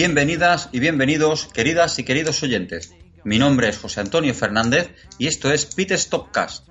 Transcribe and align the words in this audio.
Bienvenidas 0.00 0.70
y 0.72 0.80
bienvenidos, 0.80 1.44
queridas 1.52 1.98
y 1.98 2.04
queridos 2.04 2.42
oyentes. 2.42 2.94
Mi 3.22 3.38
nombre 3.38 3.68
es 3.68 3.76
José 3.76 4.00
Antonio 4.00 4.32
Fernández 4.32 4.94
y 5.18 5.26
esto 5.26 5.52
es 5.52 5.66
Pit 5.66 5.92
Stopcast, 5.92 6.66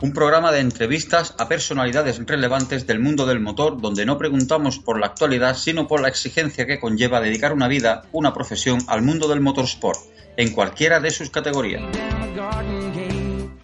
un 0.00 0.12
programa 0.12 0.52
de 0.52 0.60
entrevistas 0.60 1.34
a 1.36 1.48
personalidades 1.48 2.24
relevantes 2.24 2.86
del 2.86 3.00
mundo 3.00 3.26
del 3.26 3.40
motor 3.40 3.80
donde 3.80 4.06
no 4.06 4.16
preguntamos 4.16 4.78
por 4.78 5.00
la 5.00 5.06
actualidad 5.06 5.56
sino 5.56 5.88
por 5.88 6.00
la 6.00 6.06
exigencia 6.06 6.66
que 6.66 6.78
conlleva 6.78 7.20
dedicar 7.20 7.52
una 7.52 7.66
vida, 7.66 8.04
una 8.12 8.32
profesión 8.32 8.78
al 8.86 9.02
mundo 9.02 9.26
del 9.26 9.40
motorsport, 9.40 9.98
en 10.36 10.52
cualquiera 10.52 11.00
de 11.00 11.10
sus 11.10 11.30
categorías. 11.30 11.82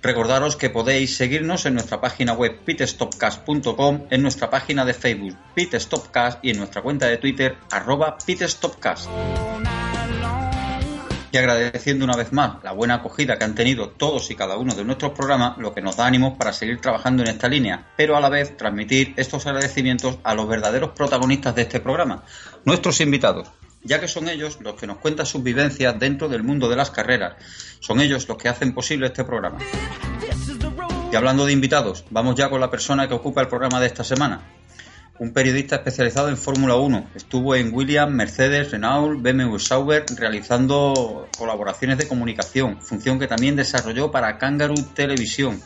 Recordaros 0.04 0.56
que 0.56 0.68
podéis 0.68 1.16
seguirnos 1.16 1.64
en 1.64 1.72
nuestra 1.72 1.98
página 1.98 2.34
web 2.34 2.58
pitstopcast.com, 2.62 4.02
en 4.10 4.20
nuestra 4.20 4.50
página 4.50 4.84
de 4.84 4.92
Facebook 4.92 5.34
Pitstopcast 5.54 6.45
y 6.45 6.50
en 6.50 6.58
nuestra 6.58 6.82
cuenta 6.82 7.06
de 7.06 7.16
Twitter 7.16 7.56
arroba 7.70 8.18
pitstopcast. 8.18 9.09
Y 11.32 11.37
agradeciendo 11.38 12.04
una 12.04 12.18
vez 12.18 12.34
más 12.34 12.62
la 12.62 12.73
buena 12.73 12.96
acogida 12.96 13.38
que 13.38 13.45
han 13.45 13.54
tenido 13.54 13.88
todos 13.88 14.30
y 14.30 14.34
cada 14.34 14.59
uno 14.59 14.74
de 14.74 14.84
nuestros 14.84 15.12
programas, 15.12 15.56
lo 15.56 15.73
que 15.73 15.80
nos 15.80 15.96
da 15.96 16.04
ánimos 16.04 16.36
para 16.36 16.52
seguir 16.52 16.82
trabajando 16.82 17.23
en 17.23 17.30
esta 17.30 17.48
línea, 17.48 17.86
pero 17.96 18.14
a 18.14 18.20
la 18.20 18.29
vez 18.29 18.59
transmitir 18.59 19.14
estos 19.16 19.46
agradecimientos 19.46 20.18
a 20.23 20.34
los 20.34 20.46
verdaderos 20.46 20.90
protagonistas 20.90 21.54
de 21.54 21.62
este 21.62 21.80
programa, 21.80 22.24
nuestros 22.66 23.01
invitados, 23.01 23.48
ya 23.85 24.01
que 24.01 24.09
son 24.09 24.29
ellos 24.29 24.59
los 24.60 24.74
que 24.74 24.87
nos 24.87 24.99
cuentan 24.99 25.27
sus 25.27 25.43
vivencias 25.43 25.99
dentro 25.99 26.29
del 26.29 26.43
mundo 26.43 26.68
de 26.68 26.77
las 26.77 26.90
carreras, 26.90 27.35
son 27.80 28.01
ellos 28.01 28.26
los 28.29 28.37
que 28.37 28.49
hacen 28.49 28.74
posible 28.74 29.07
este 29.07 29.24
programa. 29.24 29.59
Y 31.13 31.16
hablando 31.16 31.46
de 31.46 31.52
invitados, 31.52 32.04
vamos 32.10 32.35
ya 32.35 32.51
con 32.51 32.60
la 32.60 32.71
persona 32.71 33.07
que 33.07 33.15
ocupa 33.15 33.41
el 33.41 33.49
programa 33.49 33.80
de 33.80 33.87
esta 33.87 34.02
semana 34.02 34.43
un 35.18 35.32
periodista 35.32 35.76
especializado 35.76 36.29
en 36.29 36.37
Fórmula 36.37 36.74
1. 36.74 37.10
Estuvo 37.15 37.54
en 37.54 37.73
Williams, 37.73 38.13
Mercedes, 38.13 38.73
Renault, 38.73 39.23
BMW 39.23 39.59
Sauber 39.59 40.04
realizando 40.16 41.29
colaboraciones 41.38 41.98
de 41.98 42.09
comunicación, 42.09 42.80
función 42.82 43.19
que 43.19 43.29
también 43.29 43.54
desarrolló 43.54 44.10
para 44.10 44.38
Kangaroo 44.38 44.85
Televisión. 44.95 45.60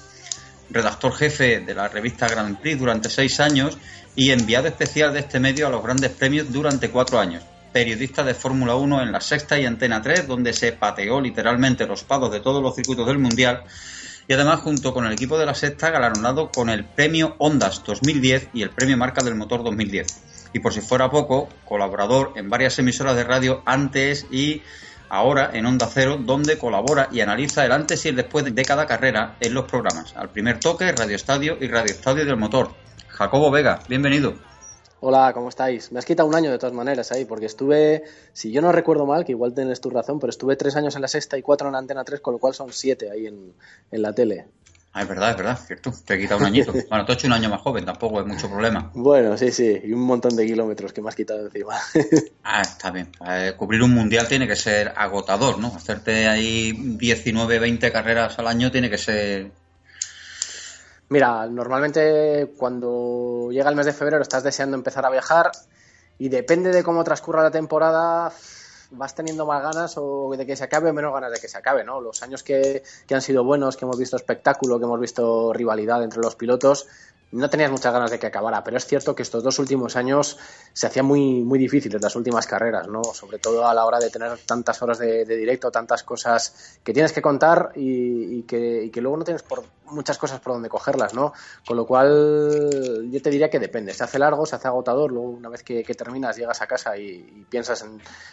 Redactor 0.70 1.14
jefe 1.14 1.60
de 1.60 1.74
la 1.74 1.88
revista 1.88 2.28
Grand 2.28 2.58
Prix 2.58 2.78
durante 2.78 3.08
seis 3.08 3.40
años 3.40 3.78
y 4.14 4.32
enviado 4.32 4.68
especial 4.68 5.14
de 5.14 5.20
este 5.20 5.40
medio 5.40 5.66
a 5.66 5.70
los 5.70 5.82
grandes 5.82 6.10
premios 6.10 6.52
durante 6.52 6.90
cuatro 6.90 7.18
años. 7.18 7.42
Periodista 7.72 8.24
de 8.24 8.34
Fórmula 8.34 8.74
1 8.74 9.02
en 9.02 9.12
la 9.12 9.20
Sexta 9.20 9.58
y 9.58 9.66
Antena 9.66 10.02
3, 10.02 10.26
donde 10.26 10.52
se 10.52 10.72
pateó 10.72 11.20
literalmente 11.20 11.86
los 11.86 12.04
pados 12.04 12.32
de 12.32 12.40
todos 12.40 12.62
los 12.62 12.74
circuitos 12.74 13.06
del 13.06 13.18
Mundial 13.18 13.64
y 14.28 14.34
además 14.34 14.60
junto 14.60 14.92
con 14.92 15.06
el 15.06 15.12
equipo 15.12 15.38
de 15.38 15.46
la 15.46 15.54
sexta 15.54 15.90
galardonado 15.90 16.50
con 16.50 16.68
el 16.68 16.84
premio 16.84 17.34
Ondas 17.38 17.82
2010 17.84 18.50
y 18.52 18.62
el 18.62 18.70
premio 18.70 18.96
Marca 18.98 19.24
del 19.24 19.34
Motor 19.34 19.64
2010. 19.64 20.06
Y 20.52 20.60
por 20.60 20.72
si 20.74 20.82
fuera 20.82 21.10
poco, 21.10 21.48
colaborador 21.64 22.32
en 22.36 22.50
varias 22.50 22.78
emisoras 22.78 23.16
de 23.16 23.24
radio 23.24 23.62
antes 23.64 24.26
y 24.30 24.62
ahora 25.08 25.50
en 25.54 25.64
Onda 25.64 25.88
Cero, 25.92 26.18
donde 26.20 26.58
colabora 26.58 27.08
y 27.10 27.20
analiza 27.20 27.64
el 27.64 27.72
antes 27.72 28.04
y 28.04 28.10
el 28.10 28.16
después 28.16 28.44
de 28.44 28.64
cada 28.64 28.86
carrera 28.86 29.36
en 29.40 29.54
los 29.54 29.64
programas. 29.64 30.14
Al 30.14 30.28
primer 30.28 30.60
toque, 30.60 30.92
Radio 30.92 31.16
Estadio 31.16 31.56
y 31.58 31.68
Radio 31.68 31.92
Estadio 31.92 32.26
del 32.26 32.36
Motor. 32.36 32.74
Jacobo 33.08 33.50
Vega, 33.50 33.80
bienvenido. 33.88 34.34
Hola, 35.00 35.32
¿cómo 35.32 35.48
estáis? 35.48 35.92
Me 35.92 36.00
has 36.00 36.04
quitado 36.04 36.28
un 36.28 36.34
año 36.34 36.50
de 36.50 36.58
todas 36.58 36.74
maneras 36.74 37.12
ahí, 37.12 37.24
porque 37.24 37.46
estuve, 37.46 38.02
si 38.32 38.50
yo 38.50 38.60
no 38.60 38.72
recuerdo 38.72 39.06
mal, 39.06 39.24
que 39.24 39.30
igual 39.30 39.54
tienes 39.54 39.80
tu 39.80 39.90
razón, 39.90 40.18
pero 40.18 40.30
estuve 40.30 40.56
tres 40.56 40.74
años 40.74 40.96
en 40.96 41.02
la 41.02 41.08
sexta 41.08 41.38
y 41.38 41.42
cuatro 41.42 41.68
en 41.68 41.74
la 41.74 41.78
antena 41.78 42.02
3, 42.02 42.20
con 42.20 42.34
lo 42.34 42.40
cual 42.40 42.52
son 42.52 42.72
siete 42.72 43.08
ahí 43.08 43.28
en, 43.28 43.54
la 43.92 44.12
tele. 44.12 44.46
Ah, 44.92 45.02
es 45.02 45.08
verdad, 45.08 45.30
es 45.30 45.36
verdad, 45.36 45.58
cierto. 45.64 45.92
Te 46.04 46.14
he 46.14 46.18
quitado 46.18 46.40
un 46.40 46.46
añito. 46.46 46.72
bueno, 46.90 47.04
te 47.04 47.12
he 47.12 47.14
hecho 47.14 47.28
un 47.28 47.32
año 47.32 47.48
más 47.48 47.60
joven, 47.60 47.84
tampoco 47.84 48.20
es 48.20 48.26
mucho 48.26 48.50
problema. 48.50 48.90
Bueno, 48.92 49.38
sí, 49.38 49.52
sí, 49.52 49.80
y 49.84 49.92
un 49.92 50.00
montón 50.00 50.34
de 50.34 50.44
kilómetros 50.44 50.92
que 50.92 51.00
me 51.00 51.10
has 51.10 51.14
quitado 51.14 51.46
encima. 51.46 51.76
ah, 52.42 52.62
está 52.62 52.90
bien. 52.90 53.12
Eh, 53.24 53.52
cubrir 53.56 53.80
un 53.84 53.94
mundial 53.94 54.26
tiene 54.26 54.48
que 54.48 54.56
ser 54.56 54.92
agotador, 54.96 55.60
¿no? 55.60 55.68
Hacerte 55.68 56.26
ahí 56.26 56.72
19, 56.72 57.60
20 57.60 57.92
carreras 57.92 58.36
al 58.40 58.48
año 58.48 58.72
tiene 58.72 58.90
que 58.90 58.98
ser 58.98 59.52
Mira, 61.10 61.46
normalmente 61.46 62.52
cuando 62.58 63.48
llega 63.50 63.70
el 63.70 63.76
mes 63.76 63.86
de 63.86 63.92
febrero 63.94 64.22
estás 64.22 64.42
deseando 64.42 64.76
empezar 64.76 65.06
a 65.06 65.10
viajar 65.10 65.50
y 66.18 66.28
depende 66.28 66.70
de 66.70 66.82
cómo 66.82 67.02
transcurra 67.02 67.42
la 67.42 67.50
temporada 67.50 68.32
vas 68.90 69.14
teniendo 69.14 69.46
más 69.46 69.62
ganas 69.62 69.94
o 69.96 70.34
de 70.36 70.46
que 70.46 70.56
se 70.56 70.64
acabe 70.64 70.90
o 70.90 70.94
menos 70.94 71.12
ganas 71.12 71.32
de 71.32 71.40
que 71.40 71.48
se 71.48 71.58
acabe, 71.58 71.84
¿no? 71.84 72.00
Los 72.00 72.22
años 72.22 72.42
que, 72.42 72.82
que 73.06 73.14
han 73.14 73.22
sido 73.22 73.44
buenos, 73.44 73.76
que 73.76 73.84
hemos 73.84 73.98
visto 73.98 74.16
espectáculo, 74.16 74.78
que 74.78 74.84
hemos 74.84 75.00
visto 75.00 75.52
rivalidad 75.52 76.02
entre 76.02 76.20
los 76.22 76.36
pilotos, 76.36 76.86
no 77.30 77.50
tenías 77.50 77.70
muchas 77.70 77.92
ganas 77.92 78.10
de 78.10 78.18
que 78.18 78.26
acabara, 78.26 78.64
pero 78.64 78.78
es 78.78 78.86
cierto 78.86 79.14
que 79.14 79.22
estos 79.22 79.42
dos 79.42 79.58
últimos 79.58 79.96
años 79.96 80.38
se 80.72 80.86
hacían 80.86 81.04
muy, 81.04 81.42
muy 81.42 81.58
difíciles 81.58 82.00
las 82.00 82.16
últimas 82.16 82.46
carreras, 82.46 82.88
¿no? 82.88 83.02
Sobre 83.04 83.38
todo 83.38 83.66
a 83.66 83.74
la 83.74 83.84
hora 83.84 83.98
de 83.98 84.08
tener 84.08 84.38
tantas 84.46 84.80
horas 84.80 84.98
de, 84.98 85.24
directo, 85.24 85.70
tantas 85.70 86.02
cosas 86.02 86.78
que 86.82 86.92
tienes 86.94 87.12
que 87.12 87.20
contar 87.20 87.72
y, 87.74 88.42
que, 88.44 88.84
y, 88.84 88.90
que, 88.90 89.00
luego 89.02 89.18
no 89.18 89.24
tienes 89.24 89.42
por 89.42 89.62
muchas 89.90 90.16
cosas 90.16 90.40
por 90.40 90.54
donde 90.54 90.68
cogerlas, 90.70 91.14
¿no? 91.14 91.32
Con 91.66 91.76
lo 91.76 91.86
cual 91.86 93.10
yo 93.10 93.22
te 93.22 93.30
diría 93.30 93.50
que 93.50 93.58
depende, 93.58 93.92
se 93.92 94.04
hace 94.04 94.18
largo, 94.18 94.46
se 94.46 94.56
hace 94.56 94.68
agotador, 94.68 95.12
luego 95.12 95.28
una 95.28 95.48
vez 95.50 95.62
que, 95.62 95.84
terminas 95.98 96.36
llegas 96.36 96.62
a 96.62 96.66
casa 96.66 96.96
y, 96.96 97.46
piensas 97.50 97.84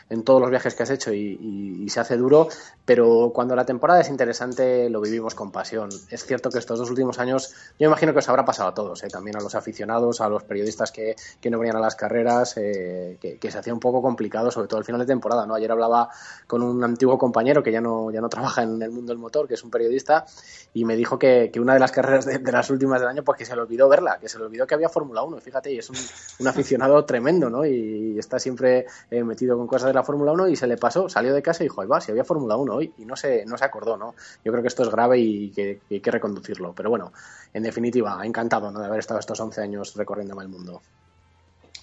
en, 0.10 0.24
todos 0.24 0.40
los 0.40 0.50
viajes 0.50 0.76
que 0.76 0.84
has 0.84 0.90
hecho 0.90 1.14
y, 1.14 1.86
se 1.90 2.00
hace 2.00 2.18
duro, 2.18 2.48
pero 2.84 3.32
cuando 3.34 3.56
la 3.56 3.66
temporada 3.66 4.02
es 4.02 4.10
interesante 4.10 4.90
lo 4.90 5.02
vivimos 5.02 5.36
con 5.36 5.52
pasión. 5.52 5.90
Es 6.10 6.26
cierto 6.26 6.50
que 6.50 6.60
estos 6.60 6.80
dos 6.80 6.90
últimos 6.90 7.20
años 7.20 7.54
yo 7.80 7.88
imagino 7.88 8.12
que 8.14 8.20
os 8.20 8.30
habrá 8.30 8.44
pasado 8.44 8.70
a 8.70 8.74
todos 8.74 8.85
¿eh? 8.94 9.08
también 9.08 9.38
a 9.38 9.42
los 9.42 9.56
aficionados, 9.56 10.22
a 10.22 10.30
los 10.30 10.44
periodistas 10.44 10.92
que, 10.92 11.16
no 11.50 11.60
venían 11.60 11.78
a 11.78 11.80
las 11.80 11.96
carreras, 11.96 12.56
eh, 12.58 13.18
que, 13.20 13.52
se 13.52 13.58
hacía 13.58 13.74
un 13.74 13.80
poco 13.80 14.02
complicado, 14.02 14.52
sobre 14.52 14.68
todo 14.68 14.80
al 14.80 14.86
final 14.86 15.02
de 15.02 15.08
temporada. 15.08 15.46
¿no? 15.46 15.56
Ayer 15.56 15.72
hablaba 15.72 16.10
con 16.48 16.62
un 16.62 16.84
antiguo 16.84 17.18
compañero 17.18 17.64
que 17.64 17.72
ya 17.72 17.82
no, 17.82 18.12
ya 18.12 18.22
no 18.22 18.30
trabaja 18.30 18.64
en 18.64 18.82
el 18.82 18.92
mundo 18.92 19.12
del 19.12 19.20
motor, 19.20 19.48
que 19.48 19.54
es 19.54 19.64
un 19.64 19.72
periodista, 19.72 20.26
y 20.74 20.86
me 20.86 20.96
dijo 20.96 21.18
que, 21.18 21.52
una 21.60 21.74
de 21.74 21.80
las 21.80 21.92
carreras 21.92 22.26
de, 22.26 22.40
las 22.52 22.70
últimas 22.70 23.00
del 23.00 23.10
año, 23.10 23.24
pues 23.24 23.38
que 23.38 23.46
se 23.46 23.56
le 23.56 23.62
olvidó 23.62 23.88
verla, 23.88 24.18
que 24.20 24.30
se 24.30 24.38
le 24.38 24.46
olvidó 24.46 24.68
que 24.68 24.76
había 24.76 24.90
Fórmula 24.90 25.24
1, 25.24 25.40
fíjate, 25.40 25.72
y 25.72 25.80
es 25.80 25.90
un, 25.90 26.48
aficionado 26.48 27.04
tremendo, 27.06 27.50
¿no? 27.50 27.66
Y, 27.66 28.18
está 28.20 28.40
siempre 28.40 28.86
eh, 29.10 29.24
metido 29.24 29.58
con 29.58 29.68
cosas 29.68 29.88
de 29.88 29.94
la 29.94 30.04
Fórmula 30.04 30.32
1 30.32 30.50
y 30.50 30.56
se 30.56 30.68
le 30.68 30.78
pasó, 30.78 31.10
salió 31.10 31.34
de 31.34 31.42
casa 31.42 31.64
y 31.64 31.68
dijo, 31.68 31.82
ahí 31.82 31.88
va, 31.88 32.02
si 32.02 32.12
había 32.12 32.24
Fórmula 32.24 32.56
1 32.56 32.74
hoy, 32.74 32.94
y 32.98 33.06
no 33.06 33.16
se, 33.16 33.46
no 33.46 33.58
se 33.58 33.66
acordó, 33.66 33.98
¿no? 33.98 34.16
Yo 34.44 34.52
creo 34.52 34.62
que 34.62 34.68
esto 34.68 34.84
es 34.84 34.90
grave 34.90 35.20
y 35.20 35.52
que, 35.52 35.80
que 35.88 35.96
hay 35.96 36.02
que 36.02 36.12
reconducirlo, 36.12 36.74
pero 36.74 36.90
bueno, 36.90 37.12
en 37.54 37.64
definitiva, 37.64 38.20
encantado 38.24 38.68
¿no? 38.76 38.82
de 38.82 38.88
haber 38.88 39.00
estado 39.00 39.20
estos 39.20 39.40
11 39.40 39.62
años 39.62 39.96
recorriendo 39.96 40.40
el 40.40 40.50
mundo. 40.50 40.82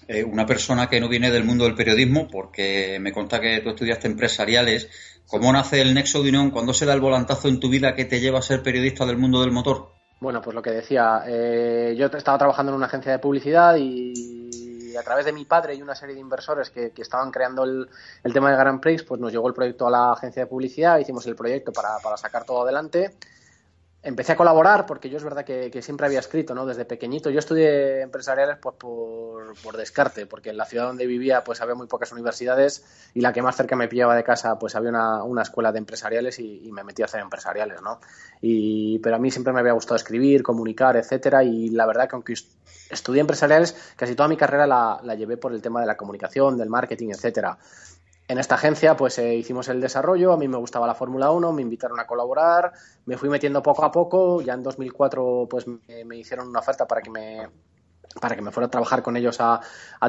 Eh, 0.08 0.25
una 0.25 0.47
persona 0.47 0.88
que 0.88 1.00
no 1.00 1.08
viene 1.08 1.30
del 1.30 1.44
mundo 1.44 1.64
del 1.64 1.75
periodismo, 1.75 2.28
porque 2.28 2.98
me 3.00 3.12
conta 3.12 3.41
que 3.41 3.60
tú 3.60 3.70
estudiaste 3.70 4.08
empresariales, 4.08 4.88
¿cómo 5.26 5.52
nace 5.52 5.81
el 5.81 5.94
nexo 5.94 6.22
de 6.22 6.28
unión? 6.28 6.50
¿Cuándo 6.50 6.75
se 6.75 6.86
da 6.86 6.92
el 6.92 7.00
volantazo 7.00 7.48
en 7.48 7.60
tu 7.60 7.69
vida 7.69 7.94
que 7.94 8.04
te 8.04 8.20
lleva 8.20 8.41
a 8.41 8.42
ser 8.42 8.62
periodista 8.62 9.06
del 9.06 9.16
mundo 9.16 9.41
del 9.41 9.52
motor? 9.52 9.91
Bueno, 10.20 10.41
pues 10.41 10.54
lo 10.54 10.62
que 10.62 10.70
decía, 10.70 11.25
eh, 11.26 11.94
yo 11.97 12.06
estaba 12.06 12.38
trabajando 12.38 12.72
en 12.72 12.76
una 12.76 12.86
agencia 12.86 13.12
de 13.12 13.19
publicidad 13.19 13.76
y 13.76 14.97
a 14.97 15.02
través 15.02 15.25
de 15.25 15.32
mi 15.32 15.44
padre 15.44 15.75
y 15.75 15.82
una 15.82 15.94
serie 15.94 16.14
de 16.14 16.20
inversores 16.20 16.70
que, 16.70 16.92
estaban 16.97 17.31
creando 17.31 17.64
el, 17.64 17.88
tema 18.32 18.50
de 18.50 18.56
Grand 18.56 18.81
Prix, 18.81 19.02
pues 19.05 19.20
nos 19.20 19.32
llegó 19.32 19.49
el 19.49 19.55
proyecto 19.55 19.87
a 19.87 19.90
la 19.90 20.12
agencia 20.12 20.43
de 20.43 20.46
publicidad, 20.46 20.99
hicimos 20.99 21.26
el 21.26 21.34
proyecto 21.34 21.72
para, 21.72 21.99
para 22.02 22.17
sacar 22.17 22.44
todo 22.44 22.62
adelante 22.62 23.14
empecé 24.02 24.32
a 24.32 24.37
colaborar 24.37 24.84
porque 24.87 25.08
yo 25.08 25.16
es 25.16 25.25
verdad 25.25 25.44
que, 25.44 25.82
siempre 25.82 26.06
había 26.06 26.19
escrito, 26.19 26.54
¿no? 26.54 26.66
Desde 26.66 26.84
pequeñito. 26.84 27.31
Yo 27.31 27.38
estudié 27.38 28.00
empresariales 28.00 28.58
pues, 28.60 28.75
por, 28.76 29.76
descarte, 29.76 30.26
porque 30.26 30.50
en 30.50 30.56
la 30.56 30.64
ciudad 30.64 30.87
donde 30.87 31.06
vivía 31.06 31.44
pues 31.44 31.60
había 31.60 31.75
muy 31.75 31.87
pocas 31.87 32.12
universidades 32.12 32.84
y 33.14 33.20
la 33.20 33.32
que 33.32 33.43
más 33.43 33.56
cerca 33.56 33.76
me 33.76 33.88
pillaba 33.88 34.16
de 34.16 34.25
casa 34.25 34.58
pues 34.58 34.75
había 34.75 34.90
una, 34.90 35.43
escuela 35.43 35.72
de 35.72 35.78
empresariales 35.78 36.38
y, 36.38 36.70
me 36.72 36.84
metí 36.84 37.02
a 37.02 37.04
hacer 37.04 37.20
empresariales, 37.20 37.82
¿no? 37.82 38.00
Y, 38.40 38.99
pero 39.00 39.16
a 39.16 39.19
mí 39.19 39.31
siempre 39.31 39.52
me 39.52 39.60
había 39.60 39.72
gustado 39.72 39.96
escribir, 39.96 40.43
comunicar, 40.43 40.96
etcétera 40.96 41.44
y 41.44 41.69
la 41.70 41.87
verdad 41.87 42.08
que 42.08 42.16
aunque 42.16 42.34
estudié 42.90 43.20
empresariales, 43.20 43.76
casi 43.96 44.14
toda 44.14 44.28
mi 44.28 44.37
carrera 44.37 44.66
la, 44.66 45.00
la 45.02 45.14
llevé 45.14 45.37
por 45.37 45.52
el 45.52 45.62
tema 45.62 45.81
de 45.81 45.87
la 45.87 45.96
comunicación, 45.96 46.56
del 46.56 46.70
marketing, 46.70 47.10
etcétera. 47.10 47.58
En 48.28 48.38
esta 48.38 48.54
agencia 48.54 48.96
pues 48.96 49.19
eh, 49.19 49.34
hicimos 49.34 49.69
el 49.69 49.80
desarrollo, 49.80 50.32
a 50.32 50.36
mí 50.36 50.48
me 50.48 50.56
gustaba 50.56 50.86
la 50.86 50.94
Fórmula 50.94 51.30
1, 51.30 51.52
me 51.52 51.62
invitaron 51.62 51.98
a 51.98 52.06
colaborar, 52.06 52.72
me 53.04 53.16
fui 53.16 53.28
metiendo 53.28 53.62
poco 53.62 53.84
a 53.84 53.90
poco, 53.90 54.40
ya 54.40 54.54
en 54.54 54.62
2004 54.62 55.48
pues 55.50 55.66
me, 55.66 56.16
hicieron 56.16 56.48
una 56.48 56.60
oferta 56.60 56.86
para 56.86 57.02
que 57.02 57.10
me 57.10 57.48
para 58.20 58.36
que 58.36 58.42
me 58.42 58.50
fuera 58.50 58.66
a 58.66 58.70
trabajar 58.70 59.02
con 59.02 59.16
ellos 59.16 59.38
a, 59.40 59.60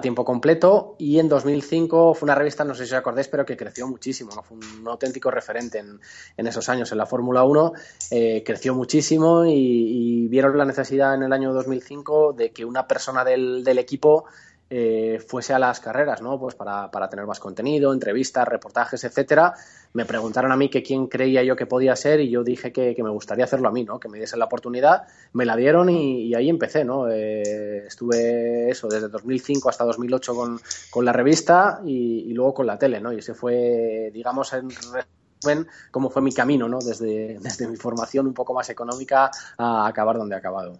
tiempo 0.01 0.25
completo 0.25 0.95
y 0.99 1.19
en 1.19 1.29
2005 1.29 2.13
fue 2.13 2.25
una 2.25 2.35
revista, 2.35 2.65
no 2.65 2.75
sé 2.75 2.85
si 2.85 2.93
os 2.93 2.99
acordáis, 2.99 3.29
pero 3.29 3.45
que 3.45 3.55
creció 3.55 3.87
muchísimo, 3.87 4.31
fue 4.43 4.57
un 4.57 4.85
auténtico 4.85 5.31
referente 5.31 5.79
en, 5.79 6.47
esos 6.47 6.67
años 6.67 6.91
en 6.91 6.97
la 6.97 7.05
Fórmula 7.05 7.43
1, 7.43 7.71
eh, 8.11 8.43
creció 8.45 8.75
muchísimo 8.75 9.45
y, 9.45 10.27
vieron 10.27 10.57
la 10.57 10.65
necesidad 10.65 11.15
en 11.15 11.23
el 11.23 11.31
año 11.31 11.53
2005 11.53 12.33
de 12.33 12.51
que 12.51 12.65
una 12.65 12.87
persona 12.87 13.23
del, 13.23 13.63
del 13.63 13.77
equipo 13.77 14.25
eh, 14.69 15.23
fuese 15.27 15.53
a 15.53 15.59
las 15.59 15.79
carreras, 15.79 16.21
¿no? 16.21 16.39
Pues 16.39 16.55
para, 16.55 16.89
para, 16.89 17.07
tener 17.09 17.27
más 17.27 17.39
contenido, 17.39 17.93
entrevistas, 17.93 18.47
reportajes, 18.47 19.03
etcétera. 19.03 19.53
Me 19.93 20.05
preguntaron 20.05 20.51
a 20.51 20.55
mí 20.55 20.69
que 20.69 20.81
quién 20.81 21.07
creía 21.07 21.43
yo 21.43 21.55
que 21.55 21.67
podía 21.67 21.95
ser 21.95 22.19
y 22.21 22.29
yo 22.29 22.43
dije 22.43 22.71
que, 22.71 22.95
me 23.03 23.09
gustaría 23.11 23.45
hacerlo 23.45 23.67
a 23.67 23.71
mí, 23.71 23.83
¿no? 23.83 23.99
Que 23.99 24.09
me 24.09 24.17
diesen 24.17 24.39
la 24.39 24.45
oportunidad, 24.45 25.03
me 25.33 25.45
la 25.45 25.55
dieron 25.55 25.89
y, 25.89 26.33
ahí 26.33 26.49
empecé, 26.49 26.85
¿no? 26.85 27.07
Eh, 27.07 27.85
estuve 27.85 28.69
eso 28.69 28.87
desde 28.87 29.09
2005 29.09 29.69
hasta 29.69 29.83
2008 29.83 30.33
con, 30.33 30.59
con 30.89 31.05
la 31.05 31.13
revista 31.13 31.81
y, 31.85 32.33
luego 32.33 32.55
con 32.55 32.65
la 32.65 32.79
tele, 32.79 32.99
¿no? 32.99 33.13
Y 33.13 33.19
ese 33.19 33.35
fue, 33.35 34.09
digamos, 34.11 34.53
en 34.53 34.69
resumen, 34.69 35.67
cómo 35.91 36.09
fue 36.09 36.23
mi 36.23 36.33
camino, 36.33 36.67
¿no? 36.67 36.79
Desde, 36.79 37.37
desde 37.41 37.67
mi 37.67 37.75
formación 37.75 38.25
un 38.25 38.33
poco 38.33 38.55
más 38.55 38.69
económica 38.69 39.29
a 39.57 39.85
acabar 39.85 40.17
donde 40.17 40.33
he 40.33 40.39
acabado. 40.39 40.79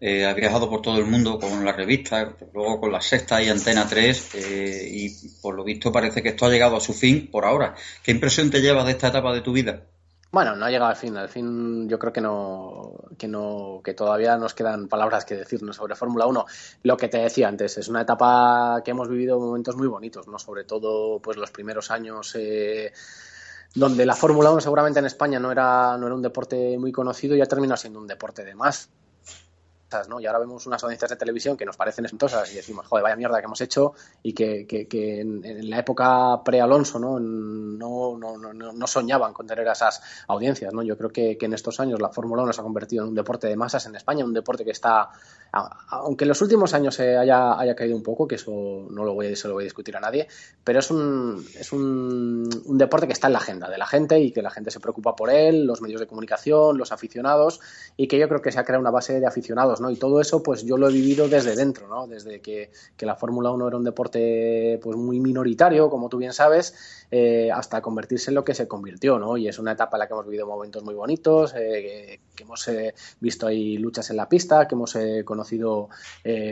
Eh, 0.00 0.26
ha 0.26 0.32
viajado 0.32 0.70
por 0.70 0.80
todo 0.80 0.98
el 0.98 1.06
mundo 1.06 1.40
con 1.40 1.64
la 1.64 1.72
revista, 1.72 2.36
luego 2.54 2.80
con 2.80 2.92
la 2.92 3.00
sexta 3.00 3.42
y 3.42 3.48
Antena 3.48 3.84
3 3.88 4.34
eh, 4.34 4.88
y 4.92 5.28
por 5.42 5.56
lo 5.56 5.64
visto 5.64 5.90
parece 5.90 6.22
que 6.22 6.28
esto 6.28 6.46
ha 6.46 6.50
llegado 6.50 6.76
a 6.76 6.80
su 6.80 6.94
fin 6.94 7.28
por 7.30 7.44
ahora. 7.44 7.74
¿Qué 8.04 8.12
impresión 8.12 8.48
te 8.50 8.60
llevas 8.60 8.86
de 8.86 8.92
esta 8.92 9.08
etapa 9.08 9.32
de 9.32 9.40
tu 9.40 9.52
vida? 9.52 9.82
Bueno, 10.30 10.54
no 10.54 10.66
ha 10.66 10.70
llegado 10.70 10.90
al 10.90 10.96
fin. 10.96 11.16
Al 11.16 11.28
fin 11.28 11.88
yo 11.88 11.98
creo 11.98 12.12
que 12.12 12.20
no, 12.20 12.92
que 13.18 13.26
no, 13.26 13.80
que 13.82 13.94
todavía 13.94 14.36
nos 14.36 14.54
quedan 14.54 14.86
palabras 14.86 15.24
que 15.24 15.34
decirnos 15.34 15.76
sobre 15.76 15.96
Fórmula 15.96 16.26
1. 16.26 16.46
Lo 16.84 16.96
que 16.96 17.08
te 17.08 17.18
decía 17.18 17.48
antes, 17.48 17.78
es 17.78 17.88
una 17.88 18.02
etapa 18.02 18.82
que 18.84 18.92
hemos 18.92 19.08
vivido 19.08 19.40
momentos 19.40 19.74
muy 19.74 19.88
bonitos, 19.88 20.28
¿no? 20.28 20.38
Sobre 20.38 20.62
todo, 20.62 21.18
pues 21.20 21.38
los 21.38 21.50
primeros 21.50 21.90
años 21.90 22.36
eh, 22.38 22.92
donde 23.74 24.06
la 24.06 24.14
Fórmula 24.14 24.52
1 24.52 24.60
seguramente 24.60 25.00
en 25.00 25.06
España 25.06 25.40
no 25.40 25.50
era, 25.50 25.96
no 25.98 26.06
era 26.06 26.14
un 26.14 26.22
deporte 26.22 26.78
muy 26.78 26.92
conocido 26.92 27.34
y 27.34 27.40
ha 27.40 27.46
terminado 27.46 27.78
siendo 27.78 27.98
un 27.98 28.06
deporte 28.06 28.44
de 28.44 28.54
más 28.54 28.90
y 30.20 30.26
ahora 30.26 30.38
vemos 30.38 30.66
unas 30.66 30.82
audiencias 30.82 31.10
de 31.10 31.16
televisión 31.16 31.56
que 31.56 31.64
nos 31.64 31.76
parecen 31.76 32.04
espantosas 32.04 32.52
y 32.52 32.56
decimos, 32.56 32.86
joder, 32.86 33.02
vaya 33.02 33.16
mierda 33.16 33.38
que 33.38 33.46
hemos 33.46 33.60
hecho 33.62 33.94
y 34.22 34.34
que, 34.34 34.66
que, 34.66 35.20
en, 35.20 35.70
la 35.70 35.78
época 35.78 36.42
pre-Alonso 36.44 36.98
¿no? 36.98 37.18
No, 37.18 38.18
no, 38.18 38.36
no, 38.36 38.52
no, 38.52 38.86
soñaban 38.86 39.32
con 39.32 39.46
tener 39.46 39.66
esas 39.66 40.02
audiencias. 40.26 40.74
¿no? 40.74 40.82
Yo 40.82 40.96
creo 40.98 41.10
que, 41.10 41.38
en 41.40 41.52
estos 41.54 41.80
años 41.80 42.00
la 42.00 42.10
Fórmula 42.10 42.42
1 42.42 42.52
se 42.52 42.60
ha 42.60 42.64
convertido 42.64 43.04
en 43.04 43.10
un 43.10 43.14
deporte 43.14 43.46
de 43.46 43.56
masas 43.56 43.86
en 43.86 43.96
España, 43.96 44.24
un 44.24 44.34
deporte 44.34 44.64
que 44.64 44.72
está, 44.72 45.08
aunque 45.52 46.24
en 46.24 46.28
los 46.28 46.40
últimos 46.42 46.74
años 46.74 46.94
se 46.94 47.16
haya, 47.16 47.58
haya 47.58 47.74
caído 47.74 47.96
un 47.96 48.02
poco, 48.02 48.28
que 48.28 48.36
eso 48.36 48.86
no 48.90 49.04
lo 49.04 49.14
voy, 49.14 49.34
se 49.36 49.48
lo 49.48 49.54
voy 49.54 49.64
a 49.64 49.64
discutir 49.64 49.96
a 49.96 50.00
nadie, 50.00 50.28
pero 50.62 50.78
es, 50.78 50.90
un, 50.90 51.44
es 51.58 51.72
un, 51.72 52.48
un 52.64 52.78
deporte 52.78 53.06
que 53.06 53.12
está 53.12 53.26
en 53.26 53.32
la 53.32 53.40
agenda 53.40 53.68
de 53.68 53.78
la 53.78 53.86
gente 53.86 54.20
y 54.20 54.32
que 54.32 54.42
la 54.42 54.50
gente 54.50 54.70
se 54.70 54.80
preocupa 54.80 55.16
por 55.16 55.30
él, 55.30 55.66
los 55.66 55.80
medios 55.80 56.00
de 56.00 56.06
comunicación, 56.06 56.78
los 56.78 56.92
aficionados 56.92 57.60
y 57.96 58.08
que 58.08 58.18
yo 58.18 58.28
creo 58.28 58.40
que 58.40 58.52
se 58.52 58.58
ha 58.58 58.64
creado 58.64 58.80
una 58.80 58.90
base 58.90 59.18
de 59.18 59.26
aficionados 59.26 59.80
y 59.90 59.96
todo 59.96 60.20
eso, 60.20 60.42
pues 60.42 60.64
yo 60.64 60.76
lo 60.76 60.88
he 60.88 60.92
vivido 60.92 61.28
desde 61.28 61.56
dentro, 61.56 61.88
¿no? 61.88 62.06
Desde 62.06 62.40
que, 62.40 62.70
la 63.00 63.16
Fórmula 63.16 63.50
1 63.50 63.68
era 63.68 63.76
un 63.76 63.84
deporte 63.84 64.78
pues 64.82 64.96
muy 64.96 65.20
minoritario, 65.20 65.88
como 65.88 66.08
tú 66.08 66.18
bien 66.18 66.32
sabes, 66.32 66.74
eh, 67.10 67.50
hasta 67.50 67.80
convertirse 67.80 68.30
en 68.30 68.34
lo 68.34 68.44
que 68.44 68.54
se 68.54 68.68
convirtió, 68.68 69.18
¿no? 69.18 69.36
Y 69.36 69.48
es 69.48 69.58
una 69.58 69.72
etapa 69.72 69.96
en 69.96 70.00
la 70.00 70.06
que 70.06 70.12
hemos 70.12 70.26
vivido 70.26 70.46
momentos 70.46 70.84
muy 70.84 70.94
bonitos, 70.94 71.54
eh, 71.56 72.20
que 72.34 72.42
hemos 72.42 72.68
eh, 72.68 72.94
visto 73.20 73.46
ahí 73.46 73.78
luchas 73.78 74.10
en 74.10 74.16
la 74.16 74.28
pista, 74.28 74.68
que 74.68 74.74
hemos 74.74 74.94
conocido 75.38 75.88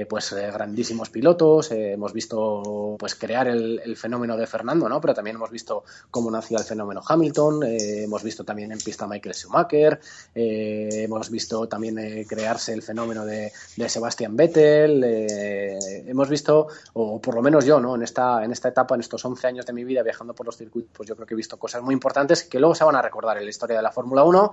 pues 0.09 0.33
grandísimos 0.33 1.11
pilotos, 1.11 1.71
hemos 1.73 2.13
visto 2.13 2.97
pues 2.99 3.15
crear 3.15 3.49
el, 3.49 3.97
fenómeno 3.97 4.37
de 4.37 4.47
Fernando, 4.47 4.89
¿no? 4.89 5.01
Pero 5.01 5.15
también 5.15 5.37
hemos 5.37 5.51
visto 5.51 5.85
cómo 6.11 6.31
nacía 6.31 6.59
el 6.59 6.65
fenómeno 6.65 7.03
Hamilton, 7.07 7.63
hemos 7.65 8.23
visto 8.23 8.45
también 8.45 8.71
en 8.73 8.79
pista 8.79 9.07
Michael 9.07 9.35
Schumacher, 9.35 10.01
hemos 10.35 11.31
visto 11.31 11.67
también 11.69 11.97
crearse 12.25 12.73
el 12.73 12.83
fenómeno 12.83 13.25
de, 13.25 13.53
Sebastián 13.89 14.37
Vettel. 14.37 15.03
Eh, 15.05 15.79
hemos 16.07 16.29
visto, 16.29 16.69
o 16.95 17.21
por 17.21 17.35
lo 17.35 17.43
menos 17.43 17.65
yo, 17.65 17.81
¿no? 17.81 17.95
En 17.95 18.03
esta, 18.03 18.45
en 18.45 18.53
esta 18.53 18.69
etapa, 18.69 18.95
en 18.95 19.01
estos 19.01 19.25
11 19.25 19.47
años 19.47 19.67
de 19.67 19.73
mi 19.73 19.85
vida 19.85 20.03
viajando 20.03 20.35
por 20.35 20.47
los 20.47 20.57
circuitos, 20.57 20.93
pues 20.97 21.09
yo 21.09 21.17
creo 21.17 21.27
que 21.27 21.35
he 21.35 21.37
visto 21.37 21.59
cosas 21.59 21.83
muy 21.83 21.95
importantes 21.95 22.45
que 22.45 22.59
luego 22.59 22.75
se 22.75 22.85
van 22.85 22.97
a 22.97 23.03
recordar 23.03 23.39
en 23.39 23.45
la 23.45 23.51
historia 23.51 23.77
de 23.77 23.83
la 23.83 23.93
Fórmula 23.93 24.25
1 24.25 24.51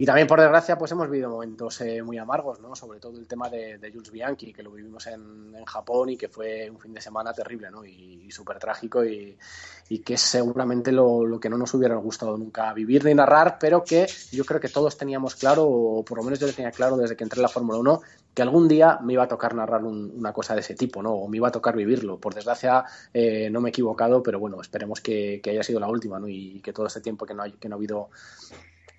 y 0.00 0.06
también, 0.06 0.26
por 0.26 0.40
desgracia, 0.40 0.78
pues 0.78 0.90
hemos 0.92 1.10
vivido 1.10 1.28
momentos 1.28 1.78
eh, 1.82 2.02
muy 2.02 2.16
amargos, 2.16 2.58
¿no? 2.58 2.74
Sobre 2.74 2.98
todo 2.98 3.18
el 3.18 3.26
tema 3.26 3.50
de, 3.50 3.78
Jules 3.92 4.10
Bianchi, 4.10 4.50
que 4.50 4.62
lo 4.62 4.70
vivimos 4.70 5.06
en, 5.08 5.62
Japón 5.66 6.08
y 6.08 6.16
que 6.16 6.30
fue 6.30 6.70
un 6.70 6.78
fin 6.78 6.94
de 6.94 7.02
semana 7.02 7.34
terrible, 7.34 7.70
¿no? 7.70 7.84
Y, 7.84 8.30
súper 8.30 8.58
trágico 8.58 9.04
y, 9.04 9.36
que 10.02 10.14
es 10.14 10.22
seguramente 10.22 10.90
lo, 10.90 11.38
que 11.38 11.50
no 11.50 11.58
nos 11.58 11.74
hubiera 11.74 11.96
gustado 11.96 12.38
nunca 12.38 12.72
vivir 12.72 13.04
ni 13.04 13.12
narrar, 13.12 13.58
pero 13.60 13.84
que 13.84 14.06
yo 14.32 14.42
creo 14.46 14.58
que 14.58 14.70
todos 14.70 14.96
teníamos 14.96 15.34
claro, 15.34 15.66
o 15.66 16.02
por 16.02 16.16
lo 16.16 16.24
menos 16.24 16.38
yo 16.38 16.46
lo 16.46 16.54
tenía 16.54 16.70
claro 16.70 16.96
desde 16.96 17.14
que 17.14 17.24
entré 17.24 17.36
en 17.36 17.42
la 17.42 17.48
Fórmula 17.48 17.78
1, 17.80 18.00
que 18.32 18.40
algún 18.40 18.68
día 18.68 19.00
me 19.02 19.12
iba 19.12 19.24
a 19.24 19.28
tocar 19.28 19.54
narrar 19.54 19.84
una 19.84 20.32
cosa 20.32 20.54
de 20.54 20.60
ese 20.60 20.76
tipo, 20.76 21.02
¿no? 21.02 21.12
O 21.12 21.28
me 21.28 21.36
iba 21.36 21.48
a 21.48 21.52
tocar 21.52 21.76
vivirlo. 21.76 22.18
Por 22.18 22.32
desgracia, 22.32 22.86
eh, 23.12 23.50
no 23.50 23.60
me 23.60 23.68
he 23.68 23.72
equivocado, 23.72 24.22
pero 24.22 24.40
bueno, 24.40 24.62
esperemos 24.62 25.02
que, 25.02 25.42
haya 25.44 25.62
sido 25.62 25.78
la 25.78 25.88
última, 25.88 26.18
¿no? 26.18 26.26
Y 26.26 26.62
que 26.62 26.72
todo 26.72 26.86
este 26.86 27.02
tiempo 27.02 27.26
que 27.26 27.34
no, 27.34 27.42
hay, 27.42 27.52
que 27.52 27.68
no 27.68 27.74
ha 27.74 27.78
habido 27.78 28.08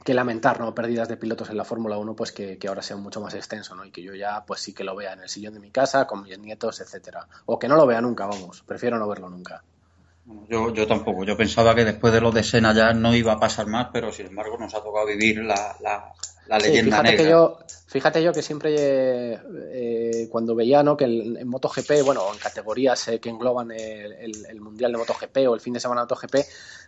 que 0.03 0.13
lamentar, 0.13 0.59
¿no? 0.59 0.73
Pérdidas 0.73 1.07
de 1.07 1.17
pilotos 1.17 1.49
en 1.49 1.57
la 1.57 1.65
Fórmula 1.65 1.97
1, 1.97 2.15
pues 2.15 2.31
que, 2.31 2.57
ahora 2.67 2.81
sea 2.81 2.97
mucho 2.97 3.21
más 3.21 3.33
extenso, 3.33 3.75
¿no? 3.75 3.85
Y 3.85 3.91
que 3.91 4.01
yo 4.01 4.15
ya, 4.15 4.43
pues 4.45 4.61
sí 4.61 4.73
que 4.73 4.83
lo 4.83 4.95
vea 4.95 5.13
en 5.13 5.21
el 5.21 5.29
sillón 5.29 5.53
de 5.53 5.59
mi 5.59 5.71
casa, 5.71 6.07
con 6.07 6.23
mis 6.23 6.37
nietos, 6.39 6.81
etcétera. 6.81 7.27
O 7.45 7.59
que 7.59 7.67
no 7.67 7.75
lo 7.75 7.85
vea 7.85 8.01
nunca, 8.01 8.25
vamos. 8.25 8.63
Prefiero 8.63 8.97
no 8.97 9.07
verlo 9.07 9.29
nunca. 9.29 9.63
Yo, 10.49 10.73
yo 10.73 10.85
tampoco. 10.85 11.23
Yo 11.23 11.37
pensaba 11.37 11.73
que 11.73 11.85
después 11.85 12.13
de 12.13 12.21
lo 12.21 12.31
de 12.31 12.43
Sena 12.43 12.73
ya 12.73 12.93
no 12.93 13.15
iba 13.15 13.33
a 13.33 13.39
pasar 13.39 13.67
más, 13.67 13.87
pero 13.93 14.11
sin 14.11 14.27
embargo 14.27 14.57
nos 14.57 14.73
ha 14.75 14.83
tocado 14.83 15.07
vivir 15.07 15.37
la, 15.37 15.75
la, 15.79 16.59
leyenda 16.59 16.97
fíjate 16.97 17.11
negra. 17.11 17.23
Que 17.23 17.29
yo, 17.29 17.57
fíjate 17.87 18.21
yo 18.21 18.33
que 18.33 18.41
siempre 18.41 19.39
eh, 19.71 20.27
cuando 20.29 20.53
veía 20.53 20.83
¿no? 20.83 20.97
que 20.97 21.05
en 21.05 21.47
MotoGP, 21.47 22.03
bueno, 22.03 22.23
en 22.33 22.37
categorías 22.37 23.07
eh, 23.07 23.19
que 23.19 23.29
engloban 23.29 23.71
el, 23.71 24.59
Mundial 24.59 24.91
de 24.91 24.97
MotoGP 24.97 25.37
o 25.47 25.55
el 25.55 25.61
fin 25.61 25.73
de 25.73 25.79
semana 25.79 26.01
de 26.01 26.05
MotoGP, 26.05 26.35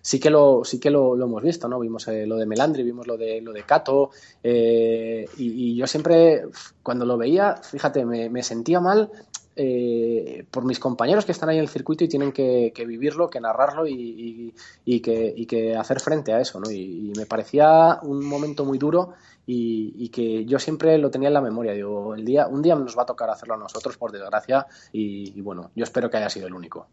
sí 0.01 0.19
que 0.19 0.29
lo, 0.29 0.65
sí 0.65 0.79
que 0.79 0.89
lo, 0.89 1.15
hemos 1.15 1.41
visto, 1.41 1.69
¿no? 1.69 1.79
Vimos 1.79 2.07
eh, 2.09 2.25
lo 2.25 2.35
de 2.35 2.45
Melandri, 2.45 2.83
vimos 2.83 3.07
lo 3.07 3.17
de 3.17 3.39
lo 3.39 3.53
de 3.53 3.63
Cato, 3.63 4.11
y, 4.43 5.75
yo 5.77 5.87
siempre, 5.87 6.43
cuando 6.81 7.05
lo 7.05 7.17
veía, 7.17 7.55
fíjate, 7.55 8.05
me, 8.05 8.29
me 8.29 8.43
sentía 8.43 8.81
mal 8.81 9.09
eh, 9.55 10.45
por 10.49 10.65
mis 10.65 10.79
compañeros 10.79 11.25
que 11.25 11.31
están 11.31 11.49
ahí 11.49 11.57
en 11.57 11.63
el 11.63 11.69
circuito 11.69 12.03
y 12.03 12.07
tienen 12.07 12.31
que, 12.31 12.71
vivirlo, 12.87 13.29
que 13.29 13.39
narrarlo 13.39 13.85
y, 13.87 14.53
que, 14.85 15.75
hacer 15.77 15.99
frente 15.99 16.33
a 16.33 16.39
eso. 16.39 16.59
¿no? 16.59 16.71
Y, 16.71 17.13
me 17.15 17.25
parecía 17.25 17.99
un 18.01 18.25
momento 18.25 18.65
muy 18.65 18.77
duro 18.77 19.13
y, 19.45 20.09
que 20.09 20.45
yo 20.45 20.59
siempre 20.59 20.97
lo 20.97 21.11
tenía 21.11 21.27
en 21.27 21.35
la 21.35 21.41
memoria. 21.41 21.73
Digo, 21.73 22.15
el 22.15 22.25
día, 22.25 22.47
un 22.47 22.61
día 22.61 22.75
nos 22.75 22.97
va 22.97 23.03
a 23.03 23.07
tocar 23.07 23.29
hacerlo 23.29 23.55
a 23.55 23.57
nosotros, 23.57 23.97
por 23.97 24.11
desgracia, 24.11 24.65
y, 24.91 25.39
bueno, 25.41 25.71
yo 25.75 25.83
espero 25.83 26.09
que 26.09 26.17
haya 26.17 26.29
sido 26.29 26.47
el 26.47 26.53
único. 26.53 26.87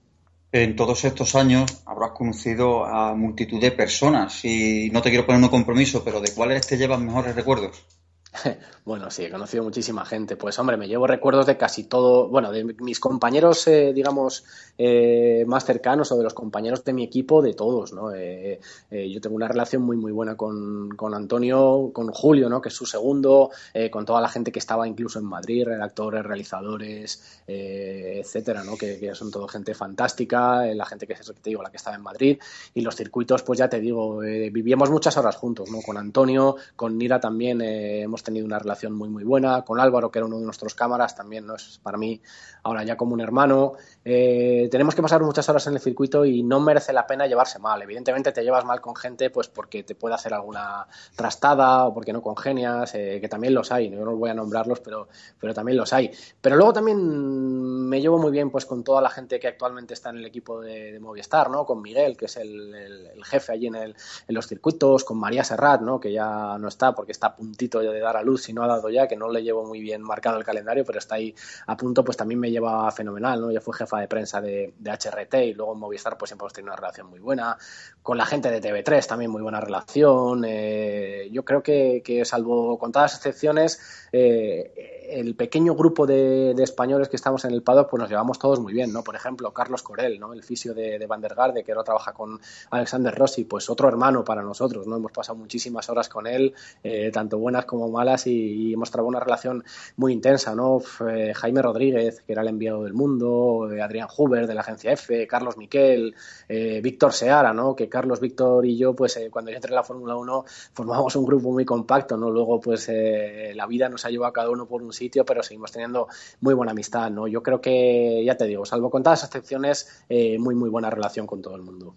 En 0.52 0.75
todos 0.75 1.04
estos 1.04 1.37
años 1.37 1.82
habrás 1.87 2.11
conocido 2.11 2.84
a 2.84 3.14
multitud 3.14 3.61
de 3.61 3.70
personas 3.70 4.44
y 4.44 4.90
no 4.90 5.00
te 5.00 5.11
quiero 5.11 5.25
poner 5.25 5.42
un 5.42 5.49
compromiso, 5.49 6.02
pero 6.04 6.20
¿de 6.20 6.34
cuáles 6.34 6.66
te 6.66 6.76
llevan 6.76 7.06
mejores 7.06 7.37
recuerdos? 7.37 7.84
Bueno, 8.84 9.10
sí, 9.10 9.25
he 9.25 9.30
conocido 9.30 9.62
muchísima 9.62 10.04
gente. 10.04 10.37
Pues 10.37 10.58
hombre, 10.58 10.76
me 10.76 10.88
llevo 10.88 11.06
recuerdos 11.06 11.46
de 11.46 11.56
casi 11.56 11.84
todo, 11.84 12.28
bueno, 12.28 12.50
de 12.50 12.64
mis 12.64 12.99
compañeros, 12.99 13.68
eh, 13.68 13.92
digamos, 13.94 14.44
eh, 14.78 15.44
más 15.46 15.64
cercanos 15.64 16.10
o 16.10 16.16
de 16.16 16.25
los 16.25 16.34
compañeros 16.34 16.82
de 16.84 16.92
mi 16.92 17.04
equipo, 17.04 17.42
de 17.42 17.54
todos, 17.54 17.92
¿no? 17.92 18.12
Eh, 18.12 18.58
yo 18.90 19.20
tengo 19.20 19.37
una 19.37 19.46
relación 19.46 19.82
muy, 19.82 19.96
muy 19.96 20.12
buena 20.12 20.37
con, 20.37 20.96
Antonio, 21.14 21.90
con 21.92 22.08
Julio, 22.10 22.49
¿no? 22.49 22.60
Que 22.60 22.70
es 22.70 22.75
su 22.75 22.87
segundo, 22.87 23.50
con 23.90 24.04
toda 24.04 24.20
la 24.20 24.28
gente 24.28 24.50
que 24.50 24.58
estaba 24.58 24.88
incluso 24.88 25.18
en 25.18 25.26
Madrid, 25.26 25.66
redactores, 25.66 26.25
realizadores, 26.25 27.42
etcétera, 27.46 28.64
¿no? 28.64 28.76
Que, 28.76 29.10
son 29.14 29.30
todo 29.30 29.46
gente 29.46 29.75
fantástica, 29.75 30.64
la 30.75 30.87
gente 30.87 31.06
que 31.06 31.12
es 31.12 31.20
eso 31.20 31.34
que 31.34 31.40
te 31.40 31.50
digo, 31.50 31.62
la 31.62 31.70
que 31.70 31.76
estaba 31.76 31.96
en 31.96 32.02
Madrid. 32.02 32.38
Y 32.75 32.80
los 32.80 32.96
circuitos, 32.96 33.42
pues 33.42 33.58
ya 33.58 33.68
te 33.68 33.80
digo, 33.80 34.18
vivíamos 34.18 34.90
muchas 34.90 35.16
horas 35.16 35.37
juntos, 35.37 35.70
¿no? 35.70 35.80
Con 35.82 35.96
Antonio, 35.96 36.56
con 36.76 36.96
Nira 36.96 37.20
también 37.20 37.60
hemos 37.60 38.19
tenido 38.22 38.46
una 38.46 38.58
relación 38.58 38.94
muy 38.94 39.08
muy 39.08 39.24
buena, 39.24 39.62
con 39.62 39.80
Álvaro, 39.80 40.10
que 40.10 40.18
era 40.18 40.26
uno 40.26 40.38
de 40.38 40.44
nuestros 40.44 40.74
cámaras, 40.74 41.14
también 41.14 41.46
no 41.46 41.56
es 41.56 41.80
para 41.82 41.98
mí 41.98 42.20
ahora 42.62 42.84
ya 42.84 42.96
como 42.96 43.14
un 43.14 43.20
hermano. 43.20 43.74
Eh, 44.02 44.69
tenemos 44.71 44.95
que 44.95 45.02
pasar 45.02 45.23
muchas 45.23 45.47
horas 45.50 45.66
en 45.66 45.75
el 45.75 45.80
circuito 45.80 46.25
y 46.25 46.42
no 46.42 46.59
merece 46.59 46.92
la 46.92 47.07
pena 47.07 47.26
llevarse 47.26 47.59
mal. 47.59 47.83
Evidentemente 47.83 48.33
te 48.33 48.42
llevas 48.42 48.64
mal 48.64 48.80
con 48.80 48.97
gente 48.97 49.28
pues 49.30 49.49
porque 49.49 49.83
te 49.83 49.95
puede 49.95 50.14
hacer 50.14 50.33
alguna 50.33 50.87
trastada 51.14 51.87
o 51.87 51.92
porque 51.92 52.12
no 52.12 52.23
congenias, 52.23 52.95
eh, 52.95 53.19
que 53.21 53.28
también 53.28 53.54
los 53.54 53.71
hay, 53.73 53.90
no 53.90 54.16
voy 54.16 54.30
a 54.30 54.35
nombrarlos, 54.35 54.80
pero, 54.80 55.09
pero 55.38 55.52
también 55.52 55.76
los 55.76 55.92
hay. 55.92 56.11
Pero 56.40 56.57
luego 56.57 56.73
también 56.73 57.88
me 57.88 58.00
llevo 58.00 58.19
muy 58.19 58.30
bien 58.30 58.50
pues 58.50 58.64
con 58.64 58.83
toda 58.83 59.02
la 59.02 59.11
gente 59.11 59.38
que 59.38 59.49
actualmente 59.49 59.95
está 59.95 60.11
en 60.11 60.19
el 60.19 60.25
equipo 60.25 60.61
de, 60.61 60.99
Movistar, 61.00 61.50
¿no? 61.50 61.64
Con 61.64 61.80
Miguel, 61.83 62.16
que 62.16 62.26
es 62.26 62.37
el, 62.37 63.23
jefe 63.25 63.52
allí 63.52 63.66
en, 63.66 63.75
el, 63.75 63.97
en, 64.28 64.35
los 64.35 64.47
circuitos, 64.47 65.04
con 65.04 65.19
María 65.19 65.45
Serrat, 65.45 65.80
¿no? 65.80 66.00
Que 66.00 66.12
ya 66.12 66.57
no 66.59 66.69
está 66.69 66.95
porque 66.95 67.12
está 67.12 67.28
a 67.28 67.37
puntito 67.37 67.80
de 67.80 68.00
dar 68.00 68.16
a 68.16 68.23
luz 68.23 68.42
si 68.42 68.52
no 68.52 68.62
ha 68.62 68.66
dado 68.66 68.88
ya, 68.90 69.07
que 69.07 69.16
no 69.16 69.28
le 69.28 69.42
llevo 69.42 69.64
muy 69.66 69.80
bien 69.80 70.02
marcado 70.02 70.38
el 70.38 70.45
calendario, 70.45 70.85
pero 70.85 70.99
está 70.99 71.16
ahí 71.16 71.35
a 71.66 71.76
punto, 71.76 72.04
pues 72.04 72.16
también 72.16 72.40
me 72.40 72.50
lleva 72.50 72.90
fenomenal, 72.92 73.40
¿no? 73.40 73.50
Yo 73.50 73.61
fui 73.61 73.73
de 73.99 74.06
prensa 74.06 74.40
de, 74.40 74.75
de 74.78 74.90
HRT 74.90 75.35
y 75.47 75.54
luego 75.54 75.73
en 75.73 75.80
Movistar 75.80 76.16
pues 76.16 76.28
siempre 76.28 76.44
hemos 76.44 76.52
tenido 76.52 76.73
una 76.73 76.76
relación 76.76 77.09
muy 77.09 77.18
buena, 77.18 77.56
con 78.02 78.16
la 78.16 78.26
gente 78.26 78.50
de 78.50 78.61
TV3 78.61 79.06
también 79.06 79.30
muy 79.30 79.42
buena 79.42 79.61
relación, 79.61 80.44
eh, 80.47 81.28
yo 81.32 81.44
creo 81.44 81.62
que, 81.62 82.02
que, 82.04 82.25
salvo 82.25 82.78
contadas 82.78 83.16
excepciones, 83.16 83.80
eh, 84.12 85.00
el 85.11 85.35
pequeño 85.35 85.75
grupo 85.75 86.06
de, 86.06 86.54
españoles 86.62 87.09
que 87.09 87.16
estamos 87.16 87.44
en 87.44 87.52
el 87.52 87.62
paddock, 87.62 87.90
pues 87.90 88.00
nos 88.00 88.09
llevamos 88.09 88.38
todos 88.38 88.61
muy 88.61 88.73
bien, 88.73 88.92
¿no? 88.92 89.02
Por 89.02 89.16
ejemplo, 89.16 89.52
Carlos 89.52 89.82
Corel, 89.82 90.20
¿no? 90.20 90.32
El 90.32 90.42
fisio 90.42 90.75
de, 90.75 90.99
de 90.99 91.06
Van 91.06 91.20
der 91.20 91.35
Garde, 91.35 91.64
que 91.64 91.73
ahora 91.73 91.85
trabaja 91.85 92.12
con 92.12 92.40
Alexander 92.70 93.14
Rossi, 93.14 93.44
pues 93.44 93.68
otro 93.70 93.88
hermano 93.88 94.25
para 94.25 94.42
nosotros, 94.42 94.87
¿no? 94.87 94.97
Hemos 94.97 95.12
pasado 95.12 95.38
muchísimas 95.38 95.88
horas 95.88 96.09
con 96.09 96.26
él, 96.26 96.54
eh, 96.82 97.11
tanto 97.12 97.38
buenas 97.38 97.64
como 97.64 97.88
malas, 97.88 98.26
y, 98.26 98.32
y, 98.32 98.73
hemos 98.75 98.90
trabajado 98.90 99.09
una 99.09 99.20
relación 99.20 99.64
muy 99.97 100.12
intensa, 100.12 100.54
¿no? 100.54 100.80
Eh, 101.09 101.32
Jaime 101.35 101.62
Rodríguez, 101.62 102.23
que 102.26 102.32
era 102.32 102.42
el 102.42 102.49
enviado 102.49 102.85
del 102.85 102.94
mundo, 102.94 103.68
eh, 103.80 103.82
Adrián 103.82 104.08
Huber, 104.16 104.46
de 104.46 104.54
la 104.54 104.60
agencia 104.60 104.92
F, 104.92 105.26
Carlos 105.26 105.56
Miquel, 105.56 106.14
eh, 106.49 106.80
Víctor 106.82 107.12
Seara, 107.12 107.52
¿no? 107.52 107.75
Que 107.75 107.88
Carlos, 107.88 108.20
Víctor 108.20 108.66
y 108.66 108.76
yo, 108.76 108.94
pues 108.94 109.18
cuando 109.30 109.50
yo 109.50 109.56
entré 109.56 109.70
en 109.70 109.76
la 109.76 109.84
Fórmula 109.84 110.16
1, 110.16 110.44
formamos 110.72 111.16
un 111.16 111.25
grupo 111.25 111.50
muy 111.52 111.64
compacto, 111.64 112.16
¿no? 112.16 112.30
Luego, 112.30 112.60
pues 112.60 112.90
la 112.90 113.66
vida 113.66 113.88
nos 113.88 114.04
ha 114.04 114.10
llevado 114.10 114.30
a 114.30 114.32
cada 114.32 114.50
uno 114.50 114.66
por 114.66 114.82
un 114.82 114.92
sitio, 114.92 115.25
pero 115.25 115.42
seguimos 115.42 115.72
teniendo 115.72 116.08
muy 116.40 116.54
buena 116.54 116.72
amistad, 116.72 117.10
¿no? 117.10 117.26
Yo 117.26 117.42
creo 117.42 117.60
que, 117.60 118.22
ya 118.25 118.37
te 118.37 118.46
digo, 118.46 118.64
salvo 118.64 118.90
con 118.90 119.02
todas 119.02 119.20
las 119.20 119.28
excepciones, 119.28 120.04
eh, 120.08 120.38
muy, 120.38 120.54
muy 120.54 120.68
buena 120.68 120.90
relación 120.90 121.26
con 121.26 121.42
todo 121.42 121.56
el 121.56 121.62
mundo. 121.62 121.94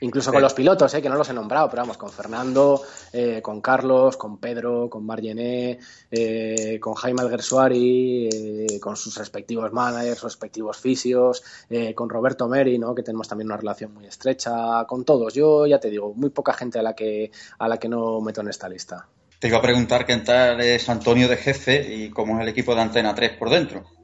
Incluso 0.00 0.32
con 0.32 0.40
los 0.40 0.54
pilotos, 0.54 0.94
eh, 0.94 1.02
que 1.02 1.08
no 1.08 1.16
los 1.16 1.28
he 1.28 1.32
nombrado, 1.32 1.68
pero 1.68 1.82
vamos, 1.82 1.96
con 1.96 2.10
Fernando, 2.10 2.82
eh, 3.12 3.42
con 3.42 3.60
Carlos, 3.60 4.16
con 4.16 4.38
Pedro, 4.38 4.88
con 4.88 5.04
Margené, 5.04 5.78
eh, 6.10 6.78
con 6.80 6.94
Jaime 6.94 7.22
Alguersuari, 7.22 8.28
eh, 8.28 8.80
con 8.80 8.96
sus 8.96 9.16
respectivos 9.16 9.72
managers, 9.72 10.22
respectivos 10.22 10.78
fisios, 10.78 11.42
eh, 11.68 11.94
con 11.94 12.08
Roberto 12.08 12.46
Meri, 12.48 12.78
¿no? 12.78 12.94
que 12.94 13.02
tenemos 13.02 13.26
también 13.26 13.48
una 13.48 13.56
relación 13.56 13.92
muy 13.92 14.06
estrecha, 14.06 14.84
con 14.86 15.04
todos. 15.04 15.34
Yo 15.34 15.66
ya 15.66 15.80
te 15.80 15.90
digo, 15.90 16.14
muy 16.14 16.30
poca 16.30 16.52
gente 16.52 16.78
a 16.78 16.82
la 16.82 16.94
que, 16.94 17.32
a 17.58 17.66
la 17.66 17.78
que 17.78 17.88
no 17.88 18.20
meto 18.20 18.40
en 18.40 18.48
esta 18.48 18.68
lista. 18.68 19.08
Te 19.40 19.48
iba 19.48 19.58
a 19.58 19.62
preguntar 19.62 20.06
qué 20.06 20.16
tal 20.18 20.60
es 20.60 20.88
Antonio 20.88 21.28
de 21.28 21.36
jefe 21.36 21.94
y 21.94 22.10
cómo 22.10 22.36
es 22.36 22.42
el 22.42 22.48
equipo 22.48 22.74
de 22.74 22.82
Antena 22.82 23.14
3 23.14 23.32
por 23.36 23.50
dentro. 23.50 23.97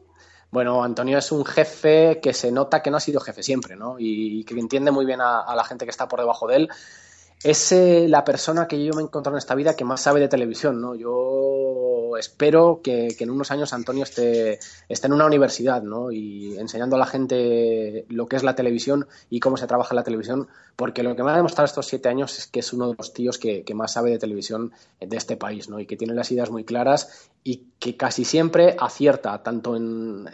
Bueno, 0.55 0.85
Antonio 0.85 1.19
es 1.19 1.33
un 1.33 1.45
jefe 1.45 2.21
que 2.23 2.33
se 2.33 2.53
nota 2.53 2.81
que 2.81 2.89
no 2.89 2.99
ha 2.99 3.01
sido 3.01 3.19
jefe 3.19 3.43
siempre, 3.43 3.75
¿no? 3.75 3.97
Y 3.99 4.45
que 4.45 4.55
entiende 4.55 4.93
muy 4.93 5.05
bien 5.05 5.21
a, 5.21 5.53
la 5.53 5.65
gente 5.65 5.85
que 5.85 5.91
está 5.91 6.07
por 6.07 6.21
debajo 6.21 6.47
de 6.47 6.55
él. 6.55 6.69
Es 7.43 7.73
eh, 7.73 8.07
la 8.09 8.25
persona 8.25 8.69
que 8.69 8.85
yo 8.85 8.95
me 8.95 9.03
he 9.03 9.05
encontrado 9.05 9.37
en 9.37 9.39
esta 9.39 9.57
vida 9.57 9.75
que 9.75 9.85
más 9.85 10.03
sabe 10.03 10.21
de 10.21 10.29
televisión, 10.29 10.81
¿no? 10.81 10.95
Yo 10.95 12.17
espero 12.19 12.83
que, 12.85 13.17
que 13.19 13.25
en 13.25 13.31
unos 13.31 13.51
años 13.51 13.73
Antonio 13.73 14.05
esté, 14.05 14.61
esté, 14.89 15.09
en 15.09 15.15
una 15.15 15.27
universidad, 15.27 15.83
¿no? 15.83 16.13
Y 16.13 16.57
enseñando 16.57 16.95
a 16.95 17.01
la 17.01 17.07
gente 17.07 18.05
lo 18.09 18.29
que 18.29 18.37
es 18.37 18.45
la 18.45 18.55
televisión 18.55 19.09
y 19.31 19.41
cómo 19.41 19.57
se 19.57 19.67
trabaja 19.67 19.97
la 19.97 20.05
televisión, 20.05 20.47
porque 20.77 21.03
lo 21.03 21.17
que 21.17 21.25
me 21.25 21.33
ha 21.33 21.37
demostrado 21.37 21.67
estos 21.67 21.89
siete 21.89 22.09
años 22.09 22.39
es 22.39 22.47
que 22.47 22.61
es 22.61 22.73
uno 22.73 22.87
de 22.91 22.95
los 22.97 23.13
tíos 23.13 23.39
que, 23.39 23.65
que 23.65 23.75
más 23.75 23.95
sabe 23.95 24.13
de 24.13 24.21
televisión 24.21 24.71
de 25.01 25.17
este 25.17 25.37
país, 25.37 25.69
¿no? 25.69 25.81
Y 25.81 25.87
que 25.87 25.97
tiene 25.97 26.15
las 26.15 26.31
ideas 26.31 26.53
muy 26.53 26.63
claras 26.63 27.29
y 27.47 27.67
que 27.79 27.95
casi 27.99 28.25
siempre 28.25 28.75
acierta 28.81 29.43
tanto 29.43 29.77
en, 29.77 30.25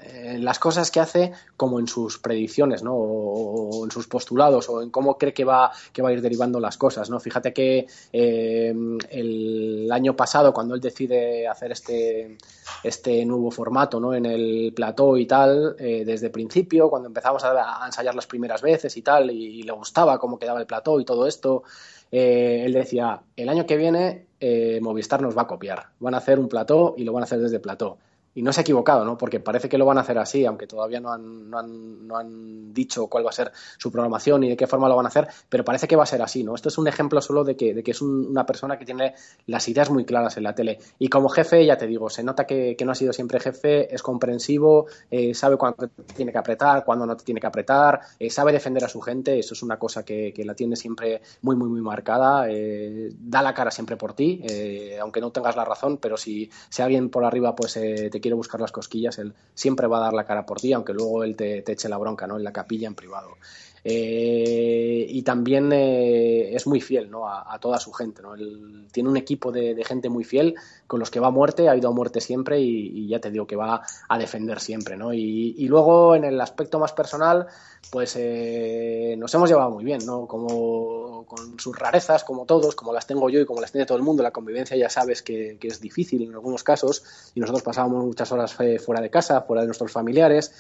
las 0.45 0.61
cosas 0.61 0.93
que 0.93 1.01
hace 1.01 1.33
como 1.57 1.81
en 1.81 1.89
sus 1.89 2.19
predicciones, 2.19 2.85
¿no? 2.85 2.95
O, 2.95 3.81
o, 3.81 3.85
en 3.85 3.91
sus 3.91 4.07
postulados 4.07 4.69
o 4.69 4.81
en 4.81 4.91
cómo 4.91 5.19
cree 5.19 5.35
que 5.35 5.45
va, 5.45 5.73
que 5.93 6.03
va 6.03 6.11
a 6.11 6.13
ir 6.13 6.23
derivando 6.23 6.61
las 6.61 6.79
cosas, 6.79 7.11
¿no? 7.11 7.19
Fíjate 7.19 7.53
que 7.53 7.89
eh, 8.13 8.73
el 9.11 9.91
año 9.91 10.15
pasado, 10.15 10.53
cuando 10.53 10.77
él 10.77 10.81
decide 10.81 11.49
hacer 11.49 11.73
este, 11.73 12.39
este 12.85 13.25
nuevo 13.25 13.51
formato, 13.51 13.99
¿no? 13.99 14.15
En 14.15 14.27
el 14.27 14.73
plató 14.73 15.17
y 15.17 15.27
tal, 15.27 15.75
eh, 15.81 16.05
desde 16.07 16.27
el 16.27 16.33
principio, 16.33 16.89
cuando 16.89 17.09
empezamos 17.09 17.43
a, 17.43 17.85
ensayar 17.87 18.15
las 18.15 18.29
primeras 18.29 18.63
veces 18.63 18.97
y 18.97 19.03
tal, 19.03 19.33
y 19.33 19.65
le 19.65 19.73
gustaba 19.73 20.21
cómo 20.21 20.39
quedaba 20.39 20.61
el 20.61 20.67
plató 20.67 21.01
y 21.01 21.05
todo 21.05 21.27
esto, 21.27 21.65
eh, 22.13 22.63
él 22.65 22.73
decía, 22.73 23.23
el 23.37 23.49
año 23.49 23.67
que 23.67 23.77
viene 23.77 24.27
eh, 24.41 24.81
Movistar 24.83 25.23
nos 25.23 25.37
va 25.37 25.43
a 25.43 25.47
copiar, 25.47 25.89
van 26.01 26.15
a 26.15 26.19
hacer 26.19 26.39
un 26.39 26.49
plató 26.49 26.95
y 26.97 27.05
lo 27.05 27.13
van 27.13 27.23
a 27.23 27.25
hacer 27.25 27.41
desde 27.41 27.61
plató. 27.61 27.99
Y 28.35 28.43
no 28.43 28.53
se 28.53 28.61
ha 28.61 28.63
equivocado, 28.63 29.05
¿no? 29.05 29.19
Porque 29.19 29.41
parece 29.41 29.69
que 29.69 29.79
lo 29.79 29.87
van 29.87 29.99
a 29.99 30.03
hacer 30.03 30.19
así, 30.19 30.45
aunque 30.47 30.67
todavía 30.67 31.01
no 31.01 31.13
han, 31.13 31.51
no, 31.51 31.59
han, 31.59 32.07
no 32.07 32.17
han 32.17 32.73
dicho 32.73 33.09
cuál 33.09 33.27
va 33.27 33.31
a 33.31 33.33
ser 33.33 33.53
su 33.77 33.91
programación 33.91 34.45
y 34.45 34.51
de 34.51 34.57
qué 34.57 34.67
forma 34.67 34.89
lo 34.89 34.97
van 34.97 35.07
a 35.07 35.09
hacer, 35.09 35.29
pero 35.49 35.65
parece 35.65 35.89
que 35.89 35.97
va 35.97 36.05
a 36.05 36.07
ser 36.07 36.23
así, 36.23 36.45
¿no? 36.45 36.55
Esto 36.55 36.69
es 36.69 36.79
un 36.79 36.87
ejemplo 36.87 37.21
solo 37.21 37.45
de 37.45 37.57
que, 37.57 37.75
de 37.75 37.83
que 37.83 37.91
es 37.91 38.01
un, 38.01 38.27
una 38.29 38.47
persona 38.47 38.79
que 38.79 38.85
tiene 38.85 39.15
las 39.47 39.69
ideas 39.69 39.91
muy 39.91 40.05
claras 40.05 40.37
en 40.37 40.45
la 40.45 40.55
tele. 40.55 40.79
Y 40.99 41.09
como 41.09 41.29
jefe, 41.29 41.65
ya 41.65 41.77
te 41.77 41.87
digo, 41.87 42.11
se 42.11 42.23
nota 42.23 42.47
que, 42.47 42.77
que 42.77 42.85
no 42.85 42.93
ha 42.93 42.95
sido 42.95 43.13
siempre 43.13 43.41
jefe, 43.41 43.93
es 43.95 44.03
comprensivo, 44.03 44.87
eh, 45.11 45.35
sabe 45.35 45.57
cuándo 45.57 45.89
tiene 46.15 46.33
que 46.33 46.39
apretar, 46.39 46.85
cuándo 46.85 47.07
no 47.07 47.17
tiene 47.17 47.41
que 47.41 47.47
apretar, 47.47 48.01
eh, 48.19 48.31
sabe 48.31 48.53
defender 48.53 48.85
a 48.85 48.89
su 48.89 49.01
gente, 49.01 49.39
eso 49.39 49.55
es 49.55 49.63
una 49.63 49.79
cosa 49.79 50.05
que, 50.05 50.33
que 50.33 50.45
la 50.45 50.55
tiene 50.55 50.77
siempre 50.77 51.21
muy, 51.43 51.57
muy, 51.57 51.69
muy 51.69 51.81
marcada, 51.81 52.47
eh, 52.49 53.11
da 53.19 53.43
la 53.43 53.55
cara 53.55 53.71
siempre 53.71 53.97
por 53.97 54.15
ti, 54.15 54.43
aunque 55.01 55.21
no 55.21 55.31
tengas 55.31 55.57
la 55.57 55.65
razón, 55.65 55.99
pero 55.99 56.17
si, 56.17 56.51
si 56.69 56.83
alguien 56.83 57.11
por 57.11 57.25
arriba 57.25 57.55
pues 57.55 57.75
te 57.75 58.21
quiere 58.21 58.30
buscar 58.35 58.61
las 58.61 58.73
cosquillas, 58.73 59.19
él 59.19 59.35
siempre 59.55 59.87
va 59.87 59.99
a 59.99 60.01
dar 60.01 60.13
la 60.13 60.25
cara 60.25 60.47
por 60.47 60.61
ti, 60.61 60.73
aunque 60.73 60.93
luego 60.93 61.25
él 61.25 61.37
te, 61.37 61.63
te 61.63 61.73
eche 61.73 61.89
la 61.89 61.99
bronca, 61.99 62.27
¿no? 62.27 62.37
En 62.37 62.45
la 62.45 62.53
capilla, 62.53 62.87
en 62.87 62.95
privado. 62.95 63.37
Eh, 63.83 65.07
y 65.09 65.23
también 65.23 65.73
eh, 65.73 66.55
es 66.55 66.67
muy 66.67 66.81
fiel 66.81 67.11
¿no? 67.11 67.27
a, 67.27 67.59
toda 67.61 67.79
su 67.79 67.93
gente. 67.93 68.23
tiene 68.93 69.09
un 69.09 69.17
equipo 69.17 69.51
de, 69.53 69.83
gente 69.85 70.09
muy 70.09 70.25
fiel 70.25 70.55
con 70.87 71.01
los 71.01 71.11
que 71.11 71.21
va 71.21 71.29
a 71.29 71.31
muerte, 71.31 71.69
ha 71.69 71.77
ido 71.77 71.89
a 71.89 71.93
muerte 71.93 72.21
siempre 72.21 72.61
y, 72.61 73.09
ya 73.09 73.21
te 73.21 73.31
digo 73.31 73.47
que 73.47 73.57
va 73.57 73.83
a 74.09 74.19
defender 74.19 74.61
siempre. 74.61 74.97
¿no? 74.97 75.13
Y, 75.13 75.67
luego 75.69 76.15
en 76.15 76.25
el 76.25 76.41
aspecto 76.41 76.79
más 76.79 76.93
personal, 76.93 77.47
pues 77.91 78.17
eh, 78.17 79.15
nos 79.19 79.33
hemos 79.35 79.49
llevado 79.49 79.71
muy 79.71 79.85
bien, 79.85 80.05
¿no? 80.05 80.27
como 80.27 81.25
con 81.27 81.59
sus 81.59 81.79
rarezas, 81.79 82.25
como 82.25 82.45
todos, 82.45 82.75
como 82.75 82.93
las 82.93 83.07
tengo 83.07 83.31
yo 83.31 83.41
y 83.41 83.47
como 83.47 83.61
las 83.61 83.73
tiene 83.73 83.87
todo 83.87 83.97
el 83.97 84.05
mundo. 84.05 84.23
La 84.23 84.33
convivencia 84.33 84.77
ya 84.77 84.91
sabes 84.91 85.23
que, 85.23 85.57
que 85.61 85.69
es 85.69 85.81
difícil 85.81 86.23
en 86.23 86.33
algunos 86.33 86.65
casos 86.65 87.33
y 87.35 87.41
nosotros 87.41 87.63
pasábamos 87.63 88.05
muchas 88.05 88.31
horas 88.33 88.55
fuera 88.55 89.01
de 89.01 89.11
casa, 89.11 89.43
fuera 89.43 89.63
de 89.63 89.69
nuestros 89.69 89.93
familiares. 89.93 90.53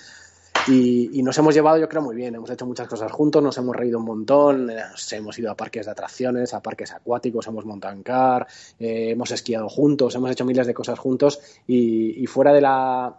Y, 0.68 1.18
y, 1.18 1.22
nos 1.22 1.36
hemos 1.38 1.54
llevado, 1.54 1.78
yo 1.78 1.88
creo, 1.88 2.02
muy 2.02 2.14
bien. 2.14 2.34
Hemos 2.34 2.50
hecho 2.50 2.66
muchas 2.66 2.86
cosas 2.88 3.10
juntos, 3.10 3.42
nos 3.42 3.56
hemos 3.58 3.74
reído 3.74 3.98
un 3.98 4.04
montón, 4.04 4.66
nos 4.66 5.12
hemos 5.12 5.38
ido 5.38 5.50
a 5.50 5.56
parques 5.56 5.86
de 5.86 5.92
atracciones, 5.92 6.54
a 6.54 6.62
parques 6.62 6.92
acuáticos, 6.92 7.46
hemos 7.46 7.64
montado 7.64 7.94
en 7.94 8.02
car, 8.02 8.46
eh, 8.78 9.10
hemos 9.10 9.30
esquiado 9.30 9.68
juntos, 9.68 10.14
hemos 10.14 10.30
hecho 10.30 10.44
miles 10.44 10.66
de 10.66 10.74
cosas 10.74 10.98
juntos 10.98 11.40
y, 11.66 12.22
y 12.22 12.26
fuera 12.26 12.52
de 12.52 12.60
la 12.60 13.16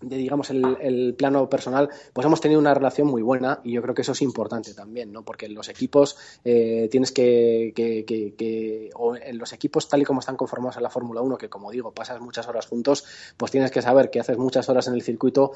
de 0.00 0.16
digamos 0.16 0.50
el, 0.50 1.14
plano 1.16 1.48
personal 1.48 1.88
pues 2.12 2.26
hemos 2.26 2.40
tenido 2.40 2.60
una 2.60 2.74
relación 2.74 3.08
muy 3.08 3.22
buena 3.22 3.60
y 3.64 3.72
yo 3.72 3.82
creo 3.82 3.94
que 3.94 4.02
eso 4.02 4.12
es 4.12 4.22
importante 4.22 4.74
también 4.74 5.10
no 5.10 5.24
porque 5.24 5.46
en 5.46 5.54
los 5.54 5.68
equipos 5.68 6.16
eh, 6.44 6.88
tienes 6.90 7.12
que, 7.12 7.72
que, 7.74 8.04
que, 8.04 8.34
que, 8.34 8.90
o 8.94 9.16
en 9.16 9.38
los 9.38 9.52
equipos 9.52 9.88
tal 9.88 10.02
y 10.02 10.04
como 10.04 10.20
están 10.20 10.36
conformados 10.36 10.76
en 10.76 10.82
la 10.82 10.90
Fórmula 10.90 11.22
1 11.22 11.38
que 11.38 11.48
como 11.48 11.70
digo 11.70 11.92
pasas 11.92 12.20
muchas 12.20 12.46
horas 12.46 12.66
juntos 12.66 13.04
pues 13.36 13.50
tienes 13.50 13.70
que 13.70 13.80
saber 13.80 14.10
que 14.10 14.20
haces 14.20 14.36
muchas 14.36 14.68
horas 14.68 14.86
en 14.88 14.94
el 14.94 15.02
circuito 15.02 15.52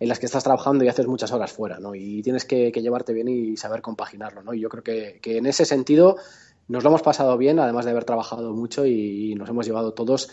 en 0.00 0.08
las 0.08 0.18
que 0.18 0.26
estás 0.26 0.44
trabajando 0.44 0.84
y 0.84 0.88
haces 0.88 1.06
muchas 1.06 1.32
horas 1.32 1.52
fuera 1.52 1.78
no 1.78 1.94
y 1.94 2.22
tienes 2.22 2.44
que, 2.44 2.70
llevarte 2.70 3.12
bien 3.12 3.28
y 3.28 3.56
saber 3.56 3.82
compaginarlo 3.82 4.42
no 4.42 4.54
y 4.54 4.60
yo 4.60 4.68
creo 4.68 4.82
que, 4.82 5.20
en 5.24 5.46
ese 5.46 5.64
sentido 5.64 6.16
nos 6.68 6.82
lo 6.82 6.90
hemos 6.90 7.02
pasado 7.02 7.36
bien 7.36 7.58
además 7.58 7.84
de 7.84 7.90
haber 7.90 8.04
trabajado 8.04 8.52
mucho 8.52 8.86
y, 8.86 9.32
y 9.32 9.34
nos 9.34 9.48
hemos 9.48 9.66
llevado 9.66 9.92
todos 9.92 10.30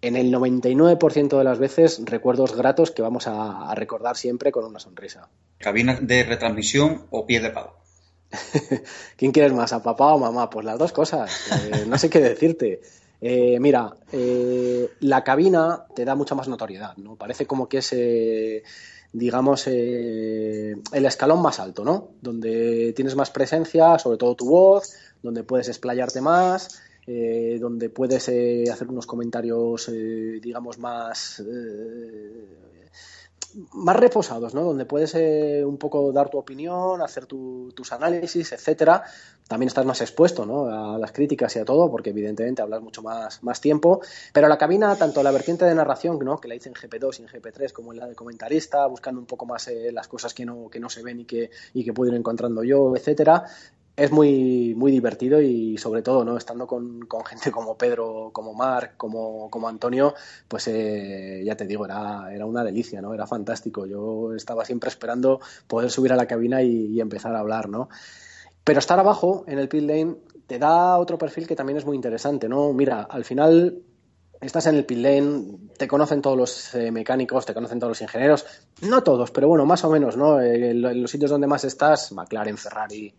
en 0.00 0.16
el 0.16 0.32
99% 0.32 1.38
de 1.38 1.44
las 1.44 1.58
veces 1.58 2.02
recuerdos 2.04 2.54
gratos 2.54 2.90
que 2.90 3.00
vamos 3.00 3.26
a, 3.26 3.70
a, 3.70 3.74
recordar 3.74 4.18
siempre 4.18 4.52
con 4.52 4.66
una 4.66 4.78
sonrisa. 4.78 5.30
¿Cabina 5.56 5.98
de 5.98 6.24
retransmisión 6.24 7.06
o 7.08 7.24
pie 7.24 7.40
de 7.40 7.48
palo? 7.48 7.84
¿Quién 9.16 9.32
quieres 9.32 9.52
más, 9.52 9.72
a 9.72 9.82
papá 9.82 10.14
o 10.14 10.18
mamá? 10.18 10.50
Pues 10.50 10.64
las 10.64 10.78
dos 10.78 10.92
cosas. 10.92 11.50
Eh, 11.52 11.84
no 11.86 11.98
sé 11.98 12.10
qué 12.10 12.20
decirte. 12.20 12.80
Eh, 13.20 13.58
mira, 13.60 13.94
eh, 14.12 14.90
la 15.00 15.24
cabina 15.24 15.86
te 15.94 16.04
da 16.04 16.14
mucha 16.14 16.34
más 16.34 16.48
notoriedad, 16.48 16.96
¿no? 16.96 17.16
Parece 17.16 17.46
como 17.46 17.68
que 17.68 17.78
es, 17.78 17.92
eh, 19.14 19.18
digamos, 19.18 19.66
el 19.66 21.06
escalón 21.06 21.42
más 21.42 21.60
alto, 21.60 21.84
¿no? 21.84 22.10
Donde 22.20 22.92
tienes 22.94 23.14
más 23.14 23.30
presencia, 23.30 23.98
sobre 23.98 24.18
todo 24.18 24.34
tu 24.34 24.48
voz, 24.48 24.92
donde 25.22 25.44
puedes 25.44 25.68
explayarte 25.68 26.20
más, 26.20 26.80
eh, 27.06 27.58
donde 27.60 27.90
puedes 27.90 28.28
eh, 28.28 28.64
hacer 28.70 28.88
unos 28.88 29.06
comentarios, 29.06 29.88
eh, 29.88 30.40
digamos, 30.42 30.78
más, 30.78 31.40
eh, 31.40 32.73
más 33.72 33.96
reposados, 33.96 34.54
¿no? 34.54 34.62
Donde 34.62 34.84
puedes 34.84 35.14
eh, 35.14 35.64
un 35.64 35.78
poco 35.78 36.12
dar 36.12 36.28
tu 36.28 36.38
opinión, 36.38 37.00
hacer 37.02 37.26
tu, 37.26 37.72
tus 37.74 37.92
análisis, 37.92 38.52
etcétera. 38.52 39.04
También 39.46 39.68
estás 39.68 39.84
más 39.84 40.00
expuesto 40.00 40.46
¿no? 40.46 40.66
a 40.66 40.98
las 40.98 41.12
críticas 41.12 41.54
y 41.56 41.58
a 41.58 41.64
todo, 41.64 41.90
porque 41.90 42.10
evidentemente 42.10 42.62
hablas 42.62 42.82
mucho 42.82 43.02
más, 43.02 43.42
más 43.42 43.60
tiempo. 43.60 44.00
Pero 44.32 44.48
la 44.48 44.58
cabina, 44.58 44.96
tanto 44.96 45.22
la 45.22 45.30
vertiente 45.30 45.64
de 45.64 45.74
narración, 45.74 46.18
¿no? 46.20 46.40
que 46.40 46.48
la 46.48 46.54
hice 46.54 46.70
en 46.70 46.74
GP2 46.74 47.20
y 47.20 47.22
en 47.22 47.28
GP3, 47.28 47.72
como 47.72 47.92
en 47.92 48.00
la 48.00 48.06
de 48.06 48.14
comentarista, 48.14 48.86
buscando 48.86 49.20
un 49.20 49.26
poco 49.26 49.46
más 49.46 49.70
las 49.92 50.08
cosas 50.08 50.32
que 50.32 50.44
no, 50.44 50.68
que 50.70 50.80
no 50.80 50.88
se 50.88 51.02
ven 51.02 51.20
y 51.20 51.24
que, 51.24 51.50
y 51.74 51.84
que 51.84 51.92
puedo 51.92 52.10
ir 52.10 52.16
encontrando 52.18 52.64
yo, 52.64 52.96
etcétera 52.96 53.44
es 53.96 54.10
muy, 54.10 54.74
muy 54.74 54.90
divertido 54.90 55.40
y 55.40 55.78
sobre 55.78 56.02
todo, 56.02 56.24
¿no? 56.24 56.36
Estando 56.36 56.66
con, 56.66 57.00
con 57.06 57.24
gente 57.26 57.50
como 57.50 57.76
Pedro, 57.76 58.30
como 58.32 58.54
Marc, 58.54 58.96
como, 58.96 59.50
como 59.50 59.68
Antonio, 59.68 60.14
pues 60.48 60.68
eh, 60.68 61.42
ya 61.44 61.56
te 61.56 61.66
digo, 61.66 61.84
era, 61.84 62.32
era 62.34 62.46
una 62.46 62.64
delicia, 62.64 63.00
¿no? 63.00 63.14
Era 63.14 63.26
fantástico. 63.26 63.86
Yo 63.86 64.34
estaba 64.34 64.64
siempre 64.64 64.88
esperando 64.88 65.40
poder 65.66 65.90
subir 65.90 66.12
a 66.12 66.16
la 66.16 66.26
cabina 66.26 66.62
y, 66.62 67.00
empezar 67.00 67.34
a 67.34 67.40
hablar, 67.40 67.68
¿no? 67.68 67.88
Pero 68.64 68.78
estar 68.78 68.98
abajo 68.98 69.44
en 69.46 69.58
el 69.58 69.68
pit 69.68 69.82
lane 69.82 70.16
te 70.46 70.58
da 70.58 70.96
otro 70.96 71.18
perfil 71.18 71.46
que 71.46 71.56
también 71.56 71.76
es 71.76 71.84
muy 71.84 71.96
interesante, 71.96 72.48
¿no? 72.48 72.72
Mira, 72.72 73.02
al 73.02 73.24
final 73.24 73.82
estás 74.40 74.66
en 74.66 74.76
el 74.76 74.86
pit 74.86 74.98
lane, 74.98 75.58
te 75.76 75.86
conocen 75.86 76.22
todos 76.22 76.36
los 76.36 76.74
eh, 76.74 76.90
mecánicos, 76.90 77.44
te 77.44 77.52
conocen 77.52 77.78
todos 77.78 77.90
los 77.90 78.00
ingenieros, 78.00 78.46
no 78.80 79.02
todos, 79.02 79.30
pero 79.30 79.48
bueno, 79.48 79.66
más 79.66 79.84
o 79.84 79.90
menos, 79.90 80.16
¿no? 80.16 80.40
Eh, 80.40 80.72
los 80.72 81.10
sitios 81.10 81.30
donde 81.30 81.46
más 81.46 81.64
estás, 81.64 82.12
McLaren, 82.12 82.56
Ferrari, 82.56 83.14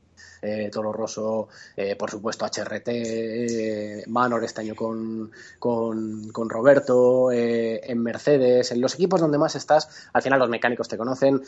eh, 0.45 0.69
Toro 0.71 0.91
Rosso, 0.91 1.47
eh, 1.75 1.95
por 1.95 2.11
supuesto 2.11 2.45
HRT, 2.45 2.87
eh, 2.87 4.03
Manor 4.07 4.43
este 4.43 4.61
año 4.61 4.75
con, 4.75 5.31
con, 5.59 6.49
Roberto, 6.49 7.31
en 7.31 8.01
Mercedes, 8.01 8.71
en 8.71 8.81
los 8.81 8.93
equipos 8.93 9.19
donde 9.19 9.37
más 9.37 9.55
estás, 9.55 10.09
al 10.13 10.21
final 10.21 10.39
los 10.39 10.49
mecánicos 10.49 10.87
te 10.87 10.97
conocen, 10.97 11.41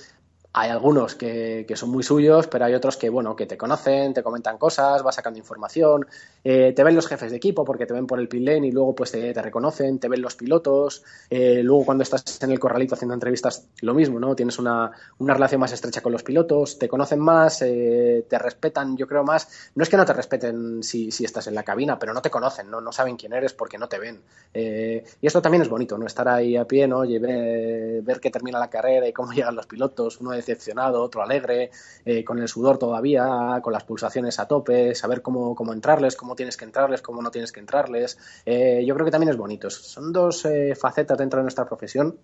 hay 0.60 0.72
algunos 0.72 1.14
que, 1.14 1.66
son 1.76 1.92
muy 1.92 2.02
suyos, 2.02 2.48
pero 2.48 2.66
hay 2.66 2.74
otros 2.74 2.98
que, 2.98 3.10
bueno, 3.10 3.36
que 3.36 3.46
te 3.46 3.58
conocen, 3.58 4.14
te 4.14 4.24
comentan 4.24 4.58
cosas, 4.58 5.04
vas 5.04 5.14
sacando 5.14 5.38
información, 5.38 6.08
eh, 6.44 6.74
te 6.76 6.84
ven 6.84 6.96
los 6.96 7.06
jefes 7.08 7.30
de 7.30 7.38
equipo 7.38 7.64
porque 7.64 7.86
te 7.86 7.94
ven 7.94 8.08
por 8.08 8.20
el 8.20 8.28
pit 8.28 8.38
y 8.38 8.72
luego 8.72 8.96
pues 8.96 9.12
te, 9.12 9.34
reconocen, 9.34 10.00
te 10.00 10.08
ven 10.08 10.22
los 10.22 10.36
pilotos, 10.36 11.04
eh, 11.30 11.62
luego 11.64 11.86
cuando 11.86 12.04
estás 12.04 12.42
en 12.42 12.52
el 12.52 12.60
corralito 12.60 12.96
haciendo 12.96 13.14
entrevistas, 13.14 13.68
lo 13.82 13.94
mismo, 13.94 14.20
¿no? 14.20 14.36
Tienes 14.36 14.58
una, 14.58 14.92
relación 15.20 15.62
más 15.62 15.74
estrecha 15.74 16.02
con 16.02 16.12
los 16.12 16.24
pilotos, 16.24 16.80
te 16.80 16.88
conocen 16.88 17.20
más, 17.20 17.62
eh, 17.62 18.26
te 18.28 18.40
respetan, 18.40 18.98
yo 18.98 19.08
creo 19.08 19.24
más, 19.24 19.72
no 19.76 19.84
es 19.84 19.90
que 19.90 19.98
no 19.98 20.06
te 20.06 20.14
respeten 20.14 20.82
si, 20.82 21.10
estás 21.24 21.48
en 21.48 21.56
la 21.56 21.64
cabina, 21.64 22.00
pero 22.00 22.14
no 22.14 22.22
te 22.22 22.30
conocen, 22.32 22.72
¿no? 22.72 22.82
No 22.82 22.92
saben 22.92 23.18
quién 23.18 23.34
eres 23.34 23.54
porque 23.54 23.78
no 23.78 23.88
te 23.88 24.00
ven. 24.00 24.22
y 24.54 25.28
esto 25.28 25.42
también 25.42 25.62
es 25.62 25.70
bonito, 25.70 25.98
¿no? 25.98 26.08
Estar 26.08 26.28
ahí 26.28 26.56
a 26.56 26.66
pie, 26.66 26.88
¿no? 26.88 27.06
Y 27.06 27.20
ver, 27.20 28.02
ver 28.02 28.20
que 28.20 28.32
termina 28.32 28.60
la 28.60 28.70
carrera 28.70 29.08
y 29.08 29.14
cómo 29.14 29.32
llegan 29.34 29.56
los 29.56 29.68
pilotos, 29.68 30.20
uno 30.22 30.32
decepcionado, 30.48 31.04
otro 31.04 31.22
alegre, 31.22 31.72
eh, 32.06 32.24
con 32.24 32.40
el 32.40 32.48
sudor 32.48 32.78
todavía, 32.78 33.60
con 33.62 33.74
las 33.74 33.84
pulsaciones 33.84 34.40
a 34.40 34.48
tope, 34.48 34.96
saber 34.96 35.22
cómo, 35.22 35.56
cómo 35.56 35.74
entrarles, 35.74 36.16
cómo 36.16 36.36
tienes 36.36 36.58
que 36.58 36.66
entrarles, 36.66 37.02
cómo 37.02 37.22
no 37.22 37.32
tienes 37.32 37.52
que 37.52 37.60
entrarles. 37.60 38.18
Eh, 38.46 38.84
yo 38.86 38.94
creo 38.96 39.06
que 39.06 39.12
también 39.12 39.30
es 39.30 39.38
bonito. 39.38 39.70
Son 39.70 40.12
dos 40.12 40.46
eh, 40.46 40.76
facetas 40.76 41.18
dentro 41.18 41.38
de 41.38 41.44
nuestra 41.44 41.66
profesión 41.66 42.18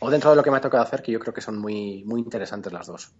o 0.00 0.10
dentro 0.10 0.30
de 0.30 0.36
lo 0.36 0.42
que 0.42 0.50
me 0.50 0.56
ha 0.56 0.60
tocado 0.60 0.82
hacer 0.82 1.02
que 1.02 1.12
yo 1.12 1.20
creo 1.20 1.34
que 1.34 1.40
son 1.40 1.58
muy, 1.58 2.02
muy 2.04 2.20
interesantes 2.20 2.72
las 2.72 2.86
dos. 2.86 3.12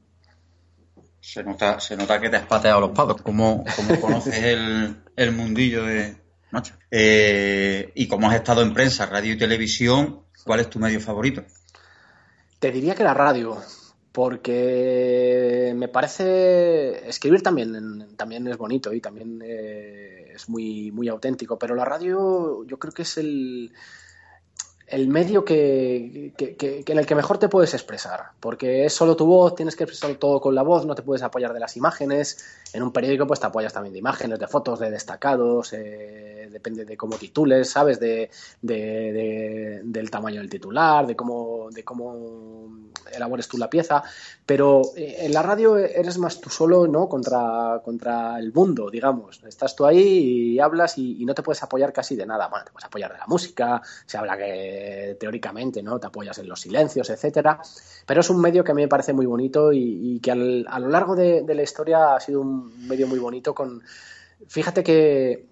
Se 1.20 1.42
nota, 1.42 1.80
se 1.80 1.96
nota 1.96 2.20
que 2.20 2.28
te 2.28 2.36
has 2.36 2.46
pateado 2.46 2.80
los 2.80 2.90
pados, 2.90 3.20
como, 3.22 3.64
como 3.74 4.00
conoces 4.00 4.36
el, 4.42 4.96
el 5.16 5.32
mundillo 5.32 5.84
de, 5.84 6.16
y 7.94 8.08
como 8.08 8.28
has 8.28 8.36
estado 8.36 8.62
en 8.62 8.72
prensa, 8.72 9.06
radio 9.06 9.32
y 9.32 9.38
televisión, 9.38 10.22
¿cuál 10.44 10.60
es 10.60 10.70
tu 10.70 10.78
medio 10.78 11.00
favorito? 11.00 11.44
Te 12.58 12.70
diría 12.70 12.94
que 12.94 13.04
la 13.04 13.14
radio, 13.14 13.58
porque 14.16 15.74
me 15.76 15.88
parece 15.88 17.06
escribir 17.06 17.42
también 17.42 18.16
también 18.16 18.48
es 18.48 18.56
bonito 18.56 18.94
y 18.94 19.00
también 19.02 19.42
eh, 19.44 20.32
es 20.34 20.48
muy 20.48 20.90
muy 20.90 21.08
auténtico 21.08 21.58
pero 21.58 21.74
la 21.74 21.84
radio 21.84 22.64
yo 22.64 22.78
creo 22.78 22.94
que 22.94 23.02
es 23.02 23.18
el 23.18 23.74
el 24.86 25.08
medio 25.08 25.44
que, 25.44 26.32
en 26.38 26.98
el 26.98 27.06
que 27.06 27.14
mejor 27.16 27.38
te 27.38 27.48
puedes 27.48 27.74
expresar, 27.74 28.30
porque 28.38 28.84
es 28.84 28.92
solo 28.92 29.16
tu 29.16 29.26
voz, 29.26 29.56
tienes 29.56 29.74
que 29.74 29.84
expresar 29.84 30.16
todo 30.16 30.40
con 30.40 30.54
la 30.54 30.62
voz, 30.62 30.86
no 30.86 30.94
te 30.94 31.02
puedes 31.02 31.22
apoyar 31.22 31.52
de 31.52 31.60
las 31.60 31.76
imágenes. 31.76 32.62
En 32.72 32.82
un 32.82 32.92
periódico, 32.92 33.26
pues 33.26 33.40
te 33.40 33.46
apoyas 33.46 33.72
también 33.72 33.92
de 33.92 33.98
imágenes, 33.98 34.38
de 34.38 34.46
fotos, 34.46 34.78
de 34.78 34.90
destacados, 34.90 35.72
eh, 35.72 36.48
depende 36.52 36.84
de 36.84 36.96
cómo 36.96 37.16
titules, 37.16 37.68
¿sabes? 37.68 37.98
De, 37.98 38.30
del 38.62 40.10
tamaño 40.10 40.40
del 40.40 40.50
titular, 40.50 41.06
de 41.06 41.16
cómo, 41.16 41.68
de 41.70 41.82
cómo 41.82 42.68
elabores 43.12 43.48
tú 43.48 43.58
la 43.58 43.70
pieza. 43.70 44.04
Pero 44.44 44.82
eh, 44.96 45.16
en 45.20 45.32
la 45.32 45.42
radio 45.42 45.78
eres 45.78 46.18
más 46.18 46.40
tú 46.40 46.50
solo, 46.50 46.86
¿no? 46.86 47.08
Contra, 47.08 47.80
contra 47.84 48.38
el 48.38 48.52
mundo, 48.52 48.88
digamos. 48.90 49.42
Estás 49.44 49.74
tú 49.74 49.84
ahí 49.84 50.54
y 50.54 50.60
hablas 50.60 50.98
y, 50.98 51.20
y 51.20 51.24
no 51.24 51.34
te 51.34 51.42
puedes 51.42 51.62
apoyar 51.62 51.92
casi 51.92 52.14
de 52.14 52.26
nada. 52.26 52.48
Bueno, 52.48 52.64
te 52.64 52.72
puedes 52.72 52.86
apoyar 52.86 53.12
de 53.12 53.18
la 53.18 53.26
música, 53.26 53.82
se 54.04 54.16
habla 54.16 54.36
que 54.36 54.75
teóricamente, 55.18 55.82
¿no? 55.82 55.98
Te 55.98 56.06
apoyas 56.06 56.38
en 56.38 56.48
los 56.48 56.60
silencios, 56.60 57.10
etcétera. 57.10 57.60
Pero 58.06 58.20
es 58.20 58.30
un 58.30 58.40
medio 58.40 58.64
que 58.64 58.72
a 58.72 58.74
mí 58.74 58.82
me 58.82 58.88
parece 58.88 59.12
muy 59.12 59.26
bonito 59.26 59.72
y, 59.72 60.20
que 60.20 60.30
a 60.30 60.34
lo 60.78 60.88
largo 60.88 61.16
de, 61.16 61.44
la 61.46 61.62
historia 61.62 62.14
ha 62.14 62.20
sido 62.20 62.40
un 62.40 62.86
medio 62.86 63.06
muy 63.06 63.18
bonito 63.18 63.54
con. 63.54 63.82
Fíjate 64.48 64.82
que, 64.82 65.46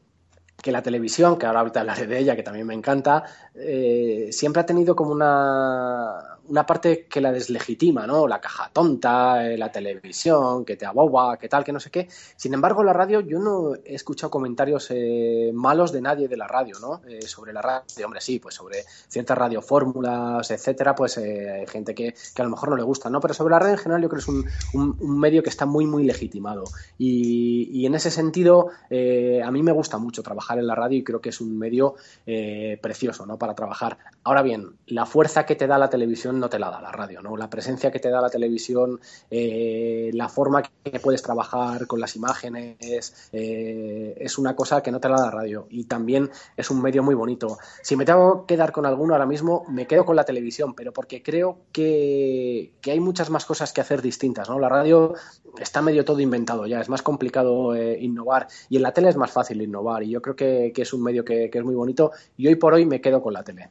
que 0.65 0.73
la 0.73 0.83
televisión, 0.83 1.37
que 1.37 1.47
ahora 1.47 1.61
ahorita 1.61 1.81
hablaré 1.81 2.07
de 2.07 2.19
ella, 2.19 2.37
que 2.37 2.43
también 2.43 2.67
me 2.67 2.75
encanta, 2.75 3.25
eh, 3.55 4.29
siempre 4.33 4.63
ha 4.63 4.67
tenido 4.67 4.97
como 4.97 5.13
una, 5.13 6.39
una 6.49 6.67
parte 6.67 7.07
que 7.07 7.21
la 7.21 7.33
deslegitima, 7.33 8.07
¿no? 8.07 8.29
La 8.29 8.41
caja 8.41 8.71
tonta, 8.73 9.49
eh, 9.49 9.57
la 9.57 9.71
televisión, 9.73 10.65
que 10.65 10.77
te 10.77 10.87
aboba, 10.87 11.37
que 11.39 11.49
tal, 11.49 11.65
que 11.65 11.73
no 11.73 11.81
sé 11.81 11.91
qué. 11.91 12.09
Sin 12.37 12.55
embargo, 12.55 12.83
la 12.83 12.93
radio, 12.93 13.21
yo 13.21 13.39
no 13.39 13.75
he 13.75 13.95
escuchado 13.95 14.31
comentarios 14.31 14.89
eh, 14.91 15.51
malos 15.55 15.93
de 15.93 16.03
nadie 16.03 16.29
de 16.29 16.37
la 16.37 16.47
radio, 16.47 16.79
¿no? 16.81 17.01
Eh, 17.09 17.23
sobre 17.23 17.53
la 17.53 17.63
radio, 17.63 17.83
hombre, 18.05 18.21
sí, 18.21 18.39
pues 18.39 18.55
sobre 18.55 18.85
ciertas 19.09 19.39
radiofórmulas, 19.39 20.51
etcétera, 20.51 20.95
pues 20.95 21.19
hay 21.19 21.67
gente 21.67 21.95
que, 21.95 22.15
a 22.37 22.43
lo 22.43 22.51
mejor 22.51 22.71
no 22.71 22.77
le 22.77 22.83
gusta, 22.83 23.09
¿no? 23.11 23.21
Pero 23.21 23.35
sobre 23.35 23.53
la 23.53 23.59
radio 23.59 23.73
en 23.73 23.79
general 23.79 24.03
yo 24.03 24.09
creo 24.09 24.19
que 24.19 24.31
es 24.31 24.75
un, 24.75 25.21
medio 25.21 25.43
que 25.43 25.51
está 25.51 25.67
muy, 25.67 25.87
muy 25.87 26.05
legitimado. 26.05 26.65
Y, 26.99 27.85
en 27.85 27.95
ese 27.95 28.11
sentido, 28.11 28.69
a 28.91 29.51
mí 29.51 29.63
me 29.63 29.73
gusta 29.73 29.99
mucho 29.99 30.23
trabajar 30.23 30.59
en 30.59 30.67
la 30.67 30.75
radio 30.75 30.99
y 30.99 31.05
creo 31.05 31.21
que 31.21 31.29
es 31.29 31.41
un 31.41 31.59
medio 31.59 31.97
precioso, 32.25 33.27
¿no? 33.27 33.39
Para 33.39 33.55
trabajar. 33.55 33.99
Ahora 34.23 34.43
bien, 34.43 34.77
la 34.87 35.05
fuerza 35.05 35.45
que 35.45 35.55
te 35.55 35.67
da 35.67 35.79
la 35.79 35.91
no 36.39 36.49
te 36.49 36.59
la 36.59 36.71
da 36.71 36.81
la 36.81 36.93
radio, 36.93 37.23
¿no? 37.23 37.37
La 37.37 37.51
presencia 37.51 37.91
que 37.91 38.01
te 38.01 38.11
da 38.11 38.21
la 38.21 38.31
televisión, 38.31 39.01
eh, 39.31 40.11
la 40.15 40.29
forma 40.29 40.63
que 40.63 40.99
puedes 41.01 41.23
trabajar 41.23 41.87
con 41.87 42.01
las 42.01 42.17
imágenes, 42.17 43.29
eh, 43.33 44.15
es 44.19 44.39
una 44.39 44.57
cosa 44.57 44.83
que 44.83 44.91
no 44.91 45.01
te 45.01 45.09
la 45.09 45.17
da 45.17 45.25
la 45.27 45.31
radio. 45.31 45.67
Y 45.71 45.85
también 45.85 46.31
es 46.57 46.71
un 46.71 46.81
medio 46.83 47.03
muy 47.03 47.15
bonito. 47.15 47.59
Si 47.83 47.97
me 47.97 48.05
tengo 48.05 48.47
que 48.47 48.55
quedar 48.55 48.73
con 48.73 48.87
alguno 48.87 49.15
ahora 49.15 49.27
mismo, 49.27 49.65
me 49.69 49.87
quedo 49.87 50.05
con 50.05 50.17
la 50.17 50.25
televisión, 50.25 50.75
pero 50.75 50.93
porque 50.93 51.23
creo 51.23 51.59
que, 51.73 52.73
hay 52.85 53.01
muchas 53.01 53.31
más 53.31 53.45
cosas 53.45 53.73
que 53.73 53.81
hacer 53.81 54.01
distintas, 54.01 54.49
¿no? 54.49 54.59
La 54.59 54.69
radio 54.69 55.15
está 55.59 55.83
medio 55.83 56.05
todo 56.05 56.21
inventado 56.21 56.67
ya, 56.67 56.81
es 56.81 56.89
más 56.89 57.03
complicado 57.03 57.75
eh, 57.75 57.99
innovar 58.01 58.47
y 58.69 58.77
en 58.77 58.83
la 58.83 58.93
tele 58.93 59.09
es 59.09 59.17
más 59.17 59.31
fácil 59.31 59.63
innovar 59.63 60.03
y 60.03 60.11
yo 60.11 60.23
creo 60.23 60.37
que, 60.37 60.73
es 60.77 60.93
un 60.93 61.03
medio 61.03 61.25
que 61.25 61.51
es 61.53 61.65
muy 61.65 61.75
bonito 61.75 62.13
y 62.37 62.47
hoy 62.47 62.57
por 62.57 62.75
hoy 62.75 62.87
me 62.87 63.01
quedo 63.01 63.23
con 63.23 63.33
la 63.33 63.43
tele. 63.43 63.71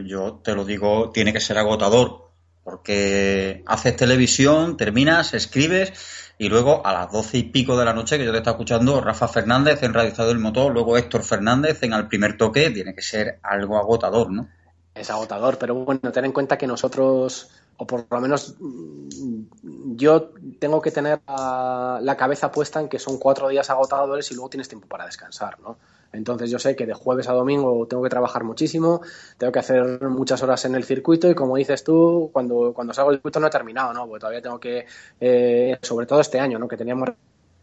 Yo 0.00 0.40
te 0.42 0.54
lo 0.54 0.64
digo, 0.64 1.10
tiene 1.10 1.32
que 1.32 1.40
ser 1.40 1.58
agotador, 1.58 2.30
porque 2.64 3.62
haces 3.66 3.96
televisión, 3.96 4.76
terminas, 4.76 5.34
escribes 5.34 5.92
y 6.38 6.48
luego 6.48 6.84
a 6.86 6.92
las 6.92 7.12
doce 7.12 7.38
y 7.38 7.42
pico 7.44 7.76
de 7.76 7.84
la 7.84 7.92
noche 7.92 8.18
que 8.18 8.24
yo 8.24 8.32
te 8.32 8.38
está 8.38 8.50
escuchando 8.50 9.00
Rafa 9.00 9.28
Fernández 9.28 9.82
en 9.82 9.94
Radio 9.94 10.08
Estado 10.10 10.28
del 10.28 10.38
Motor, 10.38 10.72
luego 10.72 10.96
Héctor 10.96 11.22
Fernández 11.22 11.82
en 11.82 11.92
Al 11.92 12.08
Primer 12.08 12.36
Toque, 12.36 12.70
tiene 12.70 12.94
que 12.94 13.02
ser 13.02 13.38
algo 13.42 13.76
agotador, 13.76 14.30
¿no? 14.30 14.48
Es 14.94 15.10
agotador, 15.10 15.58
pero 15.58 15.74
bueno, 15.74 16.12
ten 16.12 16.24
en 16.26 16.32
cuenta 16.32 16.58
que 16.58 16.66
nosotros, 16.66 17.50
o 17.76 17.86
por 17.86 18.06
lo 18.10 18.20
menos 18.20 18.56
mm, 18.60 19.96
yo 19.96 20.32
tengo 20.58 20.82
que 20.82 20.90
tener 20.90 21.20
la 21.26 22.16
cabeza 22.18 22.50
puesta 22.50 22.80
en 22.80 22.88
que 22.88 22.98
son 22.98 23.18
cuatro 23.18 23.48
días 23.48 23.70
agotadores 23.70 24.30
y 24.30 24.34
luego 24.34 24.50
tienes 24.50 24.68
tiempo 24.68 24.86
para 24.88 25.06
descansar, 25.06 25.60
¿no? 25.60 25.78
Entonces 26.12 26.50
yo 26.50 26.58
sé 26.58 26.76
que 26.76 26.86
de 26.86 26.94
jueves 26.94 27.28
a 27.28 27.32
domingo 27.32 27.86
tengo 27.86 28.02
que 28.02 28.10
trabajar 28.10 28.44
muchísimo, 28.44 29.00
tengo 29.38 29.52
que 29.52 29.58
hacer 29.58 30.02
muchas 30.02 30.42
horas 30.42 30.64
en 30.64 30.74
el 30.74 30.84
circuito 30.84 31.30
y 31.30 31.34
como 31.34 31.56
dices 31.56 31.84
tú, 31.84 32.30
cuando, 32.32 32.72
cuando 32.74 32.92
salgo 32.92 33.10
del 33.10 33.18
circuito 33.18 33.40
no 33.40 33.46
he 33.46 33.50
terminado, 33.50 33.92
¿no? 33.92 34.06
Porque 34.06 34.20
todavía 34.20 34.42
tengo 34.42 34.60
que, 34.60 34.86
eh, 35.20 35.78
sobre 35.80 36.06
todo 36.06 36.20
este 36.20 36.38
año, 36.38 36.58
¿no? 36.58 36.68
Que 36.68 36.76
teníamos 36.76 37.10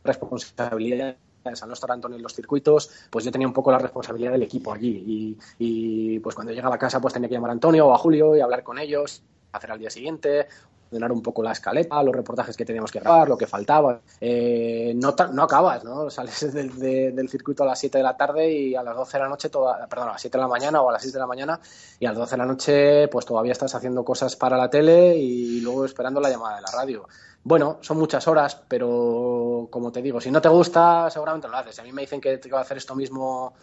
responsabilidad 0.03 1.15
a 1.45 1.65
no 1.65 1.73
estar 1.73 1.91
Antonio 1.91 2.17
en 2.17 2.23
los 2.23 2.33
circuitos, 2.33 2.91
pues 3.09 3.23
yo 3.25 3.31
tenía 3.31 3.47
un 3.47 3.53
poco 3.53 3.71
la 3.71 3.79
responsabilidad 3.79 4.31
del 4.31 4.43
equipo 4.43 4.73
allí 4.73 5.03
y, 5.07 5.37
y 5.57 6.19
pues 6.19 6.35
cuando 6.35 6.53
llegaba 6.53 6.75
a 6.75 6.79
casa 6.79 6.99
pues 6.99 7.13
tenía 7.13 7.29
que 7.29 7.35
llamar 7.35 7.51
a 7.51 7.53
Antonio 7.53 7.87
o 7.87 7.93
a 7.93 7.97
Julio 7.97 8.35
y 8.35 8.41
hablar 8.41 8.63
con 8.63 8.77
ellos, 8.77 9.23
hacer 9.51 9.71
al 9.71 9.79
día 9.79 9.89
siguiente 9.89 10.47
ordenar 10.89 11.11
un 11.11 11.21
poco 11.21 11.43
la 11.43 11.51
escaleta, 11.51 12.01
los 12.01 12.15
reportajes 12.15 12.57
que 12.57 12.65
teníamos 12.65 12.91
que 12.91 12.99
grabar, 12.99 13.29
lo 13.29 13.37
que 13.37 13.45
faltaba. 13.45 14.01
Eh, 14.19 14.93
no, 14.95 15.15
no 15.31 15.43
acabas, 15.43 15.83
¿no? 15.83 16.09
Sales 16.09 16.53
del, 16.53 17.29
circuito 17.29 17.63
a 17.63 17.67
las 17.67 17.79
7 17.79 17.97
de 17.99 18.03
la 18.03 18.17
tarde 18.17 18.51
y 18.51 18.75
a 18.75 18.81
las 18.81 18.95
12 18.95 19.17
de 19.17 19.23
la 19.23 19.29
noche, 19.29 19.49
toda, 19.49 19.87
perdón, 19.87 20.09
a 20.09 20.11
las 20.13 20.21
7 20.21 20.37
de 20.37 20.41
la 20.41 20.47
mañana 20.47 20.81
o 20.81 20.89
a 20.89 20.93
las 20.93 21.01
6 21.01 21.13
de 21.13 21.19
la 21.19 21.27
mañana 21.27 21.59
y 21.99 22.05
a 22.05 22.09
las 22.09 22.17
12 22.17 22.31
de 22.31 22.37
la 22.37 22.45
noche 22.45 23.07
pues 23.09 23.25
todavía 23.25 23.51
estás 23.51 23.75
haciendo 23.75 24.03
cosas 24.03 24.35
para 24.35 24.57
la 24.57 24.69
tele 24.69 25.15
y 25.15 25.61
luego 25.61 25.85
esperando 25.85 26.19
la 26.19 26.29
llamada 26.29 26.55
de 26.55 26.61
la 26.61 26.71
radio. 26.71 27.07
Bueno, 27.43 27.77
son 27.81 27.97
muchas 27.97 28.27
horas, 28.27 28.61
pero 28.67 29.67
como 29.71 29.91
te 29.91 30.01
digo, 30.01 30.19
si 30.19 30.29
no 30.29 30.41
te 30.41 30.49
gusta, 30.49 31.09
seguramente 31.09 31.47
lo 31.47 31.55
haces. 31.55 31.79
A 31.79 31.83
mí 31.83 31.91
me 31.93 32.01
dicen 32.01 32.19
que 32.19 32.37
tengo 32.37 32.57
que 32.57 32.61
hacer 32.61 32.77
esto 32.77 32.95
mismo 32.95 33.53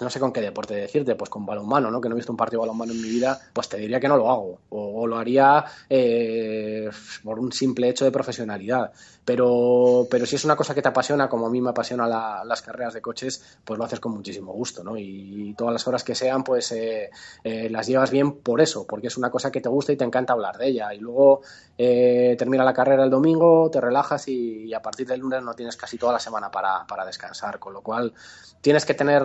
no 0.00 0.10
sé 0.10 0.20
con 0.20 0.32
qué 0.32 0.40
deporte 0.40 0.74
decirte, 0.74 1.14
pues 1.14 1.30
con 1.30 1.44
balonmano, 1.44 1.90
¿no? 1.90 2.00
Que 2.00 2.08
no 2.08 2.14
he 2.14 2.16
visto 2.16 2.32
un 2.32 2.36
partido 2.36 2.60
de 2.60 2.68
balonmano 2.68 2.92
en 2.92 3.02
mi 3.02 3.08
vida, 3.08 3.38
pues 3.52 3.68
te 3.68 3.76
diría 3.76 4.00
que 4.00 4.08
no 4.08 4.16
lo 4.16 4.30
hago. 4.30 4.58
O, 4.70 5.06
lo 5.06 5.18
haría 5.18 5.64
eh, 5.88 6.88
por 7.22 7.38
un 7.38 7.52
simple 7.52 7.88
hecho 7.88 8.04
de 8.04 8.10
profesionalidad. 8.10 8.92
Pero, 9.24 10.06
pero 10.10 10.24
si 10.24 10.36
es 10.36 10.44
una 10.44 10.56
cosa 10.56 10.74
que 10.74 10.82
te 10.82 10.88
apasiona, 10.88 11.28
como 11.28 11.46
a 11.46 11.50
mí 11.50 11.60
me 11.60 11.70
apasiona 11.70 12.06
las 12.44 12.62
carreras 12.62 12.94
de 12.94 13.02
coches, 13.02 13.58
pues 13.64 13.78
lo 13.78 13.84
haces 13.84 14.00
con 14.00 14.12
muchísimo 14.12 14.52
gusto, 14.52 14.82
¿no? 14.82 14.96
Y, 14.96 15.54
todas 15.56 15.72
las 15.72 15.86
horas 15.86 16.04
que 16.04 16.14
sean, 16.14 16.44
pues 16.44 16.72
eh, 16.72 17.10
eh, 17.44 17.68
las 17.70 17.86
llevas 17.86 18.10
bien 18.10 18.32
por 18.38 18.60
eso, 18.60 18.86
porque 18.86 19.08
es 19.08 19.16
una 19.16 19.30
cosa 19.30 19.50
que 19.50 19.60
te 19.60 19.68
gusta 19.68 19.92
y 19.92 19.96
te 19.96 20.04
encanta 20.04 20.32
hablar 20.32 20.56
de 20.58 20.68
ella. 20.68 20.94
Y 20.94 20.98
luego 20.98 21.42
termina 21.76 22.64
la 22.64 22.72
carrera 22.72 23.04
el 23.04 23.10
domingo, 23.10 23.70
te 23.70 23.80
relajas 23.80 24.28
y, 24.28 24.72
a 24.72 24.80
partir 24.80 25.06
del 25.06 25.20
lunes 25.20 25.42
no 25.42 25.54
tienes 25.54 25.76
casi 25.76 25.98
toda 25.98 26.14
la 26.14 26.20
semana 26.20 26.50
para, 26.50 26.86
para 26.86 27.04
descansar, 27.04 27.58
con 27.58 27.72
lo 27.72 27.82
cual 27.82 28.12
tienes 28.60 28.84
que 28.84 28.94
tener 28.94 29.22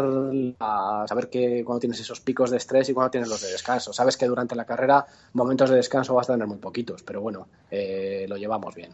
a 0.59 1.05
saber 1.07 1.29
que 1.29 1.63
cuando 1.63 1.79
tienes 1.79 1.99
esos 1.99 2.19
picos 2.19 2.49
de 2.49 2.57
estrés 2.57 2.89
y 2.89 2.93
cuando 2.93 3.11
tienes 3.11 3.29
los 3.29 3.41
de 3.41 3.51
descanso. 3.51 3.93
Sabes 3.93 4.17
que 4.17 4.25
durante 4.25 4.55
la 4.55 4.65
carrera 4.65 5.05
momentos 5.33 5.69
de 5.69 5.77
descanso 5.77 6.13
vas 6.13 6.29
a 6.29 6.33
tener 6.33 6.47
muy 6.47 6.57
poquitos, 6.57 7.03
pero 7.03 7.21
bueno, 7.21 7.47
eh, 7.69 8.25
lo 8.27 8.37
llevamos 8.37 8.75
bien. 8.75 8.91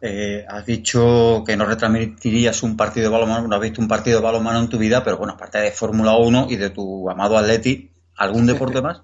Eh, 0.00 0.44
has 0.46 0.66
dicho 0.66 1.42
que 1.46 1.56
no 1.56 1.64
retransmitirías 1.64 2.62
un 2.62 2.76
partido 2.76 3.08
de 3.08 3.12
balonmano, 3.12 3.48
no 3.48 3.56
has 3.56 3.62
visto 3.62 3.80
un 3.80 3.88
partido 3.88 4.18
de 4.18 4.24
balonmano 4.24 4.60
en 4.60 4.68
tu 4.68 4.78
vida, 4.78 5.02
pero 5.02 5.16
bueno, 5.16 5.32
aparte 5.34 5.58
de 5.58 5.70
Fórmula 5.70 6.16
1 6.16 6.46
y 6.50 6.56
de 6.56 6.70
tu 6.70 7.08
amado 7.08 7.38
Atleti, 7.38 7.90
¿algún 8.16 8.46
deporte 8.46 8.82
más? 8.82 9.02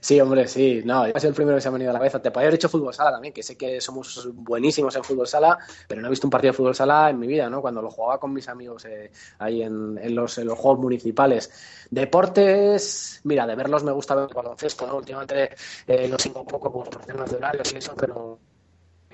Sí, 0.00 0.20
hombre, 0.20 0.46
sí. 0.46 0.82
No, 0.84 1.06
sido 1.06 1.28
el 1.28 1.34
primero 1.34 1.56
que 1.56 1.60
se 1.60 1.68
ha 1.68 1.70
venido 1.70 1.90
a 1.90 1.92
la 1.92 1.98
cabeza. 1.98 2.20
Te 2.20 2.30
podría 2.30 2.48
haber 2.48 2.54
hecho 2.54 2.68
fútbol 2.68 2.94
sala 2.94 3.12
también, 3.12 3.34
que 3.34 3.42
sé 3.42 3.56
que 3.56 3.80
somos 3.80 4.28
buenísimos 4.32 4.94
en 4.96 5.04
fútbol 5.04 5.26
sala, 5.26 5.58
pero 5.88 6.00
no 6.00 6.06
he 6.06 6.10
visto 6.10 6.26
un 6.26 6.30
partido 6.30 6.52
de 6.52 6.56
fútbol 6.56 6.74
sala 6.74 7.10
en 7.10 7.18
mi 7.18 7.26
vida, 7.26 7.50
¿no? 7.50 7.60
Cuando 7.60 7.82
lo 7.82 7.90
jugaba 7.90 8.18
con 8.20 8.32
mis 8.32 8.48
amigos 8.48 8.84
eh, 8.84 9.10
ahí 9.38 9.62
en, 9.62 10.14
los, 10.14 10.38
en 10.38 10.46
los 10.46 10.58
juegos 10.58 10.80
municipales. 10.80 11.50
Deportes, 11.90 13.20
mira, 13.24 13.46
de 13.46 13.56
verlos 13.56 13.82
me 13.82 13.92
gusta 13.92 14.14
ver 14.14 14.32
baloncesto, 14.32 14.86
¿no? 14.86 14.96
Últimamente 14.96 15.50
eh, 15.86 16.08
lo 16.08 16.18
sigo 16.18 16.40
un 16.40 16.46
poco 16.46 16.70
por 16.72 16.88
temas 17.04 17.30
de 17.30 17.36
horarios 17.36 17.72
y 17.72 17.78
eso, 17.78 17.94
pero 17.96 18.38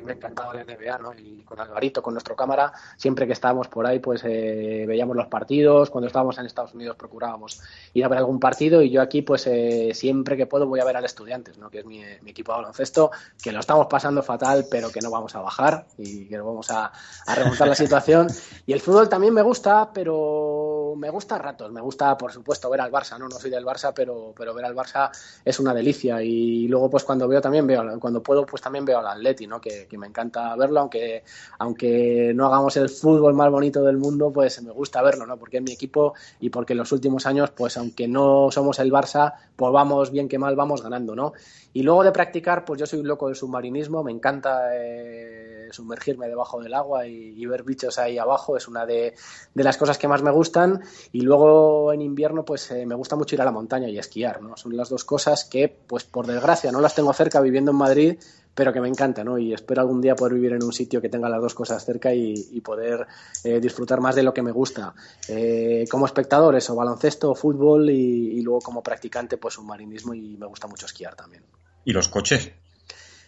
me 0.03 0.13
encantaba 0.13 0.55
la 0.55 0.65
NBA, 0.65 0.99
¿no? 0.99 1.13
Y 1.15 1.43
con 1.45 1.61
Alvarito, 1.61 2.03
con 2.03 2.15
nuestro 2.15 2.35
cámara, 2.35 2.73
siempre 2.97 3.27
que 3.27 3.33
estábamos 3.33 3.69
por 3.69 3.87
ahí, 3.87 4.01
pues 4.01 4.23
eh, 4.25 4.85
veíamos 4.87 5.17
los 5.17 5.27
partidos. 5.29 5.91
Cuando 5.91 6.07
estábamos 6.09 6.39
en 6.39 6.47
Estados 6.47 6.75
Unidos 6.75 6.97
procurábamos 6.97 7.61
ir 7.93 8.05
a 8.05 8.09
ver 8.09 8.19
algún 8.19 8.41
partido 8.41 8.83
y 8.83 8.91
yo 8.91 9.01
aquí, 9.01 9.23
pues 9.23 9.47
eh, 9.47 9.93
siempre 9.95 10.37
que 10.37 10.47
puedo 10.47 10.67
voy 10.67 10.81
a 10.81 10.85
ver 10.85 10.97
al 10.97 11.05
Estudiantes, 11.05 11.59
¿no? 11.59 11.71
Que 11.71 11.81
es 11.81 11.87
mi, 11.87 12.03
equipo 12.03 12.53
de 12.53 12.59
baloncesto, 12.59 13.11
que 13.43 13.53
lo 13.53 13.61
estamos 13.61 13.87
pasando 13.87 14.23
fatal, 14.23 14.67
pero 14.71 14.91
que 14.91 15.01
no 15.01 15.11
vamos 15.11 15.35
a 15.37 15.41
bajar 15.41 15.87
y 15.97 16.27
que 16.27 16.37
no 16.37 16.47
vamos 16.47 16.71
a, 16.71 16.93
a 17.27 17.35
remontar 17.35 17.69
la 17.69 17.75
situación. 17.75 18.27
Y 18.67 18.73
el 18.73 18.81
fútbol 18.81 19.09
también 19.09 19.33
me 19.33 19.43
gusta, 19.43 19.91
pero 19.93 20.74
me 20.97 21.11
gusta 21.11 21.37
a 21.37 21.39
ratos. 21.39 21.73
Me 21.73 21.81
gusta, 21.81 22.17
por 22.17 22.33
supuesto, 22.33 22.71
ver 22.71 22.81
al 22.81 22.93
Barça, 22.93 23.19
¿no? 23.19 23.29
No 23.29 23.39
soy 23.39 23.51
del 23.51 23.65
Barça, 23.65 23.93
pero, 23.95 24.33
pero 24.37 24.55
ver 24.55 24.65
al 24.65 24.75
Barça 24.75 25.11
es 25.45 25.59
una 25.59 25.73
delicia. 25.75 26.23
Y 26.23 26.69
luego, 26.69 26.91
pues 26.91 27.05
cuando 27.05 27.27
veo 27.29 27.41
también 27.41 27.67
veo, 27.67 27.99
cuando 28.01 28.23
puedo, 28.23 28.45
pues 28.47 28.63
también 28.63 28.85
veo 28.85 28.99
al 28.99 29.07
Atleti, 29.07 29.47
¿no? 29.47 29.61
Que, 29.61 29.89
me 29.95 30.09
encanta 30.09 30.57
verlo, 30.57 30.81
aunque, 30.81 31.23
aunque 31.59 32.33
no 32.35 32.47
hagamos 32.47 32.77
el 32.77 32.89
fútbol 32.89 33.35
más 33.35 33.51
bonito 33.51 33.83
del 33.85 33.97
mundo, 33.97 34.33
pues 34.33 34.61
me 34.63 34.73
gusta 34.73 35.03
verlo, 35.03 35.25
¿no? 35.27 35.39
Porque 35.39 35.59
es 35.59 35.63
mi 35.63 35.73
equipo 35.73 36.15
y 36.41 36.51
porque 36.51 36.73
en 36.73 36.81
los 36.81 36.93
últimos 36.93 37.27
años, 37.27 37.51
pues 37.53 37.77
aunque 37.77 38.09
no 38.09 38.51
somos 38.51 38.79
el 38.81 38.91
Barça, 38.91 39.35
pues 39.57 39.73
vamos 39.73 40.11
bien 40.11 40.29
que 40.29 40.39
mal, 40.39 40.57
vamos 40.57 40.83
ganando, 40.83 41.15
¿no? 41.15 41.33
Y 41.73 41.83
luego 41.83 42.05
de 42.05 42.13
practicar, 42.13 42.65
pues 42.65 42.81
yo 42.81 42.87
soy 42.87 43.01
un 43.01 43.09
loco 43.09 43.27
del 43.27 43.37
submarinismo, 43.37 44.03
me 44.03 44.13
encanta 44.13 44.71
eh, 44.75 45.69
sumergirme 45.75 46.29
debajo 46.29 46.63
del 46.63 46.75
agua 46.75 47.07
y, 47.07 47.45
ver 47.47 47.63
bichos 47.63 47.99
ahí 47.99 48.17
abajo, 48.17 48.57
es 48.57 48.69
una 48.69 48.87
de, 48.87 49.15
las 49.55 49.77
cosas 49.77 49.99
que 49.99 50.09
más 50.09 50.23
me 50.23 50.31
gustan. 50.31 50.74
Y 51.13 51.21
luego 51.23 51.93
en 51.93 52.03
invierno, 52.03 52.45
pues 52.45 52.71
eh, 52.71 52.87
me 52.87 52.95
gusta 52.95 53.17
mucho 53.17 53.35
ir 53.35 53.43
a 53.43 53.45
la 53.45 53.53
montaña 53.53 53.89
y 53.89 53.99
esquiar, 53.99 54.43
¿no? 54.43 54.57
Son 54.57 54.77
las 54.77 54.89
dos 54.89 55.05
cosas 55.05 55.45
que, 55.45 55.69
pues 55.69 56.05
por 56.05 56.27
desgracia, 56.27 56.73
no 56.73 56.81
las 56.81 56.95
tengo 56.95 57.13
cerca 57.13 57.41
viviendo 57.41 57.71
en 57.71 57.77
Madrid, 57.77 58.19
pero 58.55 58.73
que 58.73 58.81
me 58.81 58.89
encanta, 58.89 59.25
¿no? 59.25 59.39
Y 59.39 59.53
espero 59.53 59.81
algún 59.81 60.01
día 60.01 60.15
poder 60.15 60.35
vivir 60.35 60.53
en 60.53 60.63
un 60.63 60.73
sitio 60.73 61.01
que 61.01 61.09
tenga 61.09 61.29
las 61.29 61.41
dos 61.41 61.55
cosas 61.55 61.85
cerca 61.85 62.15
y, 62.15 62.61
poder 62.61 63.07
eh, 63.43 63.61
disfrutar 63.61 64.01
más 64.01 64.15
de 64.15 64.23
lo 64.23 64.33
que 64.33 64.43
me 64.43 64.53
gusta. 64.53 64.95
Eh, 65.29 65.85
como 65.91 66.07
espectador, 66.07 66.55
eso, 66.55 66.75
baloncesto, 66.75 67.35
fútbol 67.35 67.91
y, 67.91 68.39
y, 68.39 68.43
luego 68.43 68.61
como 68.61 68.83
practicante, 68.83 69.37
pues 69.37 69.55
submarinismo 69.55 70.15
y 70.15 70.37
me 70.37 70.47
gusta 70.47 70.67
mucho 70.67 70.87
esquiar 70.87 71.15
también. 71.15 71.43
¿Y 71.85 71.93
los 71.93 72.09
coches? 72.09 72.51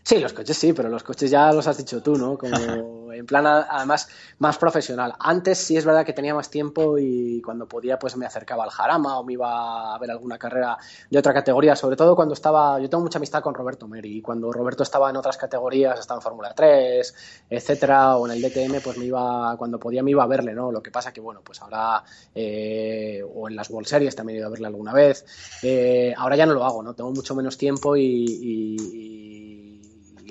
Sí, 0.06 0.18
los 0.20 0.32
coches 0.32 0.56
sí, 0.56 0.72
pero 0.72 0.88
los 0.88 1.02
coches 1.02 1.28
ya 1.28 1.52
los 1.52 1.66
has 1.66 1.78
dicho 1.78 2.00
tú, 2.00 2.16
¿no? 2.16 2.38
Como 2.38 2.52
en 3.18 3.26
plan, 3.26 3.46
además, 3.46 4.08
más 4.38 4.58
profesional. 4.58 5.14
Antes 5.18 5.58
sí 5.58 5.76
es 5.76 5.84
verdad 5.84 6.04
que 6.04 6.12
tenía 6.12 6.34
más 6.34 6.50
tiempo 6.50 6.98
y 6.98 7.40
cuando 7.42 7.66
podía, 7.66 7.98
pues 7.98 8.16
me 8.16 8.26
acercaba 8.26 8.64
al 8.64 8.70
Jarama 8.70 9.18
o 9.18 9.24
me 9.24 9.34
iba 9.34 9.94
a 9.94 9.98
ver 9.98 10.10
alguna 10.10 10.38
carrera 10.38 10.76
de 11.10 11.18
otra 11.18 11.32
categoría, 11.32 11.76
sobre 11.76 11.96
todo 11.96 12.14
cuando 12.16 12.34
estaba. 12.34 12.80
Yo 12.80 12.88
tengo 12.88 13.04
mucha 13.04 13.18
amistad 13.18 13.42
con 13.42 13.54
Roberto 13.54 13.88
Meri 13.88 14.18
y 14.18 14.22
cuando 14.22 14.52
Roberto 14.52 14.82
estaba 14.82 15.10
en 15.10 15.16
otras 15.16 15.36
categorías, 15.36 15.98
estaba 15.98 16.18
en 16.18 16.22
Fórmula 16.22 16.52
3, 16.54 17.14
etcétera, 17.50 18.16
o 18.16 18.26
en 18.26 18.32
el 18.32 18.42
DTM, 18.42 18.80
pues 18.82 18.98
me 18.98 19.06
iba, 19.06 19.56
cuando 19.56 19.78
podía 19.78 20.02
me 20.02 20.10
iba 20.10 20.22
a 20.22 20.26
verle, 20.26 20.54
¿no? 20.54 20.70
Lo 20.70 20.82
que 20.82 20.90
pasa 20.90 21.12
que, 21.12 21.20
bueno, 21.20 21.40
pues 21.42 21.60
ahora, 21.62 22.02
eh, 22.34 23.22
o 23.34 23.48
en 23.48 23.56
las 23.56 23.70
World 23.70 23.88
Series 23.88 24.14
también 24.14 24.36
he 24.36 24.38
ido 24.40 24.48
a 24.48 24.50
verle 24.50 24.66
alguna 24.66 24.92
vez. 24.92 25.24
Eh, 25.62 26.14
ahora 26.16 26.36
ya 26.36 26.46
no 26.46 26.54
lo 26.54 26.64
hago, 26.64 26.82
¿no? 26.82 26.94
Tengo 26.94 27.10
mucho 27.12 27.34
menos 27.34 27.56
tiempo 27.56 27.96
y 27.96 28.26
y 28.26 29.45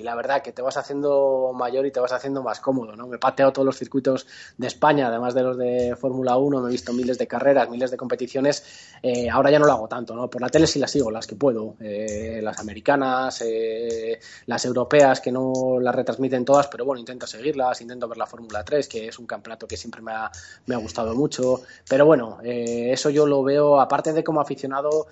la 0.02 0.14
verdad 0.14 0.42
que 0.42 0.52
te 0.52 0.62
vas 0.62 0.76
haciendo 0.76 1.52
mayor 1.54 1.86
y 1.86 1.90
te 1.90 2.00
vas 2.00 2.12
haciendo 2.12 2.42
más 2.42 2.60
cómodo, 2.60 2.96
¿no? 2.96 3.06
Me 3.06 3.16
he 3.16 3.18
pateado 3.18 3.52
todos 3.52 3.66
los 3.66 3.76
circuitos 3.76 4.26
de 4.56 4.66
España, 4.66 5.08
además 5.08 5.34
de 5.34 5.42
los 5.42 5.56
de 5.56 5.96
Fórmula 5.96 6.36
1, 6.36 6.60
me 6.60 6.68
he 6.68 6.72
visto 6.72 6.92
miles 6.92 7.18
de 7.18 7.26
carreras, 7.26 7.68
miles 7.70 7.90
de 7.90 7.96
competiciones, 7.96 8.64
eh, 9.02 9.28
ahora 9.30 9.50
ya 9.50 9.58
no 9.58 9.66
lo 9.66 9.72
hago 9.72 9.88
tanto, 9.88 10.14
¿no? 10.14 10.28
Por 10.28 10.40
la 10.40 10.48
tele 10.48 10.66
sí 10.66 10.78
las 10.78 10.90
sigo, 10.90 11.10
las 11.10 11.26
que 11.26 11.36
puedo, 11.36 11.74
eh, 11.80 12.40
las 12.42 12.58
americanas, 12.58 13.42
eh, 13.44 14.18
las 14.46 14.64
europeas 14.64 15.20
que 15.20 15.32
no 15.32 15.78
las 15.80 15.94
retransmiten 15.94 16.44
todas, 16.44 16.68
pero 16.68 16.84
bueno, 16.84 17.00
intento 17.00 17.26
seguirlas, 17.26 17.80
intento 17.80 18.08
ver 18.08 18.18
la 18.18 18.26
Fórmula 18.26 18.64
3, 18.64 18.88
que 18.88 19.08
es 19.08 19.18
un 19.18 19.26
campeonato 19.26 19.66
que 19.66 19.76
siempre 19.76 20.02
me 20.02 20.12
ha, 20.12 20.30
me 20.66 20.74
ha 20.74 20.78
gustado 20.78 21.14
mucho, 21.14 21.62
pero 21.88 22.06
bueno, 22.06 22.38
eso 22.42 23.10
yo 23.10 23.26
lo 23.26 23.42
veo, 23.42 23.80
aparte 23.80 24.12
de 24.12 24.22
como 24.22 24.40
aficionado, 24.40 25.06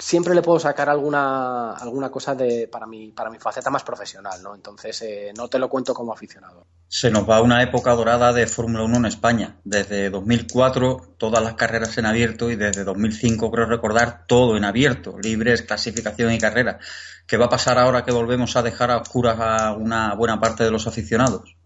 siempre 0.00 0.34
le 0.34 0.42
puedo 0.42 0.58
sacar 0.58 0.88
alguna, 0.88 1.72
alguna 1.72 2.10
cosa 2.10 2.34
de, 2.34 2.68
para, 2.68 2.86
mi, 2.86 3.12
para 3.12 3.30
mi 3.30 3.38
faceta 3.38 3.70
más 3.70 3.84
profesional, 3.84 4.42
¿no? 4.42 4.54
Entonces, 4.54 5.00
eh, 5.02 5.32
no 5.36 5.48
te 5.48 5.58
lo 5.58 5.68
cuento 5.68 5.94
como 5.94 6.12
aficionado. 6.12 6.66
Se 6.88 7.10
nos 7.10 7.28
va 7.28 7.42
una 7.42 7.62
época 7.62 7.94
dorada 7.94 8.32
de 8.32 8.46
Fórmula 8.46 8.84
1 8.84 8.96
en 8.96 9.06
España. 9.06 9.60
Desde 9.62 10.10
2004, 10.10 11.14
todas 11.18 11.42
las 11.44 11.54
carreras 11.54 11.96
en 11.98 12.06
abierto 12.06 12.50
y 12.50 12.56
desde 12.56 12.82
2005, 12.82 13.50
creo 13.50 13.66
recordar, 13.66 14.24
todo 14.26 14.56
en 14.56 14.64
abierto, 14.64 15.16
libres, 15.18 15.62
clasificación 15.62 16.32
y 16.32 16.38
carrera. 16.38 16.78
¿Qué 17.26 17.36
va 17.36 17.46
a 17.46 17.50
pasar 17.50 17.78
ahora 17.78 18.04
que 18.04 18.12
volvemos 18.12 18.56
a 18.56 18.62
dejar 18.62 18.90
a 18.90 18.98
oscuras 18.98 19.38
a 19.38 19.72
una 19.72 20.14
buena 20.14 20.40
parte 20.40 20.64
de 20.64 20.70
los 20.70 20.86
aficionados? 20.86 21.56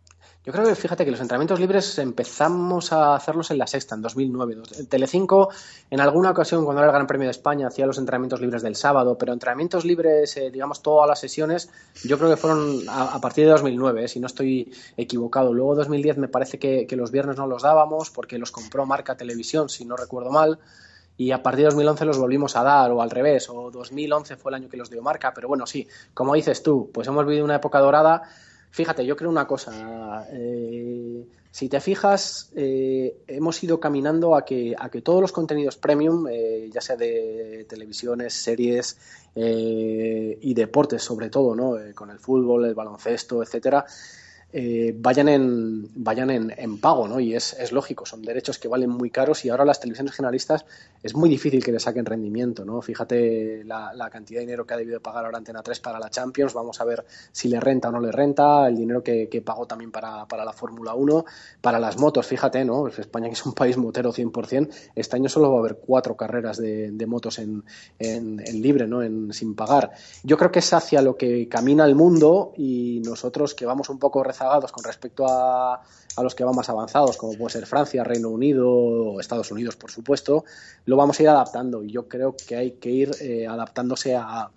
Yo 0.45 0.53
creo 0.53 0.67
que 0.67 0.75
fíjate 0.75 1.07
que 1.07 1.11
los 1.11 1.21
entrenamientos 1.21 1.59
libres 1.59 1.99
empezamos 1.99 2.93
a 2.93 3.15
hacerlos 3.15 3.51
en 3.51 3.57
la 3.57 3.67
sexta, 3.67 3.95
en 3.95 4.03
2009. 4.03 4.57
Telecinco, 4.91 5.49
en 5.89 6.01
alguna 6.01 6.33
ocasión, 6.33 6.67
cuando 6.67 6.83
era 6.83 6.91
el 6.91 6.95
Gran 6.95 7.07
Premio 7.07 7.29
de 7.29 7.31
España, 7.31 7.69
hacía 7.69 7.87
los 7.87 7.97
entrenamientos 7.97 8.43
libres 8.43 8.61
del 8.61 8.77
sábado, 8.77 9.17
pero 9.17 9.33
entrenamientos 9.33 9.87
libres, 9.87 10.37
eh, 10.37 10.51
digamos, 10.51 10.83
todas 10.83 11.09
las 11.09 11.19
sesiones, 11.19 11.71
yo 12.05 12.19
creo 12.19 12.29
que 12.29 12.37
fueron 12.37 12.83
a, 12.89 13.19
partir 13.23 13.47
de 13.47 13.53
2009, 13.53 14.05
eh, 14.05 14.09
si 14.09 14.21
no 14.21 14.27
estoy 14.27 14.71
equivocado. 14.99 15.55
Luego, 15.55 15.77
2010, 15.77 16.19
me 16.19 16.29
parece 16.29 16.59
que, 16.59 16.87
los 16.95 17.11
viernes 17.11 17.39
no 17.39 17.47
los 17.47 17.63
dábamos 17.63 18.11
porque 18.11 18.39
los 18.39 18.53
compró 18.53 18.85
Marca 18.85 19.17
Televisión, 19.17 19.71
si 19.71 19.87
no 19.87 19.97
recuerdo 19.97 20.31
mal 20.31 20.59
y 21.17 21.31
a 21.31 21.43
partir 21.43 21.61
de 21.61 21.67
2011 21.67 22.05
los 22.05 22.19
volvimos 22.19 22.57
a 22.57 22.63
dar 22.63 22.91
o 22.91 23.01
al 23.01 23.11
revés, 23.11 23.49
o 23.49 23.71
2011 23.71 24.37
fue 24.37 24.51
el 24.51 24.57
año 24.57 24.69
que 24.69 24.77
los 24.77 24.91
dio 24.91 25.01
marca, 25.01 25.33
pero 25.33 25.49
bueno, 25.49 25.65
sí, 25.65 25.87
como 26.13 26.35
dices 26.35 26.63
tú, 26.63 26.91
pues 26.93 27.09
hemos 27.09 27.25
vivido 27.25 27.45
una 27.45 27.57
época 27.57 27.79
dorada 27.79 28.23
Fíjate, 28.75 29.07
yo 29.07 29.15
creo 29.15 29.31
una 29.31 29.47
cosa. 29.47 30.27
Eh, 30.33 31.25
si 31.53 31.69
te 31.69 31.79
fijas, 31.79 32.51
eh, 32.57 33.19
hemos 33.29 33.63
ido 33.63 33.79
caminando 33.79 34.35
a 34.35 34.45
que, 34.45 34.75
a 34.77 34.91
que 34.91 35.01
todos 35.01 35.21
los 35.21 35.31
contenidos 35.31 35.77
premium, 35.77 36.27
eh, 36.29 36.69
ya 36.73 36.81
sea 36.81 36.97
de 36.97 37.67
televisiones, 37.69 38.35
series 38.35 38.99
y 39.37 40.55
deportes 40.55 41.05
sobre 41.05 41.31
todo, 41.31 41.55
¿no? 41.55 41.77
con 41.95 42.11
el 42.11 42.19
fútbol, 42.19 42.65
el 42.65 42.75
baloncesto, 42.75 43.45
etcétera, 43.45 43.85
eh, 44.57 44.95
vayan 44.97 45.29
en 45.29 45.89
vayan 45.97 46.31
en, 46.31 46.79
pago, 46.79 47.09
¿no? 47.09 47.19
Y 47.19 47.35
es, 47.35 47.73
lógico, 47.73 48.07
son 48.07 48.23
derechos 48.23 48.61
que 48.61 48.69
valen 48.69 48.89
muy 48.89 49.11
caros 49.11 49.45
y 49.45 49.49
ahora 49.49 49.65
las 49.65 49.81
televisiones 49.81 50.15
generalistas 50.15 50.65
es 51.03 51.17
muy 51.17 51.29
difícil 51.29 51.65
que 51.65 51.73
le 51.73 51.81
saquen 51.81 52.07
rendimiento, 52.07 52.65
¿no? 52.65 52.81
Fíjate 52.81 53.65
la, 53.65 54.09
cantidad 54.13 54.39
de 54.39 54.47
dinero 54.47 54.65
que 54.65 54.75
ha 54.75 54.77
debido 54.77 55.01
pagar 55.01 55.25
ahora 55.25 55.39
Antena 55.39 55.61
3 55.61 55.81
para 55.81 55.99
la 55.99 56.09
Champions, 56.09 56.55
vamos 56.55 56.81
a 56.81 56.85
ver 56.85 57.05
si 57.33 57.49
le 57.49 57.59
renta 57.59 57.89
o 57.89 57.91
no 57.93 57.99
le 57.99 58.13
renta, 58.13 58.69
el 58.69 58.77
dinero 58.77 59.03
que, 59.03 59.43
pagó 59.45 59.67
también 59.67 59.91
para, 59.91 60.25
la 60.25 60.53
Fórmula 60.53 60.95
1, 60.95 61.25
para 61.61 61.81
las 61.81 61.99
motos, 61.99 62.25
fíjate, 62.25 62.65
¿no? 62.65 62.83
Pues 62.83 63.01
España 63.01 63.27
que 63.27 63.35
es 63.35 63.45
un 63.45 63.55
país 63.55 63.77
motero 63.77 64.13
100%, 64.13 64.69
este 64.95 65.17
año 65.17 65.29
solo 65.29 65.51
va 65.51 65.57
a 65.57 65.61
haber 65.61 65.79
cuatro 65.85 66.17
carreras 66.17 66.59
de, 66.59 67.07
motos 67.09 67.41
en, 67.41 67.65
en, 67.99 68.37
libre, 68.63 68.87
¿no? 68.87 69.03
En, 69.03 69.33
sin 69.33 69.57
pagar. 69.57 69.91
Yo 70.23 70.37
creo 70.37 70.53
que 70.53 70.61
es 70.61 70.73
hacia 70.73 71.03
lo 71.03 71.17
que 71.17 71.49
camina 71.49 71.85
el 71.85 71.97
mundo 71.97 72.53
y 72.57 73.03
nosotros 73.05 73.57
que 73.57 73.67
vamos 73.67 73.89
un 73.89 73.99
poco 73.99 74.23
rezando 74.23 74.44
con 74.73 74.85
respecto 74.85 75.27
a, 75.29 75.75
a 76.17 76.23
los 76.23 76.35
que 76.35 76.45
van 76.45 76.55
más 76.55 76.69
avanzados, 76.69 77.17
como 77.17 77.35
puede 77.35 77.51
ser 77.51 77.67
Francia, 77.67 78.05
Reino 78.05 78.29
Unido 78.29 78.71
o 78.71 79.21
Estados 79.21 79.51
Unidos, 79.51 79.77
por 79.77 79.91
supuesto, 79.91 80.45
lo 80.87 80.97
vamos 80.97 81.19
a 81.19 81.23
ir 81.23 81.29
adaptando 81.29 81.83
y 81.83 81.91
yo 81.91 82.09
creo 82.09 82.35
que 82.37 82.57
hay 82.57 82.73
que 82.73 82.91
ir 82.91 83.11
eh, 83.21 83.47
adaptándose 83.47 84.15
a, 84.15 84.51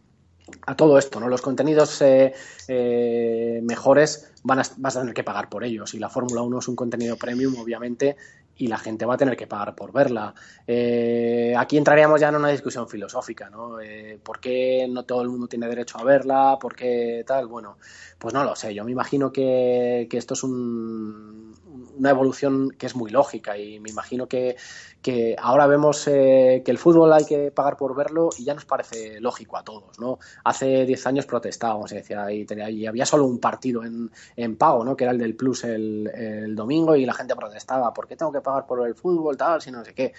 a 0.65 0.76
todo 0.76 0.97
esto, 0.97 1.19
¿no? 1.19 1.28
Los 1.28 1.41
contenidos 1.41 2.02
eh, 2.02 2.34
eh, 2.67 3.60
mejores 3.63 4.32
van 4.43 4.60
a, 4.60 4.63
vas 4.78 4.95
a 4.95 5.02
tener 5.02 5.13
que 5.13 5.23
pagar 5.23 5.50
por 5.50 5.63
ellos 5.63 5.93
y 5.93 6.00
la 6.00 6.10
Fórmula 6.10 6.41
1 6.41 6.60
es 6.60 6.67
un 6.67 6.76
contenido 6.76 7.17
premium, 7.17 7.56
obviamente, 7.60 8.15
y 8.58 8.67
la 8.67 8.78
gente 8.78 9.06
va 9.06 9.15
a 9.15 9.17
tener 9.17 9.38
que 9.38 9.48
pagar 9.48 9.76
por 9.76 9.91
verla. 9.91 10.34
Eh, 10.65 11.54
aquí 11.58 11.78
entraríamos 11.78 12.20
ya 12.20 12.30
en 12.30 12.36
una 12.36 12.50
discusión 12.50 12.88
filosófica, 12.88 13.50
¿no? 13.50 13.80
Eh, 13.80 14.20
¿Por 14.24 14.39
qué 14.39 14.88
no 14.89 15.04
todo 15.04 15.22
el 15.22 15.30
mundo 15.30 15.48
tiene 15.48 15.67
derecho 15.67 16.00
a 16.00 16.04
verla? 16.04 16.58
¿Por 16.60 16.76
qué 16.76 17.24
tal? 17.26 17.48
Bueno, 17.48 17.78
pues 18.17 18.34
no 18.34 18.43
lo 18.43 18.56
sé. 18.56 18.74
Yo 18.74 18.84
me 18.84 18.91
imagino 18.91 19.32
que, 19.32 20.08
que 20.10 20.17
esto 20.17 20.34
es 20.34 20.43
un, 20.43 21.54
una 21.98 22.10
evolución 22.10 22.72
que 22.72 22.86
es 22.86 22.96
muy 22.96 23.12
lógica 23.12 23.58
y 23.58 23.80
me 23.80 23.89
imagino 23.89 24.28
que, 24.28 24.56
que 25.02 25.36
ahora 25.39 25.67
vemos 25.67 26.08
eh, 26.08 26.62
que 26.63 26.72
el 26.72 26.78
fútbol 26.78 27.13
hay 27.13 27.26
que 27.26 27.52
pagar 27.52 27.78
por 27.78 27.96
verlo 27.96 28.30
y 28.38 28.43
ya 28.43 28.54
nos 28.54 28.65
parece 28.65 29.20
lógico 29.20 29.58
a 29.58 29.63
todos, 29.63 30.00
¿no? 30.00 30.20
Hace 30.43 30.86
10 30.86 31.08
años 31.08 31.26
protestábamos 31.26 31.91
y 31.91 31.96
decía, 31.96 32.32
y, 32.32 32.46
tenía, 32.46 32.70
y 32.70 32.86
había 32.86 33.06
solo 33.06 33.26
un 33.26 33.39
partido 33.39 33.84
en, 33.84 34.12
en, 34.36 34.58
pago, 34.58 34.84
¿no? 34.84 34.96
Que 34.96 35.04
era 35.04 35.13
el 35.13 35.20
del 35.20 35.36
Plus 35.36 35.63
el, 35.63 36.08
el 36.08 36.56
domingo 36.56 36.96
y 36.96 37.06
la 37.06 37.13
gente 37.13 37.36
protestaba, 37.36 37.93
¿por 37.93 38.08
qué 38.08 38.15
tengo 38.15 38.32
que 38.32 38.41
pagar 38.48 38.66
por 38.66 38.88
el 38.88 38.96
fútbol, 38.96 39.36
tal, 39.36 39.62
si 39.62 39.72
no 39.72 39.84
sé 39.84 39.94
qué? 39.94 40.14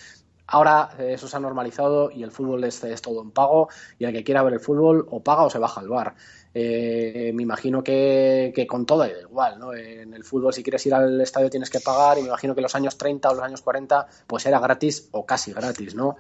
Ahora 0.46 0.90
eh, 0.98 1.12
eso 1.12 1.28
se 1.28 1.36
ha 1.36 1.40
normalizado 1.40 2.10
y 2.10 2.22
el 2.22 2.30
fútbol 2.30 2.64
es, 2.64 2.80
todo 3.02 3.22
en 3.22 3.30
pago 3.30 3.68
y 3.98 4.04
el 4.04 4.12
que 4.12 4.24
quiera 4.24 4.42
ver 4.42 4.54
el 4.54 4.60
fútbol 4.60 5.06
o 5.10 5.22
paga 5.22 5.44
o 5.44 5.50
se 5.50 5.58
baja 5.58 5.80
al 5.80 5.88
bar. 5.88 6.14
Eh, 6.54 7.32
me 7.34 7.42
imagino 7.42 7.84
que, 7.84 8.52
que, 8.54 8.66
con 8.66 8.86
todo 8.86 9.00
da 9.00 9.10
igual, 9.10 9.58
¿no? 9.58 9.74
En 9.74 10.14
el 10.14 10.24
fútbol 10.24 10.54
si 10.54 10.62
quieres 10.62 10.84
ir 10.86 10.94
al 10.94 11.20
estadio 11.20 11.50
tienes 11.50 11.68
que 11.68 11.80
pagar 11.80 12.18
y 12.18 12.22
me 12.22 12.28
imagino 12.28 12.54
que 12.54 12.62
los 12.62 12.74
años 12.74 12.96
30 12.96 13.30
o 13.30 13.34
los 13.34 13.44
años 13.44 13.60
40 13.60 14.06
pues 14.26 14.46
era 14.46 14.58
gratis 14.58 15.08
o 15.12 15.26
casi 15.26 15.52
gratis, 15.52 15.94
¿no? 15.94 16.16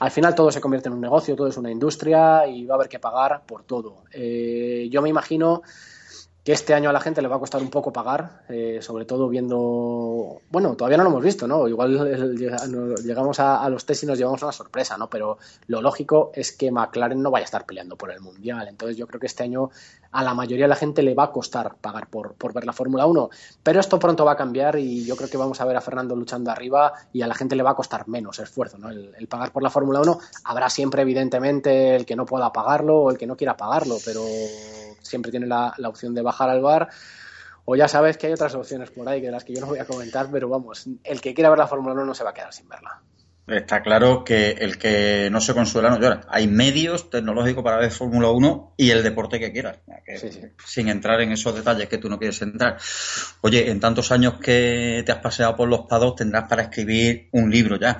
Al 0.00 0.10
final 0.10 0.34
todo 0.34 0.50
se 0.50 0.60
convierte 0.60 0.88
en 0.88 0.94
un 0.94 1.00
negocio, 1.00 1.36
todo 1.36 1.48
es 1.48 1.56
una 1.56 1.70
industria 1.70 2.46
y 2.46 2.64
va 2.66 2.74
a 2.74 2.76
haber 2.76 2.88
que 2.88 2.98
pagar 2.98 3.44
por 3.46 3.64
todo. 3.64 4.04
Eh, 4.12 4.88
yo 4.90 5.00
me 5.02 5.08
imagino 5.08 5.62
que 6.46 6.52
este 6.52 6.74
año 6.74 6.88
a 6.88 6.92
la 6.92 7.00
gente 7.00 7.20
le 7.20 7.26
va 7.26 7.34
a 7.34 7.38
costar 7.40 7.60
un 7.60 7.70
poco 7.70 7.92
pagar, 7.92 8.42
eh, 8.48 8.78
sobre 8.80 9.04
todo 9.04 9.28
viendo, 9.28 10.42
bueno, 10.48 10.76
todavía 10.76 10.96
no 10.96 11.02
lo 11.02 11.10
hemos 11.10 11.24
visto, 11.24 11.48
¿no? 11.48 11.66
Igual 11.66 12.36
llegamos 13.02 13.40
a, 13.40 13.68
los 13.68 13.84
test 13.84 14.04
y 14.04 14.06
nos 14.06 14.16
llevamos 14.16 14.44
una 14.44 14.52
sorpresa, 14.52 14.96
¿no? 14.96 15.10
Pero 15.10 15.38
lo 15.66 15.82
lógico 15.82 16.30
es 16.32 16.52
que 16.52 16.70
McLaren 16.70 17.20
no 17.20 17.32
vaya 17.32 17.42
a 17.42 17.46
estar 17.46 17.66
peleando 17.66 17.96
por 17.96 18.12
el 18.12 18.20
Mundial, 18.20 18.68
entonces 18.68 18.96
yo 18.96 19.08
creo 19.08 19.18
que 19.18 19.26
este 19.26 19.42
año 19.42 19.70
a 20.12 20.22
la 20.22 20.34
mayoría 20.34 20.66
de 20.66 20.68
la 20.68 20.76
gente 20.76 21.02
le 21.02 21.16
va 21.16 21.24
a 21.24 21.32
costar 21.32 21.78
pagar 21.80 22.08
por, 22.08 22.34
por 22.34 22.52
ver 22.52 22.64
la 22.64 22.72
Fórmula 22.72 23.06
1, 23.06 23.28
pero 23.64 23.80
esto 23.80 23.98
pronto 23.98 24.24
va 24.24 24.32
a 24.32 24.36
cambiar 24.36 24.78
y 24.78 25.04
yo 25.04 25.16
creo 25.16 25.28
que 25.28 25.36
vamos 25.36 25.60
a 25.60 25.64
ver 25.64 25.76
a 25.76 25.80
Fernando 25.80 26.14
luchando 26.14 26.52
arriba 26.52 26.92
y 27.12 27.22
a 27.22 27.26
la 27.26 27.34
gente 27.34 27.56
le 27.56 27.64
va 27.64 27.70
a 27.70 27.74
costar 27.74 28.06
menos 28.06 28.38
esfuerzo, 28.38 28.78
¿no? 28.78 28.88
El, 28.90 29.12
el 29.18 29.26
pagar 29.26 29.50
por 29.50 29.64
la 29.64 29.70
Fórmula 29.70 30.00
1, 30.00 30.20
habrá 30.44 30.70
siempre 30.70 31.02
evidentemente 31.02 31.96
el 31.96 32.06
que 32.06 32.14
no 32.14 32.24
pueda 32.24 32.52
pagarlo 32.52 33.00
o 33.00 33.10
el 33.10 33.18
que 33.18 33.26
no 33.26 33.36
quiera 33.36 33.56
pagarlo, 33.56 33.96
pero 34.04 34.22
siempre 35.06 35.30
tiene 35.30 35.46
la, 35.46 35.74
la 35.78 35.88
opción 35.88 36.14
de 36.14 36.22
bajar 36.22 36.50
al 36.50 36.60
bar. 36.60 36.88
O 37.64 37.74
ya 37.74 37.88
sabes 37.88 38.16
que 38.16 38.28
hay 38.28 38.32
otras 38.32 38.54
opciones 38.54 38.90
por 38.90 39.08
ahí 39.08 39.20
que 39.20 39.30
las 39.30 39.44
que 39.44 39.54
yo 39.54 39.60
no 39.60 39.66
voy 39.66 39.80
a 39.80 39.84
comentar, 39.84 40.28
pero 40.30 40.48
vamos, 40.48 40.86
el 41.02 41.20
que 41.20 41.34
quiera 41.34 41.50
ver 41.50 41.58
la 41.58 41.66
Fórmula 41.66 41.94
1 41.94 42.04
no 42.04 42.14
se 42.14 42.22
va 42.22 42.30
a 42.30 42.34
quedar 42.34 42.52
sin 42.52 42.68
verla. 42.68 43.02
Está 43.46 43.80
claro 43.80 44.24
que 44.24 44.50
el 44.50 44.76
que 44.76 45.28
no 45.30 45.40
se 45.40 45.54
consuela 45.54 45.88
no 45.90 46.00
llora. 46.00 46.22
Hay 46.28 46.48
medios 46.48 47.10
tecnológicos 47.10 47.62
para 47.62 47.78
ver 47.78 47.92
Fórmula 47.92 48.30
1 48.30 48.74
y 48.76 48.90
el 48.90 49.04
deporte 49.04 49.38
que 49.38 49.52
quieras. 49.52 49.78
Que, 50.04 50.18
sí, 50.18 50.32
sí. 50.32 50.40
Sin 50.64 50.88
entrar 50.88 51.20
en 51.20 51.30
esos 51.30 51.54
detalles 51.54 51.88
que 51.88 51.98
tú 51.98 52.08
no 52.08 52.18
quieres 52.18 52.42
entrar. 52.42 52.76
Oye, 53.42 53.70
en 53.70 53.78
tantos 53.78 54.10
años 54.10 54.34
que 54.40 55.04
te 55.06 55.12
has 55.12 55.18
paseado 55.18 55.54
por 55.54 55.68
los 55.68 55.86
pados 55.86 56.16
tendrás 56.16 56.48
para 56.48 56.62
escribir 56.62 57.28
un 57.32 57.48
libro 57.50 57.78
ya. 57.78 57.98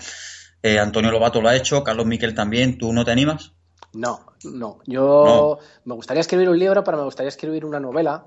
Eh, 0.63 0.81
Antonio 0.81 1.13
Lobato 1.13 1.41
lo 1.41 1.49
ha 1.49 1.55
hecho, 1.55 1.85
Carlos 1.85 2.07
Miquel 2.07 2.35
también. 2.35 2.77
¿Tú 2.77 2.93
no 2.93 3.05
te 3.05 3.13
animas? 3.13 3.53
No, 3.97 4.27
no. 4.45 4.79
Yo 4.85 5.59
no. 5.59 5.67
me 5.87 5.95
gustaría 5.95 6.21
escribir 6.21 6.49
un 6.51 6.59
libro, 6.59 6.85
pero 6.85 6.99
me 6.99 7.05
gustaría 7.05 7.29
escribir 7.29 7.65
una 7.65 7.81
novela. 7.81 8.27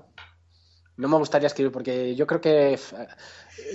No 0.96 1.08
me 1.08 1.16
gustaría 1.16 1.46
escribir 1.46 1.72
porque 1.72 2.14
yo 2.16 2.26
creo 2.26 2.40
que, 2.40 2.78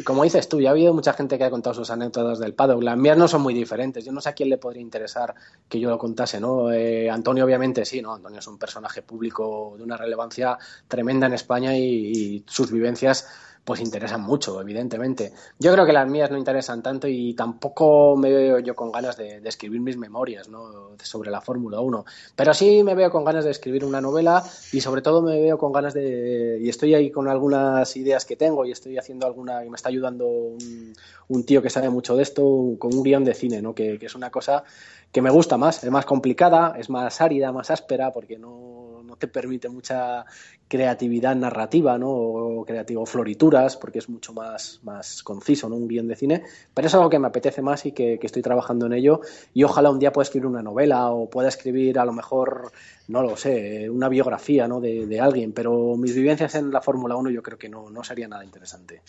como 0.04 0.24
dices 0.24 0.48
tú, 0.50 0.62
ya 0.62 0.69
ha 0.69 0.71
habido 0.71 0.93
mucha 0.93 1.13
gente 1.13 1.38
que 1.38 1.43
ha 1.43 1.50
contado 1.50 1.74
sus 1.74 1.89
anécdotas 1.89 2.39
del 2.39 2.54
paddock. 2.54 2.82
Las 2.84 2.98
mías 2.98 3.17
no 3.17 3.28
son 3.28 3.41
muy 3.41 3.54
diferentes. 3.54 4.04
Yo 4.06 4.12
no 4.12 4.21
sé 4.21 4.30
a 4.30 4.34
quién 4.34 4.50
le 4.50 4.58
podría 4.58 4.82
interesar 4.82 5.36
que 5.67 5.80
yo 5.80 5.89
lo 5.89 5.98
contase, 5.98 6.39
¿no? 6.39 6.71
Eh, 6.71 7.10
Antonio, 7.10 7.45
obviamente, 7.45 7.86
sí, 7.86 8.02
¿no? 8.02 8.13
Antonio 8.13 8.39
es 8.39 8.48
un 8.48 8.58
personaje 8.58 9.02
público 9.02 9.76
de 9.78 9.84
una 9.84 9.98
relevancia 9.98 10.58
tremenda 10.88 11.28
en 11.28 11.34
España 11.34 11.78
y, 11.78 11.84
y 11.84 12.43
sus 12.48 12.71
vivencias 12.71 13.28
pues 13.65 13.82
interesan 13.82 14.21
mucho, 14.21 14.62
evidentemente. 14.62 15.34
Yo 15.60 15.74
creo 15.74 15.88
que 15.88 15.91
las 15.91 16.08
mías 16.08 16.30
no 16.30 16.38
interesan 16.38 16.84
tanto 16.84 17.08
y 17.08 17.34
tampoco 17.34 18.15
me 18.15 18.32
veo 18.32 18.60
yo 18.60 18.76
con 18.76 18.91
ganas 18.91 19.17
de, 19.17 19.41
de 19.41 19.50
escribir 19.50 19.82
mis 19.82 19.98
memorias 19.98 20.48
¿no? 20.48 20.91
sobre 21.02 21.32
la 21.32 21.41
Fórmula 21.41 21.80
1. 21.80 22.06
Pero 22.36 22.54
sí 22.54 22.84
me 22.84 22.93
veo 22.93 23.10
con 23.10 23.26
ganas 23.26 23.43
de 23.43 23.50
escribir 23.50 23.84
una 23.84 24.00
novela 24.00 24.43
y 24.71 24.82
sobre 24.82 25.02
todo 25.02 25.24
me 25.24 25.41
veo 25.41 25.58
con 25.58 25.74
ganas 25.74 25.95
de... 25.95 26.60
y 26.62 26.69
estoy 26.69 26.93
ahí 26.93 27.10
con 27.10 27.28
algunas 27.28 27.98
ideas 27.98 28.24
que 28.24 28.36
tengo 28.36 28.65
y 28.65 28.71
estoy 28.71 29.00
haciendo 29.00 29.26
alguna... 29.26 29.65
me 29.76 29.78
está 29.78 29.90
ayudando 29.90 30.26
un, 30.26 31.44
tío 31.46 31.62
que 31.62 31.70
sabe 31.70 31.90
mucho 31.90 32.16
de 32.16 32.24
esto 32.24 32.76
con 32.80 32.96
un 32.96 33.04
guion 33.04 33.26
de 33.26 33.34
cine, 33.34 33.62
¿no? 33.62 33.76
que, 33.76 34.00
es 34.02 34.16
una 34.16 34.30
cosa 34.30 34.64
que 35.12 35.22
me 35.22 35.30
gusta 35.30 35.58
más, 35.58 35.84
es 35.84 35.92
más 35.92 36.06
complicada, 36.06 36.76
es 36.78 36.90
más 36.90 37.20
árida, 37.20 37.52
más 37.52 37.72
áspera, 37.72 38.14
porque 38.14 38.38
no, 38.38 39.04
no 39.04 39.16
te 39.18 39.28
permite 39.28 39.70
mucha 39.70 40.26
creatividad 40.68 41.36
narrativa, 41.36 41.98
¿no? 41.98 42.10
O 42.10 42.66
creativo 42.66 43.06
florituras, 43.06 43.78
porque 43.78 44.00
es 44.00 44.10
mucho 44.10 44.34
más, 44.34 44.80
más 44.84 45.24
conciso, 45.24 45.70
¿no? 45.70 45.76
Un 45.76 45.88
guion 45.88 46.08
de 46.08 46.16
cine, 46.16 46.44
pero 46.74 46.88
es 46.88 46.94
algo 46.96 47.10
que 47.10 47.20
me 47.20 47.28
apetece 47.28 47.62
más 47.62 47.86
y 47.86 47.92
que, 47.92 48.20
estoy 48.22 48.42
trabajando 48.42 48.88
en 48.88 48.94
ello 48.94 49.22
y 49.54 49.64
ojalá 49.64 49.92
un 49.92 50.00
día 50.00 50.12
pueda 50.12 50.24
escribir 50.24 50.48
una 50.48 50.64
novela 50.64 51.12
o 51.12 51.30
pueda 51.30 51.48
escribir 51.48 52.00
a 52.00 52.06
lo 52.06 52.12
mejor, 52.12 52.72
no 53.08 53.22
lo 53.22 53.38
sé, 53.38 53.90
una 53.90 54.10
biografía, 54.10 54.68
¿no? 54.68 54.82
De, 54.82 55.06
de 55.06 55.20
alguien, 55.20 55.54
pero 55.54 55.96
mis 55.96 56.16
vivencias 56.16 56.56
en 56.56 56.72
la 56.72 56.82
Fórmula 56.82 57.16
1 57.16 57.30
yo 57.30 57.44
creo 57.44 57.58
que 57.58 57.70
no, 57.70 57.90
no 57.90 58.04
sería 58.04 58.28
nada 58.28 58.44
interesante. 58.44 59.02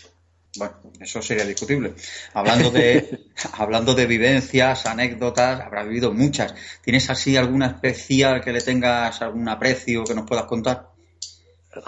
Bueno, 0.58 0.74
eso 1.00 1.22
sería 1.22 1.44
discutible. 1.44 1.94
Hablando 2.34 2.70
de, 2.70 3.26
hablando 3.52 3.94
de 3.94 4.06
vivencias, 4.06 4.86
anécdotas, 4.86 5.60
habrá 5.60 5.84
vivido 5.84 6.12
muchas. 6.12 6.54
¿Tienes 6.82 7.08
así 7.10 7.36
alguna 7.36 7.66
especial 7.66 8.40
que 8.40 8.52
le 8.52 8.60
tengas 8.60 9.20
algún 9.22 9.48
aprecio 9.48 10.04
que 10.04 10.14
nos 10.14 10.26
puedas 10.26 10.44
contar? 10.46 10.96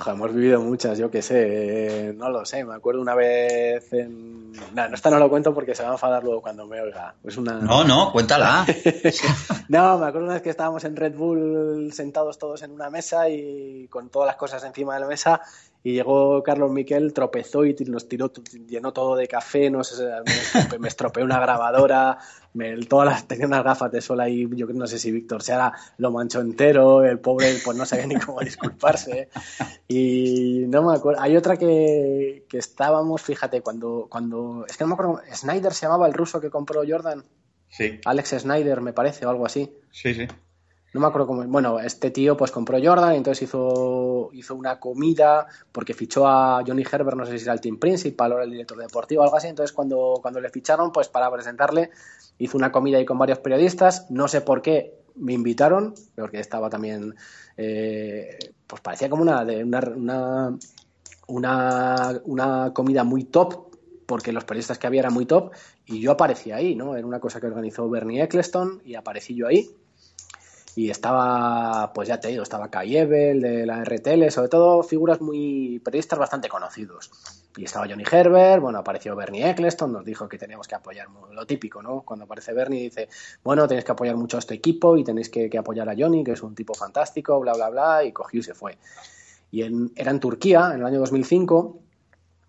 Hemos 0.07 0.35
vivido 0.35 0.61
muchas, 0.61 0.98
yo 0.98 1.11
qué 1.11 1.22
sé, 1.22 2.12
no 2.16 2.28
lo 2.28 2.44
sé. 2.44 2.64
Me 2.64 2.74
acuerdo 2.74 3.00
una 3.00 3.14
vez 3.14 3.90
en. 3.92 4.52
No, 4.52 4.85
esta 4.92 5.11
no 5.11 5.18
lo 5.18 5.31
cuento 5.31 5.54
porque 5.54 5.74
se 5.74 5.83
va 5.83 5.90
a 5.90 5.92
enfadar 5.92 6.22
luego 6.22 6.42
cuando 6.42 6.66
me 6.66 6.81
oiga. 6.81 7.14
Es 7.24 7.37
una... 7.37 7.54
No, 7.54 7.85
no, 7.85 8.12
cuéntala. 8.12 8.66
no, 9.68 9.98
me 9.98 10.07
acuerdo 10.07 10.26
una 10.26 10.35
vez 10.35 10.42
que 10.42 10.50
estábamos 10.50 10.85
en 10.85 10.96
Red 10.96 11.14
Bull 11.14 11.90
sentados 11.92 12.38
todos 12.38 12.62
en 12.62 12.72
una 12.72 12.90
mesa 12.90 13.28
y 13.28 13.87
con 13.88 14.11
todas 14.11 14.26
las 14.26 14.37
cosas 14.37 14.62
encima 14.64 14.94
de 14.94 15.00
la 15.00 15.07
mesa 15.07 15.40
y 15.83 15.93
llegó 15.93 16.43
Carlos 16.43 16.71
Miquel, 16.71 17.12
tropezó 17.12 17.64
y 17.64 17.75
nos 17.87 18.09
tiró, 18.09 18.33
llenó 18.67 18.93
todo 18.93 19.17
de 19.17 19.29
café, 19.29 19.71
no 19.71 19.85
sé, 19.85 20.05
me, 20.79 20.88
estropeó 20.88 21.25
una 21.25 21.38
grabadora, 21.38 22.19
me, 22.53 22.77
todas 22.87 23.07
las, 23.07 23.29
tenía 23.29 23.47
unas 23.47 23.62
gafas 23.62 23.93
de 23.93 24.01
sol 24.01 24.21
ahí, 24.21 24.49
yo 24.53 24.67
no 24.67 24.87
sé 24.87 24.99
si 24.99 25.12
Víctor 25.12 25.43
Seara 25.43 25.73
lo 25.99 26.11
manchó 26.11 26.41
entero, 26.41 27.05
el 27.05 27.21
pobre 27.21 27.55
pues 27.64 27.77
no 27.77 27.87
sabía 27.87 28.07
ni 28.07 28.17
cómo 28.17 28.41
disculparse. 28.41 29.29
Y 29.87 30.64
no 30.69 30.83
me 30.83 30.97
acuerdo, 30.97 31.23
hay 31.23 31.37
otra 31.37 31.57
que, 31.57 32.45
que 32.49 32.59
estábamos, 32.59 33.23
fíjate, 33.23 33.62
cuando, 33.62 34.09
cuando, 34.11 34.67
es 34.69 34.77
que 34.77 34.85
no 34.85 34.88
me 34.88 34.95
acuerdo, 34.95 35.21
Snyder 35.33 35.73
se 35.73 35.87
llamaba 35.87 36.07
el 36.07 36.14
ruso 36.14 36.41
que 36.41 36.51
compró 36.51 36.83
Jordan. 36.87 37.25
Sí. 37.71 38.01
Alex 38.05 38.31
Snyder, 38.31 38.81
me 38.81 38.93
parece, 38.93 39.27
o 39.27 39.31
algo 39.31 39.47
así. 39.47 39.71
Sí, 39.91 40.14
sí 40.14 40.27
no 40.94 41.01
me 41.01 41.07
acuerdo 41.07 41.27
cómo. 41.27 41.44
Bueno, 41.44 41.79
este 41.81 42.11
tío 42.11 42.37
pues 42.37 42.51
compró 42.51 42.79
Jordan 42.83 43.14
y 43.14 43.16
entonces 43.18 43.42
hizo, 43.42 44.31
hizo 44.33 44.55
una 44.55 44.81
comida 44.81 45.46
porque 45.70 45.92
fichó 45.92 46.27
a 46.27 46.62
Johnny 46.66 46.83
Herbert, 46.90 47.16
no 47.16 47.27
sé 47.27 47.38
si 47.38 47.44
era 47.44 47.53
el 47.53 47.61
team 47.61 47.79
principal 47.79 48.33
o 48.33 48.37
era 48.37 48.44
el 48.44 48.51
director 48.51 48.79
deportivo 48.79 49.20
o 49.20 49.24
algo 49.24 49.37
así. 49.37 49.48
Entonces, 49.48 49.74
cuando, 49.74 50.18
cuando 50.22 50.40
le 50.40 50.48
ficharon, 50.48 50.90
pues 50.90 51.09
para 51.09 51.31
presentarle, 51.31 51.90
hizo 52.38 52.57
una 52.57 52.72
comida 52.72 52.98
ahí 52.98 53.05
con 53.05 53.18
varios 53.18 53.38
periodistas. 53.40 54.11
No 54.11 54.29
sé 54.29 54.40
por 54.40 54.62
qué 54.62 54.94
me 55.16 55.35
invitaron, 55.35 55.94
porque 56.16 56.40
estaba 56.40 56.70
también. 56.70 57.14
Eh, 57.57 58.38
pues 58.66 58.81
parecía 58.81 59.11
como 59.11 59.22
una, 59.22 59.42
una, 59.42 60.57
una, 61.27 62.20
una, 62.24 62.72
comida 62.72 63.05
muy 63.05 63.24
top 63.24 63.68
porque 64.07 64.33
los 64.33 64.44
periodistas 64.44 64.79
que 64.79 64.87
había 64.87 65.01
eran 65.01 65.12
muy 65.12 65.27
top 65.27 65.53
y 65.85 66.01
yo 66.01 66.12
aparecía 66.12 66.57
ahí, 66.57 66.74
¿no? 66.74 66.96
Era 66.96 67.07
una 67.07 67.20
cosa 67.20 67.40
que 67.40 67.46
organizó 67.46 67.90
Bernie 67.90 68.22
Eccleston 68.22 68.81
y 68.87 68.94
aparecí 68.94 69.35
yo 69.35 69.48
ahí 69.48 69.68
y 70.79 70.91
estaba, 70.91 71.93
pues 71.93 72.07
ya 72.07 72.21
te 72.21 72.29
digo, 72.29 72.45
estaba 72.45 72.71
Kai 72.71 72.99
Ebel 72.99 73.41
de 73.41 73.67
la 73.67 73.83
RTL, 73.83 74.31
sobre 74.31 74.49
todo 74.49 74.85
figuras 74.85 75.21
muy 75.21 75.81
periodistas 75.81 76.21
bastante 76.21 76.49
conocidos. 76.49 77.11
Y 77.57 77.64
estaba 77.64 77.88
Johnny 77.88 78.05
Herbert, 78.09 78.62
bueno, 78.62 78.79
apareció 78.79 79.17
Bernie 79.17 79.51
Eccleston, 79.51 79.93
nos 79.93 80.05
dijo 80.05 80.29
que 80.29 80.38
teníamos 80.38 80.69
que 80.69 80.77
apoyar, 80.77 81.09
lo 81.33 81.47
típico, 81.47 81.83
¿no? 81.83 82.03
Cuando 82.03 82.27
aparece 82.27 82.53
Bernie 82.53 82.85
dice, 82.85 83.09
bueno, 83.43 83.67
tenéis 83.67 83.87
que 83.87 83.91
apoyar 83.91 84.14
mucho 84.14 84.37
a 84.37 84.38
este 84.38 84.55
equipo 84.55 84.97
y 84.97 85.03
tenéis 85.03 85.31
que, 85.31 85.51
que 85.51 85.59
apoyar 85.59 85.88
a 85.88 85.97
Johnny, 85.99 86.23
que 86.23 86.31
es 86.31 86.43
un 86.45 86.55
tipo 86.55 86.75
fantástico, 86.75 87.41
bla, 87.41 87.55
bla, 87.55 87.71
bla, 87.71 88.05
y 88.05 88.12
cogió 88.12 88.38
y 88.38 88.45
se 88.45 88.55
fue. 88.55 88.79
Y 89.51 89.62
en, 89.62 89.91
era 89.97 90.12
en 90.12 90.21
Turquía, 90.21 90.71
en 90.73 90.79
el 90.79 90.87
año 90.87 91.01
2005, 91.01 91.81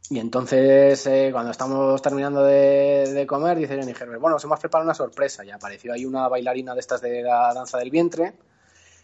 Y 0.09 0.19
entonces, 0.19 1.05
eh, 1.05 1.29
cuando 1.31 1.51
estamos 1.51 2.01
terminando 2.01 2.43
de, 2.43 3.25
comer, 3.27 3.57
dice 3.57 3.77
Johnny 3.77 3.91
Herbert, 3.91 4.19
bueno, 4.19 4.35
nos 4.35 4.43
hemos 4.43 4.59
preparado 4.59 4.87
una 4.87 4.95
sorpresa. 4.95 5.45
Y 5.45 5.51
apareció 5.51 5.93
ahí 5.93 6.05
una 6.05 6.27
bailarina 6.27 6.73
de 6.73 6.79
estas 6.79 7.01
de 7.01 7.21
la 7.21 7.53
danza 7.53 7.77
del 7.77 7.91
vientre 7.91 8.33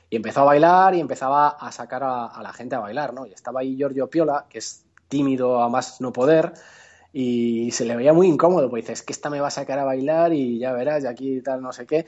y 0.10 0.15
empezó 0.15 0.41
a 0.41 0.45
bailar 0.45 0.95
y 0.95 0.99
empezaba 0.99 1.49
a 1.49 1.71
sacar 1.71 2.03
a, 2.03 2.41
la 2.41 2.53
gente 2.53 2.75
a 2.75 2.79
bailar, 2.79 3.13
¿no? 3.13 3.25
Y 3.25 3.34
estaba 3.34 3.62
ahí 3.62 3.75
Giorgio 3.75 4.10
Piola, 4.10 4.45
que 4.49 4.60
es 4.60 4.84
tímido 5.08 5.62
a 5.62 5.69
más 5.69 6.01
no 6.01 6.12
poder, 6.13 6.53
y 7.13 7.71
se 7.71 7.86
le 7.86 7.95
veía 7.95 8.13
muy 8.13 8.27
incómodo, 8.27 8.69
pues 8.69 8.84
dice, 8.84 8.93
es 8.93 9.01
que 9.01 9.13
esta 9.13 9.29
me 9.29 9.39
va 9.39 9.47
a 9.47 9.51
sacar 9.51 9.79
a 9.79 9.86
bailar 9.86 10.34
y 10.34 10.60
ya 10.60 10.73
verás, 10.73 11.03
y 11.03 11.08
aquí 11.08 11.41
tal, 11.41 11.62
no 11.62 11.71
sé 11.71 11.86
qué. 11.86 12.05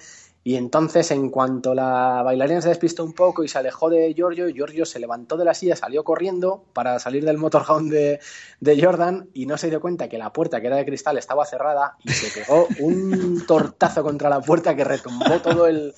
Y 0.47 0.55
entonces, 0.55 1.11
en 1.11 1.29
cuanto 1.29 1.75
la 1.75 2.21
bailarina 2.23 2.61
se 2.61 2.69
despistó 2.69 3.03
un 3.03 3.11
poco 3.11 3.43
y 3.43 3.49
se 3.49 3.57
alejó 3.57 3.89
de 3.89 4.13
Giorgio, 4.13 4.47
Giorgio 4.47 4.85
se 4.85 4.97
levantó 4.97 5.35
de 5.35 5.43
la 5.43 5.53
silla, 5.53 5.75
salió 5.75 6.05
corriendo 6.05 6.63
para 6.71 6.99
salir 6.99 7.25
del 7.25 7.37
motorhome 7.37 7.93
de, 7.93 8.19
de 8.61 8.81
Jordan 8.81 9.27
y 9.33 9.45
no 9.45 9.57
se 9.57 9.69
dio 9.69 9.81
cuenta 9.81 10.07
que 10.07 10.17
la 10.17 10.31
puerta, 10.31 10.61
que 10.61 10.67
era 10.67 10.77
de 10.77 10.85
cristal, 10.85 11.17
estaba 11.17 11.45
cerrada 11.45 11.97
y 12.01 12.11
se 12.11 12.31
pegó 12.31 12.65
un 12.79 13.45
tortazo 13.45 14.03
contra 14.03 14.29
la 14.29 14.39
puerta 14.39 14.73
que 14.73 14.85
retumbó 14.85 15.41
todo 15.43 15.67
el, 15.67 15.93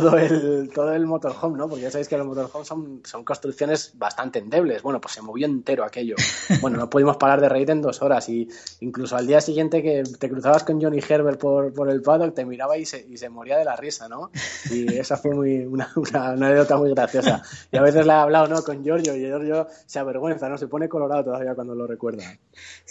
todo 0.00 0.18
el, 0.18 0.70
todo 0.74 0.92
el 0.92 1.06
motorhome, 1.06 1.56
¿no? 1.56 1.68
Porque 1.68 1.82
ya 1.82 1.90
sabéis 1.90 2.08
que 2.08 2.18
los 2.18 2.26
motorhomes 2.26 2.66
son, 2.66 3.00
son 3.04 3.24
construcciones 3.24 3.92
bastante 3.94 4.38
endebles. 4.38 4.82
Bueno, 4.82 5.00
pues 5.00 5.14
se 5.14 5.22
movió 5.22 5.46
entero 5.46 5.84
aquello. 5.84 6.16
Bueno, 6.60 6.78
no 6.78 6.88
pudimos 6.88 7.16
parar 7.16 7.40
de 7.40 7.48
reír 7.48 7.70
en 7.70 7.82
dos 7.82 8.00
horas 8.00 8.28
y 8.28 8.48
incluso 8.80 9.16
al 9.16 9.26
día 9.26 9.40
siguiente 9.40 9.82
que 9.82 10.02
te 10.18 10.30
cruzabas 10.30 10.64
con 10.64 10.80
Johnny 10.80 11.00
Herbert 11.06 11.38
por, 11.38 11.74
por 11.74 11.90
el 11.90 12.00
paddock, 12.00 12.34
te 12.34 12.44
miraba 12.44 12.78
y 12.78 12.86
se, 12.86 13.04
y 13.06 13.18
se 13.18 13.28
moría 13.28 13.58
de 13.58 13.64
la 13.64 13.76
risa, 13.76 14.08
¿no? 14.08 14.30
Y 14.70 14.94
esa 14.96 15.16
fue 15.16 15.34
muy, 15.34 15.66
una, 15.66 15.90
una, 15.96 16.28
anécdota 16.30 16.76
muy 16.76 16.90
graciosa. 16.90 17.42
Y 17.70 17.76
a 17.76 17.82
veces 17.82 18.06
le 18.06 18.12
he 18.12 18.16
hablado, 18.16 18.46
¿no? 18.48 18.62
Con 18.62 18.82
Giorgio 18.82 19.14
y 19.14 19.20
Giorgio 19.20 19.68
se 19.86 19.98
avergüenza, 19.98 20.48
¿no? 20.48 20.56
Se 20.56 20.68
pone 20.68 20.88
colorado 20.88 21.24
todavía 21.24 21.54
cuando 21.54 21.74
lo 21.74 21.86
recuerda. 21.86 22.24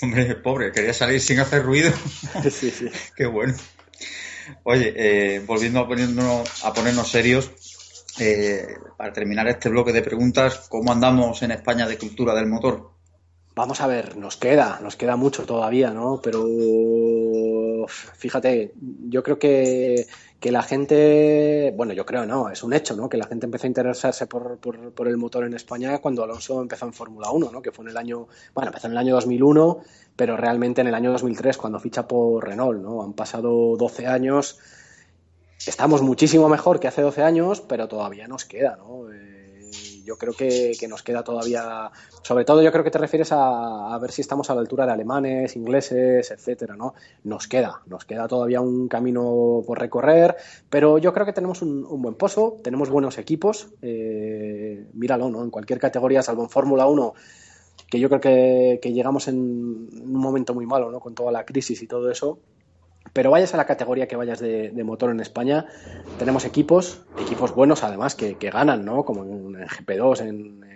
Hombre, 0.01 0.35
pobre, 0.35 0.71
quería 0.71 0.93
salir 0.93 1.19
sin 1.21 1.39
hacer 1.39 1.63
ruido. 1.63 1.91
Sí, 2.49 2.69
sí. 2.71 2.89
Qué 3.15 3.25
bueno. 3.25 3.53
Oye, 4.63 4.93
eh, 4.95 5.39
volviendo 5.45 5.79
a, 5.79 5.87
ponernos, 5.87 6.65
a 6.65 6.73
ponernos 6.73 7.09
serios, 7.09 7.51
eh, 8.19 8.77
para 8.97 9.11
terminar 9.11 9.47
este 9.47 9.69
bloque 9.69 9.91
de 9.91 10.01
preguntas, 10.01 10.67
¿cómo 10.69 10.91
andamos 10.91 11.41
en 11.41 11.51
España 11.51 11.87
de 11.87 11.97
cultura 11.97 12.35
del 12.35 12.47
motor? 12.47 12.91
Vamos 13.55 13.81
a 13.81 13.87
ver, 13.87 14.17
nos 14.17 14.37
queda, 14.37 14.79
nos 14.81 14.95
queda 14.95 15.15
mucho 15.15 15.45
todavía, 15.45 15.91
¿no? 15.91 16.19
Pero 16.23 17.85
fíjate, 17.87 18.73
yo 19.09 19.21
creo 19.21 19.37
que, 19.37 20.07
que 20.43 20.51
la 20.51 20.61
gente, 20.61 21.73
bueno, 21.73 21.93
yo 21.93 22.05
creo 22.05 22.25
no, 22.25 22.49
es 22.49 22.63
un 22.63 22.73
hecho, 22.73 22.97
¿no? 22.97 23.07
Que 23.07 23.15
la 23.15 23.27
gente 23.27 23.45
empezó 23.45 23.65
a 23.65 23.69
interesarse 23.69 24.27
por, 24.27 24.59
por, 24.59 25.07
el 25.07 25.15
motor 25.15 25.45
en 25.45 25.53
España 25.53 25.99
cuando 25.99 26.21
Alonso 26.21 26.61
empezó 26.61 26.85
en 26.85 26.91
Fórmula 26.91 27.31
1, 27.31 27.49
¿no? 27.49 27.61
Que 27.61 27.71
fue 27.71 27.85
en 27.85 27.91
el 27.91 27.95
año, 27.95 28.27
bueno, 28.53 28.67
empezó 28.67 28.87
en 28.87 28.91
el 28.91 28.97
año 28.97 29.15
2001 29.15 29.79
pero 30.17 30.35
realmente 30.35 30.81
en 30.81 30.87
el 30.87 30.95
año 30.95 31.13
2003, 31.13 31.55
cuando 31.55 31.79
ficha 31.79 32.09
por 32.09 32.45
Renault, 32.45 32.81
¿no? 32.81 33.03
Han 33.03 33.13
pasado 33.13 33.77
12 33.77 34.05
años, 34.05 34.59
estamos 35.65 36.01
muchísimo 36.01 36.49
mejor 36.49 36.81
que 36.81 36.89
hace 36.89 37.01
12 37.01 37.23
años, 37.23 37.61
pero 37.61 37.87
todavía 37.87 38.27
nos 38.27 38.43
queda, 38.43 38.75
¿no? 38.75 39.05
Yo 40.03 40.17
creo 40.17 40.33
que, 40.33 40.75
nos 40.89 41.01
queda 41.01 41.23
todavía, 41.23 41.91
sobre 42.21 42.43
todo 42.43 42.61
yo 42.61 42.71
creo 42.71 42.83
que 42.83 42.91
te 42.91 42.97
refieres 42.97 43.29
a, 43.31 43.97
ver 44.01 44.11
si 44.11 44.21
estamos 44.21 44.49
a 44.49 44.55
la 44.55 44.61
altura 44.61 44.85
de 44.85 44.91
alemanes, 44.91 45.55
ingleses, 45.55 46.29
etcétera, 46.29 46.75
¿no? 46.75 46.93
Nos 47.23 47.47
queda, 47.47 47.81
nos 47.85 48.03
queda 48.03 48.27
todavía 48.27 48.59
un 48.59 48.87
camino 48.87 49.61
por 49.65 49.79
recorrer, 49.79 50.35
pero 50.69 50.97
yo 50.97 51.13
creo 51.13 51.25
que 51.25 51.33
tenemos 51.33 51.61
un, 51.61 52.01
buen 52.01 52.15
pozo, 52.15 52.57
tenemos 52.63 52.89
buenos 52.89 53.17
equipos, 53.17 53.69
eh, 53.81 54.87
míralo, 54.93 55.29
¿no? 55.29 55.43
En 55.43 55.49
cualquier 55.49 55.79
categoría, 55.79 56.21
salvo 56.21 56.43
en 56.43 56.49
Fórmula 56.49 56.85
1, 56.85 57.13
que 57.89 57.99
yo 57.99 58.09
creo 58.09 58.19
que, 58.19 58.91
llegamos 58.91 59.27
en 59.27 59.37
un 59.37 60.15
momento 60.15 60.53
muy 60.53 60.65
malo, 60.65 60.91
¿no? 60.91 60.99
Con 60.99 61.15
toda 61.15 61.31
la 61.31 61.45
crisis 61.45 61.81
y 61.81 61.87
todo 61.87 62.09
eso. 62.11 62.39
Pero 63.13 63.29
vayas 63.29 63.53
a 63.53 63.57
la 63.57 63.65
categoría 63.65 64.07
que 64.07 64.15
vayas 64.15 64.39
de, 64.39 64.83
motor 64.83 65.11
en 65.11 65.19
España, 65.19 65.67
tenemos 66.17 66.45
equipos, 66.45 67.03
equipos 67.21 67.53
buenos 67.53 67.83
además, 67.83 68.15
que, 68.15 68.33
ganan, 68.33 68.83
¿no? 68.83 69.05
Como 69.05 69.23
en, 69.23 69.53
GP2, 69.67 70.21
en, 70.21 70.72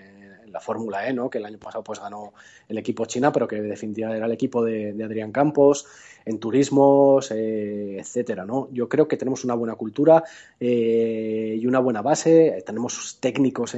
la 0.57 0.61
Fórmula 0.61 1.07
E, 1.07 1.13
¿no? 1.13 1.29
Que 1.29 1.37
el 1.37 1.45
año 1.45 1.59
pasado 1.59 1.83
pues 1.83 1.99
ganó 1.99 2.33
el 2.67 2.77
equipo 2.79 3.05
China, 3.05 3.31
pero 3.31 3.47
que 3.47 3.61
definitivamente 3.61 4.17
era 4.17 4.25
el 4.25 4.31
equipo 4.31 4.63
de, 4.63 4.89
Adrián 5.03 5.31
Campos 5.31 5.85
en 6.25 6.39
turismos, 6.39 7.31
eh, 7.31 7.97
etcétera, 7.99 8.43
¿no? 8.43 8.67
Yo 8.73 8.89
creo 8.89 9.07
que 9.07 9.15
tenemos 9.15 9.45
una 9.45 9.53
buena 9.53 9.75
cultura 9.75 10.23
eh, 10.59 11.57
y 11.57 11.65
una 11.67 11.79
buena 11.79 12.01
base. 12.01 12.63
Tenemos 12.65 13.19
técnicos 13.21 13.77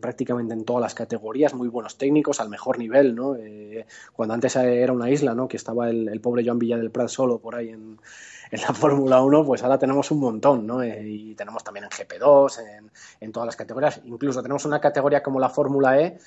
prácticamente 0.00 0.54
en 0.54 0.64
todas 0.64 0.82
las 0.82 0.94
categorías, 0.94 1.54
muy 1.54 1.68
buenos 1.68 1.96
técnicos 1.96 2.40
al 2.40 2.48
mejor 2.48 2.78
nivel, 2.78 3.14
¿no? 3.14 3.36
Eh, 3.36 3.86
cuando 4.12 4.34
antes 4.34 4.56
era 4.56 4.92
una 4.92 5.10
isla, 5.10 5.34
¿no? 5.34 5.46
Que 5.46 5.58
estaba 5.58 5.88
el, 5.90 6.20
pobre 6.20 6.44
Joan 6.44 6.58
Villa 6.58 6.76
del 6.76 6.90
Prat 6.90 7.08
solo 7.08 7.38
por 7.38 7.54
ahí 7.54 7.68
en, 7.68 7.98
la 8.52 8.58
Fórmula 8.74 9.22
1, 9.22 9.44
pues 9.44 9.62
ahora 9.62 9.78
tenemos 9.78 10.10
un 10.10 10.20
montón, 10.20 10.66
¿no? 10.66 10.84
y 10.84 11.34
tenemos 11.34 11.64
también 11.64 11.84
en 11.84 11.90
GP2, 11.90 12.58
en, 12.60 12.90
en, 13.20 13.32
todas 13.32 13.46
las 13.46 13.56
categorías. 13.56 14.00
Incluso 14.04 14.42
tenemos 14.42 14.64
una 14.64 14.80
categoría 14.80 15.22
como 15.22 15.40
la 15.40 15.48
Fórmula 15.48 16.00
E 16.00 16.18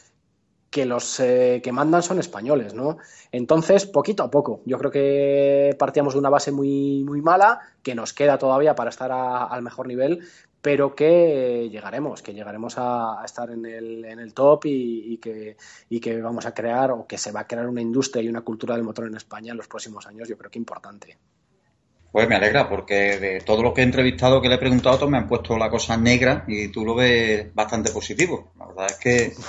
que 0.70 0.86
los 0.86 1.20
eh, 1.20 1.62
que 1.64 1.72
mandan 1.72 2.04
son 2.04 2.20
españoles, 2.20 2.74
¿no? 2.74 2.98
Entonces, 3.32 3.86
poquito 3.86 4.24
a 4.24 4.30
poco. 4.30 4.62
Yo 4.66 4.78
creo 4.78 4.92
que 4.92 5.76
partíamos 5.80 6.14
de 6.14 6.20
una 6.20 6.30
base 6.30 6.52
muy, 6.52 7.04
muy 7.04 7.22
mala, 7.22 7.60
que 7.82 7.96
nos 7.96 8.14
queda 8.14 8.38
todavía 8.38 8.76
para 8.76 8.90
estar 8.90 9.12
al 9.12 9.62
mejor 9.64 9.88
nivel, 9.88 10.28
pero 10.62 10.94
que 10.96 11.70
llegaremos, 11.72 12.22
que 12.22 12.34
llegaremos 12.34 12.76
a, 12.78 13.22
estar 13.26 13.50
en 13.50 13.66
el, 13.66 14.06
en 14.06 14.32
top 14.32 14.66
y, 14.66 15.18
que, 15.18 15.58
y 15.90 16.00
que 16.00 16.22
vamos 16.22 16.46
a 16.46 16.54
crear 16.54 16.92
o 16.92 17.08
que 17.08 17.18
se 17.18 17.32
va 17.32 17.42
a 17.42 17.48
crear 17.48 17.68
una 17.68 17.82
industria 17.82 18.22
y 18.22 18.30
una 18.30 18.42
cultura 18.42 18.76
del 18.76 18.84
motor 18.84 19.08
en 19.08 19.16
España 19.16 19.52
en 19.52 19.58
los 19.58 19.68
próximos 19.68 20.06
años, 20.06 20.28
yo 20.28 20.38
creo 20.38 20.52
que 20.52 20.60
importante. 20.60 21.18
Pues 22.12 22.28
me 22.28 22.36
alegra, 22.36 22.68
porque 22.68 23.20
de 23.20 23.42
todo 23.42 23.62
lo 23.62 23.74
que 23.74 23.82
he 23.82 23.84
entrevistado, 23.84 24.42
que 24.42 24.50
le 24.50 24.56
he 24.56 24.60
preguntado, 24.60 24.98
todos 24.98 25.12
me 25.12 25.18
han 25.20 25.28
puesto 25.28 25.58
la 25.58 25.70
cosa 25.70 25.96
negra 25.96 26.44
y 26.48 26.70
tú 26.70 26.84
lo 26.84 26.96
ves 26.96 27.54
bastante 27.54 27.92
positivo. 27.92 28.52
La 28.58 28.66
verdad 28.66 28.88
es 28.90 28.98
que. 28.98 29.34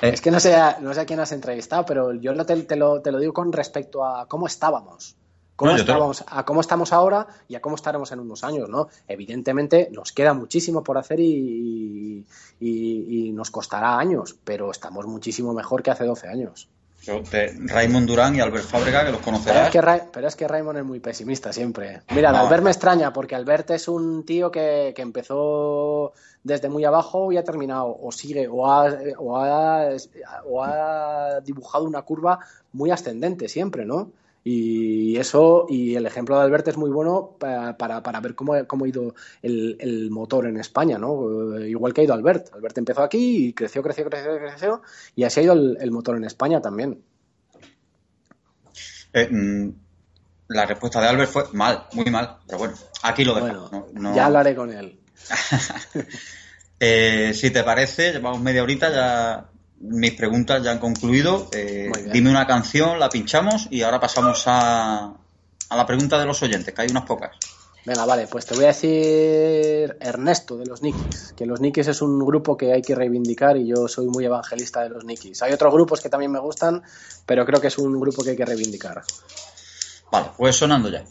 Es 0.00 0.20
que 0.20 0.30
no 0.30 0.38
sé, 0.38 0.56
no 0.80 0.94
sé 0.94 1.00
a 1.00 1.06
quién 1.06 1.18
has 1.18 1.32
entrevistado, 1.32 1.84
pero 1.84 2.14
yo 2.14 2.32
te, 2.46 2.62
te, 2.62 2.76
lo, 2.76 3.02
te 3.02 3.10
lo 3.10 3.18
digo 3.18 3.32
con 3.32 3.52
respecto 3.52 4.04
a 4.04 4.28
cómo 4.28 4.46
estábamos. 4.46 5.16
Cómo 5.56 5.72
estábamos, 5.72 6.24
a 6.28 6.44
cómo 6.44 6.60
estamos 6.60 6.92
ahora 6.92 7.26
y 7.48 7.56
a 7.56 7.60
cómo 7.60 7.74
estaremos 7.74 8.12
en 8.12 8.20
unos 8.20 8.44
años, 8.44 8.68
¿no? 8.68 8.86
Evidentemente 9.08 9.88
nos 9.92 10.12
queda 10.12 10.34
muchísimo 10.34 10.84
por 10.84 10.98
hacer 10.98 11.18
y, 11.18 12.24
y 12.60 13.32
nos 13.32 13.50
costará 13.50 13.98
años, 13.98 14.36
pero 14.44 14.70
estamos 14.70 15.04
muchísimo 15.06 15.52
mejor 15.52 15.82
que 15.82 15.90
hace 15.90 16.04
12 16.04 16.28
años 16.28 16.68
de 17.06 17.56
Raymond 17.66 18.06
Durán 18.06 18.36
y 18.36 18.40
Albert 18.40 18.64
Fábrega, 18.64 19.04
que 19.04 19.12
los 19.12 19.20
conocerás. 19.20 19.70
Pero 20.12 20.28
es 20.28 20.36
que, 20.36 20.46
Raymond 20.46 20.78
es 20.78 20.84
muy 20.84 21.00
pesimista 21.00 21.52
siempre. 21.52 22.02
Mira, 22.14 22.30
Albert 22.38 22.62
me 22.62 22.70
extraña, 22.70 23.12
porque 23.12 23.34
Albert 23.34 23.70
es 23.70 23.88
un 23.88 24.24
tío 24.24 24.50
que, 24.50 24.94
empezó 24.96 26.12
desde 26.42 26.68
muy 26.68 26.84
abajo 26.84 27.32
y 27.32 27.36
ha 27.36 27.44
terminado, 27.44 27.96
o 28.00 28.12
sigue, 28.12 28.48
o 28.48 28.66
ha, 28.66 28.88
o 29.18 29.36
ha, 29.36 29.88
o 30.44 30.64
ha 30.64 31.40
dibujado 31.40 31.84
una 31.84 32.02
curva 32.02 32.40
muy 32.72 32.90
ascendente 32.90 33.48
siempre, 33.48 33.84
¿no? 33.84 34.10
Y 34.44 35.16
eso, 35.16 35.66
y 35.68 35.94
el 35.94 36.06
ejemplo 36.06 36.36
de 36.36 36.44
Albert 36.44 36.68
es 36.68 36.76
muy 36.76 36.90
bueno 36.90 37.36
para, 37.38 37.76
para, 37.76 38.20
ver 38.20 38.34
cómo, 38.34 38.54
cómo, 38.66 38.84
ha 38.84 38.88
ido 38.88 39.14
el, 39.42 40.08
motor 40.10 40.46
en 40.46 40.58
España, 40.58 40.96
¿no? 40.96 41.58
Igual 41.58 41.92
que 41.92 42.00
ha 42.00 42.04
ido 42.04 42.14
Albert. 42.14 42.54
Albert 42.54 42.78
empezó 42.78 43.02
aquí 43.02 43.48
y 43.48 43.52
creció, 43.52 43.82
creció, 43.82 44.08
creció, 44.08 44.38
creció, 44.38 44.82
y 45.14 45.24
así 45.24 45.40
ha 45.40 45.42
ido 45.42 45.52
el, 45.52 45.90
motor 45.90 46.16
en 46.16 46.24
España 46.24 46.60
también. 46.60 47.02
Eh, 49.12 49.28
mm, 49.30 49.72
la 50.48 50.66
respuesta 50.66 51.00
de 51.00 51.08
Albert 51.08 51.30
fue 51.30 51.44
mal, 51.52 51.86
muy 51.92 52.06
mal, 52.06 52.38
pero 52.46 52.58
bueno, 52.58 52.74
aquí 53.02 53.24
lo 53.24 53.34
dejo. 53.34 53.88
Ya 54.14 54.26
hablaré 54.26 54.54
con 54.54 54.72
él. 54.72 54.98
Eh, 56.80 57.32
si 57.34 57.50
te 57.50 57.64
parece, 57.64 58.12
llevamos 58.12 58.40
media 58.40 58.62
horita, 58.62 58.88
ya 58.92 59.50
mis 59.80 60.12
preguntas 60.14 60.62
ya 60.62 60.72
han 60.72 60.78
concluido. 60.78 61.48
Eh, 61.52 61.90
dime 62.12 62.30
una 62.30 62.46
canción, 62.46 62.98
la 62.98 63.08
pinchamos 63.08 63.68
y 63.70 63.82
ahora 63.82 64.00
pasamos 64.00 64.44
a, 64.46 65.12
a 65.68 65.76
la 65.76 65.86
pregunta 65.86 66.18
de 66.18 66.26
los 66.26 66.42
oyentes, 66.42 66.74
que 66.74 66.82
hay 66.82 66.88
unas 66.90 67.04
pocas. 67.04 67.36
Venga, 67.86 68.04
vale, 68.04 68.26
pues 68.26 68.44
te 68.44 68.54
voy 68.54 68.64
a 68.64 68.68
decir 68.68 69.96
Ernesto 70.00 70.58
de 70.58 70.66
los 70.66 70.82
Nikis, 70.82 71.32
que 71.34 71.46
los 71.46 71.60
Nikis 71.60 71.88
es 71.88 72.02
un 72.02 72.18
grupo 72.18 72.56
que 72.56 72.72
hay 72.72 72.82
que 72.82 72.94
reivindicar 72.94 73.56
y 73.56 73.66
yo 73.66 73.88
soy 73.88 74.08
muy 74.08 74.26
evangelista 74.26 74.82
de 74.82 74.90
los 74.90 75.04
Nikis. 75.04 75.40
Hay 75.42 75.52
otros 75.52 75.72
grupos 75.72 76.00
que 76.00 76.10
también 76.10 76.30
me 76.30 76.38
gustan, 76.38 76.82
pero 77.24 77.46
creo 77.46 77.60
que 77.60 77.68
es 77.68 77.78
un 77.78 77.98
grupo 77.98 78.22
que 78.22 78.30
hay 78.30 78.36
que 78.36 78.44
reivindicar. 78.44 79.02
Vale, 80.10 80.28
pues 80.36 80.56
sonando 80.56 80.90
ya. 80.90 81.02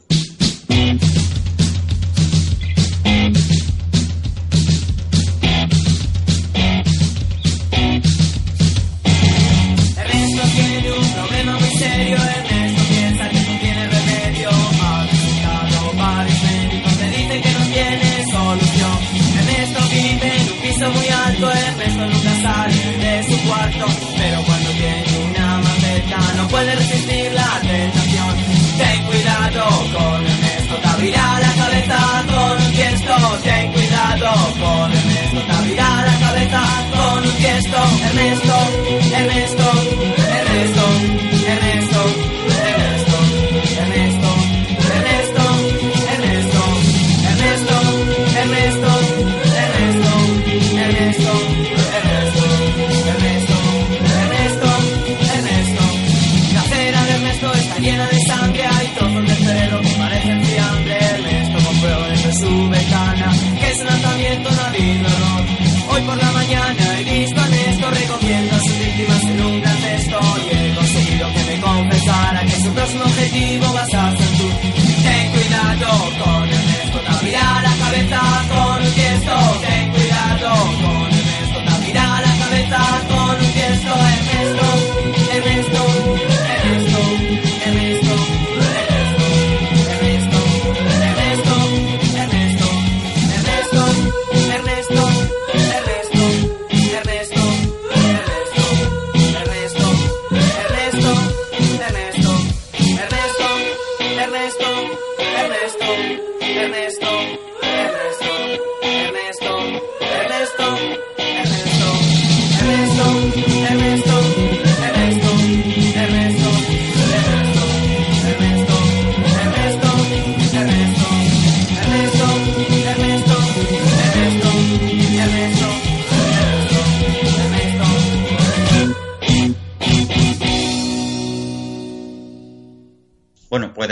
Su 62.38 62.70
ventana 62.70 63.32
que 63.60 63.70
es 63.72 63.80
un 63.80 63.88
habido 63.88 64.50
error. 64.50 65.46
Hoy 65.90 66.02
por 66.02 66.18
la 66.18 66.32
mañana 66.32 66.87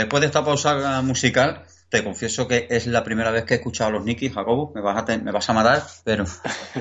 después 0.06 0.20
de 0.20 0.26
esta 0.28 0.44
pausa 0.44 1.02
musical, 1.02 1.64
te 1.88 2.02
confieso 2.02 2.48
que 2.48 2.66
es 2.70 2.86
la 2.86 3.04
primera 3.04 3.30
vez 3.30 3.44
que 3.44 3.54
he 3.54 3.56
escuchado 3.58 3.90
a 3.90 3.92
los 3.92 4.04
Nicky, 4.04 4.30
Jacobo. 4.30 4.72
Me 4.74 4.80
vas 4.80 4.96
a, 5.02 5.04
te- 5.04 5.18
me 5.18 5.32
vas 5.32 5.48
a 5.50 5.52
matar, 5.52 5.82
pero 6.04 6.24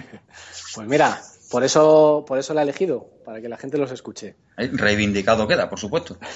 Pues 0.75 0.87
mira, 0.87 1.21
por 1.51 1.63
eso, 1.63 2.23
por 2.27 2.37
eso 2.39 2.53
la 2.53 2.61
he 2.61 2.63
elegido, 2.63 3.09
para 3.25 3.41
que 3.41 3.49
la 3.49 3.57
gente 3.57 3.77
los 3.77 3.91
escuche. 3.91 4.35
reivindicado 4.57 5.47
queda, 5.47 5.69
por 5.69 5.79
supuesto. 5.79 6.17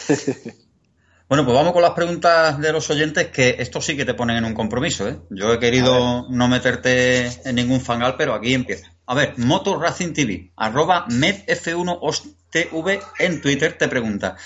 Bueno, 1.29 1.45
pues 1.45 1.55
vamos 1.55 1.73
con 1.73 1.83
las 1.83 1.91
preguntas 1.91 2.57
de 2.59 2.71
los 2.73 2.89
oyentes, 2.89 3.27
que 3.27 3.57
esto 3.59 3.79
sí 3.81 3.95
que 3.95 4.03
te 4.03 4.15
ponen 4.15 4.37
en 4.37 4.45
un 4.45 4.55
compromiso, 4.55 5.07
¿eh? 5.07 5.19
Yo 5.29 5.53
he 5.53 5.59
querido 5.59 6.25
no 6.27 6.47
meterte 6.47 7.27
en 7.47 7.53
ningún 7.53 7.81
fangal, 7.81 8.15
pero 8.17 8.33
aquí 8.33 8.55
empieza. 8.55 8.91
A 9.05 9.13
ver, 9.13 9.35
Moto 9.37 9.79
Racing 9.79 10.13
TV, 10.13 10.51
arroba 10.55 11.05
medf1ostv 11.07 13.01
en 13.19 13.41
Twitter 13.41 13.77
te 13.77 13.87
pregunta, 13.87 14.37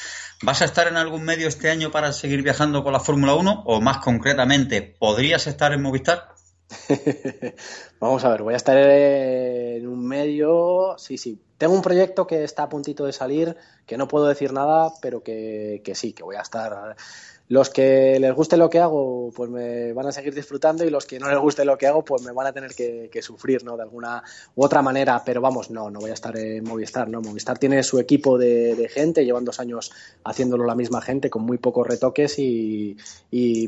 ¿vas 0.43 0.61
a 0.61 0.65
estar 0.65 0.87
en 0.87 0.97
algún 0.97 1.23
medio 1.23 1.47
este 1.47 1.69
año 1.69 1.89
para 1.89 2.11
seguir 2.11 2.43
viajando 2.43 2.83
con 2.83 2.93
la 2.93 2.99
Fórmula 2.99 3.33
1? 3.33 3.63
O 3.65 3.81
más 3.81 3.97
concretamente, 3.99 4.81
¿podrías 4.81 5.47
estar 5.47 5.73
en 5.73 5.81
Movistar? 5.81 6.33
Vamos 7.99 8.25
a 8.25 8.29
ver, 8.29 8.43
voy 8.43 8.53
a 8.53 8.57
estar 8.57 8.77
en 8.77 9.87
un 9.87 10.05
medio. 10.05 10.95
Sí, 10.97 11.17
sí. 11.17 11.41
Tengo 11.57 11.73
un 11.73 11.81
proyecto 11.81 12.27
que 12.27 12.43
está 12.43 12.63
a 12.63 12.69
puntito 12.69 13.05
de 13.05 13.13
salir, 13.13 13.55
que 13.85 13.97
no 13.97 14.07
puedo 14.07 14.27
decir 14.27 14.51
nada, 14.51 14.91
pero 15.01 15.23
que, 15.23 15.81
que 15.83 15.95
sí, 15.95 16.13
que 16.13 16.23
voy 16.23 16.35
a 16.35 16.41
estar. 16.41 16.95
Los 17.49 17.69
que 17.69 18.17
les 18.19 18.33
guste 18.33 18.55
lo 18.55 18.69
que 18.69 18.79
hago, 18.79 19.29
pues 19.35 19.49
me 19.49 19.91
van 19.91 20.07
a 20.07 20.11
seguir 20.13 20.33
disfrutando 20.33 20.85
y 20.85 20.89
los 20.89 21.05
que 21.05 21.19
no 21.19 21.29
les 21.29 21.37
guste 21.39 21.65
lo 21.65 21.77
que 21.77 21.87
hago, 21.87 22.03
pues 22.03 22.21
me 22.21 22.31
van 22.31 22.47
a 22.47 22.53
tener 22.53 22.73
que, 22.73 23.21
sufrir, 23.21 23.63
¿no? 23.63 23.75
De 23.75 23.83
alguna 23.83 24.23
u 24.55 24.63
otra 24.63 24.81
manera. 24.81 25.21
Pero 25.25 25.41
vamos, 25.41 25.69
no, 25.69 25.89
no 25.89 25.99
voy 25.99 26.11
a 26.11 26.13
estar 26.13 26.35
en 26.37 26.63
Movistar, 26.63 27.09
¿no? 27.09 27.21
Movistar 27.21 27.59
tiene 27.59 27.83
su 27.83 27.99
equipo 27.99 28.37
de, 28.37 28.89
gente, 28.93 29.25
llevan 29.25 29.43
dos 29.43 29.59
años 29.59 29.91
haciéndolo 30.23 30.65
la 30.65 30.75
misma 30.75 31.01
gente 31.01 31.29
con 31.29 31.43
muy 31.43 31.57
pocos 31.57 31.85
retoques 31.85 32.39
y, 32.39 32.95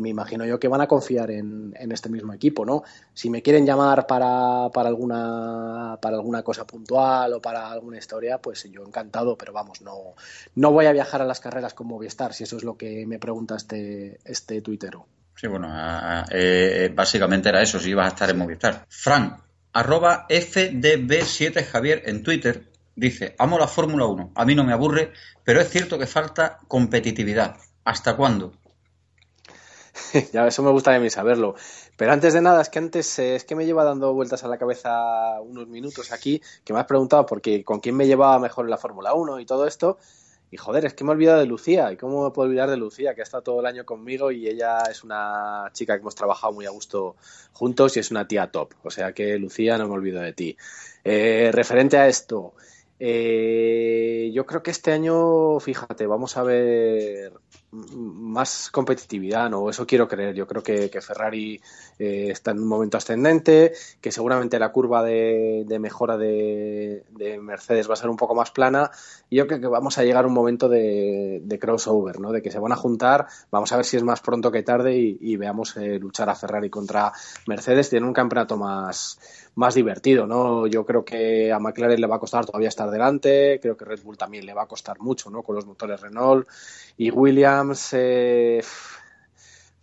me 0.02 0.10
imagino 0.10 0.46
yo 0.46 0.60
que 0.60 0.68
van 0.68 0.82
a 0.82 0.88
confiar 0.88 1.32
en, 1.32 1.74
en 1.78 1.92
este 1.92 2.10
mismo 2.10 2.34
equipo, 2.34 2.66
¿no? 2.66 2.84
Si 3.14 3.30
me 3.30 3.42
quieren 3.42 3.66
llamar 3.66 4.08
para, 4.08 4.70
para, 4.74 4.90
alguna, 4.90 5.98
para 6.02 6.16
alguna 6.16 6.44
cosa 6.44 6.66
puntual 6.66 7.34
o 7.34 7.42
para 7.42 7.72
alguna 7.72 7.98
historia, 7.98 8.38
pues 8.38 8.64
yo 8.72 8.86
encantado, 8.86 9.38
pero 9.38 9.52
vamos, 9.52 9.82
no, 9.82 10.16
no 10.56 10.72
voy 10.72 10.86
a 10.86 10.92
viajar 10.92 11.22
a 11.22 11.26
las 11.26 11.40
carreras 11.40 11.74
con 11.74 11.88
Movistar, 11.88 12.34
si 12.34 12.46
eso 12.46 12.58
es 12.58 12.64
lo 12.64 12.78
que 12.78 13.06
me 13.06 13.20
pregunta 13.20 13.56
este, 13.66 14.20
este 14.24 14.62
tuitero. 14.62 15.08
Sí, 15.36 15.48
bueno, 15.48 15.68
a- 15.70 16.22
a- 16.22 16.26
eh, 16.32 16.92
básicamente 16.94 17.50
era 17.50 17.62
eso, 17.62 17.80
si 17.80 17.90
ibas 17.90 18.06
a 18.06 18.10
estar 18.10 18.30
en 18.30 18.38
Movistar. 18.38 18.86
Frank, 18.88 19.40
arroba 19.74 20.26
FDB7 20.30 21.64
Javier 21.66 22.04
en 22.06 22.24
Twitter, 22.24 22.72
dice, 22.96 23.36
amo 23.38 23.58
la 23.60 23.68
Fórmula 23.68 24.06
1, 24.06 24.32
a 24.36 24.46
mí 24.46 24.56
no 24.56 24.64
me 24.64 24.72
aburre, 24.74 25.12
pero 25.44 25.60
es 25.60 25.70
cierto 25.70 25.98
que 26.00 26.08
falta 26.08 26.60
competitividad. 26.68 27.58
¿Hasta 27.84 28.16
cuándo? 28.16 28.54
ya, 30.34 30.48
eso 30.48 30.64
me 30.64 30.72
gusta 30.72 30.92
de 30.92 31.00
mí 31.00 31.10
saberlo. 31.10 31.56
Pero 31.98 32.12
antes 32.12 32.34
de 32.34 32.42
nada, 32.42 32.62
es 32.62 32.70
que 32.70 32.80
antes 32.80 33.20
eh, 33.20 33.36
es 33.36 33.44
que 33.46 33.56
me 33.56 33.66
lleva 33.66 33.84
dando 33.84 34.14
vueltas 34.14 34.44
a 34.44 34.48
la 34.48 34.58
cabeza 34.58 35.40
unos 35.42 35.68
minutos 35.68 36.12
aquí, 36.12 36.42
que 36.64 36.74
me 36.74 36.80
has 36.80 36.86
preguntado 36.86 37.26
porque 37.26 37.64
con 37.64 37.80
quién 37.80 37.96
me 37.96 38.06
llevaba 38.08 38.40
mejor 38.40 38.66
en 38.66 38.72
la 38.72 38.78
Fórmula 38.78 39.14
1 39.14 39.40
y 39.40 39.46
todo 39.46 39.68
esto. 39.68 39.98
Y 40.52 40.58
joder, 40.58 40.86
es 40.86 40.94
que 40.94 41.04
me 41.04 41.12
he 41.12 41.16
olvidado 41.16 41.40
de 41.40 41.46
Lucía. 41.46 41.92
¿Y 41.92 41.98
cómo 41.98 42.24
me 42.24 42.32
puedo 42.32 42.48
olvidar 42.48 42.70
de 42.70 42.78
Lucía? 42.78 43.14
Que 43.14 43.22
ha 43.22 43.24
estado 43.24 43.44
todo 43.44 43.60
el 43.60 43.66
año 43.66 43.86
conmigo 43.86 44.32
y 44.32 44.48
ella 44.48 44.84
es 44.90 45.04
una 45.04 45.70
chica 45.74 45.96
que 45.96 46.02
hemos 46.02 46.16
trabajado 46.16 46.54
muy 46.54 46.66
a 46.66 46.70
gusto 46.70 47.16
juntos 47.52 47.98
y 47.98 48.00
es 48.00 48.12
una 48.12 48.28
tía 48.28 48.52
top. 48.52 48.74
O 48.84 48.92
sea 48.92 49.14
que 49.14 49.38
Lucía, 49.38 49.78
no 49.78 49.88
me 49.88 49.96
olvido 49.96 50.22
de 50.22 50.34
ti. 50.34 50.58
Eh, 51.04 51.52
referente 51.54 51.98
a 51.98 52.08
esto, 52.08 52.54
eh, 53.00 54.32
yo 54.34 54.46
creo 54.46 54.64
que 54.64 54.72
este 54.72 54.92
año, 54.92 55.60
fíjate, 55.60 56.08
vamos 56.08 56.38
a 56.38 56.44
ver 56.44 57.34
más 57.76 58.70
competitividad, 58.72 59.50
¿no? 59.50 59.70
Eso 59.70 59.86
quiero 59.86 60.08
creer. 60.08 60.36
Yo 60.36 60.48
creo 60.48 60.64
que, 60.64 60.90
Ferrari 61.02 61.62
eh, 62.00 62.30
está 62.32 62.52
en 62.52 62.60
un 62.60 62.68
momento 62.68 62.98
ascendente, 62.98 63.74
que 64.02 64.12
seguramente 64.12 64.60
la 64.60 64.72
curva 64.72 65.04
de, 65.04 65.64
de 65.68 65.80
mejora 65.80 66.18
de, 66.18 67.04
de, 67.10 67.40
Mercedes 67.40 67.90
va 67.90 67.94
a 67.94 67.98
ser 67.98 68.10
un 68.10 68.18
poco 68.18 68.36
más 68.36 68.52
plana. 68.52 68.92
Y 69.30 69.38
yo 69.38 69.48
creo 69.48 69.60
que 69.60 69.68
vamos 69.68 69.98
a 69.98 70.04
llegar 70.04 70.24
a 70.24 70.28
un 70.28 70.34
momento 70.34 70.70
de, 70.70 71.42
de, 71.44 71.60
crossover, 71.60 72.20
¿no? 72.20 72.32
De 72.32 72.42
que 72.42 72.52
se 72.52 72.60
van 72.60 72.72
a 72.72 72.76
juntar. 72.76 73.28
Vamos 73.52 73.72
a 73.72 73.78
ver 73.78 73.86
si 73.86 73.98
es 73.98 74.04
más 74.04 74.22
pronto 74.22 74.52
que 74.52 74.64
tarde 74.64 74.98
y, 74.98 75.18
y 75.22 75.38
veamos 75.38 75.76
eh, 75.78 76.00
luchar 76.00 76.30
a 76.30 76.36
Ferrari 76.36 76.70
contra 76.70 77.12
Mercedes. 77.48 77.90
Tiene 77.90 78.08
un 78.08 78.14
campeonato 78.14 78.58
más, 78.58 79.20
más 79.56 79.76
divertido, 79.76 80.28
¿no? 80.28 80.68
Yo 80.68 80.86
creo 80.86 81.04
que 81.04 81.52
a 81.52 81.60
McLaren 81.60 82.00
le 82.00 82.08
va 82.08 82.18
a 82.18 82.20
costar 82.20 82.46
todavía 82.46 82.70
estar 82.70 82.90
delante. 82.92 83.60
Creo 83.62 83.76
que 83.78 83.86
Red 83.86 84.02
Bull 84.04 84.18
también 84.18 84.46
le 84.46 84.54
va 84.54 84.64
a 84.64 84.68
costar 84.68 85.00
mucho, 85.00 85.30
¿no? 85.30 85.44
Con 85.44 85.56
los 85.56 85.66
motores 85.66 86.02
Renault 86.02 86.48
y 86.98 87.10
Williams, 87.10 87.90
eh, 87.94 88.62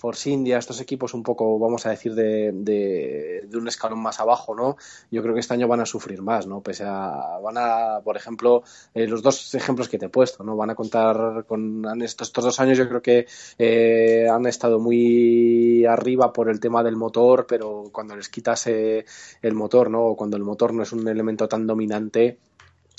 Force 0.03 0.29
India, 0.31 0.59
estos 0.59 0.81
equipos 0.81 1.15
un 1.15 1.23
poco, 1.23 1.61
vamos 1.61 1.87
a 1.87 1.91
decir, 1.91 2.17
de, 2.17 2.51
de, 2.53 3.45
de, 3.47 3.57
un 3.57 3.69
escalón 3.69 4.03
más 4.03 4.19
abajo, 4.19 4.53
¿no? 4.53 4.77
Yo 5.13 5.23
creo 5.23 5.33
que 5.33 5.39
este 5.39 5.55
año 5.55 5.69
van 5.69 5.79
a 5.79 5.87
sufrir 5.87 6.23
más, 6.23 6.45
¿no? 6.45 6.61
Pese 6.61 6.83
a, 6.85 7.39
van 7.41 7.57
a, 7.57 8.01
por 8.03 8.17
ejemplo, 8.17 8.65
eh, 8.95 9.07
los 9.07 9.23
dos 9.23 9.55
ejemplos 9.55 9.89
que 9.89 9.99
te 9.99 10.07
he 10.07 10.09
puesto, 10.09 10.43
¿no? 10.43 10.57
Van 10.57 10.71
a 10.71 10.75
contar 10.75 11.45
con 11.47 11.85
estos, 12.03 12.27
estos 12.27 12.43
dos 12.43 12.59
años, 12.59 12.79
yo 12.79 12.89
creo 12.89 13.01
que 13.01 13.27
eh, 13.59 14.27
han 14.29 14.45
estado 14.47 14.81
muy 14.81 15.87
arriba 15.87 16.33
por 16.33 16.51
el 16.51 16.59
tema 16.59 16.83
del 16.83 16.97
motor, 16.97 17.47
pero 17.49 17.85
cuando 17.93 18.17
les 18.17 18.29
quitas 18.29 18.67
eh, 18.67 19.05
el 19.41 19.55
motor, 19.55 19.89
¿no? 19.89 20.05
O 20.05 20.17
cuando 20.17 20.37
el 20.37 20.43
motor 20.43 20.75
no 20.75 20.83
es 20.83 20.91
un 20.91 21.07
elemento 21.07 21.47
tan 21.47 21.65
dominante, 21.65 22.39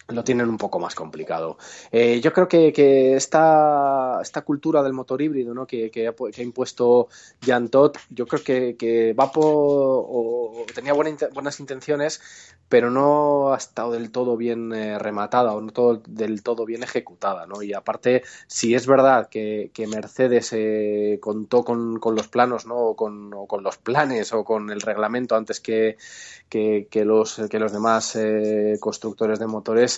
lo 0.08 0.24
tienen 0.24 0.49
un 0.49 0.58
poco 0.58 0.80
más 0.80 0.95
complicado. 0.95 1.58
Eh, 1.91 2.20
yo 2.22 2.34
creo 2.34 2.47
que, 2.47 3.16
esta, 3.16 4.20
esta, 4.22 4.41
cultura 4.41 4.84
del 4.84 4.93
motor 4.93 5.22
híbrido 5.22 5.54
¿no? 5.54 5.66
que, 5.66 5.89
que, 5.89 6.14
que 6.34 6.41
ha, 6.41 6.43
impuesto 6.43 7.08
Jan 7.41 7.70
Todt, 7.70 7.97
yo 8.10 8.28
creo 8.28 8.43
que, 8.43 8.76
que 8.78 9.14
va 9.14 9.32
por, 9.32 9.45
o 9.45 10.66
tenía 10.74 10.93
buena, 10.93 11.16
buenas 11.34 11.60
intenciones, 11.60 12.22
pero 12.74 12.89
no 12.89 13.54
ha 13.54 13.58
estado 13.58 13.91
del 13.91 14.12
todo 14.12 14.36
bien 14.36 14.74
eh, 14.74 14.97
rematada 14.97 15.54
o 15.54 15.62
no 15.62 15.72
todo, 15.72 16.01
del 16.08 16.41
todo 16.41 16.66
bien 16.66 16.82
ejecutada. 16.82 17.45
¿no? 17.45 17.62
Y 17.62 17.72
aparte, 17.74 18.24
si 18.47 18.74
es 18.74 18.88
verdad 18.88 19.30
que, 19.30 19.72
Mercedes 19.88 20.54
eh, 20.54 21.20
contó 21.22 21.64
con, 21.64 21.99
con, 21.99 22.16
los 22.16 22.28
planos 22.30 22.66
¿no? 22.66 22.78
o, 22.78 22.95
con, 22.95 23.32
o 23.34 23.45
con 23.45 23.62
los 23.62 23.78
planes 23.78 24.34
o 24.34 24.43
con 24.43 24.72
el 24.72 24.82
reglamento 24.82 25.36
antes 25.36 25.60
que, 25.60 25.97
los, 26.49 27.41
que 27.47 27.60
los 27.60 27.72
demás 27.72 28.16
eh, 28.16 28.78
constructores 28.80 29.38
de 29.38 29.45
motores, 29.45 29.93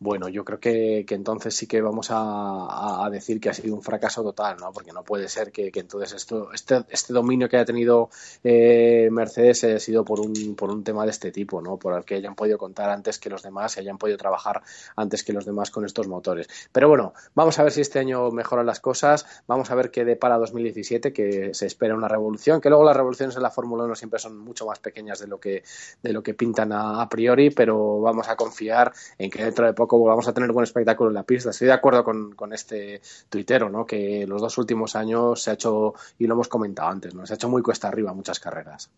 bueno, 0.00 0.28
yo 0.28 0.44
creo 0.44 0.58
que, 0.58 1.04
entonces 1.10 1.54
sí 1.54 1.66
que 1.66 1.82
vamos 1.82 2.08
a, 2.10 3.06
decir 3.12 3.38
que 3.38 3.50
ha 3.50 3.54
sido 3.54 3.74
un 3.74 3.82
fracaso 3.82 4.22
total, 4.22 4.56
¿no? 4.58 4.72
Porque 4.72 4.92
no 4.92 5.04
puede 5.04 5.28
ser 5.28 5.52
que, 5.52 5.70
entonces 5.74 6.12
esto, 6.12 6.52
este, 6.52 6.84
este 6.88 7.12
dominio 7.12 7.48
que 7.48 7.58
ha 7.58 7.64
tenido 7.64 8.08
eh, 8.42 9.08
Mercedes 9.12 9.64
haya 9.64 9.78
sido 9.78 10.04
por 10.04 10.20
un, 10.20 10.54
por 10.56 10.70
un 10.70 10.84
tema 10.84 11.04
de 11.04 11.10
este 11.10 11.30
tipo, 11.32 11.60
¿no? 11.60 11.76
Por 11.76 11.94
el 11.96 12.04
que 12.04 12.14
hayan 12.14 12.34
podido 12.34 12.56
contar 12.56 12.88
antes 12.88 13.18
que 13.18 13.28
los 13.28 13.42
demás 13.42 13.76
y 13.76 13.80
hayan 13.80 13.98
podido 13.98 14.16
trabajar 14.16 14.62
antes 14.96 15.22
que 15.22 15.32
los 15.32 15.44
demás 15.44 15.70
con 15.70 15.84
estos 15.84 16.08
motores. 16.08 16.48
Pero 16.72 16.88
bueno, 16.88 17.12
vamos 17.34 17.58
a 17.58 17.62
ver 17.62 17.72
si 17.72 17.82
este 17.82 17.98
año 17.98 18.30
mejoran 18.30 18.66
las 18.66 18.80
cosas, 18.80 19.26
vamos 19.46 19.70
a 19.70 19.74
ver 19.74 19.90
qué 19.90 20.04
depara 20.04 20.38
2017, 20.38 21.12
que 21.12 21.52
se 21.52 21.66
espera 21.66 21.94
una 21.94 22.08
revolución, 22.08 22.60
que 22.60 22.70
luego 22.70 22.84
las 22.84 22.96
revoluciones 22.96 23.36
en 23.36 23.42
la 23.42 23.50
Fórmula 23.50 23.84
1 23.84 23.94
siempre 23.96 24.18
son 24.18 24.38
mucho 24.38 24.66
más 24.66 24.78
pequeñas 24.78 25.18
de 25.18 25.26
lo 25.26 25.38
que 25.38 25.62
de 26.02 26.12
lo 26.12 26.22
que 26.22 26.34
pintan 26.34 26.72
a, 26.72 27.02
a, 27.02 27.08
priori, 27.08 27.50
pero 27.50 28.00
vamos 28.00 28.28
a 28.28 28.36
confiar 28.36 28.92
en 29.18 29.30
que 29.30 29.39
dentro 29.42 29.66
de 29.66 29.72
poco 29.72 30.02
vamos 30.02 30.26
a 30.28 30.32
tener 30.32 30.52
buen 30.52 30.64
espectáculo 30.64 31.10
en 31.10 31.14
la 31.14 31.22
pista. 31.22 31.50
Estoy 31.50 31.66
de 31.66 31.74
acuerdo 31.74 32.04
con, 32.04 32.32
con 32.34 32.52
este 32.52 33.00
tuitero, 33.28 33.68
¿no? 33.68 33.86
que 33.86 34.26
los 34.26 34.40
dos 34.40 34.56
últimos 34.58 34.96
años 34.96 35.42
se 35.42 35.50
ha 35.50 35.54
hecho, 35.54 35.94
y 36.18 36.26
lo 36.26 36.34
hemos 36.34 36.48
comentado 36.48 36.88
antes, 36.88 37.14
¿no? 37.14 37.26
se 37.26 37.34
ha 37.34 37.36
hecho 37.36 37.48
muy 37.48 37.62
cuesta 37.62 37.88
arriba 37.88 38.12
muchas 38.12 38.40
carreras. 38.40 38.90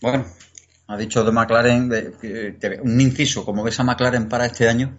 Bueno, 0.00 0.24
ha 0.86 0.96
dicho 0.96 1.24
de 1.24 1.32
McLaren, 1.32 1.88
de, 1.88 2.10
de, 2.10 2.52
de, 2.52 2.80
un 2.80 3.00
inciso, 3.00 3.44
¿cómo 3.44 3.62
ves 3.62 3.78
a 3.80 3.84
McLaren 3.84 4.28
para 4.28 4.46
este 4.46 4.68
año? 4.68 4.98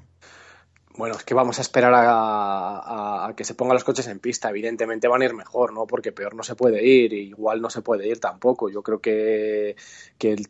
Bueno, 0.97 1.15
es 1.15 1.23
que 1.23 1.34
vamos 1.34 1.57
a 1.57 1.61
esperar 1.61 1.93
a, 1.93 2.79
a, 2.79 3.27
a, 3.27 3.36
que 3.36 3.43
se 3.43 3.55
pongan 3.55 3.75
los 3.75 3.84
coches 3.84 4.07
en 4.07 4.19
pista. 4.19 4.49
Evidentemente 4.49 5.07
van 5.07 5.21
a 5.21 5.25
ir 5.25 5.34
mejor, 5.34 5.73
¿no? 5.73 5.88
Porque 5.88 6.11
peor 6.11 6.36
no 6.36 6.43
se 6.43 6.55
puede 6.55 6.86
ir, 6.86 7.13
igual 7.13 7.61
no 7.61 7.69
se 7.69 7.82
puede 7.82 8.07
ir 8.07 8.19
tampoco. 8.19 8.69
Yo 8.69 8.84
creo 8.84 8.99
que, 8.99 9.75
que 10.17 10.34
el 10.34 10.47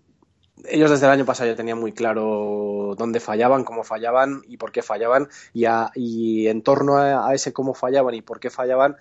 ellos 0.70 0.89
desde 0.89 1.05
el 1.05 1.12
año 1.12 1.26
pasado 1.26 1.49
ya 1.49 1.55
tenían 1.55 1.80
muy 1.80 1.91
claro 1.91 2.95
dónde 2.97 3.20
fallaban, 3.20 3.64
cómo 3.64 3.84
fallaban 3.84 4.41
y 4.47 4.57
por 4.57 4.72
qué 4.72 4.82
fallaban. 4.82 5.28
Y, 5.53 5.66
a, 5.66 5.91
y 5.95 6.47
en 6.47 6.62
torno 6.62 6.97
a, 6.97 7.30
a, 7.30 7.34
ese 7.34 7.53
cómo 7.53 7.74
fallaban 7.74 8.14
y 8.16 8.22
por 8.22 8.39
qué 8.39 8.49
fallaban, 8.49 8.97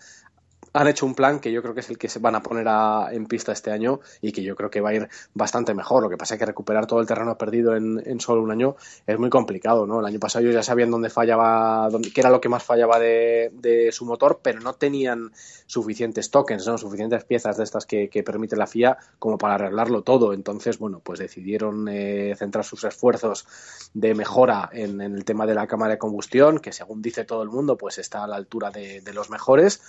han 0.72 0.88
hecho 0.88 1.06
un 1.06 1.14
plan 1.14 1.40
que 1.40 1.50
yo 1.52 1.62
creo 1.62 1.74
que 1.74 1.80
es 1.80 1.90
el 1.90 1.98
que 1.98 2.08
se 2.08 2.18
van 2.18 2.34
a 2.34 2.42
poner 2.42 2.66
a, 2.68 3.08
en 3.12 3.26
pista 3.26 3.52
este 3.52 3.70
año 3.70 4.00
y 4.20 4.32
que 4.32 4.42
yo 4.42 4.54
creo 4.54 4.70
que 4.70 4.80
va 4.80 4.90
a 4.90 4.94
ir 4.94 5.08
bastante 5.34 5.74
mejor. 5.74 6.02
Lo 6.02 6.08
que 6.08 6.16
pasa 6.16 6.34
es 6.34 6.38
que 6.38 6.46
recuperar 6.46 6.86
todo 6.86 7.00
el 7.00 7.06
terreno 7.06 7.36
perdido 7.36 7.76
en, 7.76 8.02
en 8.04 8.20
solo 8.20 8.42
un 8.42 8.50
año 8.50 8.76
es 9.06 9.18
muy 9.18 9.30
complicado, 9.30 9.86
¿no? 9.86 10.00
El 10.00 10.06
año 10.06 10.20
pasado 10.20 10.44
ellos 10.44 10.54
ya 10.54 10.62
sabían 10.62 10.90
dónde 10.90 11.10
fallaba, 11.10 11.88
dónde, 11.90 12.12
qué 12.12 12.20
era 12.20 12.30
lo 12.30 12.40
que 12.40 12.48
más 12.48 12.62
fallaba 12.62 12.98
de, 12.98 13.88
su 13.92 14.04
motor, 14.04 14.40
pero 14.42 14.60
no 14.60 14.74
tenían 14.74 15.32
suficientes 15.66 16.30
tokens, 16.30 16.66
¿no? 16.66 16.78
Suficientes 16.78 17.24
piezas 17.24 17.56
de 17.56 17.64
estas 17.64 17.86
que, 17.86 18.08
que 18.08 18.22
permite 18.22 18.56
la 18.56 18.66
FIA 18.66 18.98
como 19.18 19.38
para 19.38 19.54
arreglarlo 19.54 20.02
todo. 20.02 20.32
Entonces, 20.32 20.78
bueno, 20.78 21.00
pues 21.02 21.18
decidieron 21.18 21.88
eh, 21.88 22.34
centrar 22.36 22.64
sus 22.64 22.84
esfuerzos 22.84 23.46
de 23.94 24.14
mejora 24.14 24.70
en, 24.72 25.00
en, 25.00 25.14
el 25.14 25.24
tema 25.24 25.46
de 25.46 25.54
la 25.54 25.66
cámara 25.66 25.94
de 25.94 25.98
combustión, 25.98 26.58
que 26.60 26.72
según 26.72 27.02
dice 27.02 27.24
todo 27.24 27.42
el 27.42 27.48
mundo, 27.48 27.76
pues 27.76 27.98
está 27.98 28.24
a 28.24 28.28
la 28.28 28.36
altura 28.36 28.70
de, 28.70 29.00
de 29.00 29.12
los 29.12 29.30
mejores 29.30 29.80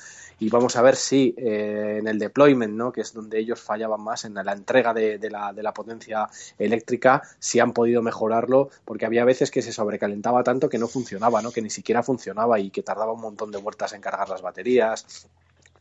y 0.42 0.50
vamos 0.50 0.71
a 0.76 0.82
ver 0.82 0.96
si 0.96 1.34
eh, 1.38 1.98
en 2.00 2.08
el 2.08 2.20
deployment, 2.20 2.74
¿no? 2.74 2.92
que 2.92 3.02
es 3.02 3.14
donde 3.14 3.40
ellos 3.40 3.62
fallaban 3.62 4.02
más, 4.02 4.26
en 4.26 4.34
la 4.34 4.54
entrega 4.54 4.94
de, 4.94 5.18
de, 5.18 5.30
la, 5.30 5.54
de, 5.54 5.64
la, 5.64 5.74
potencia 5.74 6.28
eléctrica, 6.58 7.22
si 7.40 7.60
han 7.60 7.74
podido 7.74 8.02
mejorarlo, 8.02 8.70
porque 8.86 9.06
había 9.06 9.26
veces 9.26 9.52
que 9.52 9.62
se 9.62 9.72
sobrecalentaba 9.72 10.44
tanto 10.44 10.70
que 10.70 10.78
no 10.78 10.88
funcionaba, 10.88 11.42
¿no? 11.42 11.52
que 11.52 11.62
ni 11.62 11.70
siquiera 11.70 12.04
funcionaba 12.04 12.60
y 12.60 12.70
que 12.70 12.84
tardaba 12.84 13.14
un 13.14 13.22
montón 13.22 13.52
de 13.52 13.58
vueltas 13.58 13.94
en 13.94 14.02
cargar 14.02 14.30
las 14.30 14.42
baterías 14.42 15.28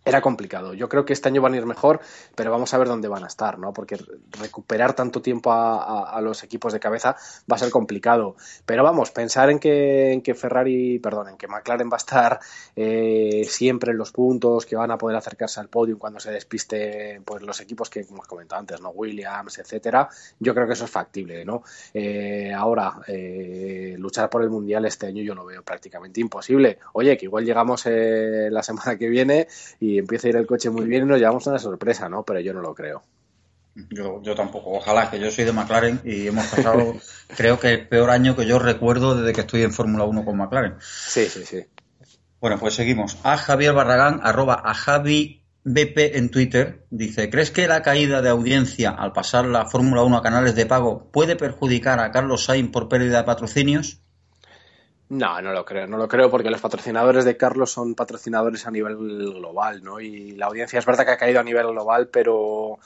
era 0.04 0.20
complicado. 0.20 0.74
Yo 0.74 0.88
creo 0.88 1.04
que 1.04 1.12
este 1.12 1.28
año 1.28 1.42
van 1.42 1.54
a 1.54 1.56
ir 1.58 1.66
mejor, 1.66 2.00
pero 2.34 2.50
vamos 2.50 2.72
a 2.72 2.78
ver 2.78 2.88
dónde 2.88 3.08
van 3.08 3.24
a 3.24 3.26
estar, 3.26 3.58
¿no? 3.58 3.72
Porque 3.72 3.98
recuperar 4.40 4.94
tanto 4.94 5.20
tiempo 5.20 5.52
a, 5.52 6.18
los 6.22 6.42
equipos 6.42 6.72
de 6.72 6.80
cabeza 6.80 7.16
va 7.50 7.56
a 7.56 7.58
ser 7.58 7.70
complicado. 7.70 8.36
Pero 8.64 8.82
vamos, 8.82 9.10
pensar 9.10 9.50
en 9.50 9.58
que, 9.58 10.12
en 10.12 10.22
que 10.22 10.34
Ferrari, 10.34 10.98
perdón, 10.98 11.28
en 11.30 11.36
que 11.36 11.48
McLaren 11.48 11.88
va 11.90 11.96
a 11.96 11.98
estar 11.98 12.40
eh, 12.76 13.44
siempre 13.48 13.92
en 13.92 13.98
los 13.98 14.12
puntos, 14.12 14.66
que 14.66 14.76
van 14.76 14.90
a 14.90 14.98
poder 14.98 15.16
acercarse 15.16 15.60
al 15.60 15.68
podio 15.68 15.98
cuando 15.98 16.20
se 16.20 16.30
despiste 16.30 17.20
pues, 17.24 17.42
los 17.42 17.60
equipos 17.60 17.90
que 17.90 18.00
hemos 18.00 18.26
comentado 18.26 18.60
antes, 18.60 18.80
¿no? 18.80 18.90
Williams, 18.90 19.58
etcétera. 19.58 20.08
Yo 20.38 20.54
creo 20.54 20.66
que 20.66 20.72
eso 20.74 20.84
es 20.84 20.90
factible, 20.90 21.44
¿no? 21.44 21.62
Eh, 21.92 22.52
ahora, 22.54 23.00
eh, 23.06 23.96
luchar 23.98 24.30
por 24.30 24.42
el 24.42 24.50
mundial 24.50 24.84
este 24.84 25.06
año 25.06 25.22
yo 25.22 25.34
lo 25.34 25.44
veo 25.44 25.62
prácticamente 25.62 26.20
imposible. 26.20 26.78
Oye, 26.92 27.16
que 27.16 27.26
igual 27.26 27.44
llegamos 27.44 27.84
eh, 27.86 28.48
la 28.50 28.62
semana 28.62 28.96
que 28.96 29.08
viene 29.08 29.46
y 29.78 29.89
empieza 29.98 30.28
a 30.28 30.30
ir 30.30 30.36
el 30.36 30.46
coche 30.46 30.70
muy 30.70 30.86
bien 30.86 31.04
y 31.04 31.06
nos 31.06 31.18
llevamos 31.18 31.46
una 31.46 31.58
sorpresa, 31.58 32.08
¿no? 32.08 32.22
Pero 32.22 32.40
yo 32.40 32.52
no 32.52 32.60
lo 32.60 32.74
creo. 32.74 33.02
Yo, 33.90 34.20
yo 34.22 34.34
tampoco. 34.34 34.72
Ojalá 34.72 35.10
que 35.10 35.20
yo 35.20 35.30
soy 35.30 35.44
de 35.44 35.52
McLaren 35.52 36.00
y 36.04 36.26
hemos 36.26 36.46
pasado, 36.46 36.96
creo 37.36 37.58
que 37.58 37.72
el 37.72 37.88
peor 37.88 38.10
año 38.10 38.36
que 38.36 38.46
yo 38.46 38.58
recuerdo 38.58 39.14
desde 39.14 39.32
que 39.32 39.42
estoy 39.42 39.62
en 39.62 39.72
Fórmula 39.72 40.04
1 40.04 40.24
con 40.24 40.36
McLaren. 40.36 40.74
Sí, 40.80 41.26
sí, 41.26 41.44
sí. 41.44 41.64
Bueno, 42.40 42.58
pues 42.58 42.74
seguimos. 42.74 43.18
A 43.22 43.36
Javier 43.36 43.74
Barragán, 43.74 44.20
arroba 44.22 44.62
a 44.64 44.74
Javi 44.74 45.40
BP 45.62 46.16
en 46.16 46.30
Twitter, 46.30 46.86
dice, 46.90 47.28
¿crees 47.28 47.50
que 47.50 47.68
la 47.68 47.82
caída 47.82 48.22
de 48.22 48.30
audiencia 48.30 48.90
al 48.90 49.12
pasar 49.12 49.44
la 49.44 49.66
Fórmula 49.66 50.02
1 50.02 50.16
a 50.16 50.22
canales 50.22 50.54
de 50.54 50.64
pago 50.64 51.10
puede 51.12 51.36
perjudicar 51.36 52.00
a 52.00 52.10
Carlos 52.10 52.44
Sainz 52.44 52.70
por 52.70 52.88
pérdida 52.88 53.18
de 53.18 53.24
patrocinios? 53.24 53.99
No, 55.10 55.42
no 55.42 55.52
lo 55.52 55.64
creo, 55.64 55.88
no 55.88 55.96
lo 55.96 56.06
creo 56.06 56.30
porque 56.30 56.50
los 56.50 56.60
patrocinadores 56.60 57.24
de 57.24 57.36
Carlos 57.36 57.72
son 57.72 57.96
patrocinadores 57.96 58.64
a 58.68 58.70
nivel 58.70 58.96
global, 58.96 59.82
¿no? 59.82 59.98
Y 59.98 60.36
la 60.36 60.46
audiencia 60.46 60.78
es 60.78 60.86
verdad 60.86 61.04
que 61.04 61.10
ha 61.10 61.18
caído 61.18 61.40
a 61.40 61.42
nivel 61.42 61.66
global, 61.66 62.06
pero 62.06 62.78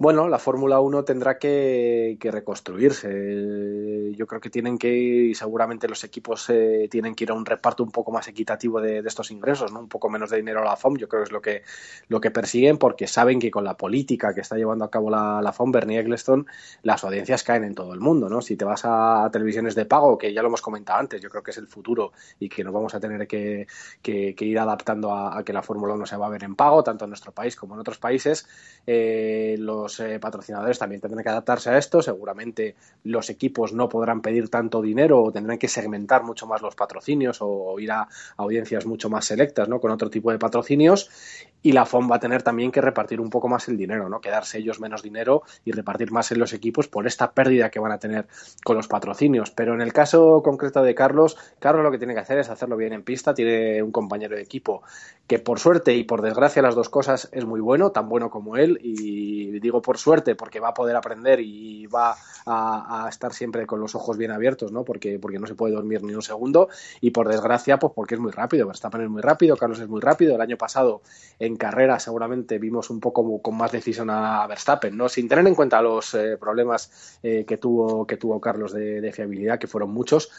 bueno, 0.00 0.28
la 0.28 0.38
Fórmula 0.38 0.80
1 0.80 1.04
tendrá 1.04 1.38
que, 1.38 2.16
que, 2.18 2.30
reconstruirse. 2.30 4.14
Yo 4.16 4.26
creo 4.26 4.40
que 4.40 4.48
tienen 4.48 4.78
que, 4.78 4.90
y 4.90 5.34
seguramente 5.34 5.88
los 5.88 6.04
equipos 6.04 6.48
eh, 6.48 6.88
tienen 6.90 7.14
que 7.14 7.24
ir 7.24 7.30
a 7.32 7.34
un 7.34 7.44
reparto 7.44 7.82
un 7.82 7.90
poco 7.90 8.10
más 8.10 8.26
equitativo 8.26 8.80
de, 8.80 9.00
estos 9.00 9.30
ingresos, 9.30 9.74
¿no? 9.74 9.80
Un 9.80 9.90
poco 9.90 10.08
menos 10.08 10.30
de 10.30 10.38
dinero 10.38 10.62
a 10.62 10.64
la 10.64 10.76
FOM, 10.76 10.96
yo 10.96 11.06
creo 11.06 11.20
que 11.20 11.24
es 11.24 11.32
lo 11.32 11.42
que, 11.42 11.64
lo 12.08 12.18
que 12.18 12.30
persiguen, 12.30 12.78
porque 12.78 13.06
saben 13.06 13.38
que 13.38 13.50
con 13.50 13.62
la 13.62 13.76
política 13.76 14.32
que 14.32 14.40
está 14.40 14.56
llevando 14.56 14.86
a 14.86 14.90
cabo 14.90 15.10
la, 15.10 15.52
FOM, 15.52 15.70
Bernie 15.70 15.98
Eccleston, 15.98 16.46
las 16.82 17.04
audiencias 17.04 17.44
caen 17.44 17.64
en 17.64 17.74
todo 17.74 17.92
el 17.92 18.00
mundo, 18.00 18.30
¿no? 18.30 18.40
Si 18.40 18.56
te 18.56 18.64
vas 18.64 18.80
a, 18.84 19.28
televisiones 19.30 19.74
de 19.74 19.84
pago, 19.84 20.16
que 20.16 20.32
ya 20.32 20.40
lo 20.40 20.48
hemos 20.48 20.62
comentado 20.62 20.98
antes, 20.98 21.20
yo 21.20 21.28
creo 21.28 21.42
que 21.42 21.50
es 21.50 21.58
el 21.58 21.66
futuro 21.66 22.12
y 22.38 22.48
que 22.48 22.64
nos 22.64 22.72
vamos 22.72 22.94
a 22.94 23.00
tener 23.00 23.26
que, 23.26 23.66
que, 24.00 24.34
que 24.34 24.44
ir 24.46 24.58
adaptando 24.58 25.12
a, 25.12 25.36
a, 25.36 25.44
que 25.44 25.52
la 25.52 25.62
Fórmula 25.62 25.92
1 25.92 26.06
se 26.06 26.16
va 26.16 26.24
a 26.24 26.30
ver 26.30 26.42
en 26.42 26.56
pago, 26.56 26.82
tanto 26.82 27.04
en 27.04 27.10
nuestro 27.10 27.32
país 27.32 27.54
como 27.54 27.74
en 27.74 27.80
otros 27.80 27.98
países, 27.98 28.48
eh, 28.86 29.56
los 29.58 29.89
eh, 29.98 30.20
patrocinadores 30.20 30.78
también 30.78 31.00
tendrán 31.00 31.24
que 31.24 31.30
adaptarse 31.30 31.70
a 31.70 31.78
esto. 31.78 32.02
Seguramente 32.02 32.76
los 33.02 33.30
equipos 33.30 33.72
no 33.72 33.88
podrán 33.88 34.20
pedir 34.20 34.48
tanto 34.48 34.80
dinero 34.80 35.22
o 35.22 35.32
tendrán 35.32 35.58
que 35.58 35.66
segmentar 35.66 36.22
mucho 36.22 36.46
más 36.46 36.62
los 36.62 36.76
patrocinios 36.76 37.42
o, 37.42 37.48
o 37.48 37.80
ir 37.80 37.90
a, 37.90 38.02
a, 38.02 38.08
audiencias 38.36 38.86
mucho 38.86 39.10
más 39.10 39.24
selectas, 39.24 39.68
¿no? 39.68 39.80
Con 39.80 39.90
otro 39.90 40.10
tipo 40.10 40.30
de 40.30 40.38
patrocinios. 40.38 41.10
Y 41.62 41.72
la 41.72 41.84
FOM 41.84 42.10
va 42.10 42.16
a 42.16 42.20
tener 42.20 42.42
también 42.42 42.70
que 42.70 42.80
repartir 42.80 43.20
un 43.20 43.28
poco 43.28 43.48
más 43.48 43.68
el 43.68 43.76
dinero, 43.76 44.08
¿no? 44.08 44.20
Quedarse 44.20 44.58
ellos 44.58 44.80
menos 44.80 45.02
dinero 45.02 45.42
y 45.64 45.72
repartir 45.72 46.10
más 46.10 46.32
en 46.32 46.38
los 46.38 46.52
equipos 46.52 46.88
por 46.88 47.06
esta 47.06 47.32
pérdida 47.32 47.70
que 47.70 47.80
van 47.80 47.92
a 47.92 47.98
tener 47.98 48.26
con 48.64 48.76
los 48.76 48.88
patrocinios. 48.88 49.50
Pero 49.50 49.74
en 49.74 49.82
el 49.82 49.92
caso 49.92 50.42
concreto 50.42 50.82
de 50.82 50.94
Carlos, 50.94 51.36
Carlos 51.58 51.82
lo 51.82 51.90
que 51.90 51.98
tiene 51.98 52.14
que 52.14 52.20
hacer 52.20 52.38
es 52.38 52.48
hacerlo 52.48 52.76
bien 52.76 52.92
en 52.92 53.02
pista. 53.02 53.34
Tiene 53.34 53.82
un 53.82 53.92
compañero 53.92 54.36
de 54.36 54.42
equipo 54.42 54.82
que 55.26 55.38
por 55.38 55.60
suerte 55.60 55.94
y 55.94 56.04
por 56.04 56.22
desgracia 56.22 56.62
las 56.62 56.74
dos 56.74 56.88
cosas 56.88 57.28
es 57.32 57.44
muy 57.44 57.60
bueno, 57.60 57.92
tan 57.92 58.08
bueno 58.08 58.30
como 58.30 58.56
él. 58.56 58.78
Y 58.82 59.58
digo 59.60 59.79
por 59.82 59.98
suerte 59.98 60.34
porque 60.34 60.60
va 60.60 60.68
a 60.68 60.74
poder 60.74 60.96
aprender 60.96 61.40
y 61.40 61.86
va 61.86 62.16
a, 62.46 63.06
estar 63.08 63.32
siempre 63.32 63.66
con 63.66 63.80
los 63.80 63.94
ojos 63.94 64.16
bien 64.16 64.30
abiertos, 64.30 64.72
¿no? 64.72 64.84
Porque, 64.84 65.18
porque 65.18 65.38
no 65.38 65.46
se 65.46 65.54
puede 65.54 65.74
dormir 65.74 66.02
ni 66.02 66.14
un 66.14 66.22
segundo. 66.22 66.68
Y 67.00 67.10
por 67.10 67.28
desgracia, 67.28 67.78
pues 67.78 67.92
porque 67.94 68.14
es 68.14 68.20
muy 68.20 68.32
rápido. 68.32 68.66
Verstappen 68.66 69.02
es 69.02 69.10
muy 69.10 69.22
rápido, 69.22 69.56
Carlos 69.56 69.80
es 69.80 69.88
muy 69.88 70.00
rápido. 70.00 70.34
El 70.34 70.40
año 70.40 70.56
pasado 70.56 71.02
en 71.38 71.56
carrera 71.56 71.98
seguramente 71.98 72.58
vimos 72.58 72.90
un 72.90 73.00
poco 73.00 73.40
con 73.40 73.56
más 73.56 73.72
decisión 73.72 74.10
a 74.10 74.46
Verstappen, 74.46 74.96
¿no? 74.96 75.08
Sin 75.08 75.28
tener 75.28 75.46
en 75.46 75.54
cuenta 75.54 75.82
los 75.82 76.14
eh, 76.14 76.36
problemas 76.38 77.18
eh, 77.22 77.44
que 77.46 77.56
tuvo 77.56 78.06
que 78.06 78.16
tuvo 78.16 78.40
Carlos 78.40 78.72
de 78.72 79.12
fiabilidad, 79.12 79.58
que 79.58 79.66
fueron 79.66 79.90
muchos 79.90 80.30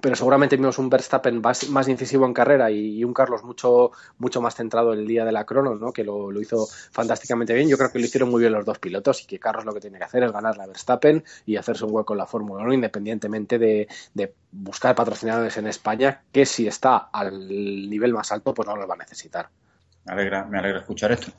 pero 0.00 0.16
seguramente 0.16 0.56
vimos 0.56 0.78
un 0.78 0.90
Verstappen 0.90 1.40
más, 1.40 1.88
incisivo 1.88 2.26
en 2.26 2.34
carrera 2.34 2.70
y, 2.70 3.04
un 3.04 3.12
Carlos 3.12 3.44
mucho, 3.44 3.92
mucho 4.18 4.40
más 4.40 4.54
centrado 4.54 4.92
el 4.92 5.06
día 5.06 5.24
de 5.24 5.32
la 5.32 5.44
crono, 5.44 5.74
¿no? 5.74 5.92
que 5.92 6.04
lo, 6.04 6.40
hizo 6.40 6.66
fantásticamente 6.90 7.54
bien. 7.54 7.68
Yo 7.68 7.76
creo 7.76 7.90
que 7.90 7.98
lo 7.98 8.04
hicieron 8.04 8.30
muy 8.30 8.40
bien 8.40 8.52
los 8.52 8.64
dos 8.64 8.78
pilotos 8.78 9.22
y 9.22 9.26
que 9.26 9.38
Carlos 9.38 9.64
lo 9.64 9.72
que 9.72 9.80
tiene 9.80 9.98
que 9.98 10.04
hacer 10.04 10.22
es 10.22 10.32
ganar 10.32 10.56
la 10.56 10.66
Verstappen 10.66 11.24
y 11.46 11.56
hacerse 11.56 11.84
un 11.84 11.94
hueco 11.94 12.14
en 12.14 12.18
la 12.18 12.26
Fórmula 12.26 12.62
1 12.64 12.74
independientemente 12.74 13.58
de, 13.58 13.88
de, 14.14 14.34
buscar 14.50 14.94
patrocinadores 14.94 15.56
en 15.58 15.66
España, 15.66 16.22
que 16.32 16.46
si 16.46 16.66
está 16.66 16.96
al 16.96 17.48
nivel 17.48 18.14
más 18.14 18.32
alto, 18.32 18.54
pues 18.54 18.66
no 18.66 18.76
los 18.76 18.88
va 18.88 18.94
a 18.94 18.98
necesitar. 18.98 19.48
Me 20.04 20.12
alegra, 20.12 20.44
me 20.44 20.58
alegra 20.58 20.80
escuchar 20.80 21.12
esto. 21.12 21.32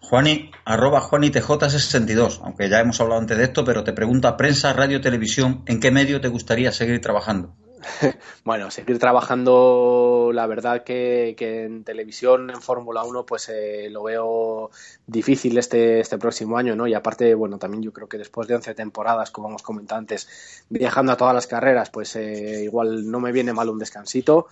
Juani, 0.00 0.50
arroba 0.64 1.00
JuaniTJ62, 1.00 2.40
aunque 2.42 2.68
ya 2.68 2.80
hemos 2.80 3.00
hablado 3.00 3.20
antes 3.20 3.38
de 3.38 3.44
esto, 3.44 3.64
pero 3.64 3.84
te 3.84 3.92
pregunta 3.92 4.36
prensa, 4.36 4.72
radio, 4.72 5.00
televisión, 5.00 5.62
¿en 5.66 5.78
qué 5.78 5.90
medio 5.90 6.20
te 6.20 6.28
gustaría 6.28 6.72
seguir 6.72 7.00
trabajando? 7.00 7.54
Bueno, 8.44 8.70
seguir 8.70 8.98
trabajando, 8.98 10.30
la 10.32 10.46
verdad 10.46 10.82
que, 10.84 11.34
en 11.38 11.84
televisión, 11.84 12.50
en 12.50 12.60
Fórmula 12.60 13.04
1, 13.04 13.26
pues 13.26 13.48
eh, 13.48 13.88
lo 13.90 14.04
veo 14.04 14.70
difícil 15.06 15.56
este, 15.58 16.00
este 16.00 16.18
próximo 16.18 16.56
año, 16.56 16.74
¿no? 16.76 16.86
Y 16.86 16.94
aparte, 16.94 17.34
bueno, 17.34 17.58
también 17.58 17.82
yo 17.82 17.92
creo 17.92 18.08
que 18.08 18.18
después 18.18 18.48
de 18.48 18.54
11 18.54 18.74
temporadas, 18.74 19.30
como 19.30 19.48
hemos 19.48 19.62
comentado 19.62 19.98
antes, 19.98 20.64
viajando 20.68 21.12
a 21.12 21.16
todas 21.16 21.34
las 21.34 21.46
carreras, 21.46 21.90
pues 21.90 22.16
eh, 22.16 22.62
igual 22.64 23.10
no 23.10 23.20
me 23.20 23.32
viene 23.32 23.52
mal 23.52 23.68
un 23.68 23.78
descansito. 23.78 24.48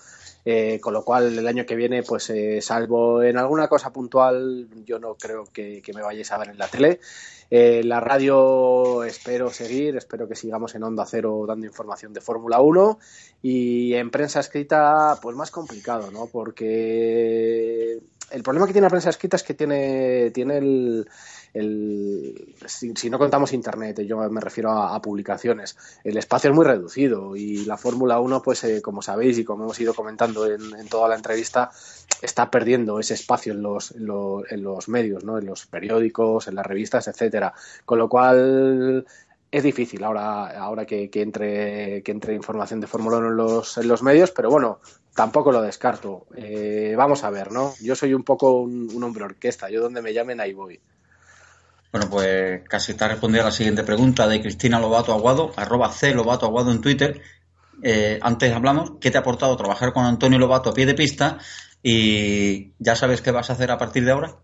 Eh, 0.50 0.80
con 0.80 0.94
lo 0.94 1.04
cual 1.04 1.38
el 1.38 1.46
año 1.46 1.66
que 1.66 1.76
viene, 1.76 2.02
pues 2.02 2.32
salvo 2.60 3.22
en 3.22 3.36
alguna 3.36 3.68
cosa 3.68 3.92
puntual, 3.92 4.66
yo 4.86 4.98
no 4.98 5.14
creo 5.14 5.44
que, 5.44 5.82
que 5.82 5.92
me 5.92 6.00
vayáis 6.00 6.32
a 6.32 6.38
ver 6.38 6.48
en 6.48 6.56
la 6.56 6.68
tele. 6.68 7.00
Eh, 7.50 7.82
la 7.82 8.00
radio 8.00 9.04
espero 9.04 9.50
seguir, 9.50 9.96
espero 9.96 10.28
que 10.28 10.34
sigamos 10.34 10.74
en 10.74 10.82
Onda 10.82 11.06
Cero 11.06 11.44
dando 11.46 11.66
información 11.66 12.12
de 12.12 12.20
Fórmula 12.20 12.60
1 12.60 12.98
y 13.42 13.94
en 13.94 14.10
prensa 14.10 14.40
escrita 14.40 15.18
pues 15.22 15.34
más 15.34 15.50
complicado, 15.50 16.10
¿no? 16.10 16.26
Porque 16.26 18.00
el 18.30 18.42
problema 18.42 18.66
que 18.66 18.72
tiene 18.72 18.86
la 18.86 18.90
prensa 18.90 19.08
escrita 19.08 19.36
es 19.36 19.42
que 19.42 19.54
tiene, 19.54 20.30
tiene 20.30 20.58
el, 20.58 21.08
el, 21.58 22.54
si, 22.66 23.10
no 23.10 23.18
contamos 23.18 23.52
internet, 23.52 24.00
yo 24.02 24.18
me 24.30 24.40
refiero 24.40 24.70
a, 24.70 25.00
publicaciones, 25.02 25.76
el 26.04 26.16
espacio 26.16 26.50
es 26.50 26.56
muy 26.56 26.64
reducido 26.64 27.36
y 27.36 27.64
la 27.64 27.76
Fórmula 27.76 28.20
1, 28.20 28.42
pues 28.42 28.64
eh, 28.64 28.82
como 28.82 29.02
sabéis 29.02 29.38
y 29.38 29.44
como 29.44 29.64
hemos 29.64 29.80
ido 29.80 29.94
comentando 29.94 30.46
en, 30.46 30.88
toda 30.88 31.08
la 31.08 31.16
entrevista, 31.16 31.70
está 32.22 32.50
perdiendo 32.50 32.98
ese 33.00 33.14
espacio 33.14 33.52
en 33.52 33.62
los, 33.62 33.92
en, 33.92 34.62
los 34.62 34.88
medios, 34.88 35.24
¿no? 35.24 35.38
en 35.38 35.46
los 35.46 35.66
periódicos, 35.66 36.48
en 36.48 36.54
las 36.54 36.66
revistas, 36.66 37.08
etcétera. 37.08 37.52
Con 37.84 37.98
lo 37.98 38.08
cual 38.08 39.06
es 39.50 39.62
difícil 39.62 40.04
ahora, 40.04 40.58
ahora 40.58 40.84
que, 40.84 41.10
entre, 41.14 42.02
que 42.02 42.12
entre 42.12 42.34
información 42.34 42.80
de 42.80 42.86
Fórmula 42.86 43.18
1 43.18 43.28
en 43.28 43.36
los, 43.36 43.78
en 43.78 43.88
los 43.88 44.02
medios, 44.02 44.30
pero 44.30 44.50
bueno, 44.50 44.80
tampoco 45.14 45.52
lo 45.52 45.62
descarto. 45.62 46.26
Eh, 46.36 46.94
vamos 46.96 47.24
a 47.24 47.30
ver, 47.30 47.50
¿no? 47.50 47.72
Yo 47.80 47.94
soy 47.94 48.14
un 48.14 48.24
poco 48.24 48.60
un, 48.60 48.90
un 48.94 49.04
hombre 49.04 49.24
orquesta, 49.24 49.70
yo 49.70 49.80
donde 49.80 50.02
me 50.02 50.12
llamen 50.12 50.40
ahí 50.40 50.52
voy. 50.52 50.80
Bueno, 51.90 52.08
pues 52.10 52.62
casi 52.68 52.92
está 52.92 53.08
respondiendo 53.08 53.46
a 53.46 53.50
la 53.50 53.56
siguiente 53.56 53.82
pregunta 53.82 54.28
de 54.28 54.40
Cristina 54.40 54.78
Lobato 54.78 55.12
Aguado, 55.12 55.52
arroba 55.56 55.90
C 55.90 56.14
Lobato 56.14 56.46
Aguado 56.46 56.70
en 56.70 56.80
Twitter. 56.80 57.22
Eh, 57.82 58.18
antes 58.22 58.52
hablamos, 58.52 58.92
¿qué 59.00 59.10
te 59.10 59.16
ha 59.16 59.20
aportado 59.20 59.56
trabajar 59.56 59.92
con 59.92 60.04
Antonio 60.04 60.38
Lobato 60.38 60.70
a 60.70 60.74
pie 60.74 60.84
de 60.84 60.94
pista? 60.94 61.38
Y 61.82 62.72
ya 62.78 62.94
sabes 62.94 63.22
qué 63.22 63.30
vas 63.30 63.48
a 63.50 63.54
hacer 63.54 63.70
a 63.70 63.78
partir 63.78 64.04
de 64.04 64.12
ahora. 64.12 64.36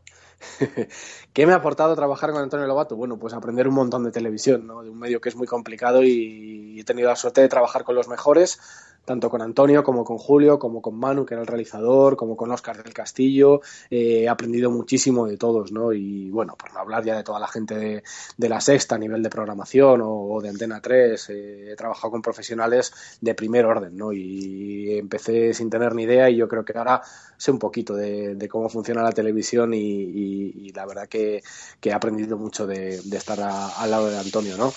¿Qué 1.32 1.46
me 1.46 1.52
ha 1.52 1.56
aportado 1.56 1.94
trabajar 1.94 2.30
con 2.30 2.42
Antonio 2.42 2.66
Lobato? 2.66 2.96
Bueno, 2.96 3.18
pues 3.18 3.34
aprender 3.34 3.68
un 3.68 3.74
montón 3.74 4.04
de 4.04 4.10
televisión, 4.10 4.66
¿no? 4.66 4.82
De 4.82 4.90
un 4.90 4.98
medio 4.98 5.20
que 5.20 5.28
es 5.28 5.36
muy 5.36 5.46
complicado 5.46 6.02
y 6.02 6.80
he 6.80 6.84
tenido 6.84 7.08
la 7.08 7.16
suerte 7.16 7.40
de 7.40 7.48
trabajar 7.48 7.84
con 7.84 7.94
los 7.94 8.08
mejores, 8.08 8.58
tanto 9.04 9.30
con 9.30 9.42
Antonio 9.42 9.82
como 9.82 10.04
con 10.04 10.18
Julio, 10.18 10.58
como 10.58 10.80
con 10.80 10.98
Manu, 10.98 11.26
que 11.26 11.34
era 11.34 11.42
el 11.42 11.46
realizador, 11.46 12.16
como 12.16 12.36
con 12.36 12.50
Oscar 12.50 12.82
del 12.82 12.92
Castillo. 12.92 13.60
Eh, 13.90 14.22
he 14.22 14.28
aprendido 14.28 14.70
muchísimo 14.70 15.26
de 15.26 15.36
todos, 15.36 15.72
¿no? 15.72 15.92
Y 15.92 16.30
bueno, 16.30 16.56
por 16.56 16.72
no 16.72 16.80
hablar 16.80 17.04
ya 17.04 17.16
de 17.16 17.22
toda 17.22 17.38
la 17.38 17.48
gente 17.48 18.02
de, 18.36 18.48
la 18.48 18.60
sexta 18.60 18.94
a 18.94 18.98
nivel 18.98 19.22
de 19.22 19.30
programación 19.30 20.00
o, 20.02 20.40
de 20.40 20.48
Antena 20.48 20.80
3, 20.80 21.30
eh, 21.30 21.72
he 21.72 21.76
trabajado 21.76 22.12
con 22.12 22.22
profesionales 22.22 22.92
de 23.20 23.34
primer 23.34 23.66
orden, 23.66 23.96
¿no? 23.96 24.12
Y 24.12 24.98
empecé 24.98 25.54
sin 25.54 25.70
tener 25.70 25.94
ni 25.94 26.04
idea 26.04 26.30
y 26.30 26.36
yo 26.36 26.48
creo 26.48 26.64
que 26.64 26.76
ahora 26.76 27.02
sé 27.36 27.50
un 27.50 27.58
poquito 27.58 27.94
de, 27.94 28.48
cómo 28.50 28.68
funciona 28.68 29.02
la 29.02 29.12
televisión 29.12 29.72
y, 29.74 30.70
la 30.72 30.86
verdad 30.86 31.08
que, 31.08 31.42
he 31.82 31.92
aprendido 31.92 32.38
mucho 32.38 32.66
de, 32.66 32.96
estar 32.96 33.40
al 33.40 33.90
lado 33.90 34.08
de 34.08 34.18
Antonio, 34.18 34.56
¿no? 34.56 34.72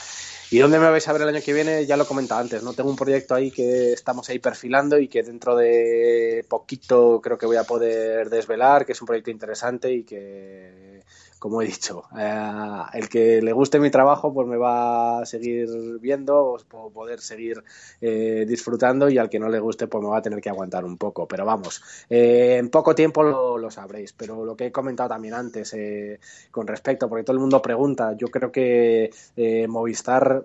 ¿Y 0.50 0.60
dónde 0.60 0.80
me 0.80 0.90
vais 0.90 1.06
a 1.06 1.14
ver 1.14 1.24
el 1.24 1.28
año 1.28 1.42
que 1.44 1.52
viene? 1.52 1.86
Ya 1.86 1.98
lo 1.98 2.04
he 2.04 2.08
comentado 2.08 2.40
antes, 2.40 2.64
¿no? 2.64 2.72
Tengo 2.72 2.90
un 2.90 2.96
proyecto 2.96 3.36
ahí 3.36 3.52
que 3.52 3.92
estamos 3.92 4.30
ahí 4.30 4.40
perfilando 4.40 4.98
y 4.98 5.10
que 5.10 5.22
dentro 5.22 5.58
de 5.58 6.46
poquito 6.48 7.20
creo 7.22 7.38
que 7.38 7.46
voy 7.46 7.58
a 7.58 7.66
poder 7.66 8.30
desvelar, 8.30 8.86
que 8.86 8.94
es 8.94 9.02
un 9.02 9.08
proyecto 9.08 9.30
interesante 9.30 9.92
y 9.92 10.04
que 10.06 11.04
como 11.40 11.62
he 11.62 11.68
dicho, 11.68 12.04
eh, 12.18 12.82
el 12.94 13.10
que 13.10 13.42
le 13.42 13.54
guste 13.54 13.80
mi 13.80 13.92
trabajo 13.92 14.34
pues 14.34 14.48
me 14.48 14.58
va 14.58 15.22
a 15.22 15.26
seguir 15.26 15.70
viendo, 16.00 16.58
o 16.72 16.90
poder 16.90 17.20
seguir 17.20 17.64
eh, 18.02 18.46
disfrutando 18.48 19.10
y 19.10 19.18
al 19.18 19.30
que 19.30 19.40
no 19.40 19.50
le 19.50 19.60
guste 19.60 19.88
pues 19.88 20.04
me 20.04 20.10
va 20.10 20.18
a 20.18 20.22
tener 20.22 20.42
que 20.42 20.50
aguantar 20.50 20.84
un 20.86 20.98
poco. 20.98 21.28
Pero 21.28 21.46
vamos, 21.46 21.82
eh, 22.10 22.58
en 22.58 22.70
poco 22.70 22.96
tiempo 22.96 23.24
lo, 23.24 23.70
sabréis. 23.70 24.14
Pero 24.14 24.46
lo 24.46 24.56
que 24.56 24.68
he 24.68 24.72
comentado 24.72 25.10
también 25.10 25.34
antes 25.34 25.76
con 26.52 26.66
respecto, 26.66 27.10
porque 27.10 27.24
todo 27.24 27.34
el 27.34 27.42
mundo 27.42 27.62
pregunta, 27.62 28.16
yo 28.18 28.28
creo 28.30 28.52
que 28.52 29.12
Movistar 29.68 30.44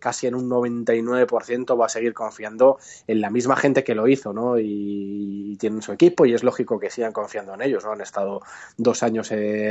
casi 0.00 0.26
en 0.26 0.34
un 0.34 0.48
99% 0.48 1.80
va 1.80 1.86
a 1.86 1.88
seguir 1.88 2.14
confiando 2.14 2.78
en 3.06 3.20
la 3.20 3.30
misma 3.30 3.56
gente 3.56 3.84
que 3.84 3.94
lo 3.94 4.08
hizo, 4.08 4.32
¿no? 4.32 4.58
Y, 4.58 5.52
y 5.52 5.56
tienen 5.56 5.82
su 5.82 5.92
equipo 5.92 6.24
y 6.24 6.34
es 6.34 6.42
lógico 6.42 6.80
que 6.80 6.90
sigan 6.90 7.12
confiando 7.12 7.54
en 7.54 7.62
ellos, 7.62 7.84
¿no? 7.84 7.92
Han 7.92 8.00
estado 8.00 8.40
dos 8.76 9.02
años 9.02 9.28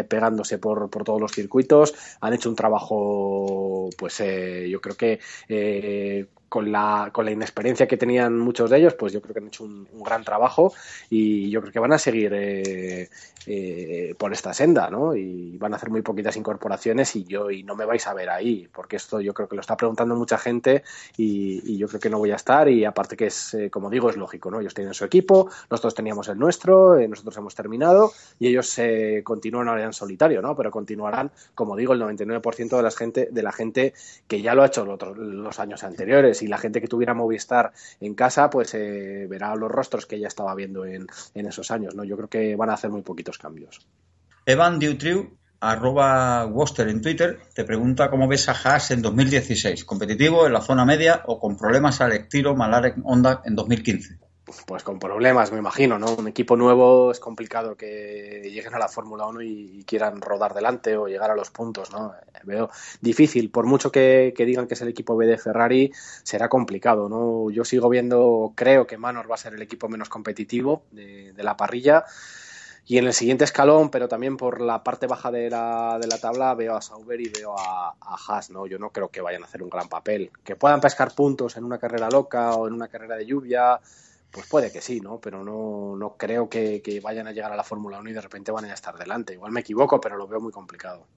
pegando 0.08 0.29
por, 0.60 0.90
por 0.90 1.04
todos 1.04 1.22
los 1.22 1.32
circuitos, 1.32 1.94
han 2.22 2.34
hecho 2.34 2.50
un 2.50 2.56
trabajo, 2.56 3.90
pues 3.98 4.20
eh, 4.20 4.68
yo 4.70 4.82
creo 4.82 4.96
que 4.96 5.20
eh, 5.48 6.28
con 6.50 6.72
la, 6.72 7.12
con 7.14 7.26
la 7.26 7.32
inexperiencia 7.32 7.88
que 7.88 7.96
tenían 7.96 8.38
muchos 8.38 8.70
de 8.70 8.80
ellos, 8.80 8.96
pues 8.96 9.14
yo 9.14 9.22
creo 9.22 9.34
que 9.34 9.40
han 9.40 9.48
hecho 9.48 9.64
un, 9.64 9.88
gran 10.04 10.24
trabajo 10.24 10.74
y 11.10 11.50
yo 11.52 11.62
creo 11.62 11.72
que 11.72 11.80
van 11.80 11.94
a 11.94 12.00
seguir 12.00 12.32
eh, 12.34 13.10
eh, 13.46 14.16
por 14.18 14.34
esta 14.34 14.54
senda, 14.54 14.90
¿no? 14.90 15.16
Y 15.16 15.58
van 15.58 15.74
a 15.74 15.76
hacer 15.76 15.90
muy 15.90 16.02
poquitas 16.02 16.36
incorporaciones 16.36 17.16
y 17.16 17.26
yo 17.26 17.52
y 17.52 17.64
no 17.64 17.76
me 17.76 17.86
vais 17.86 18.08
a 18.08 18.14
ver 18.14 18.30
ahí, 18.30 18.68
porque 18.74 18.96
esto 18.96 19.22
yo 19.22 19.34
creo 19.34 19.48
que 19.48 19.56
lo 19.56 19.62
está 19.62 19.78
preguntando 19.78 20.16
mucha 20.16 20.38
gente 20.38 20.84
y, 21.16 21.78
yo 21.80 21.88
creo 21.88 22.00
que 22.02 22.10
no 22.10 22.18
voy 22.18 22.32
a 22.32 22.36
estar 22.36 22.68
y 22.68 22.84
aparte 22.84 23.16
que 23.16 23.28
es, 23.28 23.54
eh, 23.54 23.70
como 23.70 23.90
digo, 23.90 24.10
es 24.10 24.18
lógico, 24.18 24.52
¿no? 24.52 24.60
Ellos 24.60 24.74
tienen 24.74 24.94
su 24.94 25.06
equipo, 25.06 25.50
nosotros 25.70 25.94
teníamos 25.94 26.28
el 26.28 26.38
nuestro, 26.38 27.00
nosotros 27.08 27.38
hemos 27.38 27.56
terminado 27.56 28.12
y 28.38 28.48
ellos 28.48 28.78
continúan 29.24 29.70
ahora 29.70 29.86
en 29.86 29.94
solitario, 29.94 30.42
¿no? 30.42 30.56
Pero 30.56 30.72
continuarán, 30.72 31.32
como 31.56 31.76
digo, 31.76 31.94
el 31.94 32.02
99% 32.02 32.76
de 32.76 32.84
la 32.84 32.92
gente, 32.92 33.30
de 33.32 33.44
la 33.44 33.52
gente 33.52 33.94
que 34.28 34.42
ya 34.42 34.56
lo 34.56 34.64
ha 34.64 34.68
hecho 34.68 34.86
los 34.86 35.60
años 35.60 35.84
anteriores 35.84 36.39
y 36.42 36.48
la 36.48 36.58
gente 36.58 36.82
que 36.82 36.88
tuviera 36.88 37.14
Movistar 37.14 37.72
en 38.00 38.14
casa, 38.16 38.50
pues 38.50 38.74
eh, 38.74 39.28
verá 39.30 39.56
los 39.56 39.72
rostros 39.72 40.06
que 40.06 40.16
ella 40.16 40.28
estaba 40.28 40.56
viendo 40.56 40.86
en, 40.86 41.08
esos 41.34 41.72
años, 41.72 41.96
¿no? 41.96 42.04
Yo 42.04 42.16
creo 42.18 42.30
que 42.30 42.56
van 42.56 42.70
a 42.70 42.74
hacer 42.74 42.90
muy 42.90 43.02
poquitos 43.02 43.38
cambios. 43.38 43.86
Evan 44.46 44.80
Dutriu, 44.80 45.38
arroba 45.60 46.46
Woster 46.46 46.88
en 46.88 47.02
Twitter, 47.02 47.40
te 47.54 47.64
pregunta 47.64 48.10
cómo 48.10 48.28
ves 48.28 48.50
a 48.50 48.54
Haas 48.54 48.92
en 48.92 49.02
2016, 49.02 49.86
competitivo 49.86 50.46
en 50.46 50.54
la 50.54 50.62
zona 50.62 50.86
media 50.86 51.24
o 51.26 51.40
con 51.40 51.58
problemas 51.58 52.02
al 52.02 52.14
estilo 52.14 52.56
Malaren 52.56 53.02
Honda 53.04 53.42
en 53.46 53.56
2015 53.56 54.29
pues 54.66 54.84
con 54.84 55.00
problemas, 55.00 55.52
me 55.52 55.60
imagino, 55.60 56.00
¿no? 56.00 56.16
Un 56.16 56.28
equipo 56.28 56.56
nuevo 56.56 57.12
es 57.12 57.20
complicado 57.20 57.76
que 57.76 58.42
lleguen 58.52 58.74
a 58.74 58.80
la 58.80 58.88
Fórmula 58.88 59.28
1 59.28 59.42
y, 59.42 59.84
quieran 59.86 60.22
rodar 60.22 60.54
delante 60.54 60.96
o 60.98 61.08
llegar 61.08 61.32
a 61.32 61.36
los 61.36 61.50
puntos, 61.50 61.92
¿no? 61.92 62.14
Veo 62.44 62.70
difícil, 63.02 63.50
por 63.50 63.66
mucho 63.66 63.92
que, 63.92 64.34
digan 64.38 64.68
que 64.68 64.76
es 64.76 64.82
el 64.82 64.88
equipo 64.88 65.16
B 65.16 65.26
de 65.26 65.38
Ferrari, 65.38 65.92
será 66.24 66.48
complicado, 66.48 67.10
¿no? 67.10 67.50
Yo 67.50 67.66
sigo 67.66 67.90
viendo, 67.90 68.54
creo 68.56 68.86
que 68.86 68.98
Manor 68.98 69.30
va 69.30 69.36
a 69.36 69.40
ser 69.40 69.54
el 69.54 69.62
equipo 69.62 69.90
menos 69.90 70.10
competitivo 70.10 70.84
de, 70.92 71.34
la 71.38 71.58
parrilla. 71.58 72.06
Y 72.86 72.98
en 72.98 73.06
el 73.06 73.14
siguiente 73.14 73.44
escalón, 73.44 73.92
pero 73.92 74.08
también 74.08 74.36
por 74.36 74.62
la 74.62 74.84
parte 74.84 75.06
baja 75.06 75.30
de 75.30 75.50
la, 75.50 76.00
de 76.02 76.08
la 76.08 76.18
tabla, 76.18 76.56
veo 76.56 76.76
a 76.76 76.82
Sauber 76.82 77.22
y 77.22 77.30
veo 77.30 77.56
a, 77.58 77.90
a, 77.90 78.18
Haas, 78.28 78.50
¿no? 78.50 78.66
Yo 78.66 78.80
no 78.80 78.90
creo 78.90 79.10
que 79.10 79.22
vayan 79.22 79.44
a 79.44 79.46
hacer 79.46 79.62
un 79.62 79.70
gran 79.70 79.88
papel. 79.88 80.32
Que 80.44 80.56
puedan 80.56 80.82
pescar 80.82 81.14
puntos 81.14 81.56
en 81.56 81.66
una 81.66 81.78
carrera 81.78 82.10
loca 82.10 82.56
o 82.56 82.68
en 82.68 82.74
una 82.74 82.88
carrera 82.88 83.16
de 83.16 83.28
lluvia, 83.28 83.80
pues 84.32 84.48
puede 84.48 84.72
que 84.72 84.82
sí, 84.82 85.00
¿no? 85.00 85.20
Pero 85.20 85.44
no, 85.44 85.96
no 85.96 86.16
creo 86.18 86.50
que, 86.50 87.00
vayan 87.04 87.28
a 87.28 87.32
llegar 87.32 87.52
a 87.52 87.56
la 87.56 87.64
Fórmula 87.64 88.00
1 88.00 88.10
y 88.10 88.14
de 88.14 88.22
repente 88.22 88.52
van 88.52 88.66
a 88.66 88.74
estar 88.74 88.98
delante. 88.98 89.34
Igual 89.34 89.52
me 89.52 89.62
equivoco, 89.62 90.00
pero 90.00 90.18
lo 90.18 90.28
veo 90.28 90.40
muy 90.40 90.52
complicado. 90.52 91.08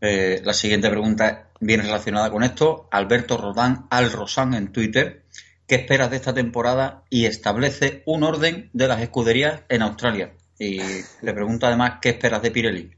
Eh, 0.00 0.40
la 0.44 0.52
siguiente 0.52 0.90
pregunta 0.90 1.50
viene 1.60 1.82
relacionada 1.82 2.30
con 2.30 2.42
esto. 2.42 2.88
Alberto 2.90 3.36
Rodán 3.36 3.86
Al 3.90 4.10
Rosán 4.10 4.54
en 4.54 4.72
Twitter. 4.72 5.24
¿Qué 5.66 5.76
esperas 5.76 6.10
de 6.10 6.16
esta 6.16 6.34
temporada? 6.34 7.04
Y 7.10 7.26
establece 7.26 8.02
un 8.06 8.22
orden 8.22 8.70
de 8.72 8.88
las 8.88 9.00
escuderías 9.00 9.62
en 9.68 9.82
Australia. 9.82 10.34
Y 10.58 10.78
le 11.22 11.34
pregunta 11.34 11.68
además 11.68 11.98
qué 12.00 12.10
esperas 12.10 12.42
de 12.42 12.50
Pirelli. 12.50 12.90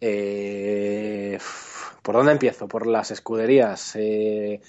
Eh, 0.00 1.38
¿Por 2.02 2.14
dónde 2.14 2.32
empiezo? 2.32 2.68
Por 2.68 2.86
las 2.86 3.10
escuderías. 3.10 3.94
Eh, 3.96 4.60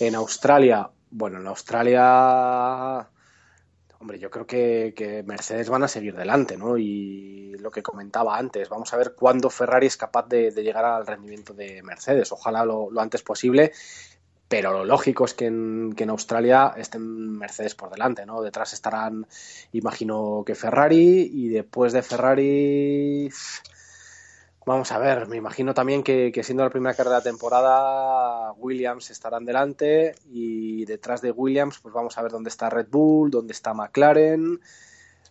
en 0.00 0.14
Australia 0.14 0.90
Bueno, 1.10 1.40
en 1.40 1.46
Australia 1.46 3.08
Hombre, 4.00 4.18
yo 4.20 4.30
creo 4.30 4.46
que, 4.46 5.24
Mercedes 5.26 5.68
van 5.68 5.82
a 5.82 5.88
seguir 5.88 6.14
delante, 6.14 6.56
¿no? 6.56 6.78
Y 6.78 7.56
lo 7.58 7.70
que 7.72 7.82
comentaba 7.82 8.38
antes, 8.38 8.68
vamos 8.68 8.92
a 8.94 8.96
ver 8.96 9.14
cuándo 9.16 9.50
Ferrari 9.50 9.88
es 9.88 9.96
capaz 9.96 10.28
de, 10.28 10.52
llegar 10.52 10.84
al 10.84 11.06
rendimiento 11.06 11.52
de 11.52 11.82
Mercedes. 11.82 12.30
Ojalá 12.30 12.64
lo, 12.64 12.88
antes 13.00 13.22
posible, 13.22 13.72
pero 14.46 14.72
lo 14.72 14.84
lógico 14.84 15.24
es 15.24 15.34
que 15.34 15.46
en, 15.46 15.94
que 15.96 16.04
en, 16.04 16.10
Australia 16.10 16.74
estén 16.76 17.38
Mercedes 17.38 17.74
por 17.74 17.90
delante, 17.90 18.24
¿no? 18.24 18.40
Detrás 18.40 18.72
estarán, 18.72 19.26
imagino 19.72 20.44
que 20.46 20.54
Ferrari, 20.54 21.28
y 21.32 21.48
después 21.48 21.92
de 21.92 22.02
Ferrari 22.02 23.28
Vamos 24.68 24.92
a 24.92 24.98
ver, 24.98 25.26
me 25.28 25.36
imagino 25.38 25.72
también 25.72 26.02
que, 26.02 26.30
siendo 26.44 26.62
la 26.62 26.68
primera 26.68 26.94
carrera 26.94 27.16
de 27.16 27.20
la 27.20 27.30
temporada, 27.30 28.52
Williams 28.52 29.08
estarán 29.10 29.46
delante 29.46 30.14
y 30.26 30.84
detrás 30.84 31.22
de 31.22 31.30
Williams, 31.30 31.78
pues 31.78 31.94
vamos 31.94 32.18
a 32.18 32.22
ver 32.22 32.30
dónde 32.30 32.50
está 32.50 32.68
Red 32.68 32.88
Bull, 32.90 33.30
dónde 33.30 33.54
está 33.54 33.72
McLaren. 33.72 34.60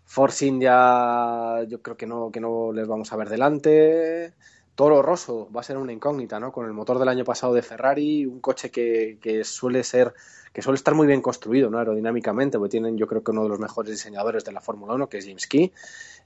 Force 0.06 0.44
India, 0.44 1.64
yo 1.68 1.84
creo 1.84 1.96
que 1.96 2.08
no, 2.08 2.32
que 2.32 2.40
no 2.40 2.72
les 2.74 2.88
vamos 2.88 3.14
a 3.14 3.16
ver 3.16 3.30
delante. 3.30 4.34
Toro 4.78 5.02
Rosso 5.02 5.50
va 5.52 5.62
a 5.62 5.64
ser 5.64 5.76
una 5.76 5.92
incógnita, 5.92 6.40
¿no? 6.40 6.52
Con 6.52 6.68
el 6.68 6.72
motor 6.72 7.00
del 7.00 7.08
año 7.08 7.24
pasado 7.24 7.52
de 7.56 7.64
Ferrari, 7.64 8.28
un 8.28 8.40
coche 8.40 8.70
que, 8.70 9.42
suele 9.44 9.84
ser 9.84 10.14
que 10.54 10.62
suele 10.62 10.76
estar 10.76 10.94
muy 10.94 11.08
bien 11.08 11.20
construido 11.20 11.72
¿no? 11.72 11.80
aerodinámicamente, 11.80 12.60
porque 12.60 12.74
tienen 12.74 12.96
yo 12.96 13.08
creo 13.08 13.24
que 13.24 13.32
uno 13.32 13.42
de 13.42 13.50
los 13.50 13.60
mejores 13.60 13.92
diseñadores 13.92 14.46
de 14.46 14.52
la 14.52 14.62
Fórmula 14.62 14.94
1, 14.94 15.10
que 15.10 15.18
es 15.18 15.26
James 15.26 15.48
Key. 15.48 15.74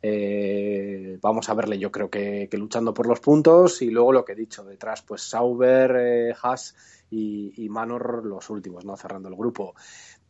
Eh, 0.01 1.17
vamos 1.21 1.47
a 1.47 1.53
verle 1.53 1.79
yo 1.79 1.93
creo 1.93 2.09
que, 2.09 2.49
luchando 2.51 2.93
por 2.93 3.07
los 3.07 3.21
puntos 3.21 3.81
y 3.81 3.89
luego 3.89 4.11
lo 4.11 4.25
que 4.25 4.33
he 4.33 4.35
dicho, 4.35 4.65
detrás 4.65 5.01
pues 5.01 5.21
Sauber, 5.21 5.95
eh, 5.97 6.35
Haas 6.41 6.75
y, 7.09 7.69
Manor 7.69 8.25
los 8.25 8.49
últimos, 8.49 8.83
¿no? 8.83 8.97
cerrando 8.97 9.29
el 9.29 9.35
grupo. 9.35 9.75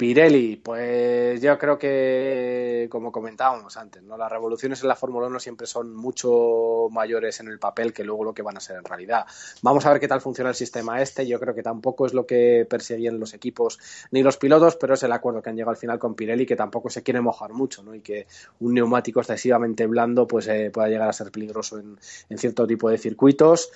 Pirelli, 0.02 0.56
pues 0.56 1.39
yo 1.43 1.60
creo 1.60 1.78
que, 1.78 2.88
como 2.89 3.12
comentábamos 3.12 3.78
antes, 3.78 4.02
¿no? 4.02 4.18
las 4.18 4.32
revoluciones 4.32 4.82
en 4.82 4.88
la 4.88 4.95
Fórmula 4.95 5.28
1 5.28 5.39
siempre 5.39 5.68
son 5.68 5.95
mucho 5.95 6.88
mayores 6.89 7.39
en 7.39 7.49
el 7.49 7.60
papel 7.60 7.93
que 7.93 8.04
luego 8.04 8.24
lo 8.24 8.34
que 8.34 8.41
van 8.41 8.58
a 8.58 8.62
ser 8.62 8.78
en 8.78 8.84
realidad. 8.84 9.28
Vamos 9.62 9.86
a 9.86 9.91
ver 9.91 9.99
qué 9.99 10.08
tal 10.08 10.20
funciona 10.20 10.49
el 10.49 10.56
sistema 10.56 11.04
este. 11.04 11.28
Yo 11.28 11.39
creo 11.39 11.54
que 11.54 11.62
tampoco 11.62 12.08
es 12.08 12.16
lo 12.16 12.26
que 12.26 12.66
perseguían 12.68 13.20
los 13.20 13.36
equipos 13.36 13.78
ni 14.10 14.24
los 14.24 14.38
pilotos, 14.38 14.76
pero 14.76 14.95
es 14.95 15.04
el 15.04 15.12
acuerdo 15.12 15.43
que 15.43 15.52
han 15.52 15.56
llegado 15.56 15.70
al 15.70 15.78
final 15.78 15.99
con 15.99 16.16
Pirelli, 16.16 16.47
que 16.47 16.56
tampoco 16.56 16.89
se 16.89 17.04
quiere 17.04 17.22
mojar 17.22 17.54
mucho 17.54 17.84
¿no? 17.84 17.93
y 17.93 18.02
que 18.02 18.26
un 18.60 18.74
neumático 18.74 19.20
excesivamente 19.20 19.86
blando 19.86 20.26
pues, 20.26 20.47
eh, 20.47 20.72
pueda 20.74 20.88
llegar 20.88 21.10
a 21.10 21.14
ser 21.14 21.30
peligroso 21.32 21.78
en, 21.78 21.99
en 22.28 22.38
cierto 22.39 22.66
tipo 22.66 22.89
de 22.89 22.97
circuitos. 22.97 23.70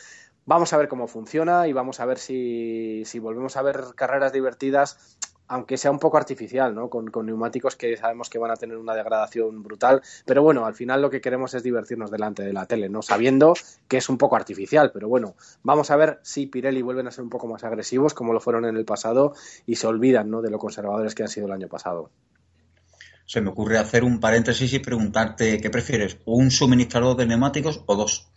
Vamos 0.48 0.74
a 0.74 0.78
ver 0.78 0.88
cómo 0.88 1.08
funciona 1.08 1.68
y 1.68 1.74
vamos 1.74 2.00
a 2.00 2.06
ver 2.06 2.20
si, 2.20 3.04
si 3.06 3.18
volvemos 3.18 3.58
a 3.58 3.64
ver 3.64 3.84
carreras 3.96 4.32
divertidas 4.32 5.18
aunque 5.48 5.78
sea 5.78 5.92
un 5.92 6.00
poco 6.00 6.18
artificial, 6.18 6.74
¿no? 6.74 6.90
Con, 6.90 7.12
neumáticos 7.26 7.76
que 7.76 7.96
sabemos 7.98 8.30
que 8.30 8.38
van 8.38 8.52
a 8.52 8.56
tener 8.56 8.78
una 8.78 8.96
degradación 8.96 9.64
brutal. 9.64 10.02
Pero 10.26 10.44
bueno, 10.44 10.66
al 10.66 10.74
final 10.74 11.02
lo 11.02 11.10
que 11.10 11.22
queremos 11.22 11.54
es 11.54 11.64
divertirnos 11.64 12.12
delante 12.12 12.44
de 12.44 12.54
la 12.54 12.66
tele, 12.66 12.90
¿no? 12.90 13.02
Sabiendo 13.02 13.54
que 13.88 13.98
es 13.98 14.10
un 14.10 14.18
poco 14.18 14.36
artificial. 14.36 14.92
Pero 14.92 15.08
bueno, 15.08 15.36
vamos 15.64 15.92
a 15.92 15.96
ver 15.96 16.20
si 16.24 16.48
Pirelli 16.48 16.82
vuelven 16.82 17.08
a 17.08 17.12
ser 17.12 17.24
un 17.24 17.30
poco 17.30 17.48
más 17.48 17.64
agresivos 17.64 18.14
como 18.14 18.34
lo 18.34 18.40
fueron 18.40 18.66
en 18.66 18.78
el 18.78 18.86
pasado 18.86 19.34
y 19.66 19.76
se 19.76 19.88
olvidan, 19.88 20.30
¿no? 20.30 20.42
De 20.42 20.50
lo 20.50 20.60
conservadores 20.60 21.16
que 21.16 21.24
han 21.24 21.30
sido 21.30 21.48
el 21.48 21.54
año 21.54 21.68
pasado. 21.68 22.10
Se 23.28 23.42
me 23.42 23.50
ocurre 23.50 23.80
hacer 23.80 24.04
un 24.04 24.20
paréntesis 24.20 24.72
y 24.74 24.80
preguntarte 24.80 25.60
qué 25.60 25.70
prefieres, 25.72 26.20
un 26.26 26.52
suministrador 26.52 27.18
de 27.18 27.26
neumáticos 27.26 27.84
o 27.88 27.96
dos. 27.96 28.30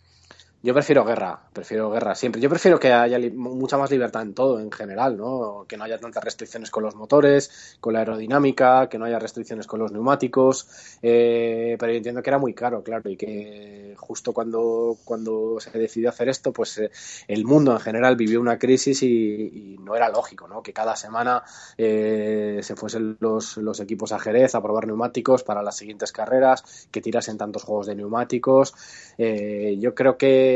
Yo 0.61 0.73
prefiero 0.73 1.05
guerra, 1.05 1.39
prefiero 1.53 1.89
guerra 1.89 2.15
siempre. 2.15 2.41
Yo 2.41 2.49
prefiero 2.49 2.77
que 2.77 2.91
haya 2.91 3.17
mucha 3.33 3.77
más 3.77 3.89
libertad 3.91 4.23
en 4.23 4.33
todo, 4.33 4.59
en 4.59 4.69
general, 4.69 5.15
¿no? 5.15 5.63
Que 5.65 5.77
no 5.77 5.85
haya 5.85 5.97
tantas 5.97 6.21
restricciones 6.21 6.69
con 6.69 6.83
los 6.83 6.95
motores, 6.95 7.77
con 7.79 7.93
la 7.93 7.99
aerodinámica, 7.99 8.89
que 8.89 8.97
no 8.97 9.05
haya 9.05 9.19
restricciones 9.19 9.67
con 9.67 9.79
los 9.79 9.93
neumáticos. 9.93 10.67
Eh, 11.01 11.77
pero 11.79 11.93
entiendo 11.93 12.21
que 12.21 12.29
era 12.29 12.39
muy 12.39 12.53
caro, 12.53 12.83
claro, 12.83 13.09
y 13.09 13.15
que 13.15 13.95
justo 13.97 14.33
cuando, 14.33 14.97
cuando 15.05 15.61
se 15.61 15.71
decidió 15.71 16.09
hacer 16.09 16.27
esto, 16.27 16.51
pues 16.51 16.77
eh, 16.77 16.91
el 17.29 17.45
mundo 17.45 17.71
en 17.71 17.79
general 17.79 18.17
vivió 18.17 18.41
una 18.41 18.59
crisis 18.59 19.01
y, 19.03 19.77
no 19.79 19.95
era 19.95 20.09
lógico, 20.09 20.49
¿no? 20.49 20.61
Que 20.61 20.73
cada 20.73 20.97
semana 20.97 21.41
eh, 21.77 22.59
se 22.61 22.75
fuesen 22.75 23.15
los, 23.21 23.55
los 23.57 23.79
equipos 23.79 24.11
a 24.11 24.19
Jerez 24.19 24.55
a 24.55 24.61
probar 24.61 24.87
neumáticos 24.87 25.43
para 25.43 25.63
las 25.63 25.77
siguientes 25.77 26.11
carreras, 26.11 26.87
que 26.91 26.99
tirasen 27.01 27.37
tantos 27.37 27.63
juegos 27.63 27.87
de 27.87 27.95
neumáticos. 27.95 28.73
yo 29.17 29.95
creo 29.95 30.17
que 30.17 30.48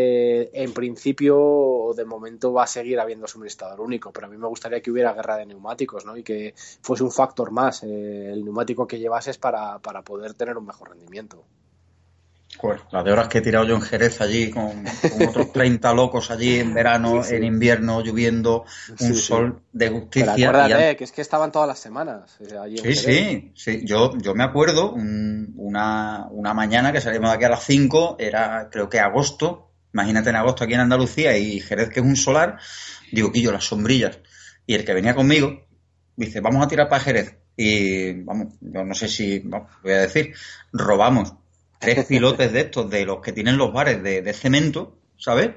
en 0.53 0.73
principio 0.73 1.93
de 1.95 2.05
momento 2.05 2.53
va 2.53 2.63
a 2.63 2.67
seguir 2.67 2.99
habiendo 2.99 3.27
suministrador 3.27 3.81
único, 3.81 4.11
pero 4.11 4.27
a 4.27 4.29
mí 4.29 4.37
me 4.37 4.47
gustaría 4.47 4.81
que 4.81 4.91
hubiera 4.91 5.13
guerra 5.13 5.37
de 5.37 5.45
neumáticos 5.45 6.05
¿no? 6.05 6.17
y 6.17 6.23
que 6.23 6.53
fuese 6.81 7.03
un 7.03 7.11
factor 7.11 7.51
más 7.51 7.83
eh, 7.83 8.31
el 8.31 8.43
neumático 8.43 8.87
que 8.87 8.99
llevases 8.99 9.37
para, 9.37 9.79
para 9.79 10.01
poder 10.01 10.33
tener 10.33 10.57
un 10.57 10.65
mejor 10.65 10.89
rendimiento. 10.89 11.43
Pues 12.61 12.81
las 12.91 13.03
de 13.03 13.11
horas 13.11 13.27
que 13.27 13.39
he 13.39 13.41
tirado 13.41 13.65
yo 13.65 13.75
en 13.75 13.81
Jerez 13.81 14.21
allí, 14.21 14.51
con, 14.51 14.85
otros 15.27 15.51
30 15.51 15.93
locos 15.93 16.31
allí 16.31 16.59
en 16.59 16.73
verano, 16.73 17.23
en 17.25 17.43
invierno, 17.43 18.01
lloviendo, 18.01 18.65
un 18.99 19.15
sol 19.15 19.61
de 19.71 19.89
justicia. 19.89 20.33
Pero 20.35 20.49
acuérdate, 20.49 20.95
que 20.95 21.03
es 21.03 21.11
que 21.11 21.21
estaban 21.21 21.51
todas 21.51 21.67
las 21.67 21.79
semanas. 21.79 22.37
allí 22.61 22.77
sí, 22.77 22.95
sí, 22.95 23.51
sí. 23.55 23.81
Yo, 23.85 24.15
yo 24.17 24.35
me 24.35 24.43
acuerdo 24.43 24.93
una, 24.93 26.27
una 26.29 26.53
mañana 26.53 26.91
que 26.91 27.01
salimos 27.01 27.31
de 27.31 27.35
aquí 27.35 27.45
a 27.45 27.49
las 27.49 27.63
5, 27.63 28.17
era 28.19 28.69
creo 28.71 28.89
que 28.89 28.99
agosto, 28.99 29.72
Imagínate 29.93 30.31
en 30.31 30.35
agosto 30.35 30.63
aquí 30.63 30.73
en 30.73 30.79
Andalucía 30.81 31.37
y 31.37 31.59
Jerez, 31.59 31.89
que 31.89 31.99
es 31.99 32.05
un 32.05 32.15
solar, 32.15 32.57
digo, 33.11 33.31
Quillo, 33.31 33.51
las 33.51 33.65
sombrillas. 33.65 34.19
Y 34.65 34.73
el 34.73 34.85
que 34.85 34.93
venía 34.93 35.13
conmigo 35.13 35.67
dice, 36.15 36.39
vamos 36.41 36.63
a 36.65 36.67
tirar 36.67 36.89
para 36.89 37.03
Jerez. 37.03 37.37
Y 37.55 38.13
vamos, 38.23 38.55
yo 38.61 38.83
no 38.83 38.95
sé 38.95 39.07
si, 39.07 39.39
voy 39.39 39.91
a 39.91 40.01
decir, 40.01 40.33
robamos 40.71 41.33
tres 41.79 42.05
pilotes 42.07 42.51
de 42.51 42.61
estos, 42.61 42.89
de 42.89 43.05
los 43.05 43.21
que 43.21 43.31
tienen 43.31 43.57
los 43.57 43.71
bares 43.71 44.01
de, 44.01 44.33
cemento, 44.33 44.97
¿sabes? 45.17 45.51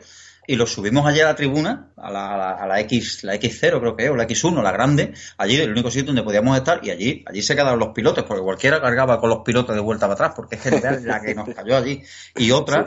Y 0.49 0.55
los 0.55 0.73
subimos 0.73 1.07
allí 1.07 1.21
a 1.21 1.25
la 1.25 1.35
tribuna, 1.35 1.93
a 1.97 2.11
la, 2.11 2.53
a 2.53 2.67
la, 2.67 2.81
X, 2.81 3.25
la 3.25 3.35
X0 3.35 3.81
creo 3.81 3.97
que 3.97 4.05
es, 4.05 4.11
o 4.11 4.17
la 4.17 4.29
X1, 4.29 4.63
la 4.63 4.71
grande, 4.71 5.13
allí 5.39 5.57
el 5.57 5.73
único 5.73 5.91
sitio 5.91 6.07
donde 6.07 6.23
podíamos 6.23 6.57
estar, 6.57 6.81
y 6.85 6.91
allí, 6.91 7.25
allí 7.27 7.43
se 7.43 7.57
quedaron 7.57 7.81
los 7.81 7.89
pilotes, 7.89 8.23
porque 8.23 8.43
cualquiera 8.43 8.81
cargaba 8.81 9.19
con 9.19 9.31
los 9.31 9.41
pilotos 9.41 9.75
de 9.75 9.81
vuelta 9.81 10.07
para 10.07 10.15
atrás, 10.15 10.33
porque 10.37 10.55
es 10.55 10.61
que 10.61 11.01
la 11.01 11.21
que 11.21 11.35
nos 11.35 11.49
cayó 11.49 11.77
allí. 11.77 12.01
Y 12.37 12.51
otra, 12.53 12.85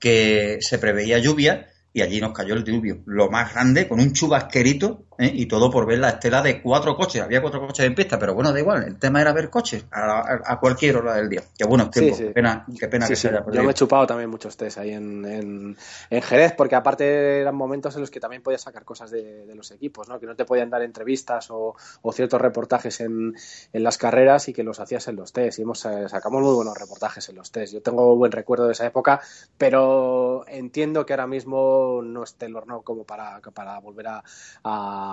que 0.00 0.58
se 0.60 0.78
preveía 0.78 1.18
lluvia 1.18 1.68
y 1.92 2.02
allí 2.02 2.20
nos 2.20 2.32
cayó 2.32 2.54
el 2.54 2.64
diluvio, 2.64 3.02
lo 3.06 3.30
más 3.30 3.52
grande, 3.52 3.86
con 3.86 4.00
un 4.00 4.12
chubasquerito 4.12 5.06
¿eh? 5.20 5.30
y 5.32 5.46
todo 5.46 5.70
por 5.70 5.86
ver 5.86 5.98
la 5.98 6.10
estela 6.10 6.42
de 6.42 6.60
cuatro 6.60 6.96
coches. 6.96 7.22
Había 7.22 7.40
cuatro 7.40 7.60
coches 7.60 7.86
en 7.86 7.94
pista, 7.94 8.18
pero 8.18 8.34
bueno, 8.34 8.52
da 8.52 8.58
igual, 8.58 8.82
el 8.84 8.98
tema 8.98 9.20
era 9.20 9.32
ver 9.32 9.50
coches 9.50 9.84
a, 9.90 10.58
cualquier 10.60 10.96
hora 10.96 11.14
del 11.14 11.28
día. 11.28 11.42
Qué 11.56 11.64
bueno 11.64 11.90
qué 11.90 12.32
pena, 12.34 12.66
qué 12.78 12.88
pena 12.88 13.06
que 13.06 13.16
se 13.16 13.28
haya 13.28 13.44
Yo 13.52 13.62
me 13.62 13.70
he 13.70 13.74
chupado 13.74 14.06
también 14.06 14.30
muchos 14.30 14.56
test 14.56 14.78
ahí 14.78 14.90
en, 14.90 15.76
en, 16.10 16.22
Jerez, 16.22 16.54
porque 16.56 16.74
aparte 16.74 17.40
eran 17.40 17.54
momentos 17.54 17.94
en 17.94 18.00
los 18.00 18.10
que 18.10 18.20
también 18.20 18.42
podías 18.42 18.62
sacar 18.62 18.84
cosas 18.84 19.10
de, 19.10 19.44
los 19.54 19.70
equipos, 19.70 20.08
¿no? 20.08 20.18
que 20.18 20.26
no 20.26 20.36
te 20.36 20.44
podían 20.44 20.70
dar 20.70 20.82
entrevistas 20.82 21.48
o, 21.50 21.74
ciertos 22.12 22.40
reportajes 22.40 23.00
en, 23.00 23.34
en, 23.72 23.82
las 23.84 23.96
carreras 23.96 24.48
y 24.48 24.52
que 24.52 24.64
los 24.64 24.80
hacías 24.80 25.06
en 25.08 25.16
los 25.16 25.32
test. 25.32 25.58
Y 25.58 25.62
hemos, 25.62 25.84
eh, 25.84 26.08
sacamos 26.08 26.42
muy 26.42 26.54
buenos 26.54 26.76
reportajes 26.76 27.28
en 27.28 27.36
los 27.36 27.50
test. 27.50 27.72
Yo 27.72 27.82
tengo 27.82 28.16
buen 28.16 28.32
recuerdo 28.32 28.66
de 28.66 28.72
esa 28.72 28.86
época, 28.86 29.20
pero 29.56 30.44
entiendo 30.48 31.06
que 31.06 31.12
ahora 31.12 31.26
mismo 31.26 32.00
no 32.02 32.24
esté 32.24 32.46
el 32.46 32.56
horno 32.56 32.82
como 32.82 33.04
para, 33.04 33.40
para 33.40 33.78
volver 33.78 34.08
a 34.08 34.24
a, 34.64 35.09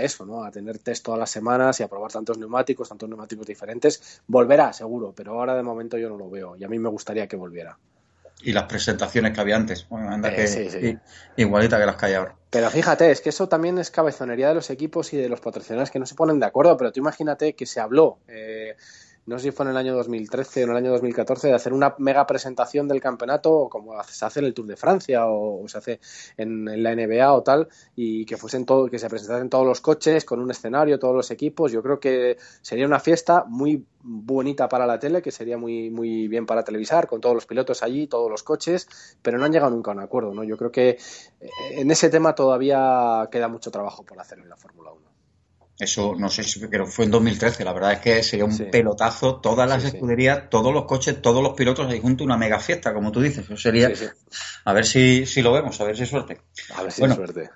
eso, 0.00 0.26
¿no? 0.26 0.44
A 0.44 0.50
tener 0.50 0.78
test 0.78 1.04
todas 1.04 1.18
las 1.18 1.30
semanas 1.30 1.80
y 1.80 1.82
a 1.82 1.88
probar 1.88 2.12
tantos 2.12 2.38
neumáticos, 2.38 2.88
tantos 2.88 3.08
neumáticos 3.08 3.46
diferentes. 3.46 4.22
Volverá, 4.26 4.72
seguro, 4.72 5.12
pero 5.16 5.32
ahora 5.32 5.54
de 5.54 5.62
momento 5.62 5.98
yo 5.98 6.08
no 6.08 6.16
lo 6.16 6.30
veo 6.30 6.56
y 6.56 6.64
a 6.64 6.68
mí 6.68 6.78
me 6.78 6.88
gustaría 6.88 7.26
que 7.26 7.36
volviera. 7.36 7.78
Y 8.42 8.52
las 8.52 8.64
presentaciones 8.64 9.32
que 9.32 9.40
había 9.40 9.56
antes, 9.56 9.86
anda 9.90 10.34
que 10.34 10.98
igualita 11.36 11.78
que 11.78 11.86
las 11.86 11.96
que 11.96 12.06
hay 12.06 12.14
ahora. 12.14 12.36
Pero 12.50 12.70
fíjate, 12.70 13.10
es 13.10 13.20
que 13.20 13.30
eso 13.30 13.48
también 13.48 13.78
es 13.78 13.90
cabezonería 13.90 14.48
de 14.48 14.54
los 14.54 14.70
equipos 14.70 15.12
y 15.12 15.16
de 15.16 15.28
los 15.28 15.40
patrocinadores 15.40 15.90
que 15.90 15.98
no 15.98 16.06
se 16.06 16.14
ponen 16.14 16.38
de 16.38 16.46
acuerdo, 16.46 16.76
pero 16.76 16.92
tú 16.92 17.00
imagínate 17.00 17.54
que 17.54 17.64
se 17.64 17.80
habló. 17.80 18.18
Eh, 18.28 18.76
no 19.26 19.38
sé 19.38 19.44
si 19.44 19.50
fue 19.52 19.64
en 19.64 19.70
el 19.70 19.76
año 19.76 19.94
2013 19.94 20.60
o 20.60 20.64
en 20.64 20.70
el 20.70 20.76
año 20.76 20.90
2014, 20.92 21.48
de 21.48 21.54
hacer 21.54 21.72
una 21.72 21.94
mega 21.98 22.26
presentación 22.26 22.88
del 22.88 23.00
campeonato, 23.00 23.68
como 23.70 24.02
se 24.04 24.24
hace 24.24 24.40
en 24.40 24.46
el 24.46 24.54
Tour 24.54 24.66
de 24.66 24.76
Francia 24.76 25.26
o, 25.26 25.66
se 25.68 25.78
hace 25.78 26.00
en, 26.36 26.82
la 26.82 26.94
NBA 26.94 27.32
o 27.32 27.42
tal, 27.42 27.68
y 27.96 28.26
que 28.26 28.36
fuesen 28.36 28.66
todo, 28.66 28.88
que 28.88 28.98
se 28.98 29.08
presentasen 29.08 29.48
todos 29.48 29.66
los 29.66 29.80
coches 29.80 30.24
con 30.24 30.40
un 30.40 30.50
escenario, 30.50 30.98
todos 30.98 31.14
los 31.14 31.30
equipos. 31.30 31.72
Yo 31.72 31.82
creo 31.82 31.98
que 32.00 32.36
sería 32.60 32.86
una 32.86 33.00
fiesta 33.00 33.44
muy 33.48 33.84
bonita 34.02 34.68
para 34.68 34.86
la 34.86 34.98
tele, 34.98 35.22
que 35.22 35.30
sería 35.30 35.56
muy, 35.56 35.90
muy 35.90 36.28
bien 36.28 36.44
para 36.44 36.62
televisar, 36.62 37.06
con 37.06 37.20
todos 37.20 37.34
los 37.34 37.46
pilotos 37.46 37.82
allí, 37.82 38.06
todos 38.06 38.30
los 38.30 38.42
coches, 38.42 39.16
pero 39.22 39.38
no 39.38 39.44
han 39.44 39.52
llegado 39.52 39.70
nunca 39.70 39.90
a 39.90 39.94
un 39.94 40.00
acuerdo, 40.00 40.34
¿no? 40.34 40.44
Yo 40.44 40.58
creo 40.58 40.70
que 40.70 40.90
eh, 40.90 41.50
en 41.70 41.90
ese 41.90 42.10
tema 42.10 42.34
todavía 42.34 43.28
queda 43.30 43.48
mucho 43.48 43.70
trabajo 43.70 44.04
por 44.04 44.20
hacer 44.20 44.38
en 44.38 44.48
la 44.48 44.56
Fórmula 44.56 44.92
1. 44.92 45.23
Eso 45.78 46.14
no 46.16 46.28
sé 46.28 46.44
si 46.44 46.60
pero 46.66 46.86
fue 46.86 47.04
en 47.04 47.10
2013. 47.10 47.64
La 47.64 47.72
verdad 47.72 47.92
es 47.92 47.98
que 47.98 48.22
sería 48.22 48.44
un 48.44 48.56
pelotazo. 48.70 49.36
Todas 49.36 49.68
las 49.68 49.84
escuderías, 49.84 50.48
todos 50.48 50.72
los 50.72 50.84
coches, 50.84 51.20
todos 51.20 51.42
los 51.42 51.54
pilotos 51.54 51.88
ahí 51.88 52.00
junto 52.00 52.22
una 52.22 52.36
mega 52.36 52.60
fiesta, 52.60 52.94
como 52.94 53.10
tú 53.10 53.20
dices. 53.20 53.44
Eso 53.44 53.56
sería. 53.56 53.90
A 54.64 54.72
ver 54.72 54.86
si, 54.86 55.26
si 55.26 55.42
lo 55.42 55.52
vemos, 55.52 55.80
a 55.80 55.84
ver 55.84 55.96
si 55.96 56.06
suerte. 56.06 56.40
A 56.76 56.82
ver 56.82 56.92
si 56.92 57.02
suerte. 57.02 57.50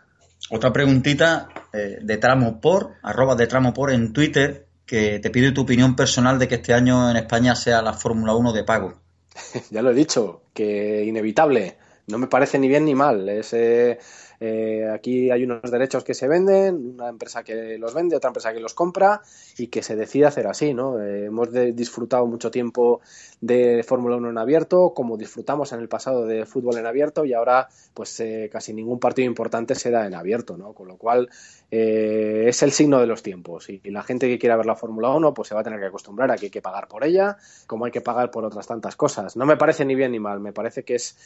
Otra 0.51 0.73
preguntita 0.73 1.49
eh, 1.73 1.99
de 2.01 2.17
tramo 2.17 2.61
por, 2.61 2.95
arroba 3.03 3.35
de 3.37 3.47
tramo 3.47 3.75
por 3.75 3.93
en 3.93 4.13
Twitter, 4.13 4.67
que 4.87 5.19
te 5.19 5.31
pide 5.31 5.53
tu 5.53 5.61
opinión 5.63 5.95
personal 5.95 6.39
de 6.39 6.49
que 6.49 6.57
este 6.57 6.73
año 6.73 7.11
en 7.11 7.17
España 7.17 7.55
sea 7.55 7.83
la 7.83 7.93
Fórmula 7.93 8.35
1 8.35 8.53
de 8.53 8.65
pago. 8.65 8.95
ya 9.71 9.83
lo 9.83 9.91
he 9.91 9.95
dicho, 9.95 10.43
que 10.55 11.05
inevitable. 11.05 11.77
No 12.07 12.17
me 12.17 12.27
parece 12.27 12.59
ni 12.59 12.69
bien 12.69 12.87
ni 12.87 12.95
mal. 12.95 13.29
Es, 13.29 13.53
eh, 13.53 13.99
eh, 14.41 14.89
aquí 14.93 15.31
hay 15.31 15.45
unos 15.45 15.71
derechos 15.71 16.05
que 16.05 16.15
se 16.15 16.29
venden, 16.29 16.95
una 16.95 17.09
empresa 17.09 17.43
que 17.43 17.77
los 17.79 17.93
vende, 17.95 18.17
otra 18.17 18.29
empresa 18.29 18.53
que 18.53 18.61
los 18.61 18.75
compra 18.75 19.21
y 19.57 19.67
que 19.67 19.83
se 19.83 19.97
decide 19.97 20.27
hacer 20.27 20.47
así, 20.47 20.75
¿no? 20.75 21.01
Eh, 21.01 21.27
hemos 21.27 21.53
disfrutado 21.53 22.27
mucho 22.27 22.51
tiempo 22.51 23.01
de 23.41 23.85
Fórmula 23.87 24.17
1 24.17 24.31
en 24.31 24.39
abierto, 24.39 24.93
como 24.95 25.17
disfrutamos 25.17 25.73
en 25.73 25.81
el 25.81 25.89
pasado 25.89 26.27
de 26.27 26.47
fútbol 26.47 26.79
en 26.79 26.87
abierto 26.87 27.25
y 27.25 27.35
ahora 27.35 27.69
pues 27.95 28.19
eh, 28.21 28.49
casi 28.53 28.73
ningún 28.73 29.01
partido 29.01 29.27
importante 29.27 29.75
se 29.75 29.91
da 29.91 30.07
en 30.07 30.15
abierto, 30.15 30.57
¿no? 30.57 30.73
Con 30.73 30.89
lo 30.89 30.97
cual 30.97 31.29
es 31.71 32.63
el 32.63 32.73
signo 32.73 32.99
de 32.99 33.07
los 33.07 33.23
tiempos 33.23 33.69
y, 33.69 33.81
la 33.91 34.03
gente 34.03 34.29
que 34.29 34.39
quiera 34.39 34.57
ver 34.57 34.67
la 34.67 34.75
Fórmula 34.75 35.11
1 35.11 35.35
pues 35.35 35.49
se 35.49 35.55
va 35.55 35.61
a 35.61 35.65
tener 35.65 35.81
que 35.81 35.87
acostumbrar 35.87 36.31
a 36.31 36.37
que 36.37 36.47
hay 36.47 36.51
que 36.51 36.63
pagar 36.63 36.89
por 36.89 37.05
ella, 37.05 37.37
como 37.67 37.85
hay 37.85 37.91
que 37.91 38.01
pagar 38.01 38.31
por 38.31 38.45
otras 38.45 38.67
tantas 38.67 38.97
cosas. 38.97 39.37
No 39.37 39.47
me 39.47 39.57
parece 39.57 39.85
ni 39.85 39.95
bien 39.95 40.13
ni 40.13 40.21
mal, 40.21 40.41
me 40.41 40.53
parece 40.53 40.85
que 40.85 40.95
es 40.95 41.17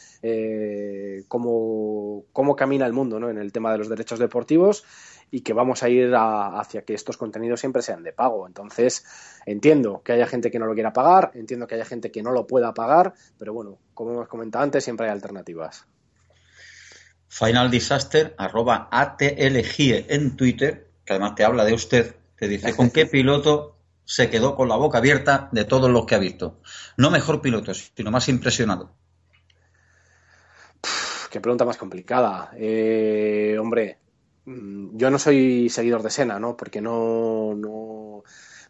como, 1.27 2.25
como 2.33 2.55
camina 2.55 2.85
el 2.85 2.93
mundo 2.93 3.29
en 3.29 3.37
el 3.37 3.51
tema 3.51 3.71
de 3.71 3.77
los 3.77 3.89
derechos 3.89 4.19
deportivos 4.19 4.83
y 5.33 5.41
que 5.41 5.53
vamos 5.53 5.81
a 5.81 5.89
ir 5.89 6.13
hacia 6.13 6.83
que 6.83 6.93
estos 6.93 7.17
contenidos 7.17 7.59
siempre 7.59 7.81
sean 7.81 8.03
de 8.03 8.13
pago. 8.13 8.45
Entonces, 8.45 9.03
entiendo 9.47 10.03
que 10.03 10.13
haya 10.13 10.27
gente 10.27 10.51
que 10.51 10.59
no 10.59 10.67
lo 10.67 10.75
quiera 10.75 10.93
pagar, 10.93 11.31
entiendo 11.33 11.65
que 11.65 11.73
haya 11.73 11.85
gente 11.85 12.11
que 12.11 12.21
no 12.21 12.31
lo 12.31 12.45
pueda 12.45 12.73
pagar, 12.75 13.13
pero 13.39 13.51
bueno, 13.51 13.79
como 13.95 14.11
hemos 14.11 14.27
comentado 14.27 14.63
antes, 14.63 14.83
siempre 14.83 15.07
hay 15.07 15.11
alternativas. 15.11 15.87
Final 17.39 17.71
Disaster, 17.71 18.35
arroba 18.37 18.89
ATLGIE 18.91 20.05
en 20.09 20.35
Twitter, 20.35 20.87
que 21.03 21.13
además 21.13 21.35
te 21.35 21.43
habla 21.43 21.65
de 21.65 21.73
usted, 21.73 22.15
te 22.37 22.47
dice 22.47 22.75
con 22.75 22.91
qué 22.91 23.05
piloto 23.05 23.77
se 24.05 24.29
quedó 24.29 24.55
con 24.55 24.69
la 24.69 24.75
boca 24.75 24.99
abierta 24.99 25.49
de 25.51 25.65
todos 25.65 25.89
los 25.89 26.05
que 26.05 26.15
ha 26.15 26.19
visto. 26.19 26.59
No 26.97 27.09
mejor 27.09 27.41
piloto, 27.41 27.73
sino 27.73 28.11
más 28.11 28.29
impresionado 28.29 28.93
qué 31.33 31.41
pregunta 31.41 31.65
más 31.65 31.77
complicada. 31.77 32.51
Eh, 32.55 33.57
hombre, 33.59 33.97
mm, 34.45 34.95
yo 34.95 35.09
no 35.09 35.17
soy 35.17 35.67
seguidor 35.67 36.03
de 36.03 36.11
Sena, 36.11 36.39
¿no? 36.39 36.55
Porque 36.55 36.79
no, 36.79 37.55
no 37.55 38.23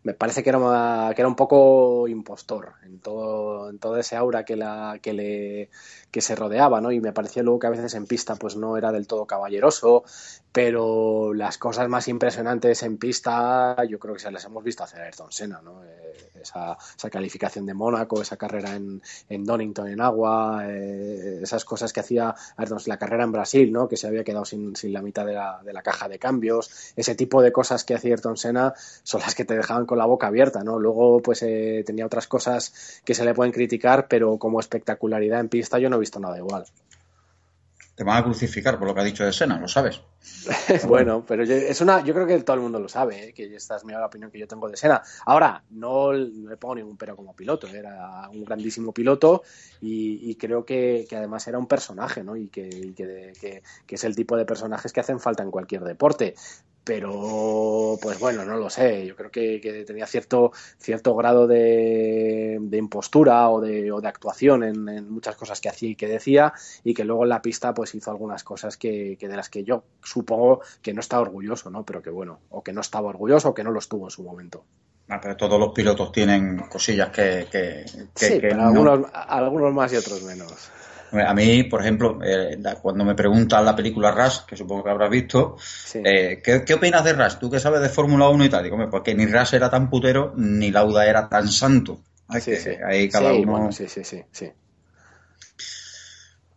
me 0.04 0.14
parece 0.14 0.44
que 0.44 0.50
era, 0.50 1.12
que 1.16 1.22
era 1.22 1.28
un 1.28 1.36
poco 1.36 2.08
impostor 2.08 2.74
en 2.84 3.00
todo, 3.00 3.70
en 3.70 3.80
todo 3.80 3.98
ese 3.98 4.16
aura 4.16 4.44
que, 4.44 4.56
la, 4.56 5.00
que, 5.02 5.14
le, 5.14 5.70
que 6.12 6.22
se 6.22 6.36
rodeaba, 6.36 6.82
¿no? 6.82 6.92
Y 6.92 7.00
me 7.00 7.14
parecía 7.14 7.42
luego 7.44 7.60
que 7.60 7.68
a 7.68 7.72
veces 7.72 7.94
en 7.94 8.06
pista 8.06 8.36
pues 8.36 8.56
no 8.58 8.78
era 8.78 8.92
del 8.92 9.08
todo 9.08 9.26
caballeroso, 9.26 10.04
pero 10.54 11.34
las 11.34 11.58
cosas 11.58 11.90
más 11.90 12.08
impresionantes 12.08 12.84
en 12.84 12.98
pista 12.98 13.76
yo 13.90 13.98
creo 13.98 14.14
que 14.14 14.20
se 14.20 14.32
las 14.32 14.46
hemos 14.46 14.64
visto 14.64 14.84
hacer 14.84 15.02
a 15.02 15.06
Ayrton 15.06 15.32
Senna, 15.32 15.62
¿no? 15.64 15.84
Eh, 15.84 16.14
esa, 16.40 16.78
esa, 16.96 17.10
calificación 17.10 17.66
de 17.66 17.74
Mónaco, 17.74 18.22
esa 18.22 18.38
carrera 18.38 18.76
en, 18.76 19.02
en 19.30 19.44
Donington 19.46 19.88
en 19.88 20.00
agua, 20.00 20.64
eh, 20.68 21.40
esas 21.42 21.66
cosas 21.66 21.92
que 21.92 22.02
hacía 22.02 22.36
Ayrton, 22.56 22.78
la 22.86 23.00
carrera 23.00 23.24
en 23.24 23.32
Brasil, 23.32 23.72
¿no? 23.72 23.88
Que 23.88 23.98
se 23.98 24.06
había 24.06 24.24
quedado 24.24 24.46
sin, 24.46 24.76
sin 24.76 24.94
la 24.94 25.02
mitad 25.02 25.26
de 25.26 25.34
la, 25.34 25.60
de 25.64 25.74
la, 25.74 25.82
caja 25.82 26.08
de 26.08 26.20
cambios, 26.20 26.94
ese 26.96 27.16
tipo 27.16 27.42
de 27.42 27.52
cosas 27.52 27.84
que 27.84 27.96
hacía 27.96 28.12
Ayrton 28.12 28.38
Senna 28.38 28.76
son 29.02 29.22
las 29.22 29.34
que 29.34 29.46
te 29.46 29.56
dejaban 29.56 29.88
con 29.88 29.98
la 29.98 30.06
boca 30.06 30.28
abierta, 30.28 30.64
¿no? 30.64 30.78
Luego 30.78 31.20
pues 31.24 31.42
eh, 31.42 31.84
tenía 31.84 32.06
otras 32.06 32.28
cosas 32.28 33.02
que 33.04 33.16
se 33.16 33.26
le 33.26 33.34
pueden 33.34 33.54
criticar, 33.54 34.08
pero 34.08 34.38
como 34.38 34.60
espectacularidad 34.60 35.40
en 35.40 35.50
pista 35.50 35.80
yo 35.80 35.90
no 35.90 35.96
he 35.96 36.00
visto 36.00 36.20
nada 36.20 36.38
igual 36.38 36.66
te 37.96 38.04
van 38.04 38.18
a 38.18 38.24
crucificar 38.24 38.80
por 38.80 38.88
lo 38.88 38.96
que 38.96 39.02
ha 39.02 39.04
dicho 39.04 39.24
de 39.24 39.32
Sena, 39.32 39.60
lo 39.60 39.68
sabes. 39.68 40.02
bueno, 40.88 41.24
pero 41.28 41.44
yo, 41.44 41.54
es 41.54 41.80
una, 41.82 42.04
yo 42.04 42.14
creo 42.14 42.26
que 42.26 42.40
todo 42.40 42.56
el 42.56 42.62
mundo 42.62 42.80
lo 42.80 42.90
sabe, 42.90 43.30
¿eh? 43.30 43.34
que 43.34 43.56
esta 43.56 43.76
es 43.76 43.86
mi 43.86 43.94
opinión 43.94 44.32
que 44.32 44.40
yo 44.40 44.48
tengo 44.48 44.68
de 44.68 44.78
Sena. 44.78 45.04
Ahora, 45.26 45.64
no, 45.70 46.12
le 46.12 46.58
pongo 46.58 46.76
ningún 46.76 46.98
pero 46.98 47.16
como 47.16 47.36
piloto, 47.36 47.68
era 47.68 48.30
un 48.30 48.44
grandísimo 48.44 48.94
piloto 48.94 49.44
y, 49.82 50.36
creo 50.36 50.66
que, 50.66 51.08
además 51.12 51.48
era 51.48 51.60
un 51.60 51.68
personaje, 51.68 52.24
¿no? 52.24 52.36
Y, 52.36 52.48
que, 52.48 52.94
que, 52.96 53.62
es 53.88 54.04
el 54.04 54.16
tipo 54.16 54.36
de 54.36 54.46
personajes 54.46 54.92
que 54.92 55.00
hacen 55.00 55.20
falta 55.20 55.44
en 55.44 55.52
cualquier 55.52 55.84
deporte 55.84 56.36
pero 56.84 57.98
pues 58.02 58.20
bueno, 58.20 58.44
no 58.46 58.58
lo 58.58 58.70
sé. 58.70 59.06
Yo 59.06 59.16
creo 59.16 59.32
que, 59.32 59.84
tenía 59.88 60.06
cierto, 60.06 60.52
cierto 60.78 61.16
grado 61.16 61.48
de, 61.48 62.60
impostura 62.72 63.50
o 63.50 63.62
de, 63.62 63.92
o 63.92 64.02
de 64.02 64.08
actuación 64.08 64.64
en, 64.64 65.10
muchas 65.10 65.36
cosas 65.36 65.62
que 65.62 65.70
hacía 65.70 65.90
y 65.90 65.96
que 65.96 66.08
decía, 66.08 66.54
y 66.84 66.94
que 66.94 67.06
luego 67.06 67.24
en 67.24 67.30
la 67.30 67.42
pista 67.42 67.74
pues 67.74 67.96
hizo 67.96 68.12
algunas 68.12 68.44
cosas 68.44 68.78
que, 68.78 69.18
de 69.20 69.36
las 69.36 69.50
que 69.50 69.64
yo 69.64 69.84
supongo 70.02 70.62
que 70.82 70.94
no 70.94 71.00
estaba 71.00 71.22
orgulloso, 71.22 71.70
¿no? 71.70 71.86
Pero 71.86 72.02
que 72.02 72.10
bueno, 72.10 72.40
o 72.50 72.64
que 72.64 72.74
no 72.74 72.82
estaba 72.82 73.10
orgulloso 73.10 73.50
o 73.50 73.54
que 73.54 73.64
no 73.64 73.72
lo 73.72 73.80
estuvo 73.80 74.08
en 74.08 74.12
su 74.12 74.24
momento. 74.24 74.66
Ah, 75.10 75.20
pero 75.22 75.36
todos 75.36 75.60
los 75.60 75.74
pilotos 75.74 76.12
tienen 76.12 76.58
cosillas 76.70 77.10
que. 77.10 77.48
que, 77.52 77.86
sí, 78.16 78.38
pero 78.40 78.62
algunos, 78.62 79.06
algunos 79.14 79.74
más 79.74 79.92
y 79.92 79.98
otros 79.98 80.24
menos. 80.24 80.72
A 81.14 81.34
mí, 81.34 81.64
por 81.64 81.82
ejemplo, 81.82 82.20
eh, 82.24 82.58
cuando 82.82 83.06
me 83.06 83.14
preguntan 83.14 83.66
la 83.66 83.76
película 83.76 84.12
Rush, 84.12 84.46
que 84.48 84.58
supongo 84.58 84.84
que 84.84 84.90
habrás 84.90 85.10
visto, 85.12 85.58
eh, 86.04 86.42
¿qué, 86.44 86.74
opinas 86.74 87.04
de 87.04 87.14
Rush? 87.14 87.36
Tú 87.40 87.52
que 87.52 87.60
sabes 87.60 87.82
de 87.82 87.90
Fórmula 87.90 88.30
1 88.30 88.46
y 88.46 88.50
tal, 88.50 88.64
digo, 88.64 88.78
porque 88.90 89.14
ni 89.14 89.26
Rush 89.28 89.54
era 89.54 89.70
tan 89.70 89.90
putero, 89.90 90.34
ni 90.36 90.72
Lauda 90.72 91.06
era 91.06 91.30
tan 91.30 91.48
santo. 91.50 92.00
sí, 92.40 92.56
sí. 92.56 92.72
Ahí 92.86 93.10
cada 93.10 93.34
uno... 93.34 93.72
sí, 93.72 93.88
sí, 93.88 94.04
sí, 94.04 94.24
sí. 94.32 94.52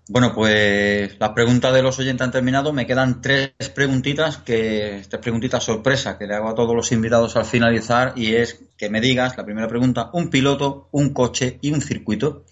Bueno, 0.09 0.33
pues 0.33 1.19
las 1.19 1.31
preguntas 1.31 1.75
de 1.75 1.83
los 1.83 1.99
oyentes 1.99 2.25
han 2.25 2.31
terminado. 2.31 2.73
Me 2.73 2.87
quedan 2.87 3.21
tres 3.21 3.51
preguntitas, 3.75 4.37
que 4.37 5.03
tres 5.09 5.21
preguntitas 5.21 5.65
sorpresa 5.65 6.17
que 6.17 6.29
le 6.29 6.35
hago 6.37 6.49
a 6.49 6.55
todos 6.55 6.77
los 6.77 6.93
invitados 6.93 7.35
al 7.35 7.45
finalizar 7.45 8.13
y 8.15 8.37
es 8.37 8.61
que 8.79 8.89
me 8.89 9.01
digas 9.01 9.37
la 9.37 9.45
primera 9.45 9.67
pregunta: 9.67 10.11
un 10.13 10.31
piloto, 10.31 10.89
un 10.93 11.13
coche 11.13 11.59
y 11.61 11.73
un 11.73 11.81
circuito. 11.81 12.45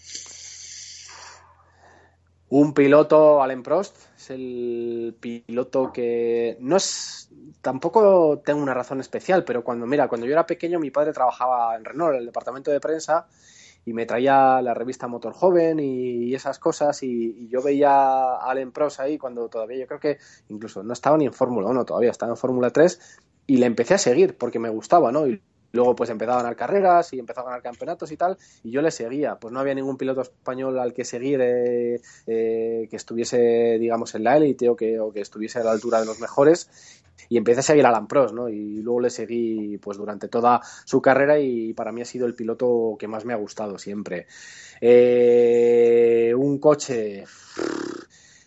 Un 2.57 2.73
piloto, 2.73 3.43
Allen 3.43 3.65
Prost, 3.65 3.97
es 4.17 4.31
el 4.31 5.17
piloto 5.19 5.93
que 5.93 6.57
no 6.61 6.77
es, 6.77 7.29
tampoco 7.61 8.43
tengo 8.45 8.63
una 8.63 8.73
razón 8.73 9.01
especial, 9.01 9.43
pero 9.43 9.65
cuando, 9.65 9.89
mira, 9.89 10.07
cuando 10.07 10.25
yo 10.25 10.35
era 10.35 10.47
pequeño 10.47 10.79
mi 10.79 10.93
padre 10.93 11.13
trabajaba 11.13 11.75
en 11.75 11.85
Renault, 11.85 12.13
en 12.15 12.21
el 12.21 12.27
departamento 12.27 12.71
de 12.71 12.79
prensa, 12.79 13.27
y 13.85 13.93
me 13.93 14.07
traía 14.07 14.63
la 14.63 14.73
revista 14.73 15.09
Motor 15.09 15.33
Joven 15.33 15.81
y, 15.81 16.33
esas 16.33 16.61
cosas, 16.61 17.03
y, 17.03 17.49
yo 17.49 17.61
veía 17.61 17.91
a 17.91 18.49
Allen 18.49 18.71
Prost 18.71 19.01
ahí 19.01 19.19
cuando 19.19 19.49
todavía, 19.49 19.79
yo 19.79 19.89
creo 19.89 19.99
que 19.99 20.19
incluso 20.49 20.85
no 20.85 20.93
estaba 20.93 21.19
ni 21.19 21.27
en 21.27 21.33
Fórmula 21.33 21.69
1 21.71 21.85
todavía, 21.85 22.13
estaba 22.13 22.31
en 22.31 22.37
Fórmula 22.37 22.71
3, 22.71 23.19
y 23.49 23.57
le 23.57 23.67
empecé 23.67 23.95
a 23.95 23.99
seguir 23.99 24.39
porque 24.39 24.61
me 24.61 24.69
gustaba, 24.69 25.11
¿no? 25.11 25.25
Luego 25.75 25.97
pues 25.97 26.09
empezó 26.09 26.31
a 26.31 26.37
ganar 26.37 26.55
carreras 26.55 27.13
y 27.13 27.19
empezó 27.19 27.41
a 27.41 27.45
ganar 27.45 27.61
campeonatos 27.61 28.13
y 28.13 28.17
tal, 28.17 28.39
y 28.63 28.71
yo 28.71 28.81
le 28.81 28.93
seguía. 28.93 29.35
Pues 29.41 29.53
no 29.53 29.59
había 29.59 29.75
ningún 29.75 29.97
piloto 29.97 30.21
español 30.21 30.79
al 30.79 30.95
que 30.95 31.05
seguir 31.05 31.41
eh, 31.43 32.01
eh, 32.29 32.87
que 32.89 32.97
estuviese, 32.97 33.77
digamos, 33.81 34.15
en 34.15 34.23
la 34.23 34.37
élite 34.37 34.69
o 34.69 34.77
que, 34.77 35.01
o 35.01 35.13
que 35.13 35.21
estuviese 35.21 35.59
a 35.59 35.65
la 35.65 35.73
altura 35.73 35.99
de 35.99 36.07
los 36.07 36.21
mejores. 36.21 36.71
Y 37.29 37.39
empecé 37.39 37.61
a 37.61 37.63
seguir 37.65 37.87
a 37.87 37.89
Alan 37.89 38.07
Prost, 38.07 38.35
¿no? 38.35 38.49
Y 38.49 38.83
luego 38.83 39.01
le 39.01 39.11
seguí 39.11 39.79
pues 39.79 39.99
durante 39.99 40.29
toda 40.29 40.61
su 40.85 41.03
carrera 41.03 41.41
y 41.41 41.73
para 41.73 41.91
mí 41.91 42.03
ha 42.03 42.05
sido 42.05 42.27
el 42.27 42.35
piloto 42.35 42.97
que 42.97 43.09
más 43.09 43.25
me 43.25 43.33
ha 43.33 43.37
gustado 43.37 43.77
siempre. 43.77 44.27
Eh, 44.81 46.33
un 46.37 46.59
coche 46.59 47.25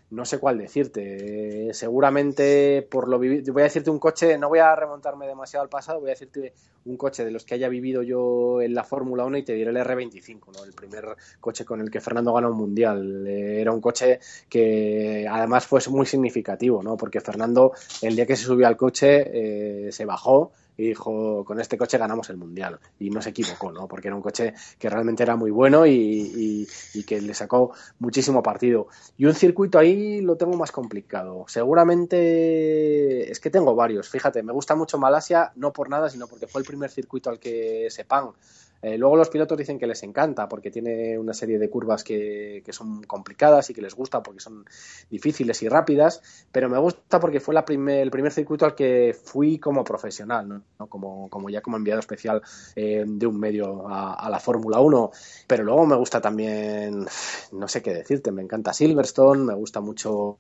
no 0.10 0.26
sé 0.26 0.40
cuál 0.40 0.58
decirte. 0.58 1.74
seguramente 1.74 2.88
por 2.90 3.10
lo 3.10 3.20
vivido, 3.20 3.54
voy 3.54 3.62
a 3.62 3.66
decirte 3.66 3.90
un 3.90 4.00
coche, 4.00 4.38
no 4.38 4.50
voy 4.50 4.60
a 4.60 4.76
remontarme 4.76 5.28
demasiado 5.28 5.64
al 5.64 5.70
pasado, 5.70 6.00
voy 6.00 6.10
a 6.10 6.14
decirte 6.14 6.54
un 6.86 6.96
coche 6.96 7.26
de 7.26 7.32
los 7.32 7.44
que 7.44 7.56
haya 7.56 7.68
vivido 7.68 8.02
yo 8.04 8.62
en 8.62 8.74
la 8.74 8.84
Fórmula 8.84 9.26
1 9.26 9.40
y 9.40 9.44
te 9.44 9.54
diré 9.54 9.72
el 9.72 9.78
R25, 9.78 10.54
¿no? 10.56 10.64
el 10.64 10.74
primer 10.74 11.18
coche 11.42 11.66
con 11.66 11.82
el 11.82 11.92
que 11.92 12.00
Fernando 12.00 12.34
ganó 12.34 12.50
un 12.52 12.58
mundial. 12.58 13.28
Era 13.28 13.72
un 13.74 13.82
coche 13.82 14.20
que 14.50 15.28
además 15.30 15.66
fue 15.68 15.82
muy 15.90 16.06
significativo, 16.06 16.82
¿no? 16.82 16.96
porque 16.96 17.20
Fernando 17.20 17.74
el 18.02 18.16
día 18.16 18.26
que 18.26 18.38
se 18.38 18.46
subió 18.46 18.68
al 18.68 18.78
coche 18.78 19.88
eh, 19.88 19.92
se 19.92 20.06
bajó 20.06 20.54
y 20.78 20.90
dijo, 20.90 21.44
con 21.44 21.60
este 21.60 21.78
coche 21.78 21.98
ganamos 21.98 22.30
el 22.30 22.38
Mundial. 22.38 22.80
Y 23.00 23.10
no 23.10 23.22
se 23.22 23.32
equivocó, 23.32 23.72
¿no? 23.72 23.88
Porque 23.88 24.08
era 24.08 24.16
un 24.16 24.22
coche 24.22 24.54
que 24.78 24.90
realmente 24.90 25.24
era 25.24 25.36
muy 25.36 25.52
bueno 25.52 25.86
y, 25.86 26.68
que 27.06 27.20
le 27.20 27.34
sacó 27.34 27.74
muchísimo 28.00 28.44
partido. 28.44 28.88
Y 29.18 29.26
un 29.26 29.34
circuito 29.34 29.80
ahí 29.80 30.22
lo 30.22 30.36
tengo 30.36 30.56
más 30.56 30.72
complicado. 30.72 31.46
Seguramente 31.48 33.32
es 33.32 33.40
que 33.40 33.50
tengo 33.50 33.76
varios. 33.76 34.10
Fíjate, 34.10 34.44
me 34.44 34.54
gusta 34.54 34.76
mucho 34.76 34.98
Malasia, 34.98 35.52
no 35.56 35.74
por 35.74 35.90
nada, 35.90 36.10
sino 36.10 36.28
porque 36.28 36.48
fue 36.48 36.62
el 36.62 36.68
primer 36.68 36.92
circuito 36.92 37.30
al 37.30 37.40
que 37.40 37.88
Sepang 37.90 38.34
eh, 38.82 38.98
luego 38.98 39.16
los 39.16 39.30
pilotos 39.30 39.58
dicen 39.58 39.80
que 39.80 39.88
les 39.88 40.04
encanta 40.04 40.48
porque 40.48 40.72
tiene 40.72 41.18
una 41.18 41.34
serie 41.34 41.60
de 41.60 41.70
curvas 41.70 42.04
que, 42.04 42.64
son 42.70 43.04
complicadas 43.04 43.70
y 43.70 43.74
que 43.74 43.82
les 43.82 43.96
gusta 43.96 44.22
porque 44.22 44.40
son 44.40 44.66
difíciles 45.10 45.62
y 45.64 45.70
rápidas, 45.70 46.22
pero 46.52 46.70
me 46.70 46.78
gusta 46.78 47.20
porque 47.20 47.40
fue 47.40 47.56
el 47.56 48.12
primer 48.12 48.32
circuito 48.32 48.66
al 48.66 48.76
que 48.76 49.16
fui 49.22 49.58
como 49.58 49.84
profesional, 49.84 50.48
¿no? 50.48 50.88
Como, 50.88 51.30
como, 51.30 51.50
ya 51.50 51.62
como 51.62 51.78
enviado 51.78 52.00
especial 52.00 52.42
eh, 52.76 53.04
de 53.08 53.28
un 53.28 53.40
medio 53.40 53.88
a, 53.88 54.30
la 54.30 54.40
Fórmula 54.40 54.80
1, 54.80 55.12
pero 55.48 55.64
luego 55.64 55.86
me 55.86 55.96
gusta 55.96 56.22
también, 56.22 57.06
no 57.52 57.68
sé 57.68 57.82
qué 57.82 57.94
decirte, 57.94 58.32
me 58.32 58.42
encanta 58.42 58.74
Silverstone, 58.74 59.44
me 59.44 59.54
gusta 59.54 59.82
mucho 59.82 60.36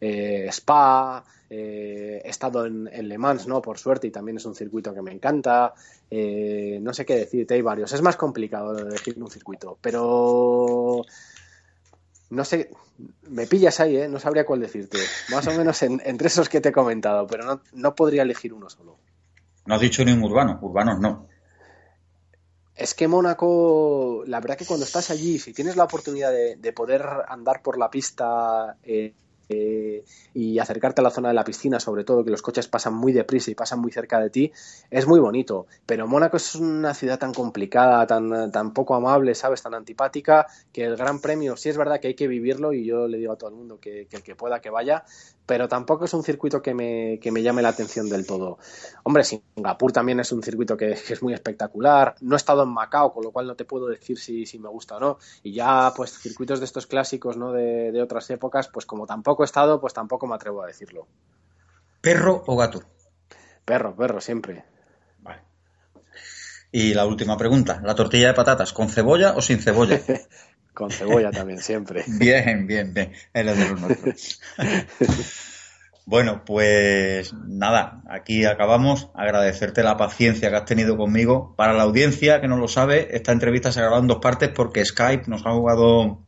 eh, 0.00 0.46
Spa, 0.50 1.24
Eh, 1.50 2.20
he 2.24 2.28
estado 2.28 2.66
en, 2.66 2.84
Le 2.86 3.18
Mans, 3.18 3.46
¿no? 3.46 3.62
Por 3.62 3.78
suerte, 3.78 4.06
y 4.06 4.10
también 4.10 4.36
es 4.36 4.44
un 4.44 4.54
circuito 4.54 4.92
que 4.92 5.02
me 5.02 5.12
encanta. 5.12 5.74
Eh, 6.10 6.78
no 6.82 6.92
sé 6.92 7.06
qué 7.06 7.16
decirte, 7.16 7.54
hay 7.54 7.62
varios. 7.62 7.92
Es 7.92 8.02
más 8.02 8.16
complicado 8.16 8.76
elegir 8.76 9.22
un 9.22 9.30
circuito, 9.30 9.78
pero 9.80 11.02
no 12.30 12.44
sé, 12.44 12.70
me 13.28 13.46
pillas 13.46 13.80
ahí, 13.80 13.96
¿eh? 13.96 14.08
No 14.08 14.18
sabría 14.18 14.44
cuál 14.44 14.60
decirte. 14.60 14.98
Más 15.30 15.46
o 15.46 15.52
menos 15.52 15.82
entre 15.82 16.28
esos 16.28 16.48
que 16.48 16.60
te 16.60 16.68
he 16.68 16.72
comentado, 16.72 17.26
pero 17.26 17.44
no, 17.44 17.62
no 17.72 17.94
podría 17.94 18.22
elegir 18.22 18.52
uno 18.52 18.68
solo. 18.68 18.98
No 19.64 19.74
has 19.74 19.80
dicho 19.80 20.04
ni 20.04 20.12
un 20.12 20.22
urbano, 20.22 20.58
urbanos 20.62 20.98
no. 21.00 21.28
Es 22.78 22.94
que 22.94 23.08
Mónaco, 23.08 24.22
la 24.26 24.40
verdad 24.40 24.56
que 24.56 24.64
cuando 24.64 24.86
estás 24.86 25.10
allí, 25.10 25.40
si 25.40 25.52
tienes 25.52 25.74
la 25.74 25.82
oportunidad 25.84 26.30
de, 26.30 26.72
poder 26.72 27.04
andar 27.26 27.60
por 27.60 27.76
la 27.76 27.90
pista 27.90 28.76
eh, 28.84 29.14
eh, 29.48 30.04
y 30.34 30.58
acercarte 30.58 31.00
a 31.00 31.04
la 31.04 31.10
zona 31.10 31.28
de 31.28 31.34
la 31.34 31.44
piscina, 31.44 31.80
sobre 31.80 32.04
todo, 32.04 32.24
que 32.24 32.30
los 32.30 32.42
coches 32.42 32.68
pasan 32.68 32.94
muy 32.94 33.12
deprisa 33.12 33.50
y 33.50 33.54
pasan 33.54 33.80
muy 33.80 33.92
cerca 33.92 34.20
de 34.20 34.30
ti, 34.30 34.52
es 34.90 35.06
muy 35.06 35.20
bonito. 35.20 35.66
Pero 35.86 36.06
Mónaco 36.06 36.36
es 36.36 36.54
una 36.54 36.94
ciudad 36.94 37.18
tan 37.18 37.32
complicada, 37.32 38.06
tan, 38.06 38.52
tan 38.52 38.72
poco 38.72 38.94
amable, 38.94 39.34
¿sabes? 39.34 39.62
Tan 39.62 39.74
antipática, 39.74 40.46
que 40.72 40.84
el 40.84 40.96
Gran 40.96 41.20
Premio 41.20 41.56
sí 41.56 41.68
es 41.68 41.76
verdad 41.76 42.00
que 42.00 42.08
hay 42.08 42.14
que 42.14 42.28
vivirlo 42.28 42.72
y 42.72 42.84
yo 42.84 43.08
le 43.08 43.18
digo 43.18 43.32
a 43.32 43.36
todo 43.36 43.50
el 43.50 43.56
mundo 43.56 43.78
que, 43.80 44.06
que 44.06 44.16
el 44.16 44.22
que 44.22 44.34
pueda 44.34 44.60
que 44.60 44.70
vaya, 44.70 45.04
pero 45.48 45.66
tampoco 45.66 46.04
es 46.04 46.12
un 46.12 46.22
circuito 46.22 46.60
que 46.60 46.74
me, 46.74 47.18
que 47.22 47.32
me 47.32 47.42
llame 47.42 47.62
la 47.62 47.70
atención 47.70 48.06
del 48.10 48.26
todo. 48.26 48.58
Hombre, 49.02 49.24
Singapur 49.24 49.92
también 49.92 50.20
es 50.20 50.30
un 50.30 50.42
circuito 50.42 50.76
que, 50.76 50.90
es 50.90 51.22
muy 51.22 51.32
espectacular. 51.32 52.16
No 52.20 52.34
he 52.34 52.36
estado 52.36 52.64
en 52.64 52.68
Macao, 52.68 53.14
con 53.14 53.24
lo 53.24 53.32
cual 53.32 53.46
no 53.46 53.56
te 53.56 53.64
puedo 53.64 53.86
decir 53.86 54.18
si, 54.18 54.44
si 54.44 54.58
me 54.58 54.68
gusta 54.68 54.98
o 54.98 55.00
no. 55.00 55.18
Y 55.42 55.54
ya, 55.54 55.94
pues, 55.96 56.18
circuitos 56.18 56.58
de 56.58 56.66
estos 56.66 56.86
clásicos, 56.86 57.38
¿no? 57.38 57.52
De, 57.52 57.92
de 57.92 58.02
otras 58.02 58.28
épocas, 58.28 58.68
pues 58.68 58.84
como 58.84 59.06
tampoco 59.06 59.42
he 59.42 59.46
estado, 59.46 59.80
pues 59.80 59.94
tampoco 59.94 60.26
me 60.26 60.34
atrevo 60.34 60.62
a 60.62 60.66
decirlo. 60.66 61.06
¿Perro 62.02 62.44
o 62.46 62.54
gato? 62.54 62.82
Perro, 63.64 63.96
perro, 63.96 64.20
siempre. 64.20 64.66
Vale. 65.20 65.44
Y 66.70 66.92
la 66.92 67.06
última 67.06 67.38
pregunta, 67.38 67.80
¿la 67.82 67.94
tortilla 67.94 68.28
de 68.28 68.34
patatas 68.34 68.74
con 68.74 68.90
cebolla 68.90 69.32
o 69.34 69.40
sin 69.40 69.62
cebolla? 69.62 69.98
Con 70.78 70.92
cebolla 70.92 71.32
también, 71.32 71.58
siempre. 71.58 72.04
Bien, 72.20 72.68
bien, 72.68 72.94
bien. 72.94 73.12
Es 73.34 73.44
lo 73.44 73.56
de 73.56 73.68
los 73.68 73.80
nuestros. 73.80 74.40
Bueno, 76.06 76.44
pues 76.46 77.34
nada, 77.34 78.02
aquí 78.08 78.44
acabamos. 78.44 79.10
Agradecerte 79.14 79.82
la 79.82 79.96
paciencia 79.96 80.50
que 80.50 80.56
has 80.56 80.64
tenido 80.66 80.96
conmigo. 80.96 81.52
Para 81.56 81.72
la 81.72 81.82
audiencia 81.82 82.40
que 82.40 82.46
no 82.46 82.56
lo 82.56 82.68
sabe, 82.68 83.08
esta 83.10 83.32
entrevista 83.32 83.72
se 83.72 83.80
ha 83.80 83.82
grabado 83.82 84.02
en 84.02 84.06
dos 84.06 84.20
partes 84.20 84.50
porque 84.50 84.84
Skype 84.84 85.24
nos 85.26 85.44
ha 85.46 85.50
jugado 85.50 86.24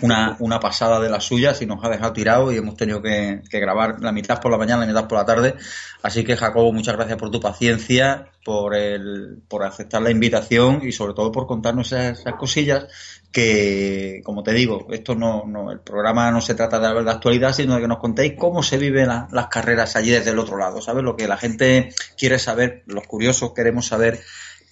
una, 0.00 0.36
una 0.40 0.58
pasada 0.58 1.00
de 1.00 1.08
las 1.08 1.24
suyas 1.24 1.62
y 1.62 1.66
nos 1.66 1.84
ha 1.84 1.88
dejado 1.88 2.12
tirado 2.12 2.52
y 2.52 2.56
hemos 2.56 2.76
tenido 2.76 3.00
que, 3.00 3.42
grabar 3.50 4.00
la 4.00 4.12
mitad 4.12 4.40
por 4.40 4.50
la 4.50 4.58
mañana, 4.58 4.80
la 4.80 4.86
mitad 4.86 5.08
por 5.08 5.18
la 5.18 5.24
tarde. 5.24 5.54
Así 6.02 6.24
que, 6.24 6.36
Jacobo, 6.36 6.72
muchas 6.72 6.96
gracias 6.96 7.18
por 7.18 7.30
tu 7.30 7.40
paciencia, 7.40 8.30
por, 8.44 8.74
el, 8.74 9.42
por 9.48 9.62
aceptar 9.62 10.02
la 10.02 10.10
invitación 10.10 10.80
y 10.82 10.92
sobre 10.92 11.14
todo 11.14 11.30
por 11.30 11.46
contarnos 11.46 11.92
esas, 11.92 12.34
cosillas 12.34 12.86
que, 13.30 14.20
como 14.24 14.42
te 14.42 14.52
digo, 14.52 14.88
esto 14.90 15.14
no, 15.14 15.44
no, 15.46 15.70
el 15.70 15.80
programa 15.80 16.30
no 16.30 16.40
se 16.40 16.54
trata 16.54 16.80
de 16.80 16.88
hablar 16.88 17.04
de 17.04 17.10
actualidad, 17.12 17.52
sino 17.52 17.76
de 17.76 17.82
que 17.82 17.88
nos 17.88 17.98
contéis 17.98 18.34
cómo 18.36 18.62
se 18.62 18.78
viven 18.78 19.08
la, 19.08 19.28
las 19.30 19.46
carreras 19.46 19.96
allí 19.96 20.10
desde 20.10 20.30
el 20.30 20.38
otro 20.38 20.58
lado, 20.58 20.82
¿sabes? 20.82 21.04
Lo 21.04 21.16
que 21.16 21.28
la 21.28 21.36
gente 21.36 21.94
quiere 22.18 22.38
saber, 22.38 22.82
los 22.86 23.06
curiosos 23.06 23.52
queremos 23.54 23.86
saber, 23.86 24.20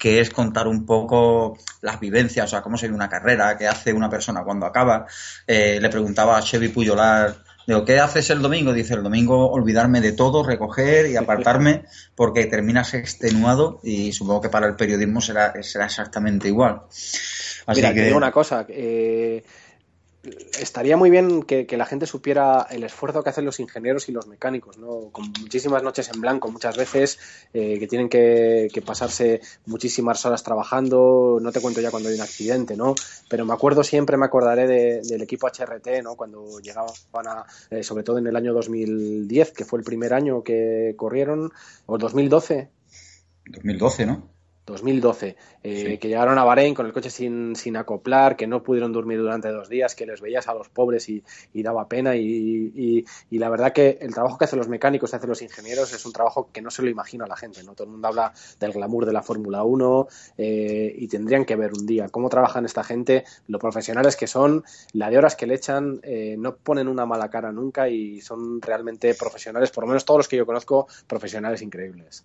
que 0.01 0.19
es 0.19 0.31
contar 0.31 0.67
un 0.67 0.87
poco 0.87 1.59
las 1.83 2.01
vivencias, 2.01 2.47
o 2.47 2.49
sea, 2.49 2.63
cómo 2.63 2.79
se 2.79 2.87
vive 2.87 2.97
una 2.97 3.11
carrera, 3.11 3.59
qué 3.59 3.69
hace 3.69 3.93
una 3.93 4.09
persona 4.09 4.43
cuando 4.43 4.65
acaba. 4.65 5.07
Eh, 5.47 5.79
le 5.79 5.91
preguntaba 5.91 6.39
a 6.39 6.43
Chevy 6.43 6.69
Puyolar, 6.69 7.37
digo, 7.67 7.85
¿qué 7.85 8.01
haces 8.01 8.31
el 8.31 8.41
domingo? 8.41 8.73
Dice, 8.73 8.95
el 8.95 9.03
domingo 9.03 9.51
olvidarme 9.51 10.01
de 10.01 10.13
todo, 10.13 10.43
recoger 10.43 11.11
y 11.11 11.17
apartarme, 11.17 11.85
porque 12.15 12.47
terminas 12.47 12.95
extenuado 12.95 13.79
y 13.83 14.13
supongo 14.13 14.41
que 14.41 14.49
para 14.49 14.69
el 14.69 14.75
periodismo 14.75 15.21
será, 15.21 15.53
será 15.63 15.85
exactamente 15.85 16.49
igual. 16.49 16.81
Así 17.67 17.83
Mira, 17.83 17.91
que... 17.91 18.01
te 18.01 18.07
digo 18.07 18.17
una 18.17 18.33
cosa. 18.33 18.65
Eh, 18.71 19.45
estaría 20.23 20.97
muy 20.97 21.09
bien 21.09 21.43
que, 21.43 21.67
la 21.77 21.87
gente 21.87 22.07
supiera 22.07 22.67
el 22.71 22.85
esfuerzo 22.85 23.23
que 23.23 23.31
hacen 23.31 23.47
los 23.47 23.59
ingenieros 23.59 24.09
y 24.09 24.13
los 24.13 24.27
mecánicos, 24.27 24.77
¿no? 24.77 25.09
Con 25.13 25.33
muchísimas 25.41 25.83
noches 25.83 26.11
en 26.15 26.21
blanco, 26.21 26.51
muchas 26.51 26.77
veces, 26.77 27.19
eh, 27.55 27.79
que 27.79 27.87
tienen 27.87 28.09
que, 28.09 28.69
que, 28.73 28.83
pasarse 28.83 29.41
muchísimas 29.67 30.25
horas 30.27 30.43
trabajando, 30.43 31.39
no 31.41 31.53
te 31.53 31.61
cuento 31.61 31.81
ya 31.81 31.91
cuando 31.91 32.11
hay 32.11 32.17
un 32.17 32.21
accidente, 32.21 32.77
¿no? 32.77 32.95
Pero 33.29 33.47
me 33.47 33.55
acuerdo 33.55 33.83
siempre, 33.83 34.19
me 34.19 34.27
acordaré 34.27 34.67
de, 34.67 35.01
del 35.03 35.23
equipo 35.23 35.47
HRT, 35.47 36.03
¿no? 36.03 36.17
Cuando 36.17 36.61
llegaban 36.61 36.93
a, 37.27 37.47
eh, 37.71 37.83
sobre 37.83 38.05
todo 38.05 38.19
en 38.19 38.27
el 38.27 38.37
año 38.37 38.53
2010, 38.53 39.53
que 39.53 39.65
fue 39.65 39.79
el 39.79 39.85
primer 39.85 40.13
año 40.13 40.43
que 40.43 40.95
corrieron, 40.97 41.51
o 41.87 41.97
2012. 41.97 42.69
2012, 43.47 44.07
¿no? 44.07 44.40
2012, 44.71 45.37
eh, 45.63 45.85
sí. 45.87 45.99
que 45.99 46.09
llegaron 46.09 46.39
a 46.39 46.45
Bahrein 46.45 46.75
con 46.75 46.87
el 46.87 46.93
coche 46.93 47.11
sin, 47.11 47.55
sin, 47.57 47.77
acoplar, 47.77 48.37
que 48.37 48.47
no 48.47 48.63
pudieron 48.63 48.93
dormir 48.93 49.19
durante 49.19 49.49
dos 49.49 49.69
días, 49.69 49.95
que 49.95 50.07
les 50.07 50.21
veías 50.21 50.49
a 50.49 50.55
los 50.55 50.69
pobres 50.69 51.09
y, 51.09 51.23
y 51.53 51.63
daba 51.63 51.89
pena. 51.89 52.17
Y, 52.17 52.73
y, 52.75 53.05
y, 53.31 53.39
la 53.39 53.49
verdad 53.49 53.73
que 53.73 53.99
el 54.01 54.15
trabajo 54.15 54.39
que 54.39 54.45
hacen 54.45 54.59
los 54.59 54.69
mecánicos, 54.69 55.11
que 55.11 55.17
hacen 55.17 55.29
los 55.29 55.43
ingenieros, 55.43 55.93
es 55.93 56.07
un 56.07 56.13
trabajo 56.13 56.51
que 56.53 56.63
no 56.63 56.71
se 56.71 56.83
lo 56.83 56.89
imagina 56.89 57.25
a 57.25 57.29
la 57.29 57.37
gente. 57.37 57.63
¿no? 57.63 57.75
Todo 57.75 57.85
el 57.85 57.93
mundo 57.93 58.09
habla 58.09 58.33
del 58.59 58.73
glamour 58.73 59.07
de 59.07 59.13
la 59.13 59.23
Fórmula 59.23 59.63
1 59.65 60.09
eh, 60.39 60.95
y 60.97 61.09
tendrían 61.09 61.45
que 61.45 61.57
ver 61.57 61.73
un 61.73 61.87
día 61.87 62.09
cómo 62.09 62.29
trabajan 62.29 62.65
esta 62.65 62.85
gente, 62.85 63.25
lo 63.49 63.59
profesionales 63.59 64.17
que 64.17 64.27
son, 64.27 64.65
la 64.93 65.11
de 65.11 65.19
horas 65.19 65.37
que 65.37 65.47
le 65.47 65.55
echan, 65.55 66.01
eh, 66.03 66.37
no 66.39 66.57
ponen 66.57 66.89
una 66.89 67.07
mala 67.07 67.29
cara 67.29 67.53
nunca 67.53 67.89
y 67.89 68.21
son 68.21 68.63
realmente 68.63 69.15
profesionales, 69.15 69.71
por 69.71 69.85
lo 69.85 69.89
menos 69.89 70.05
todos 70.05 70.19
los 70.19 70.29
que 70.29 70.37
yo 70.37 70.47
conozco, 70.47 70.87
profesionales 71.07 71.63
increíbles 71.63 72.25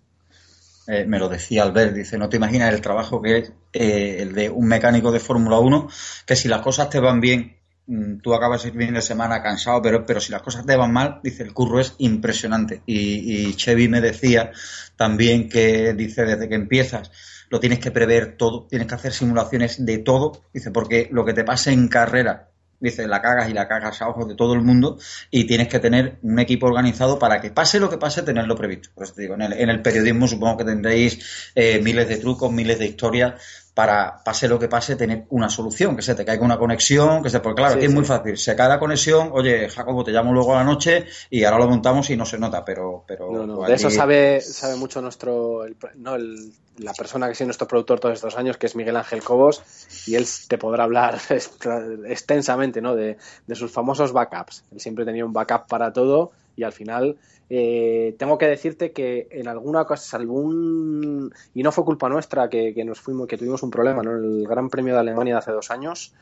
eh, 0.88 1.04
me 1.06 1.18
lo 1.18 1.28
decía 1.28 1.62
Albert, 1.62 1.94
dice, 1.94 2.18
no 2.18 2.28
te 2.28 2.36
imaginas 2.36 2.72
el 2.72 2.80
trabajo 2.80 3.20
que 3.20 3.38
es 3.38 3.52
eh, 3.72 4.18
el 4.20 4.34
de 4.34 4.50
un 4.50 4.66
mecánico 4.66 5.10
de 5.10 5.20
Fórmula 5.20 5.58
1, 5.58 5.88
que 6.24 6.36
si 6.36 6.48
las 6.48 6.62
cosas 6.62 6.90
te 6.90 7.00
van 7.00 7.20
bien, 7.20 7.56
mm, 7.86 8.18
tú 8.18 8.34
acabas 8.34 8.64
el 8.64 8.72
fin 8.72 8.94
de 8.94 9.02
semana 9.02 9.42
cansado, 9.42 9.82
pero, 9.82 10.06
pero 10.06 10.20
si 10.20 10.32
las 10.32 10.42
cosas 10.42 10.64
te 10.64 10.76
van 10.76 10.92
mal, 10.92 11.20
dice, 11.22 11.42
el 11.42 11.52
curro 11.52 11.80
es 11.80 11.94
impresionante. 11.98 12.82
Y, 12.86 13.48
y 13.48 13.54
Chevy 13.54 13.88
me 13.88 14.00
decía 14.00 14.52
también 14.96 15.48
que, 15.48 15.92
dice, 15.94 16.24
desde 16.24 16.48
que 16.48 16.54
empiezas, 16.54 17.10
lo 17.48 17.60
tienes 17.60 17.78
que 17.78 17.90
prever 17.90 18.36
todo, 18.36 18.66
tienes 18.68 18.88
que 18.88 18.94
hacer 18.94 19.12
simulaciones 19.12 19.84
de 19.84 19.98
todo, 19.98 20.42
dice, 20.52 20.70
porque 20.70 21.08
lo 21.10 21.24
que 21.24 21.34
te 21.34 21.44
pase 21.44 21.72
en 21.72 21.88
carrera 21.88 22.50
dice, 22.80 23.06
la 23.06 23.22
cagas 23.22 23.48
y 23.48 23.52
la 23.52 23.68
cagas 23.68 24.00
a 24.02 24.08
ojos 24.08 24.28
de 24.28 24.34
todo 24.34 24.54
el 24.54 24.62
mundo 24.62 24.98
y 25.30 25.46
tienes 25.46 25.68
que 25.68 25.78
tener 25.78 26.18
un 26.22 26.38
equipo 26.38 26.66
organizado 26.66 27.18
para 27.18 27.40
que 27.40 27.50
pase 27.50 27.80
lo 27.80 27.90
que 27.90 27.98
pase, 27.98 28.22
tenerlo 28.22 28.56
previsto. 28.56 28.90
Pues 28.94 29.14
te 29.14 29.22
digo, 29.22 29.34
en 29.34 29.42
el, 29.42 29.52
en 29.54 29.70
el 29.70 29.82
periodismo 29.82 30.26
supongo 30.28 30.58
que 30.58 30.64
tendréis 30.64 31.52
eh, 31.54 31.80
miles 31.82 32.08
de 32.08 32.16
trucos, 32.18 32.52
miles 32.52 32.78
de 32.78 32.86
historias 32.86 33.34
para, 33.76 34.24
pase 34.24 34.48
lo 34.48 34.58
que 34.58 34.68
pase, 34.68 34.96
tener 34.96 35.26
una 35.28 35.50
solución, 35.50 35.96
que 35.96 36.00
se 36.00 36.14
te 36.14 36.24
caiga 36.24 36.42
una 36.42 36.56
conexión, 36.56 37.22
que 37.22 37.28
se, 37.28 37.40
porque 37.40 37.60
claro, 37.60 37.74
sí, 37.74 37.78
aquí 37.80 37.86
sí. 37.86 37.92
es 37.92 37.94
muy 37.94 38.06
fácil, 38.06 38.38
se 38.38 38.56
cae 38.56 38.70
la 38.70 38.78
conexión, 38.78 39.28
oye, 39.32 39.68
Jacobo, 39.68 40.02
te 40.02 40.12
llamo 40.12 40.32
luego 40.32 40.54
a 40.54 40.60
la 40.60 40.64
noche 40.64 41.04
y 41.28 41.44
ahora 41.44 41.58
lo 41.58 41.68
montamos 41.68 42.08
y 42.08 42.16
no 42.16 42.24
se 42.24 42.38
nota, 42.38 42.64
pero... 42.64 43.04
pero 43.06 43.30
no, 43.30 43.46
no, 43.46 43.66
de 43.66 43.74
eso 43.74 43.90
sabe, 43.90 44.40
sabe 44.40 44.76
mucho 44.76 45.02
nuestro, 45.02 45.66
el, 45.66 45.76
no, 45.96 46.14
el, 46.14 46.54
la 46.78 46.92
persona 46.92 47.26
que 47.26 47.32
ha 47.32 47.34
sido 47.34 47.48
nuestro 47.48 47.68
productor 47.68 48.00
todos 48.00 48.14
estos 48.14 48.36
años, 48.36 48.56
que 48.56 48.66
es 48.66 48.76
Miguel 48.76 48.96
Ángel 48.96 49.22
Cobos, 49.22 49.62
y 50.06 50.14
él 50.14 50.26
te 50.48 50.58
podrá 50.58 50.84
hablar 50.84 51.18
extensamente 52.06 52.80
¿no? 52.80 52.94
de, 52.94 53.16
de 53.46 53.54
sus 53.54 53.70
famosos 53.70 54.12
backups. 54.12 54.64
Él 54.72 54.80
siempre 54.80 55.04
tenía 55.04 55.24
un 55.24 55.32
backup 55.32 55.66
para 55.68 55.92
todo 55.92 56.32
y 56.56 56.64
al 56.64 56.72
final 56.72 57.16
eh, 57.48 58.16
tengo 58.18 58.38
que 58.38 58.46
decirte 58.46 58.92
que 58.92 59.28
en 59.30 59.46
alguna 59.46 59.84
cosa, 59.84 60.16
algún 60.16 61.32
y 61.54 61.62
no 61.62 61.70
fue 61.70 61.84
culpa 61.84 62.08
nuestra 62.08 62.48
que, 62.48 62.74
que 62.74 62.84
nos 62.84 63.00
fuimos, 63.00 63.28
que 63.28 63.38
tuvimos 63.38 63.62
un 63.62 63.70
problema, 63.70 64.02
¿no? 64.02 64.12
El 64.12 64.46
Gran 64.48 64.68
Premio 64.68 64.94
de 64.94 65.00
Alemania 65.00 65.34
de 65.34 65.38
hace 65.38 65.52
dos 65.52 65.70
años. 65.70 66.12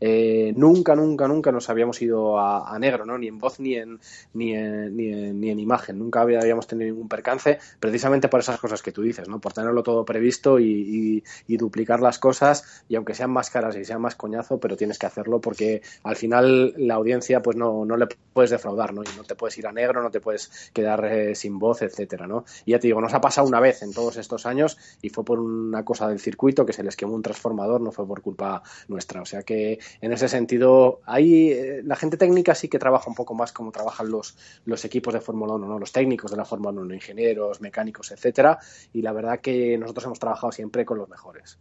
Eh, 0.00 0.52
nunca, 0.56 0.94
nunca, 0.94 1.26
nunca 1.26 1.52
nos 1.52 1.68
habíamos 1.70 2.00
ido 2.02 2.38
a, 2.38 2.78
negro, 2.78 3.04
¿no? 3.04 3.18
Ni 3.18 3.28
en 3.28 3.38
voz 3.38 3.58
ni 3.58 3.74
en, 3.74 3.98
ni 4.34 4.54
en, 4.54 4.96
ni 4.96 5.12
en, 5.12 5.40
ni 5.40 5.50
en 5.50 5.58
imagen. 5.58 5.98
Nunca 5.98 6.20
habíamos 6.20 6.66
tenido 6.66 6.90
ningún 6.90 7.08
percance, 7.08 7.58
precisamente 7.80 8.28
por 8.28 8.40
esas 8.40 8.60
cosas 8.60 8.82
que 8.82 8.92
tú 8.92 9.02
dices, 9.02 9.28
¿no? 9.28 9.40
Por 9.40 9.52
tenerlo 9.52 9.82
todo 9.82 10.04
previsto 10.04 10.58
y, 10.60 11.22
duplicar 11.58 11.98
las 12.00 12.20
cosas, 12.20 12.84
y 12.88 12.94
aunque 12.94 13.14
sean 13.14 13.32
más 13.32 13.50
caras 13.50 13.74
y 13.74 13.84
sean 13.84 14.00
más 14.00 14.14
coñazo, 14.14 14.60
pero 14.60 14.76
tienes 14.76 14.96
que 14.96 15.06
hacerlo 15.06 15.40
porque 15.40 15.82
al 16.04 16.14
final 16.14 16.72
la 16.76 16.94
audiencia, 16.94 17.42
pues 17.42 17.56
no, 17.56 17.84
no 17.84 17.96
le 17.96 18.06
puedes 18.32 18.50
defraudar, 18.50 18.94
¿no? 18.94 19.02
Y 19.02 19.16
no 19.16 19.24
te 19.24 19.34
puedes 19.34 19.58
ir 19.58 19.66
a 19.66 19.72
negro, 19.72 20.00
no 20.00 20.10
te 20.12 20.20
puedes 20.20 20.70
quedar 20.72 21.04
eh, 21.06 21.34
sin 21.34 21.58
voz, 21.58 21.82
etcétera, 21.82 22.28
¿no? 22.28 22.44
Y 22.64 22.72
ya 22.72 22.78
te 22.78 22.86
digo, 22.86 23.00
nos 23.00 23.12
ha 23.14 23.20
pasado 23.20 23.48
una 23.48 23.58
vez 23.58 23.82
en 23.82 23.92
todos 23.92 24.16
estos 24.18 24.46
años 24.46 24.78
y 25.02 25.08
fue 25.08 25.24
por 25.24 25.40
una 25.40 25.84
cosa 25.84 26.08
del 26.08 26.20
circuito 26.20 26.64
que 26.64 26.72
se 26.72 26.84
les 26.84 26.94
quemó 26.94 27.14
un 27.14 27.22
transformador, 27.22 27.80
no 27.80 27.90
fue 27.90 28.06
por 28.06 28.22
culpa 28.22 28.62
nuestra. 28.86 29.20
O 29.22 29.26
sea 29.26 29.42
que 29.42 29.80
en 30.00 30.12
ese 30.12 30.28
sentido, 30.28 31.00
ahí 31.06 31.52
eh, 31.52 31.80
la 31.84 31.96
gente 31.96 32.16
técnica 32.16 32.54
sí 32.54 32.68
que 32.68 32.78
trabaja 32.78 33.08
un 33.08 33.14
poco 33.14 33.34
más 33.34 33.52
como 33.52 33.72
trabajan 33.72 34.10
los, 34.10 34.36
los 34.64 34.84
equipos 34.84 35.14
de 35.14 35.20
Fórmula 35.20 35.54
1, 35.54 35.66
¿no? 35.66 35.78
los 35.78 35.92
técnicos 35.92 36.30
de 36.30 36.36
la 36.36 36.44
Fórmula 36.44 36.80
1, 36.80 36.94
ingenieros, 36.94 37.60
mecánicos, 37.60 38.10
etcétera, 38.10 38.58
y 38.92 39.02
la 39.02 39.12
verdad 39.12 39.40
que 39.40 39.76
nosotros 39.78 40.04
hemos 40.06 40.18
trabajado 40.18 40.52
siempre 40.52 40.84
con 40.84 40.98
los 40.98 41.08
mejores. 41.08 41.58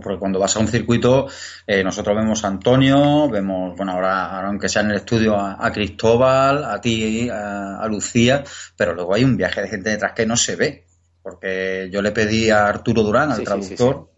Porque 0.00 0.18
cuando 0.18 0.38
vas 0.38 0.56
a 0.56 0.60
un 0.60 0.68
circuito, 0.68 1.28
eh, 1.66 1.82
nosotros 1.84 2.16
vemos 2.16 2.44
a 2.44 2.48
Antonio, 2.48 3.28
vemos, 3.28 3.76
bueno, 3.76 3.92
ahora, 3.92 4.46
aunque 4.46 4.68
sea 4.68 4.82
en 4.82 4.90
el 4.90 4.96
estudio, 4.96 5.36
a, 5.36 5.70
Cristóbal, 5.72 6.64
a 6.64 6.80
ti, 6.80 7.28
a, 7.30 7.86
Lucía, 7.88 8.44
pero 8.76 8.94
luego 8.94 9.14
hay 9.14 9.24
un 9.24 9.36
viaje 9.36 9.60
de 9.60 9.68
gente 9.68 9.90
detrás 9.90 10.12
que 10.14 10.26
no 10.26 10.36
se 10.36 10.56
ve. 10.56 10.86
Porque 11.22 11.88
yo 11.92 12.02
le 12.02 12.10
pedí 12.10 12.50
a 12.50 12.66
Arturo 12.66 13.02
Durán, 13.02 13.30
al 13.30 13.44
traductor, 13.44 14.08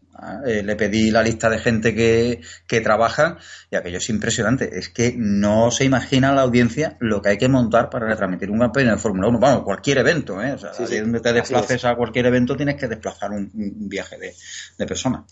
eh, 0.47 0.63
le 0.63 0.77
pedí 0.77 1.11
la 1.11 1.23
lista 1.23 1.51
de 1.51 1.59
gente 1.59 1.95
que, 1.95 2.41
que 2.67 2.81
trabaja 2.81 3.39
y 3.71 3.77
aquello 3.77 3.99
es 3.99 4.09
impresionante. 4.09 4.79
Es 4.79 4.89
que 4.89 5.15
no 5.17 5.71
se 5.71 5.85
imagina 5.85 6.33
la 6.33 6.43
audiencia 6.43 6.97
lo 7.01 7.21
que 7.21 7.31
hay 7.31 7.39
que 7.39 7.49
montar 7.49 7.91
para 7.91 8.07
retransmitir 8.07 8.51
un 8.51 8.61
campeonato 8.61 8.97
de 8.97 9.03
Fórmula 9.03 9.29
1. 9.29 9.39
Bueno, 9.39 9.65
cualquier 9.65 9.99
evento, 9.99 10.43
¿eh? 10.43 10.53
O 10.53 10.59
sea, 10.59 10.73
donde 10.73 11.21
te 11.21 11.33
desplaces 11.33 11.85
a 11.85 11.95
cualquier 11.97 12.27
evento 12.27 12.57
tienes 12.57 12.77
que 12.77 12.89
desplazar 12.89 13.31
un, 13.33 13.51
viaje 13.55 14.19
de, 14.19 14.35
de 14.79 14.87
personas. 14.87 15.23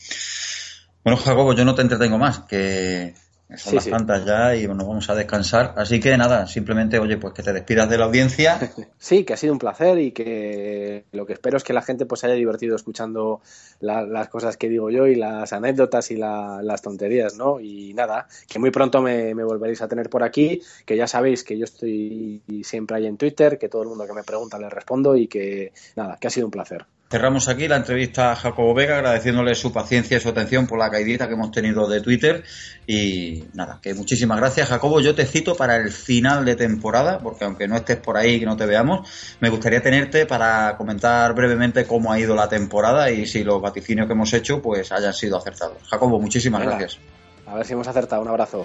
Bueno, 1.05 1.17
Jacobo, 1.17 1.53
yo 1.55 1.65
no 1.65 1.75
te 1.75 1.83
entretengo 1.83 2.19
más, 2.19 2.41
que 2.41 3.15
son 3.57 3.75
las 3.75 3.87
tantas 3.87 4.25
ya 4.25 4.57
y 4.57 4.67
nos 4.67 4.87
vamos 4.87 5.09
a 5.11 5.15
descansar. 5.15 5.75
Así 5.77 6.01
que 6.01 6.17
nada, 6.17 6.47
simplemente, 6.47 6.99
oye, 6.99 7.17
pues 7.17 7.35
que 7.35 7.43
te 7.43 7.53
despidas 7.53 7.89
de 7.89 7.99
la 7.99 8.05
audiencia. 8.07 8.59
Sí, 8.99 9.25
que 9.25 9.33
ha 9.35 9.37
sido 9.37 9.53
un 9.53 9.59
placer 9.59 9.99
y 9.99 10.13
que 10.13 11.05
lo 11.13 11.27
que 11.27 11.33
espero 11.33 11.57
es 11.57 11.65
que 11.65 11.73
la 11.73 11.83
gente 11.83 12.07
pues 12.07 12.21
se 12.21 12.27
haya 12.27 12.37
divertido 12.37 12.77
escuchando 12.77 13.41
las 13.81 14.29
cosas 14.29 14.57
que 14.57 14.69
digo 14.69 14.91
yo 14.91 15.07
y 15.07 15.17
las 15.17 15.53
anécdotas 15.53 16.11
y 16.13 16.17
las 16.17 16.83
tonterías, 16.83 17.37
¿no? 17.37 17.59
Y 17.59 17.95
nada, 17.95 18.29
que 18.49 18.61
muy 18.61 18.71
pronto 18.71 19.03
me, 19.03 19.35
me, 19.35 19.43
volveréis 19.43 19.83
a 19.83 19.89
tener 19.89 20.09
por 20.09 20.23
aquí, 20.23 20.63
que 20.87 20.97
ya 20.97 21.09
sabéis 21.09 21.43
que 21.43 21.59
yo 21.59 21.65
estoy 21.65 22.43
siempre 22.63 22.97
ahí 22.97 23.07
en 23.07 23.17
Twitter, 23.17 23.59
que 23.59 23.69
todo 23.69 23.83
el 23.83 23.89
mundo 23.89 24.07
que 24.07 24.13
me 24.13 24.23
pregunta 24.23 24.59
le 24.59 24.71
respondo 24.71 25.17
y 25.17 25.27
que 25.27 25.73
nada, 25.97 26.17
que 26.21 26.29
ha 26.29 26.31
sido 26.31 26.47
un 26.47 26.53
placer. 26.53 26.87
Cerramos 27.13 27.47
aquí 27.51 27.69
la 27.69 27.77
entrevista 27.77 28.33
a 28.33 28.37
Jacobo 28.37 28.73
Vega, 28.73 28.97
agradeciéndole 28.97 29.55
su 29.55 29.71
paciencia 29.71 30.17
y 30.17 30.21
su 30.21 30.31
atención 30.31 30.67
por 30.67 30.79
la 30.79 30.89
caidita 30.89 31.29
que 31.29 31.35
hemos 31.35 31.51
tenido 31.51 31.87
de 31.87 32.01
Twitter. 32.01 32.43
Y 32.87 33.45
nada, 33.53 33.81
que 33.83 33.93
muchísimas 33.93 34.39
gracias, 34.39 34.71
Jacobo. 34.71 34.99
Yo 34.99 35.15
te 35.15 35.27
cito 35.27 35.55
para 35.55 35.77
el 35.77 35.91
final 35.91 36.47
de 36.47 36.57
temporada, 36.57 37.19
porque 37.19 37.45
aunque 37.45 37.69
no 37.69 37.77
estés 37.77 37.99
por 37.99 38.17
ahí 38.17 38.37
y 38.37 38.41
que 38.41 38.47
no 38.47 38.57
te 38.57 38.65
veamos, 38.65 39.37
me 39.41 39.51
gustaría 39.51 39.83
tenerte 39.83 40.25
para 40.25 40.75
comentar 40.79 41.35
brevemente 41.35 41.85
cómo 41.85 42.11
ha 42.11 42.19
ido 42.19 42.35
la 42.35 42.49
temporada 42.49 43.11
y 43.11 43.27
si 43.27 43.45
los 43.45 43.61
vaticinios 43.61 44.07
que 44.07 44.15
hemos 44.15 44.33
hecho 44.33 44.63
pues 44.63 44.91
hayan 44.91 45.13
sido 45.13 45.37
acertados. 45.37 45.87
Jacobo, 45.91 46.19
muchísimas 46.19 46.63
gracias. 46.63 46.99
A 47.47 47.57
ver 47.57 47.67
si 47.67 47.75
hemos 47.75 47.89
acertado. 47.89 48.23
Un 48.23 48.29
abrazo. 48.29 48.65